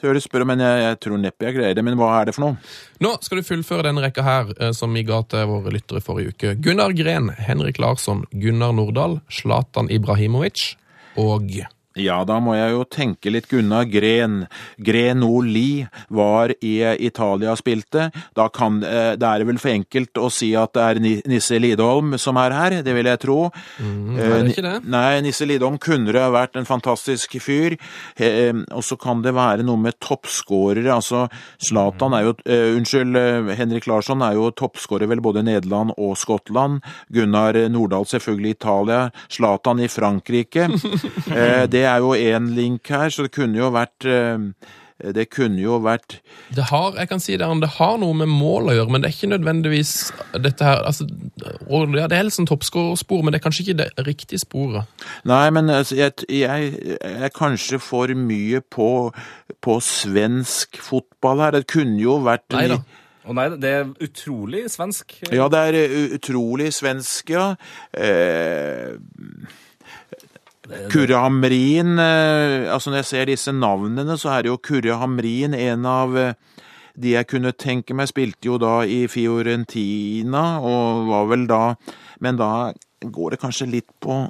høres 0.03 0.25
du 0.25 0.29
spør, 0.29 0.45
men 0.49 0.63
jeg, 0.63 0.83
jeg 0.85 0.99
tror 1.03 1.21
neppe 1.23 1.47
jeg 1.49 1.57
greier 1.57 1.77
det. 1.77 1.85
Men 1.87 1.99
hva 1.99 2.11
er 2.21 2.29
det 2.29 2.35
for 2.37 2.47
noe? 2.47 2.59
Nå 3.05 3.15
skal 3.25 3.41
du 3.41 3.47
fullføre 3.47 3.87
denne 3.89 4.05
rekka 4.05 4.25
her, 4.27 4.53
eh, 4.59 4.75
som 4.77 4.95
vi 4.95 5.05
ga 5.07 5.21
til 5.31 5.49
våre 5.51 5.73
lyttere 5.75 6.03
forrige 6.05 6.35
uke. 6.35 6.55
Gunnar 6.65 6.95
Gren, 6.97 7.33
Henrik 7.49 7.81
Larsson, 7.83 8.25
Gunnar 8.33 8.75
Nordahl, 8.77 9.19
Zlatan 9.33 9.91
Ibrahimovic 9.95 10.77
og 11.19 11.51
Ja, 12.03 12.23
da 12.29 12.39
må 12.43 12.55
jeg 12.57 12.75
jo 12.75 12.85
tenke 12.89 13.33
litt 13.33 13.49
Gunnar 13.51 13.87
Gren. 13.91 14.47
Grenoli 14.79 15.87
var 16.15 16.53
i 16.65 16.75
Italia 17.07 17.55
spilte. 17.59 18.09
Da 18.37 18.49
kan, 18.49 18.83
eh, 18.85 19.15
det 19.19 19.29
er 19.29 19.45
vel 19.49 19.59
for 19.59 19.73
enkelt 19.73 20.19
å 20.19 20.31
si 20.33 20.53
at 20.59 20.75
det 20.77 20.85
er 20.85 21.01
Nisse 21.29 21.59
Lidholm 21.61 22.17
som 22.19 22.37
er 22.37 22.55
her, 22.57 22.83
det 22.83 22.95
vil 22.95 23.07
jeg 23.11 23.21
tro. 23.25 23.39
er 23.81 24.43
det 24.45 24.55
ikke 24.55 24.67
det? 24.67 24.85
Nei, 24.85 25.21
Nisse 25.25 25.47
Lidholm 25.47 25.79
kunne 25.79 26.13
ha 26.13 26.31
vært 26.31 26.57
en 26.57 26.69
fantastisk 26.69 27.39
fyr. 27.43 27.79
Eh, 28.17 28.53
og 28.73 28.85
så 28.85 28.99
kan 29.01 29.23
det 29.23 29.35
være 29.35 29.65
noe 29.67 29.81
med 29.81 29.99
toppskårere. 30.01 30.89
Altså, 30.95 31.27
Zlatan 31.59 32.15
er 32.15 32.29
jo 32.29 32.35
eh, 32.45 32.77
Unnskyld, 32.79 33.17
eh, 33.17 33.55
Henrik 33.59 33.87
Larsson 33.91 34.23
er 34.23 34.39
jo 34.39 34.51
toppskårer 34.51 35.09
vel 35.11 35.23
både 35.25 35.45
Nederland 35.47 35.95
og 35.97 36.17
Skottland. 36.21 36.81
Gunnar 37.13 37.57
Nordahl 37.73 38.07
selvfølgelig 38.09 38.55
i 38.55 38.57
Italia. 38.59 39.01
Zlatan 39.29 39.81
i 39.81 39.89
Frankrike. 39.89 40.69
Eh, 41.29 41.67
det 41.71 41.83
er 41.89 42.05
jo 42.05 42.13
én 42.15 42.53
link 42.57 42.89
her, 42.93 43.09
så 43.11 43.27
det 43.27 43.35
kunne 43.35 43.59
jo 43.59 43.73
vært 43.75 44.07
eh, 44.09 44.39
det 44.99 45.29
kunne 45.31 45.61
jo 45.63 45.77
vært 45.79 46.17
Det 46.51 46.65
har 46.73 46.97
jeg 46.99 47.09
kan 47.11 47.21
si 47.23 47.37
det, 47.39 47.47
det 47.63 47.71
har 47.77 47.99
noe 48.03 48.17
med 48.19 48.31
mål 48.33 48.73
å 48.73 48.75
gjøre, 48.75 48.91
men 48.91 49.03
det 49.03 49.11
er 49.11 49.15
ikke 49.15 49.31
nødvendigvis 49.31 49.93
dette 50.43 50.67
her 50.67 50.83
altså, 50.83 51.07
og 51.69 51.95
ja, 51.95 52.09
Det 52.11 52.19
er 52.19 52.27
liksom 52.27 52.49
toppskårerspor, 52.51 53.23
men 53.23 53.33
det 53.33 53.39
er 53.39 53.45
kanskje 53.47 53.67
ikke 53.67 53.79
det 53.85 54.07
riktige 54.09 54.43
sporet. 54.43 54.91
Nei, 55.29 55.45
men 55.55 55.71
altså, 55.71 55.95
jeg, 56.01 56.27
jeg, 56.27 56.73
jeg 56.83 57.19
er 57.29 57.35
kanskje 57.35 57.79
for 57.79 58.11
mye 58.11 58.61
på, 58.61 58.91
på 59.63 59.79
svensk 59.85 60.81
fotball 60.83 61.45
her. 61.47 61.61
Det 61.61 61.69
kunne 61.71 62.01
jo 62.03 62.19
vært 62.27 62.49
Nei 62.57 62.67
da. 62.75 62.83
Å 63.29 63.35
nei, 63.37 63.49
det 63.61 63.71
er 63.77 63.89
utrolig 64.03 64.65
svensk. 64.73 65.19
Ja, 65.29 65.51
det 65.53 65.61
er 65.69 65.77
uh, 65.93 66.15
utrolig 66.17 66.71
svensk, 66.73 67.29
ja. 67.35 67.51
Eh, 67.93 68.97
Kurre 70.93 71.21
Hamrin 71.23 71.99
eh, 71.99 72.69
Altså, 72.73 72.91
når 72.91 73.03
jeg 73.03 73.11
ser 73.11 73.31
disse 73.31 73.53
navnene, 73.55 74.19
så 74.21 74.35
er 74.35 74.45
det 74.45 74.53
jo 74.53 74.61
Kurre 74.63 74.99
Hamrin 75.01 75.57
en 75.57 75.87
av 75.89 76.17
eh, 76.19 76.35
de 76.99 77.15
jeg 77.15 77.29
kunne 77.31 77.55
tenke 77.55 77.95
meg. 77.95 78.11
Spilte 78.11 78.51
jo 78.51 78.59
da 78.61 78.81
i 78.83 79.05
Fiorentina, 79.11 80.59
og 80.59 81.07
var 81.11 81.31
vel 81.31 81.47
da 81.51 81.63
Men 82.21 82.41
da 82.41 82.73
går 82.99 83.37
det 83.37 83.41
kanskje 83.45 83.71
litt 83.71 83.91
på 84.03 84.25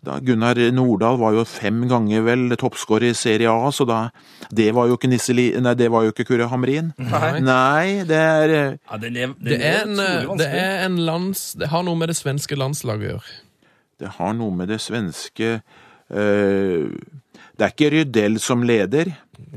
da 0.00 0.14
Gunnar 0.24 0.56
Nordahl 0.72 1.18
var 1.20 1.34
jo 1.36 1.42
fem 1.44 1.82
ganger 1.88 2.22
vel 2.24 2.56
toppskårer 2.56 3.10
i 3.10 3.16
Serie 3.16 3.52
A, 3.52 3.68
så 3.68 3.84
da 3.84 3.98
Det 4.48 4.70
var 4.72 4.88
jo 4.88 4.96
ikke 4.96 5.10
Nisseli... 5.12 5.50
Nei, 5.60 5.74
det 5.76 5.90
var 5.92 6.06
jo 6.06 6.14
ikke 6.14 6.24
Kurre 6.24 6.48
Hamrin. 6.48 6.94
Nei. 6.96 7.40
Nei, 7.44 7.84
det 8.08 8.16
er 8.16 8.54
eh, 8.56 8.78
Ja, 8.80 8.96
det, 8.96 9.12
lev, 9.12 9.36
det, 9.36 9.58
Det 9.58 9.60
er, 9.60 9.84
en, 9.84 10.38
det 10.40 10.48
er 10.48 10.86
en 10.86 10.96
lands... 11.04 11.50
Det 11.52 11.68
har 11.68 11.84
noe 11.84 12.00
med 12.00 12.08
det 12.08 12.16
svenske 12.16 12.56
landslaget 12.56 13.04
å 13.04 13.12
gjøre. 13.12 13.36
Det 14.00 14.14
har 14.18 14.36
noe 14.36 14.54
med 14.56 14.70
det 14.72 14.80
svenske 14.82 15.50
eh, 15.60 16.86
Det 16.88 17.66
er 17.66 17.74
ikke 17.74 17.90
Rydell 17.92 18.40
som 18.40 18.64
leder. 18.66 19.12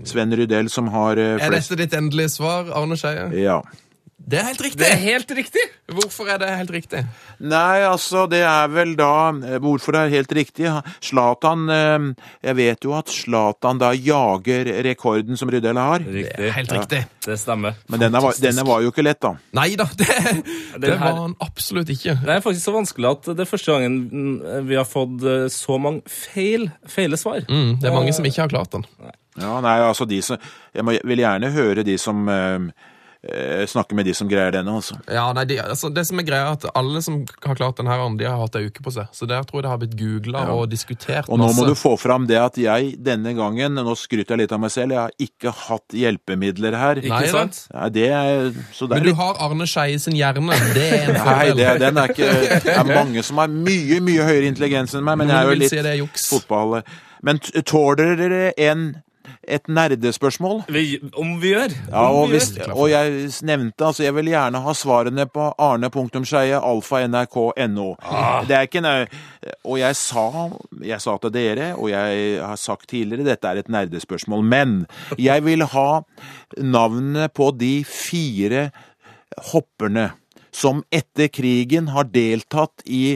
Sven 0.08 0.36
Rydell 0.36 0.70
som 0.72 0.89
har 0.94 1.16
flest 1.16 1.48
Er 1.48 1.56
dette 1.58 1.80
ditt 1.80 1.96
endelige 1.98 2.34
svar, 2.36 2.70
Arne 2.76 3.00
Skeie? 3.00 3.30
Ja. 3.39 3.62
Det 4.24 4.38
er 4.39 4.45
helt 4.47 4.61
riktig! 4.63 4.80
Det 4.80 4.88
er 4.88 5.01
helt 5.03 5.32
riktig! 5.36 5.63
Hvorfor 5.93 6.30
er 6.32 6.38
det 6.39 6.47
helt 6.55 6.69
riktig? 6.71 6.99
Nei, 7.43 7.82
altså, 7.84 8.21
det 8.32 8.39
er 8.47 8.69
vel 8.71 8.93
da 8.95 9.09
eh, 9.36 9.57
Hvorfor 9.61 9.91
det 9.97 10.03
er 10.05 10.13
helt 10.13 10.32
riktig? 10.38 10.69
Zlatan 11.03 11.65
eh, 11.74 12.05
Jeg 12.47 12.55
vet 12.55 12.88
jo 12.88 12.93
at 12.95 13.11
Zlatan 13.11 13.82
da 13.82 13.89
jager 13.97 14.69
rekorden 14.88 15.36
som 15.39 15.51
Rydell 15.51 15.76
har. 15.82 16.05
Det 16.07 16.24
er 16.38 16.55
helt 16.55 16.71
riktig. 16.71 17.01
Det 17.28 17.36
stemmer. 17.41 17.76
Men 17.91 18.05
denne 18.05 18.21
var, 18.24 18.38
denne 18.39 18.63
var 18.67 18.86
jo 18.86 18.93
ikke 18.93 19.03
lett, 19.05 19.19
da. 19.26 19.34
Nei 19.59 19.74
da, 19.80 19.89
det, 19.99 20.07
det 20.80 20.93
her- 20.93 21.03
var 21.03 21.19
han 21.26 21.36
absolutt 21.43 21.91
ikke. 21.93 22.15
Det 22.24 22.38
er 22.38 22.45
faktisk 22.47 22.69
så 22.69 22.76
vanskelig 22.78 23.11
at 23.11 23.30
det 23.34 23.43
er 23.43 23.51
første 23.51 23.76
gangen 23.76 23.99
mm, 24.07 24.63
vi 24.71 24.80
har 24.80 24.88
fått 24.88 25.28
eh, 25.28 25.45
så 25.51 25.76
mange 25.84 26.07
feil, 26.07 26.69
feile 26.89 27.19
svar. 27.19 27.43
Mm, 27.51 27.76
det 27.84 27.91
er 27.91 27.95
mange 27.99 28.15
som 28.15 28.26
ikke 28.32 28.45
har 28.45 28.55
klart 28.55 28.71
den. 28.80 28.88
Ja, 29.41 29.57
nei, 29.65 29.78
altså 29.82 30.05
de 30.05 30.19
som 30.21 30.38
Jeg 30.76 30.86
må, 30.86 30.93
vil 31.09 31.24
gjerne 31.26 31.49
høre 31.55 31.84
de 31.88 31.95
som 31.99 32.24
eh, 32.30 32.67
Snakke 33.24 33.95
med 33.95 34.03
de 34.03 34.11
som 34.13 34.28
greier 34.28 34.51
denne, 34.51 34.67
altså. 34.76 34.97
Ja, 35.07 35.30
nei, 35.32 35.45
de, 35.47 35.55
altså, 35.63 35.88
det 35.95 36.03
som 36.09 36.19
er 36.19 36.26
greia 36.28 36.49
er 36.49 36.57
at 36.57 36.65
Alle 36.76 36.99
som 37.05 37.21
har 37.45 37.55
klart 37.55 37.78
denne 37.80 37.93
her, 37.95 38.01
de 38.19 38.26
har 38.28 38.36
hatt 38.41 38.57
ei 38.59 38.65
uke 38.67 38.84
på 38.84 38.91
seg. 38.91 39.07
Så 39.15 39.24
der 39.30 39.45
tror 39.47 39.61
jeg 39.61 39.63
det 39.63 39.71
har 39.71 39.80
blitt 39.80 39.93
googla 39.99 40.41
og 40.51 40.65
diskutert 40.71 41.30
Og 41.32 41.39
nå 41.39 41.47
masse. 41.47 41.55
må 41.61 41.67
du 41.69 41.76
få 41.80 41.93
fram 42.01 42.28
det 42.28 42.36
at 42.41 42.59
jeg 42.59 42.97
denne 42.99 43.32
gangen 43.38 43.80
Nå 43.80 43.95
skryter 43.95 44.36
jeg 44.36 44.43
litt 44.43 44.55
av 44.55 44.59
meg 44.65 44.74
selv. 44.76 44.91
Jeg 44.97 44.99
har 44.99 45.15
ikke 45.24 45.53
hatt 45.69 45.95
hjelpemidler 45.95 46.76
her. 46.76 46.99
Ikke 46.99 47.13
Nei, 47.15 47.32
sant? 47.32 47.61
Nei, 47.71 47.88
det 47.95 48.09
er, 48.11 48.51
så 48.76 48.89
det 48.91 48.97
Men 48.97 48.99
er 48.99 49.07
du 49.07 49.11
litt 49.13 49.21
har 49.24 49.41
Arne 49.47 49.69
Skeie 49.71 50.03
sin 50.03 50.19
hjerne. 50.19 50.59
Det 50.76 50.84
er 50.89 51.07
en 51.07 51.17
Nei, 51.21 51.24
fordel. 51.24 51.63
det, 51.63 51.71
den 51.86 52.01
er 52.03 52.13
ikke 52.17 52.59
Det 52.67 52.76
er 52.76 52.91
mange 52.91 53.24
som 53.24 53.39
har 53.39 53.55
mye, 53.55 54.01
mye 54.03 54.28
høyere 54.28 54.51
intelligens 54.51 54.97
enn 54.99 55.07
meg, 55.07 55.21
men 55.24 55.32
jeg 55.32 55.39
er 55.39 55.47
jo 55.53 55.57
litt 55.63 55.71
si 55.71 55.82
det 55.88 55.95
fotball. 56.28 56.82
Men 57.24 57.39
tåler 57.39 58.17
dere 58.19 58.43
en, 58.67 58.89
et 59.48 59.68
nerdespørsmål? 59.68 60.64
Vi, 60.72 61.00
om 61.20 61.36
vi 61.41 61.52
gjør. 61.54 61.74
Ja, 61.89 62.04
og, 62.10 62.30
vi 62.30 62.38
hvis, 62.38 62.50
gjør. 62.58 62.72
og 62.76 62.89
jeg 62.91 63.30
nevnte 63.44 63.86
altså 63.89 64.04
Jeg 64.04 64.16
vil 64.16 64.32
gjerne 64.32 64.62
ha 64.64 64.74
svarene 64.78 65.26
på 65.30 65.50
arne.skeie.alfa.nrk.no. 65.58 66.72
alfa 66.72 67.02
nrk.no. 67.08 67.88
Det 68.48 68.58
er 68.58 68.68
ikke 68.70 68.82
nø- 68.86 69.08
Og 69.66 69.80
jeg 69.80 69.96
sa, 70.00 70.26
jeg 70.84 71.02
sa 71.04 71.18
til 71.18 71.34
dere, 71.36 71.74
og 71.76 71.89
jeg 71.91 72.39
har 72.41 72.56
sagt 72.56 72.88
tidligere, 72.89 73.26
dette 73.28 73.48
er 73.48 73.60
et 73.64 73.70
nerdespørsmål. 73.70 74.44
Men 74.44 74.76
jeg 75.20 75.44
vil 75.46 75.64
ha 75.74 76.02
navnene 76.58 77.30
på 77.30 77.52
de 77.60 77.84
fire 77.88 78.70
hopperne 79.52 80.12
som 80.54 80.84
etter 80.94 81.32
krigen 81.34 81.88
har 81.89 82.06
deltatt 82.14 82.84
i 82.86 83.16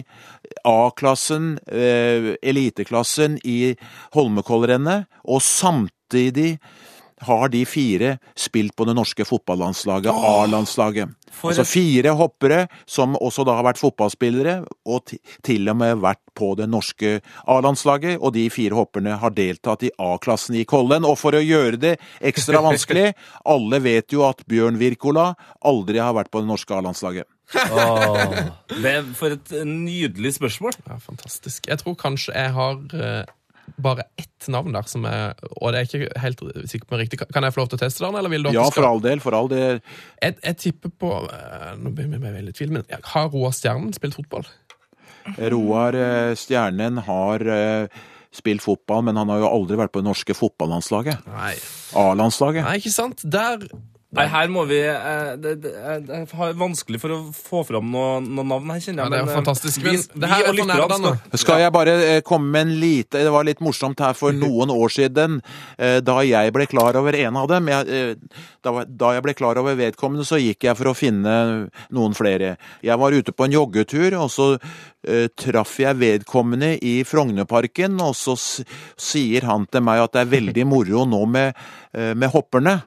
A-klassen, 0.63 1.57
eh, 1.67 2.35
eliteklassen 2.41 3.39
i 3.45 3.75
Holmenkollrennet, 4.15 5.07
og 5.25 5.41
samtidig 5.41 6.57
har 7.19 7.49
de 7.49 7.63
fire 7.65 8.17
spilt 8.37 8.75
på 8.77 8.85
det 8.85 8.93
norske 8.93 9.25
fotballandslaget, 9.25 10.13
A-landslaget. 10.13 11.15
Altså 11.43 11.65
fire 11.65 12.13
hoppere 12.17 12.59
som 12.89 13.15
også 13.17 13.45
da 13.47 13.55
har 13.57 13.65
vært 13.65 13.81
fotballspillere, 13.81 14.59
og 14.85 15.13
til 15.45 15.71
og 15.71 15.79
med 15.81 16.03
vært 16.03 16.21
på 16.37 16.53
det 16.59 16.67
norske 16.69 17.17
A-landslaget, 17.49 18.19
og 18.21 18.35
de 18.37 18.45
fire 18.53 18.77
hopperne 18.77 19.17
har 19.21 19.33
deltatt 19.33 19.87
i 19.87 19.93
A-klassen 19.97 20.59
i 20.61 20.65
Kollen. 20.69 21.07
Og 21.09 21.17
for 21.17 21.37
å 21.37 21.41
gjøre 21.41 21.81
det 21.81 21.95
ekstra 22.21 22.61
vanskelig, 22.65 23.15
alle 23.55 23.81
vet 23.81 24.13
jo 24.13 24.27
at 24.27 24.45
Bjørn 24.49 24.77
Wirkola 24.81 25.31
aldri 25.65 26.01
har 26.03 26.13
vært 26.17 26.31
på 26.33 26.45
det 26.45 26.51
norske 26.51 26.77
A-landslaget. 26.77 27.29
Åh, 27.55 28.37
det 28.73 28.91
er 28.91 29.09
for 29.15 29.37
et 29.37 29.51
nydelig 29.63 30.33
spørsmål. 30.35 30.75
Ja, 30.87 30.97
fantastisk. 30.99 31.67
Jeg 31.69 31.79
tror 31.79 31.95
kanskje 31.99 32.35
jeg 32.35 32.51
har 32.57 32.81
eh, 32.97 33.29
bare 33.83 34.07
ett 34.19 34.47
navn 34.51 34.75
der 34.75 34.87
som 34.87 35.05
er 35.07 35.33
Og 35.59 35.73
det 35.73 35.79
er 35.79 35.87
ikke 35.87 36.19
helt 36.23 36.43
sikkert 36.71 36.89
på 36.91 36.99
riktig. 37.01 37.19
Kan 37.33 37.43
jeg 37.47 37.55
få 37.55 37.63
lov 37.63 37.71
til 37.71 37.79
å 37.79 37.83
teste 37.85 38.05
den, 38.05 38.19
eller 38.19 38.31
vil 38.31 38.43
du 38.45 38.51
at 38.51 38.57
Ja, 38.57 38.67
du 38.67 38.71
skal 38.71 38.83
for 38.83 38.89
all 38.89 39.01
del, 39.03 39.23
for 39.23 39.37
all 39.37 39.49
del. 39.51 39.81
Jeg, 40.21 40.37
jeg 40.43 40.59
tipper 40.65 40.93
på 41.03 41.13
eh, 41.31 41.73
Nå 41.79 41.93
begynner 41.95 42.19
jeg 42.19 42.37
veldig 42.41 42.55
i 42.55 42.59
tvil, 42.59 42.75
men 42.77 42.87
har 43.13 43.31
Roar 43.33 43.55
Stjernen 43.55 43.95
spilt 43.95 44.19
fotball? 44.19 44.47
Roar 45.51 45.97
eh, 45.99 46.35
Stjernen 46.39 47.01
har 47.07 47.43
eh, 47.51 47.99
spilt 48.35 48.63
fotball, 48.63 49.03
men 49.07 49.19
han 49.19 49.29
har 49.33 49.43
jo 49.43 49.51
aldri 49.51 49.79
vært 49.79 49.93
på 49.95 50.03
det 50.03 50.07
norske 50.09 50.35
fotballandslaget. 50.37 51.27
Nei. 51.31 51.53
A-landslaget. 51.97 52.67
Nei, 52.67 52.77
ikke 52.81 52.93
sant? 52.93 53.23
Der 53.23 53.63
Nei, 54.15 54.23
her 54.31 54.47
må 54.47 54.61
vi 54.69 54.77
eh, 54.87 55.33
det, 55.35 55.51
det, 55.65 55.71
Jeg 56.07 56.27
har 56.39 56.53
vanskelig 56.55 56.99
for 57.01 57.11
å 57.11 57.17
få 57.35 57.59
fram 57.67 57.89
noen 57.91 58.29
noe 58.37 58.45
navn 58.47 58.69
her, 58.71 58.79
kjenner 58.79 59.03
Ja, 59.03 59.07
jeg. 59.09 59.11
det 59.11 59.17
er 59.17 59.25
men, 59.25 59.27
jo 59.27 59.33
eh, 59.33 59.35
fantastisk. 59.41 59.81
Vi, 59.83 59.91
Men 59.91 59.99
vi 60.13 60.21
det 60.23 60.29
her 60.31 60.39
er 60.39 60.47
for 60.47 60.55
lytterne 60.55 60.77
nerdene. 60.79 61.11
skal- 61.27 61.41
Skal 61.43 61.59
jeg 61.65 61.73
bare 61.75 61.95
eh, 62.05 62.21
komme 62.23 62.47
med 62.53 62.61
en 62.69 62.71
lite 62.79 63.23
Det 63.27 63.33
var 63.35 63.43
litt 63.49 63.59
morsomt 63.59 63.99
her 63.99 64.15
for 64.15 64.31
noen 64.45 64.71
år 64.71 64.93
siden, 64.95 65.41
eh, 65.77 65.97
da 66.07 66.15
jeg 66.23 66.53
ble 66.55 66.69
klar 66.71 66.95
over 67.01 67.19
en 67.19 67.35
av 67.43 67.49
dem. 67.51 67.67
Jeg, 67.67 67.89
eh, 67.91 68.41
da, 68.63 68.75
da 68.87 69.11
jeg 69.17 69.25
ble 69.27 69.35
klar 69.41 69.59
over 69.59 69.75
vedkommende, 69.75 70.23
så 70.31 70.39
gikk 70.39 70.63
jeg 70.69 70.79
for 70.79 70.93
å 70.93 70.95
finne 70.95 71.35
noen 71.91 72.15
flere. 72.15 72.55
Jeg 72.87 72.97
var 73.03 73.11
ute 73.11 73.35
på 73.35 73.43
en 73.49 73.57
joggetur, 73.59 74.15
og 74.23 74.31
så 74.31 74.53
eh, 75.03 75.27
traff 75.35 75.75
jeg 75.83 75.99
vedkommende 75.99 76.77
i 76.79 77.01
Frognerparken, 77.03 77.99
og 78.07 78.15
så 78.15 78.39
sier 78.39 79.43
han 79.51 79.67
til 79.67 79.83
meg 79.83 79.99
at 80.07 80.15
det 80.15 80.23
er 80.23 80.31
veldig 80.39 80.65
moro 80.71 81.03
nå 81.03 81.25
med, 81.27 81.59
eh, 81.91 82.13
med 82.15 82.31
hopperne. 82.31 82.79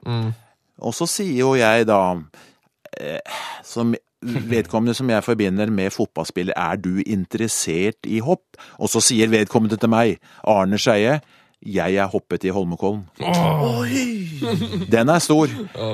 Og 0.81 0.95
så 0.97 1.07
sier 1.09 1.37
jo 1.43 1.53
jeg 1.59 1.87
da 1.89 2.01
eh, 2.97 3.41
som 3.65 3.93
vedkommende 4.21 4.93
som 4.93 5.09
jeg 5.09 5.25
forbinder 5.25 5.69
med 5.73 5.93
fotballspiller, 5.93 6.53
er 6.57 6.77
du 6.77 7.01
interessert 7.05 8.05
i 8.05 8.19
hopp? 8.21 8.57
Og 8.77 8.89
så 8.89 9.01
sier 9.01 9.31
vedkommende 9.31 9.79
til 9.81 9.89
meg, 9.89 10.19
Arne 10.45 10.77
Skeie, 10.81 11.19
jeg 11.61 11.95
er 11.95 12.07
hoppet 12.09 12.45
i 12.47 12.49
Holmenkollen. 12.53 13.03
Den 14.89 15.09
er 15.13 15.19
stor. 15.21 15.51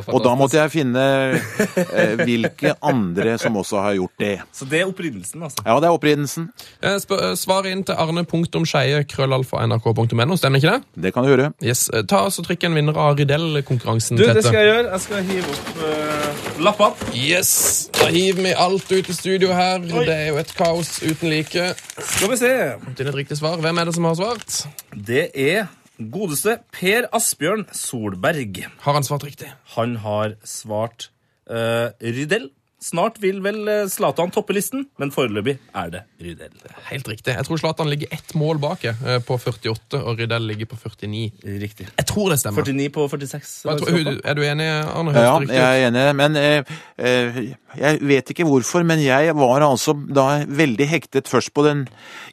Og 0.07 0.19
da 0.23 0.35
måtte 0.39 0.55
jeg 0.61 0.71
finne 0.71 1.03
eh, 1.35 2.13
hvilke 2.21 2.71
andre 2.79 3.35
som 3.41 3.57
også 3.59 3.81
har 3.83 3.97
gjort 3.97 4.23
det. 4.23 4.33
Så 4.55 4.67
det 4.69 4.81
er 4.81 4.87
opprinnelsen, 4.87 5.43
altså. 5.43 5.65
Ja, 5.65 5.75
det 5.83 5.89
er 5.89 5.97
opprinnelsen. 5.97 6.47
Eh, 6.79 6.95
eh, 6.95 7.33
Svar 7.35 7.67
inn 7.67 7.83
til 7.87 7.99
arne.skeie 7.99 9.03
stemmer 10.39 10.61
ikke 10.61 10.77
det? 10.77 11.03
Det 11.03 11.13
kan 11.13 11.27
du 11.27 11.33
gjøre. 11.33 11.51
Yes. 11.59 11.89
eh, 11.91 12.05
Ta 12.07 12.23
oss 12.29 12.39
og 12.39 12.47
Trykk 12.47 12.63
en 12.69 12.77
vinner 12.79 12.95
av 13.03 13.17
Rydell-konkurransen. 13.19 14.19
Du, 14.19 14.23
det 14.23 14.45
skal 14.45 14.61
jeg 14.61 14.71
gjøre. 14.71 14.87
Jeg 14.93 15.03
skal 15.03 15.27
hive 15.27 15.51
opp 15.51 15.83
uh, 15.83 16.63
lappene. 16.63 17.11
Yes! 17.17 17.51
Da 17.97 18.07
hiver 18.13 18.43
vi 18.45 18.55
alt 18.55 18.91
ut 18.91 19.11
i 19.11 19.17
studio 19.17 19.51
her. 19.51 19.83
Det 19.83 20.15
er 20.15 20.27
jo 20.31 20.39
et 20.39 20.55
kaos 20.55 20.97
uten 21.03 21.31
like. 21.33 21.71
Skal 21.97 22.31
vi 22.31 22.39
se. 22.39 22.53
Til 22.95 23.11
et 23.11 23.19
riktig 23.19 23.39
svar. 23.41 23.59
Hvem 23.59 23.83
er 23.83 23.89
det 23.91 23.97
som 23.97 24.07
har 24.07 24.15
svart? 24.19 24.61
Det 24.95 25.27
er 25.35 25.56
godeste 25.97 26.59
Per 26.73 27.09
Asbjørn 27.15 27.65
Solberg. 27.75 28.63
Har 28.83 28.97
han 28.99 29.07
svart 29.07 29.25
riktig? 29.27 29.49
Han 29.75 29.97
har 30.03 30.37
svart 30.45 31.09
uh, 31.49 31.89
Rydell. 32.01 32.51
Snart 32.77 33.15
vil 33.17 33.39
vel 33.41 33.63
eh, 33.71 33.87
Zlatan 33.89 34.29
toppe 34.29 34.53
listen, 34.53 34.83
men 35.01 35.09
foreløpig 35.09 35.55
er 35.81 35.87
det 35.95 36.01
Rydell. 36.21 36.53
Helt 36.91 37.07
riktig. 37.09 37.33
Jeg 37.33 37.47
tror 37.47 37.57
Zlatan 37.57 37.89
ligger 37.89 38.11
ett 38.13 38.35
mål 38.37 38.59
bak 38.61 38.83
jeg, 38.85 38.93
eh, 39.01 39.17
på 39.25 39.39
48, 39.41 39.97
og 39.97 40.21
Rydell 40.21 40.45
ligger 40.45 40.69
på 40.69 40.77
49. 40.77 41.23
Riktig. 41.63 41.87
Jeg 41.89 42.07
tror 42.11 42.29
det 42.29 42.37
stemmer. 42.43 42.61
49 42.61 42.91
på 42.93 43.07
46. 43.09 43.55
Tror, 43.81 44.11
er 44.21 44.37
du 44.37 44.43
enig, 44.45 44.69
Arne? 44.69 45.15
Ja, 45.17 45.33
riktig 45.41 45.57
jeg 45.57 45.81
er 45.81 45.87
enig, 45.89 46.05
men 46.21 46.37
eh, 46.37 46.77
eh, 47.01 47.41
jeg 47.77 47.99
vet 48.09 48.31
ikke 48.33 48.45
hvorfor, 48.47 48.83
men 48.87 48.99
jeg 49.03 49.33
var 49.37 49.63
altså 49.65 49.93
da 49.95 50.43
veldig 50.45 50.87
hektet 50.89 51.29
først 51.31 51.53
på 51.55 51.63
den 51.65 51.85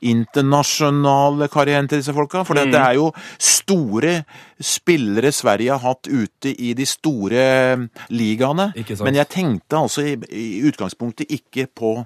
internasjonale 0.02 1.48
karrieren 1.52 1.88
til 1.88 2.00
disse 2.00 2.14
folka, 2.16 2.42
for 2.44 2.58
det 2.58 2.74
er 2.74 2.96
jo 2.98 3.10
store 3.38 4.24
spillere 4.60 5.32
Sverige 5.34 5.74
har 5.74 5.82
hatt 5.84 6.08
ute 6.08 6.52
i 6.54 6.72
de 6.78 6.86
store 6.86 7.40
eh, 7.74 7.84
ligaene. 8.14 8.70
Men 9.04 9.18
jeg 9.20 9.28
tenkte 9.32 9.80
altså 9.80 10.04
i, 10.06 10.14
i 10.30 10.62
utgangspunktet 10.68 11.30
ikke 11.34 11.66
på 11.74 11.96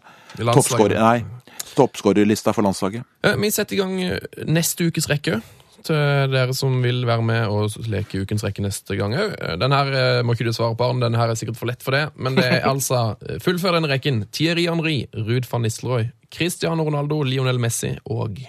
toppskårerlista 1.76 2.54
for 2.56 2.66
landslaget. 2.66 3.04
Eh, 3.24 3.36
Vi 3.38 3.50
setter 3.54 3.76
i 3.76 3.80
gang 3.82 3.96
eh, 4.02 4.18
neste 4.46 4.88
ukes 4.88 5.08
rekke. 5.10 5.40
Til 5.88 6.32
dere 6.34 6.52
som 6.56 6.74
vil 6.84 7.06
være 7.08 7.24
med 7.24 7.48
og 7.48 7.88
leke 7.88 8.20
ukens 8.24 8.44
rekke 8.44 8.60
neste 8.64 8.96
gang 8.98 9.14
òg. 9.16 9.32
Den 9.60 9.72
her 9.72 9.92
eh, 9.96 10.20
må 10.26 10.34
ikke 10.36 10.44
du 10.48 10.52
svare 10.52 10.76
på, 10.76 10.84
Arne. 10.84 11.00
Den 11.06 11.16
her 11.16 11.32
er 11.32 11.38
sikkert 11.38 11.56
for 11.60 11.70
lett 11.70 11.84
for 11.84 11.96
det. 11.96 12.04
Men 12.20 12.36
det 12.36 12.44
er 12.44 12.68
altså 12.74 13.14
eh, 13.24 13.38
Fullfør 13.44 13.78
denne 13.78 13.90
rekken. 13.90 14.26
Thierry 14.34 14.66
Henry, 14.68 14.98
Ruud 15.16 15.48
van 15.48 15.64
Nistelrooy, 15.64 16.10
Cristiano 16.34 16.84
Ronaldo, 16.84 17.22
Lionel 17.24 17.60
Messi 17.62 17.94
og 18.04 18.42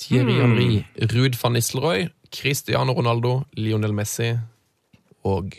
Thierry 0.00 0.38
Henry, 0.38 0.84
Ruud 1.10 1.36
van 1.42 1.58
Nistelrooy, 1.58 2.06
Cristiano 2.32 2.94
Ronaldo, 2.96 3.40
Lionel 3.58 3.96
Messi 3.96 4.30
og 5.26 5.58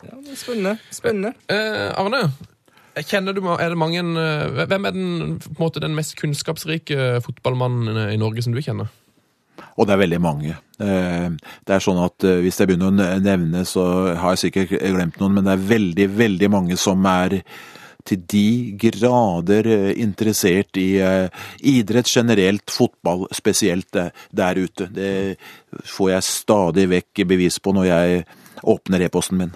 Ja, 0.00 0.14
det 0.16 0.32
er 0.32 0.38
spennende. 0.40 0.78
Spennende. 0.94 1.34
Eh, 1.52 1.90
Arne, 2.00 2.22
kjenner 3.04 3.34
du, 3.36 3.42
er 3.52 3.68
det 3.68 3.76
mange, 3.78 4.00
eh, 4.00 4.62
hvem 4.70 4.86
er 4.88 4.94
den, 4.96 5.34
måte, 5.58 5.82
den 5.82 5.92
mest 5.98 6.14
kunnskapsrike 6.16 7.18
fotballmannen 7.26 8.06
i 8.14 8.16
Norge 8.16 8.46
som 8.46 8.56
du 8.56 8.62
kjenner? 8.64 8.88
Og 9.76 9.86
det 9.86 9.94
er 9.94 10.02
veldig 10.04 10.20
mange. 10.22 10.54
Eh, 10.80 11.28
Det 11.66 11.74
er 11.74 11.82
sånn 11.84 12.00
at 12.04 12.24
eh, 12.24 12.40
Hvis 12.44 12.60
jeg 12.60 12.70
begynner 12.70 12.90
å 12.90 13.18
nevne, 13.20 13.64
så 13.68 14.14
har 14.16 14.34
jeg 14.36 14.50
sikkert 14.50 14.78
glemt 14.80 15.20
noen, 15.20 15.34
men 15.36 15.44
det 15.44 15.52
er 15.56 15.68
veldig, 15.74 16.08
veldig 16.16 16.50
mange 16.50 16.76
som 16.80 17.04
er 17.06 17.42
til 18.08 18.22
de 18.32 18.44
grader 18.80 19.66
eh, 19.68 19.90
interessert 20.00 20.78
i 20.80 20.96
idrett 21.60 22.08
generelt, 22.08 22.70
fotball 22.72 23.26
spesielt 23.36 23.92
der 23.92 24.62
ute. 24.62 24.88
Det 24.88 25.36
får 25.84 26.14
jeg 26.14 26.28
stadig 26.30 26.86
vekk 26.96 27.26
bevis 27.28 27.60
på 27.60 27.74
når 27.76 27.90
jeg 27.90 28.24
åpner 28.64 29.04
e-posten 29.06 29.38
min. 29.40 29.52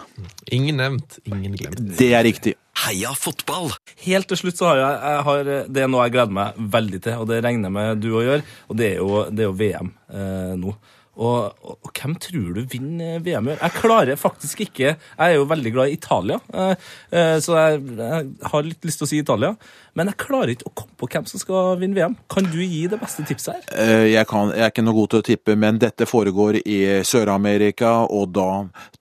Ingen 0.52 0.78
nevnt, 0.80 1.18
ingen 1.28 1.56
glemt. 1.56 1.80
Det 1.98 2.12
er 2.14 2.24
riktig. 2.24 2.54
Heia 2.82 3.12
fotball! 3.16 3.70
Helt 4.02 4.28
til 4.30 4.40
slutt 4.40 4.58
så 4.58 4.72
har 4.72 4.80
jeg, 4.80 4.96
jeg 5.04 5.22
har, 5.28 5.50
det 5.76 5.84
er 5.84 5.90
noe 5.92 6.08
jeg 6.08 6.16
gleder 6.16 6.34
meg 6.34 6.58
veldig 6.74 7.00
til, 7.06 7.22
og 7.22 7.30
det 7.30 7.38
regner 7.44 7.70
jeg 7.70 7.76
med 7.76 8.02
du 8.02 8.08
òg 8.18 8.26
gjør, 8.26 8.44
og 8.68 8.80
det 8.80 8.88
er 8.90 8.98
jo, 8.98 9.22
det 9.30 9.44
er 9.44 9.48
jo 9.48 9.56
VM 9.60 9.92
eh, 10.10 10.52
nå. 10.60 10.74
Og, 11.14 11.52
og, 11.62 11.76
og 11.86 11.90
hvem 11.94 12.16
tror 12.18 12.54
du 12.56 12.62
vinner 12.72 13.20
VM 13.22 13.48
i 13.48 13.52
år? 13.54 13.60
Jeg 13.62 13.74
klarer 13.78 14.18
faktisk 14.18 14.64
ikke 14.64 14.88
Jeg 14.96 14.96
er 15.22 15.36
jo 15.36 15.44
veldig 15.46 15.72
glad 15.76 15.92
i 15.92 15.94
Italia, 15.94 16.40
eh, 16.52 16.74
eh, 17.14 17.36
så 17.44 17.54
jeg, 17.58 17.82
jeg 18.00 18.50
har 18.50 18.66
litt 18.66 18.88
lyst 18.88 18.98
til 18.98 19.06
å 19.06 19.10
si 19.12 19.20
Italia. 19.22 19.52
Men 19.94 20.10
jeg 20.10 20.18
klarer 20.24 20.54
ikke 20.56 20.66
å 20.70 20.74
komme 20.80 20.98
på 20.98 21.08
hvem 21.12 21.28
som 21.30 21.38
skal 21.38 21.78
vinne 21.78 21.94
VM. 21.94 22.16
Kan 22.34 22.48
du 22.50 22.58
gi 22.64 22.82
det 22.90 22.98
beste 22.98 23.22
tipset 23.28 23.54
her? 23.54 23.66
Eh, 23.78 24.06
Jeg, 24.10 24.26
kan, 24.30 24.50
jeg 24.50 24.66
er 24.66 24.72
ikke 24.74 24.84
noe 24.86 24.98
god 24.98 25.12
til 25.12 25.22
å 25.22 25.26
tippe, 25.30 25.56
men 25.60 25.78
dette 25.82 26.08
foregår 26.10 26.58
i 26.64 26.78
Sør-Amerika, 27.06 27.92
og 28.10 28.34
da 28.34 28.48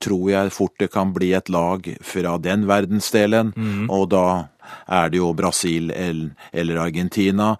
tror 0.04 0.28
jeg 0.30 0.54
fort 0.54 0.78
det 0.84 0.92
kan 0.94 1.14
bli 1.16 1.32
et 1.34 1.50
lag 1.54 1.88
fra 2.06 2.38
den 2.38 2.68
verdensdelen, 2.70 3.54
og 3.90 4.10
da 4.14 4.26
er 4.86 5.10
det 5.12 5.18
jo 5.20 5.34
Brasil 5.36 5.90
eller, 5.92 6.30
eller 6.54 6.80
Argentina. 6.86 7.56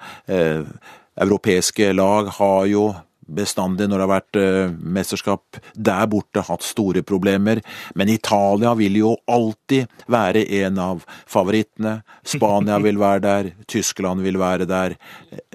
Europeiske 1.16 1.90
lag 1.94 2.30
har 2.38 2.66
jo 2.72 2.86
bestandig 3.28 3.88
når 3.90 4.00
det 4.00 4.06
har 4.06 4.14
vært 4.14 4.40
eh, 4.40 4.76
mesterskap 4.98 5.60
der 5.74 6.06
borte 6.12 6.44
hatt 6.48 6.66
store 6.66 7.04
problemer, 7.06 7.62
men 7.96 8.12
Italia 8.12 8.74
vil 8.80 9.00
jo 9.00 9.16
alltid 9.28 9.90
være 10.12 10.46
en 10.64 10.80
av 10.82 11.04
favorittene. 11.30 12.00
Spania 12.26 12.80
vil 12.84 13.02
være 13.02 13.24
der, 13.24 13.52
Tyskland 13.68 14.24
vil 14.26 14.40
være 14.42 14.68
der. 14.70 14.98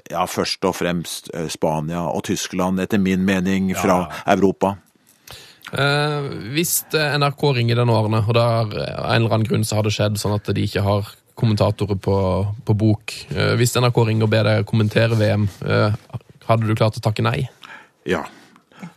Ja, 0.09 0.27
først 0.27 0.65
og 0.65 0.77
fremst 0.79 1.33
eh, 1.35 1.49
Spania 1.53 2.07
og 2.09 2.25
Tyskland, 2.29 2.81
etter 2.81 3.01
min 3.03 3.25
mening, 3.29 3.75
fra 3.79 4.07
Europa. 4.27 4.77
Eh, 5.73 6.29
hvis 6.55 6.81
eh, 6.97 7.17
NRK 7.21 7.43
ringer 7.59 7.81
denne 7.83 7.93
årene, 7.93 8.23
og 8.25 8.37
det 8.37 8.45
er 8.45 8.77
eh, 8.87 8.95
av 8.97 9.11
en 9.13 9.23
eller 9.23 9.35
annen 9.37 9.49
grunn 9.49 9.67
så 9.69 9.79
har 9.79 9.85
det 9.85 9.93
skjedd 9.97 10.17
sånn 10.21 10.37
at 10.39 10.49
de 10.57 10.65
ikke 10.65 10.85
har 10.85 11.11
kommentatorer 11.39 11.99
på, 12.03 12.17
på 12.65 12.77
bok. 12.79 13.15
Eh, 13.35 13.55
hvis 13.61 13.77
NRK 13.77 14.01
ringer 14.09 14.27
og 14.27 14.33
ber 14.33 14.49
deg 14.49 14.67
kommentere 14.69 15.19
VM, 15.19 15.47
eh, 15.69 15.99
hadde 16.49 16.69
du 16.69 16.75
klart 16.79 16.97
å 16.99 17.05
takke 17.05 17.25
nei? 17.27 17.43
Ja. 18.09 18.25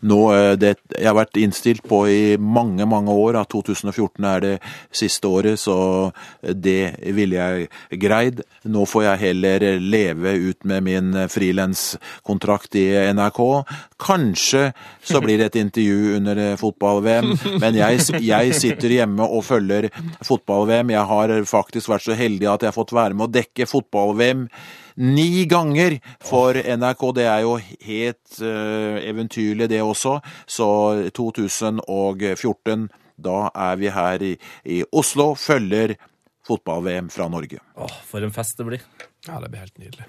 Nå, 0.06 0.20
eh, 0.34 0.54
det, 0.60 0.76
jeg 0.94 1.08
har 1.08 1.18
vært 1.18 1.38
innstilt 1.42 1.84
på 1.90 2.02
i 2.10 2.22
mange, 2.38 2.86
mange 2.90 3.14
år 3.14 3.40
at 3.42 3.52
2014 3.54 4.28
er 4.30 4.44
det 4.44 4.54
siste 4.94 5.30
året, 5.30 5.60
så 5.62 5.76
det 6.42 6.96
ville 7.16 7.38
jeg 7.38 8.02
greid. 8.02 8.42
Nå 8.70 8.86
får 8.90 9.06
jeg 9.08 9.24
heller 9.26 9.66
leve 9.82 10.36
ut 10.50 10.68
med 10.70 10.86
min 10.88 11.14
frilanskontrakt 11.32 12.78
i 12.82 12.88
NRK. 13.14 13.42
Kanskje 14.02 14.68
så 15.06 15.22
blir 15.24 15.42
det 15.42 15.52
et 15.52 15.62
intervju 15.64 16.18
under 16.20 16.44
eh, 16.50 16.58
fotball-VM, 16.62 17.34
men 17.62 17.82
jeg, 17.82 18.06
jeg 18.26 18.56
sitter 18.58 18.98
hjemme 19.02 19.26
og 19.26 19.46
følger 19.48 19.90
fotball-VM. 20.26 20.94
Jeg 20.98 21.10
har 21.14 21.36
faktisk 21.50 21.94
vært 21.94 22.10
så 22.10 22.18
heldig 22.18 22.50
at 22.50 22.66
jeg 22.66 22.74
har 22.74 22.78
fått 22.78 22.96
være 22.96 23.18
med 23.18 23.30
å 23.30 23.36
dekke 23.40 23.70
fotball-VM 23.70 24.48
ni 25.02 25.46
ganger 25.50 25.98
for 26.22 26.54
NRK. 26.54 27.06
Det 27.18 27.26
er 27.26 27.42
jo 27.46 27.58
helt 27.88 28.42
eh, 28.42 29.02
eventyrlig, 29.10 29.70
det 29.72 29.82
også. 29.82 30.20
Så 30.46 30.68
2014, 31.18 32.90
da 33.22 33.50
er 33.50 33.76
vi 33.82 33.90
her 33.94 34.22
i, 34.26 34.38
i 34.66 34.84
Oslo, 34.92 35.34
følger 35.36 35.96
fotball-VM 36.48 37.10
fra 37.14 37.28
Norge. 37.30 37.60
Åh, 37.78 37.98
for 38.08 38.22
en 38.26 38.34
fest 38.34 38.58
det 38.58 38.66
blir. 38.70 38.82
Ja, 39.28 39.40
det 39.42 39.50
blir 39.50 39.60
helt 39.66 39.78
nydelig. 39.78 40.06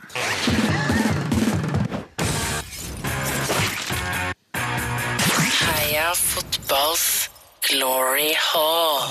Heia 5.62 6.14
fotballs 6.16 7.21
glory 7.70 8.32
hall. 8.52 9.02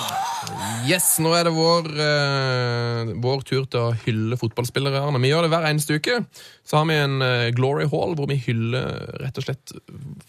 Yes, 0.89 1.05
nå 1.21 1.31
er 1.37 1.45
det 1.47 1.51
vår, 1.53 1.87
eh, 2.03 3.11
vår 3.21 3.43
tur 3.47 3.65
til 3.69 3.79
å 3.79 3.91
hylle 4.03 4.37
fotballspillere. 4.39 4.97
Arne. 5.05 5.19
Vi 5.21 5.29
gjør 5.29 5.45
det 5.45 5.51
hver 5.53 5.67
eneste 5.69 5.97
uke. 5.99 6.17
Så 6.67 6.77
har 6.79 6.87
vi 6.89 6.95
en 6.97 7.21
eh, 7.25 7.49
Glory 7.55 7.85
Hall 7.91 8.13
hvor 8.17 8.27
vi 8.29 8.37
hyller 8.41 9.11
rett 9.21 9.37
og 9.41 9.45
slett 9.45 9.73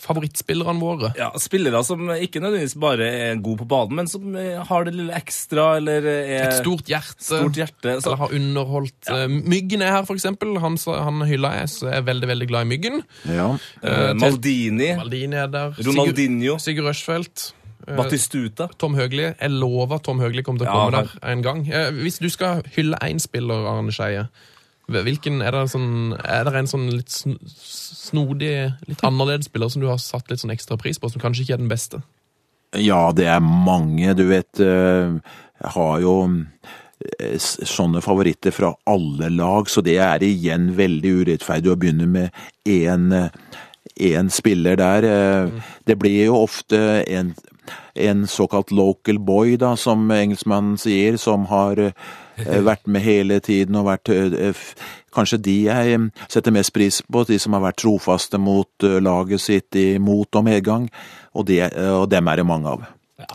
favorittspillerne 0.02 0.80
våre. 0.82 1.12
Ja, 1.18 1.30
Spillere 1.40 1.82
som 1.86 2.04
ikke 2.14 2.42
nødvendigvis 2.42 2.76
bare 2.82 3.08
er 3.30 3.40
gode 3.42 3.62
på 3.62 3.68
banen, 3.72 3.96
men 4.00 4.10
som 4.10 4.34
eh, 4.38 4.60
har 4.68 4.86
det 4.88 4.94
lille 4.96 5.16
ekstra, 5.18 5.76
eller 5.80 6.06
er 6.12 6.50
Et 6.50 6.58
stort 6.60 6.88
hjerte. 6.90 7.22
stort 7.28 7.58
hjerte. 7.58 7.96
Så, 8.02 8.12
Eller 8.12 8.22
har 8.24 8.36
underholdt 8.38 9.12
eh, 9.12 9.26
Myggen 9.32 9.82
er 9.86 9.96
her, 9.98 10.06
for 10.08 10.18
eksempel. 10.18 10.56
Han, 10.62 10.76
han 10.76 11.24
hylla 11.28 11.54
jeg, 11.62 11.72
så 11.76 11.88
jeg 11.90 12.02
er 12.02 12.06
veldig 12.10 12.30
veldig 12.34 12.50
glad 12.52 12.68
i 12.68 12.70
Myggen. 12.74 13.02
Ja. 13.30 13.48
eh, 13.82 14.12
Maldini, 14.20 14.92
Maldini 15.00 15.42
er 15.42 15.50
der. 15.52 15.74
Ronaldinho, 15.80 16.58
Sigurd, 16.58 16.66
Sigurd 16.68 16.92
Rushfeldt. 16.92 17.50
Eh, 17.86 17.96
Batistuta. 17.96 18.68
Tom 18.78 18.94
Høgli. 18.98 19.28
Jeg 19.32 19.50
lover 19.50 19.98
Tom 20.04 20.20
Høgli 20.22 20.42
kommer 20.46 20.62
til 20.64 20.70
å 20.70 20.72
komme 20.76 20.96
ja, 20.96 21.04
der 21.04 21.30
en 21.32 21.42
gang. 21.44 21.66
Eh, 21.68 21.90
Hvis 22.02 22.18
du 22.22 22.28
skal 22.32 22.62
hylle 22.76 22.98
én 23.02 23.20
spiller, 23.22 23.66
Arne 23.70 23.92
Skeie, 23.94 24.26
hvilken 24.92 25.40
er 25.42 25.54
det, 25.54 25.66
sånn, 25.72 26.16
er 26.20 26.44
det 26.48 26.54
en 26.58 26.68
sånn 26.68 26.88
litt 26.90 27.12
snodig, 27.12 28.54
litt 28.90 29.04
annerledes 29.06 29.48
spiller 29.48 29.70
som 29.72 29.80
du 29.84 29.88
har 29.88 30.00
satt 30.02 30.28
litt 30.30 30.42
sånn 30.42 30.52
ekstra 30.52 30.76
pris 30.80 30.98
på, 31.00 31.08
som 31.12 31.22
kanskje 31.22 31.46
ikke 31.46 31.58
er 31.58 31.64
den 31.64 31.72
beste? 31.72 32.02
ja, 32.72 33.10
det 33.12 33.26
er 33.28 33.40
mange. 33.44 34.14
Du 34.16 34.22
vet, 34.30 34.48
eh, 34.64 35.12
jeg 35.60 35.72
har 35.74 35.98
jo 36.00 36.14
sånne 37.36 38.00
favoritter 38.00 38.54
fra 38.54 38.72
alle 38.88 39.28
lag, 39.34 39.68
så 39.68 39.82
det 39.84 39.98
er 40.00 40.22
igjen 40.24 40.70
veldig 40.78 41.12
urettferdig 41.22 41.72
å 41.72 41.76
begynne 41.76 42.06
med 42.08 42.30
én 42.64 43.10
én 44.00 44.30
spiller 44.32 44.76
der. 44.76 45.04
Eh, 45.04 45.50
Det 45.84 45.98
blir 45.98 46.24
jo 46.26 46.42
ofte 46.42 47.04
en, 47.06 47.34
en 47.94 48.26
såkalt 48.26 48.70
local 48.70 49.18
boy, 49.18 49.56
da, 49.60 49.74
som 49.76 50.10
engelskmannen 50.10 50.78
sier, 50.80 51.18
som 51.20 51.46
har 51.50 51.78
eh, 51.78 51.92
vært 52.68 52.86
med 52.86 53.04
hele 53.04 53.40
tiden 53.44 53.78
og 53.80 53.90
vært 53.90 54.12
eh, 54.14 54.66
Kanskje 55.12 55.36
de 55.44 55.56
jeg 55.66 55.92
eh, 55.92 56.24
setter 56.32 56.54
mest 56.56 56.72
pris 56.72 57.02
på, 57.04 57.24
de 57.28 57.36
som 57.40 57.52
har 57.56 57.66
vært 57.66 57.82
trofaste 57.82 58.40
mot 58.40 58.86
eh, 58.86 58.96
laget 59.04 59.44
sitt 59.44 59.76
i 59.76 59.98
mot 60.00 60.40
og 60.40 60.46
medgang, 60.46 60.88
og, 61.36 61.52
eh, 61.52 61.92
og 61.92 62.08
dem 62.12 62.32
er 62.32 62.40
det 62.40 62.48
mange 62.48 62.72
av. 62.72 62.86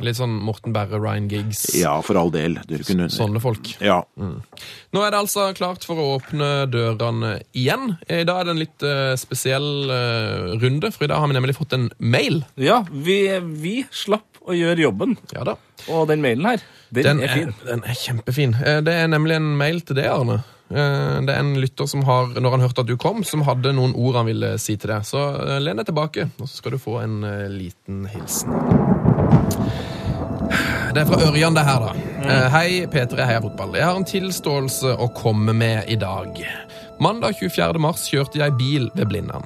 Litt 0.04 0.18
sånn 0.20 0.34
Morten 0.44 0.74
Berre, 0.76 1.00
Ryan 1.02 1.28
Giggs, 1.32 1.66
Ja, 1.80 1.96
for 2.06 2.18
all 2.20 2.32
del. 2.34 2.58
Kunne, 2.88 3.10
sånne 3.14 3.42
folk. 3.44 3.74
ja. 3.84 4.02
Nå 4.18 5.04
er 5.04 5.12
det 5.14 5.20
altså 5.20 5.50
klart 5.58 5.84
for 5.88 6.00
å 6.00 6.08
åpne 6.18 6.66
dørene 6.72 7.38
igjen. 7.54 7.98
I 8.10 8.24
dag 8.28 8.42
er 8.42 8.48
det 8.50 8.54
en 8.56 8.62
litt 8.64 8.84
eh, 8.88 9.14
spesiell 9.20 9.70
eh, 9.94 10.58
runde, 10.62 10.92
for 10.96 11.06
i 11.06 11.12
dag 11.12 11.20
har 11.24 11.28
vi 11.32 11.38
nemlig 11.38 11.56
fått 11.58 11.74
en 11.78 11.90
mail. 12.00 12.44
Ja, 12.56 12.84
vi, 12.92 13.20
vi 13.62 13.76
slapp 13.92 14.44
å 14.48 14.56
gjøre 14.56 14.80
jobben. 14.88 15.18
Ja 15.36 15.44
da. 15.44 15.58
Og 15.92 16.08
den 16.10 16.22
mailen 16.24 16.46
her, 16.48 16.62
den, 16.90 17.04
Den 17.04 17.20
er 17.28 17.34
fin. 17.36 17.50
den 17.68 17.82
er 17.84 17.98
kjempefin. 18.00 18.54
Eh, 18.64 18.80
Det 18.82 18.94
er 18.94 19.08
nemlig 19.12 19.36
en 19.42 19.50
mail 19.60 19.82
til 19.84 19.98
deg, 20.00 20.08
Arne. 20.08 20.40
Eh, 20.72 21.20
Det 21.28 21.34
er 21.36 21.40
en 21.44 21.54
lytter 21.60 21.88
som 21.88 22.04
har, 22.08 22.32
når 22.40 22.56
han 22.56 22.64
hørte 22.64 22.82
at 22.86 22.88
du 22.90 22.96
kom, 22.98 23.24
som 23.28 23.44
hadde 23.48 23.74
noen 23.76 23.94
ord 23.96 24.16
han 24.22 24.26
ville 24.32 24.54
si 24.60 24.78
til 24.80 24.94
deg. 24.96 25.04
Så 25.08 25.20
eh, 25.36 25.60
len 25.64 25.78
deg 25.82 25.90
tilbake, 25.92 26.30
og 26.40 26.48
så 26.48 26.62
skal 26.62 26.72
du 26.78 26.80
få 26.80 27.02
en 27.04 27.20
eh, 27.28 27.46
liten 27.52 28.06
hilsen. 28.08 28.56
Det 30.98 31.04
er 31.04 31.10
fra 31.12 31.26
Ørjan, 31.30 31.54
det 31.54 31.62
her, 31.62 31.84
da. 31.84 31.90
Eh, 32.26 32.46
Hei, 32.50 32.70
P3 32.90 33.26
Heia 33.30 33.42
Fotball. 33.44 33.76
Jeg 33.78 33.86
har 33.86 34.00
en 34.00 34.06
tilståelse 34.10 34.96
å 34.98 35.06
komme 35.14 35.54
med 35.54 35.86
i 35.94 35.94
dag. 36.02 36.40
Mandag 36.98 37.38
24. 37.38 37.78
mars 37.78 38.08
kjørte 38.10 38.40
jeg 38.40 38.56
bil 38.58 38.88
ved 38.96 39.06
Blindern. 39.12 39.46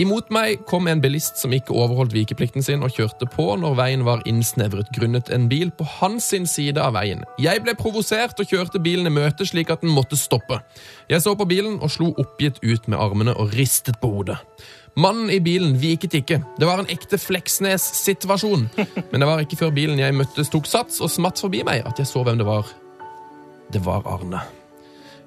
Imot 0.00 0.32
meg 0.32 0.62
kom 0.64 0.88
en 0.88 1.02
bilist 1.04 1.36
som 1.42 1.52
ikke 1.52 1.76
overholdt 1.76 2.16
vikeplikten 2.16 2.64
sin 2.64 2.86
og 2.86 2.96
kjørte 2.96 3.28
på 3.28 3.50
når 3.60 3.76
veien 3.82 4.06
var 4.06 4.24
innsnevret 4.30 4.88
grunnet 4.96 5.28
en 5.28 5.44
bil 5.52 5.68
på 5.76 5.84
hans 5.98 6.30
sin 6.32 6.48
side 6.48 6.80
av 6.80 6.96
veien. 6.96 7.20
Jeg 7.36 7.60
ble 7.66 7.76
provosert 7.76 8.40
og 8.40 8.48
kjørte 8.48 8.80
bilen 8.80 9.10
i 9.10 9.12
møte 9.12 9.44
slik 9.44 9.68
at 9.74 9.84
den 9.84 9.92
måtte 9.92 10.16
stoppe. 10.16 10.62
Jeg 11.12 11.20
så 11.20 11.36
på 11.36 11.50
bilen 11.52 11.82
og 11.82 11.92
slo 11.92 12.14
oppgitt 12.16 12.62
ut 12.64 12.88
med 12.88 12.96
armene 12.96 13.36
og 13.36 13.52
ristet 13.60 14.00
på 14.00 14.14
hodet. 14.16 14.40
Mannen 14.98 15.30
i 15.30 15.38
bilen 15.38 15.76
viket 15.78 16.16
ikke. 16.18 16.40
Det 16.58 16.66
var 16.66 16.82
en 16.82 16.90
ekte 16.90 17.20
Fleksnes-situasjon. 17.22 18.66
Men 19.12 19.22
det 19.22 19.28
var 19.28 19.42
ikke 19.44 19.60
før 19.60 19.74
bilen 19.76 20.00
jeg 20.00 20.16
møttes 20.16 20.50
tok 20.50 20.66
sats 20.66 20.98
og 21.04 21.12
smatt 21.12 21.38
forbi 21.38 21.62
meg 21.66 21.86
at 21.86 22.00
jeg 22.02 22.10
så 22.10 22.24
hvem 22.26 22.40
det 22.40 22.48
var. 22.48 22.66
Det 23.70 23.84
var 23.84 24.08
Arne. 24.10 24.42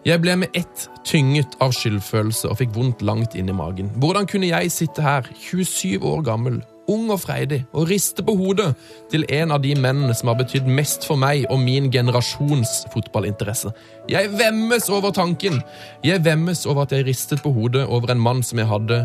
Jeg 0.04 0.18
ble 0.24 0.34
med 0.42 0.58
ett 0.58 0.88
tynget 1.06 1.56
av 1.62 1.76
skyldfølelse 1.78 2.50
og 2.50 2.58
fikk 2.58 2.74
vondt 2.74 3.04
langt 3.06 3.36
inn 3.38 3.52
i 3.54 3.56
magen. 3.56 3.92
Hvordan 4.02 4.28
kunne 4.28 4.50
jeg 4.50 4.74
sitte 4.74 5.06
her, 5.06 5.30
27 5.38 6.02
år 6.02 6.24
gammel, 6.26 6.58
ung 6.90 7.10
og 7.14 7.20
freidig, 7.22 7.62
og 7.74 7.90
riste 7.90 8.24
på 8.26 8.34
hodet 8.38 8.72
til 9.12 9.26
en 9.30 9.54
av 9.54 9.62
de 9.64 9.74
mennene 9.78 10.16
som 10.18 10.32
har 10.32 10.40
betydd 10.40 10.70
mest 10.70 11.06
for 11.08 11.20
meg 11.20 11.46
og 11.52 11.60
min 11.62 11.92
generasjons 11.94 12.86
fotballinteresse? 12.94 13.72
Jeg 14.10 14.32
vemmes 14.34 14.90
over 14.90 15.14
tanken! 15.16 15.62
Jeg 16.06 16.24
vemmes 16.26 16.66
over 16.66 16.86
at 16.86 16.96
jeg 16.96 17.08
ristet 17.08 17.44
på 17.44 17.54
hodet 17.56 17.86
over 17.88 18.12
en 18.12 18.24
mann 18.24 18.44
som 18.44 18.62
jeg 18.62 18.70
hadde 18.72 19.04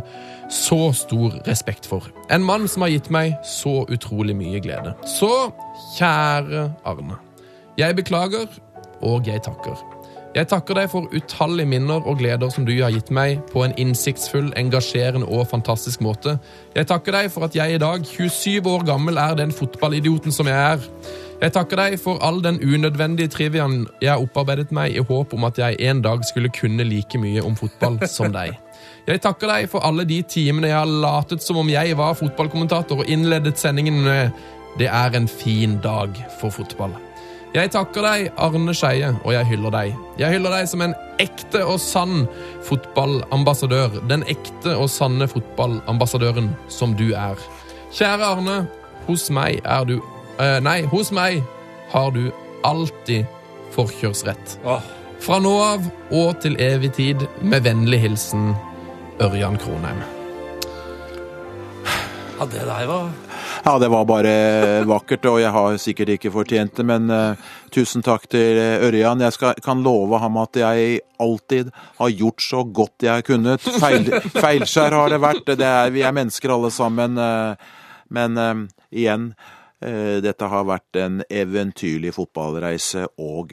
så 0.53 0.93
stor 0.97 1.36
respekt 1.48 1.89
for. 1.89 2.07
En 2.31 2.44
mann 2.47 2.69
som 2.70 2.86
har 2.86 2.94
gitt 2.94 3.11
meg 3.12 3.36
så 3.47 3.82
utrolig 3.93 4.36
mye 4.39 4.62
glede. 4.62 4.94
Så, 5.19 5.51
kjære 5.98 6.70
Arne. 6.86 7.20
Jeg 7.77 7.97
beklager, 7.98 8.48
og 9.05 9.28
jeg 9.28 9.43
takker. 9.44 9.95
Jeg 10.36 10.50
takker 10.50 10.76
deg 10.76 10.90
for 10.92 11.06
utallige 11.16 11.68
minner 11.70 12.04
og 12.04 12.18
gleder 12.20 12.50
som 12.52 12.66
du 12.68 12.74
har 12.76 12.92
gitt 12.92 13.08
meg 13.08 13.38
på 13.48 13.62
en 13.64 13.72
innsiktsfull, 13.80 14.50
engasjerende 14.60 15.24
og 15.32 15.46
fantastisk 15.48 16.02
måte. 16.04 16.34
Jeg 16.76 16.90
takker 16.90 17.16
deg 17.16 17.30
for 17.32 17.46
at 17.46 17.56
jeg 17.56 17.78
i 17.78 17.80
dag, 17.80 18.04
27 18.04 18.68
år 18.68 18.84
gammel, 18.84 19.16
er 19.16 19.38
den 19.38 19.54
fotballidioten 19.54 20.34
som 20.36 20.50
jeg 20.50 20.58
er. 20.74 20.84
Jeg 21.40 21.54
takker 21.56 21.80
deg 21.80 21.96
for 22.00 22.20
all 22.24 22.42
den 22.44 22.60
unødvendige 22.60 23.32
triviaen 23.32 23.86
jeg 24.02 24.12
har 24.12 24.20
opparbeidet 24.20 24.76
meg 24.76 24.92
i 24.92 25.06
håp 25.08 25.32
om 25.32 25.48
at 25.48 25.56
jeg 25.62 25.80
en 25.88 26.04
dag 26.04 26.20
skulle 26.28 26.52
kunne 26.52 26.84
like 26.84 27.20
mye 27.20 27.40
om 27.40 27.56
fotball 27.56 27.96
som 28.04 28.28
deg. 28.36 28.60
Jeg 29.08 29.24
takker 29.24 29.48
deg 29.54 29.72
for 29.72 29.88
alle 29.88 30.04
de 30.04 30.20
timene 30.28 30.68
jeg 30.68 30.80
har 30.82 30.94
latet 31.08 31.44
som 31.44 31.64
om 31.64 31.72
jeg 31.72 31.96
var 31.96 32.16
fotballkommentator 32.20 33.06
og 33.06 33.08
innledet 33.08 33.56
sendingen 33.56 34.04
med 34.04 34.30
'Det 34.76 34.88
er 34.92 35.16
en 35.16 35.28
fin 35.28 35.80
dag 35.80 36.12
for 36.40 36.50
fotball'. 36.50 37.06
Jeg 37.57 37.70
takker 37.73 38.05
deg, 38.05 38.27
Arne 38.37 38.73
Skeie, 38.77 39.15
og 39.24 39.33
jeg 39.33 39.49
hyller 39.49 39.73
deg. 39.73 39.95
Jeg 40.20 40.35
hyller 40.35 40.53
deg 40.53 40.66
som 40.69 40.83
en 40.85 40.93
ekte 41.23 41.62
og 41.65 41.78
sann 41.81 42.27
fotballambassadør. 42.66 43.97
Den 44.11 44.27
ekte 44.28 44.74
og 44.77 44.91
sanne 44.93 45.24
fotballambassadøren 45.31 46.51
som 46.69 46.93
du 46.99 47.07
er. 47.16 47.41
Kjære 47.97 48.28
Arne, 48.28 48.59
hos 49.07 49.31
meg 49.33 49.62
er 49.65 49.89
du 49.89 49.95
eh, 49.97 50.59
Nei, 50.61 50.83
hos 50.93 51.15
meg 51.16 51.41
har 51.95 52.12
du 52.12 52.27
alltid 52.69 53.24
forkjørsrett. 53.73 54.59
Fra 55.24 55.41
nå 55.41 55.57
av 55.65 55.89
og 56.12 56.37
til 56.45 56.61
evig 56.61 56.93
tid, 56.99 57.24
med 57.41 57.65
vennlig 57.65 58.03
hilsen 58.05 58.51
Ørjan 59.24 59.57
Kronheim. 59.62 60.05
ja, 62.37 62.45
det 62.53 62.69
der 62.69 62.91
var 62.93 63.09
Ja, 63.66 63.78
det 63.78 63.88
var 63.88 64.05
bare 64.06 64.32
vakkert, 64.86 65.24
og 65.26 65.40
jeg 65.43 65.51
har 65.51 65.76
sikkert 65.82 66.12
ikke 66.14 66.30
fortjent 66.30 66.76
det, 66.78 66.84
men 66.86 67.09
uh, 67.10 67.48
tusen 67.74 68.05
takk 68.06 68.28
til 68.30 68.60
eh, 68.62 68.84
Ørjan. 68.86 69.24
Jeg 69.26 69.34
skal, 69.34 69.59
kan 69.59 69.80
love 69.82 70.20
ham 70.22 70.38
at 70.38 70.55
jeg 70.60 71.01
alltid 71.18 71.72
har 71.98 72.12
gjort 72.14 72.44
så 72.47 72.62
godt 72.62 73.02
jeg 73.02 73.10
har 73.10 73.26
kunnet. 73.26 73.66
Feil, 73.82 74.06
feilskjær 74.44 74.94
har 74.94 75.10
det 75.10 75.18
vært. 75.18 75.51
Det 75.59 75.66
er, 75.66 75.90
vi 75.90 76.06
er 76.06 76.14
mennesker 76.14 76.55
alle 76.55 76.70
sammen. 76.70 77.18
Uh, 77.18 77.82
men 78.14 78.38
uh, 78.38 78.55
igjen, 78.94 79.32
dette 79.76 80.47
har 80.48 80.62
vært 80.64 80.97
en 80.97 81.18
eventyrlig 81.28 82.14
fotballreise 82.16 83.02
og 83.20 83.51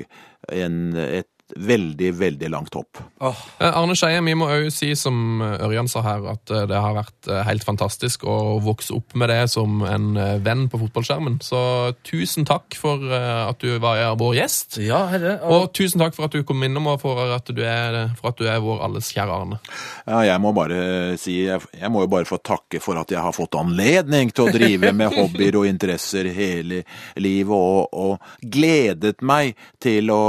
en, 0.47 0.77
et 0.95 1.32
veldig, 1.55 2.11
veldig 2.17 2.49
langt 2.49 2.75
opp. 2.75 2.99
Oh. 3.23 3.37
Eh, 3.59 3.69
Arne 3.69 3.95
Skeie, 3.97 4.21
vi 4.25 4.35
må 4.37 4.47
òg 4.51 4.69
si, 4.73 4.91
som 4.97 5.41
eh, 5.43 5.65
Ørjan 5.65 5.89
sa 5.91 6.03
her, 6.05 6.25
at 6.33 6.53
eh, 6.53 6.65
det 6.69 6.79
har 6.79 6.95
vært 6.97 7.29
helt 7.47 7.65
fantastisk 7.65 8.25
å 8.27 8.59
vokse 8.63 8.93
opp 8.95 9.15
med 9.19 9.29
det 9.31 9.41
som 9.51 9.83
en 9.87 10.13
venn 10.43 10.65
på 10.71 10.79
fotballskjermen. 10.81 11.39
Så 11.43 11.59
tusen 12.05 12.47
takk 12.47 12.75
for 12.79 13.01
at 13.13 13.61
du 13.63 13.77
var 13.83 14.01
vår 14.19 14.37
gjest. 14.41 14.77
Ja, 14.83 15.03
herre. 15.11 15.37
Og 15.47 15.69
tusen 15.75 16.01
takk 16.01 16.15
for 16.17 16.27
at 16.27 16.35
du 16.35 16.43
kom 16.47 16.63
innom, 16.65 16.89
og 16.91 17.01
for 17.03 17.33
at 17.35 17.49
du 17.53 17.63
er, 17.65 18.13
for 18.19 18.31
at 18.33 18.39
du 18.41 18.49
er 18.49 18.61
vår 18.63 18.83
alles 18.87 19.11
kjære 19.13 19.37
Arne. 19.43 19.59
Ja, 20.07 20.23
jeg 20.27 20.41
må 20.43 20.53
bare 20.55 20.81
si 21.19 21.35
Jeg, 21.43 21.63
jeg 21.75 21.89
må 21.91 22.03
jo 22.03 22.11
bare 22.11 22.27
få 22.27 22.37
takke 22.43 22.79
for 22.83 22.99
at 22.99 23.11
jeg 23.11 23.21
har 23.23 23.35
fått 23.35 23.57
anledning 23.59 24.31
til 24.33 24.47
å 24.47 24.53
drive 24.53 24.93
med 24.95 25.13
hobbyer 25.17 25.59
og 25.59 25.69
interesser 25.69 26.29
hele 26.33 26.83
livet, 27.19 27.53
og, 27.53 27.93
og 27.93 28.49
gledet 28.53 29.19
meg 29.25 29.57
til 29.83 30.11
å 30.13 30.23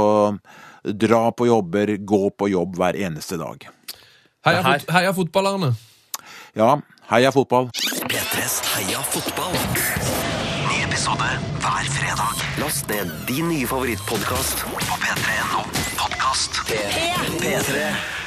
dra 0.93 1.31
på 1.31 1.47
jobber, 1.47 1.95
gå 1.97 2.29
på 2.29 2.49
jobb 2.49 2.75
hver 2.77 2.95
eneste 2.95 3.37
dag. 3.37 3.67
Heia, 4.45 4.61
her- 4.61 4.79
fot 4.79 4.91
heia 4.93 5.13
fotball, 5.13 5.47
Arne. 5.47 5.71
Ja, 6.55 6.81
heia 7.09 7.31
fotball! 7.31 7.69
P3s 8.09 8.59
Heia 8.75 9.01
fotball. 9.01 9.53
Ny 10.69 10.83
episode 10.85 11.29
hver 11.63 11.89
fredag. 11.97 12.43
Last 12.61 12.89
ned 12.89 13.11
din 13.27 13.49
nye 13.49 13.67
favorittpodkast 13.67 14.61
på 14.65 14.99
p3.no 15.01 15.63
podkast. 15.97 16.61
P3. 17.41 18.24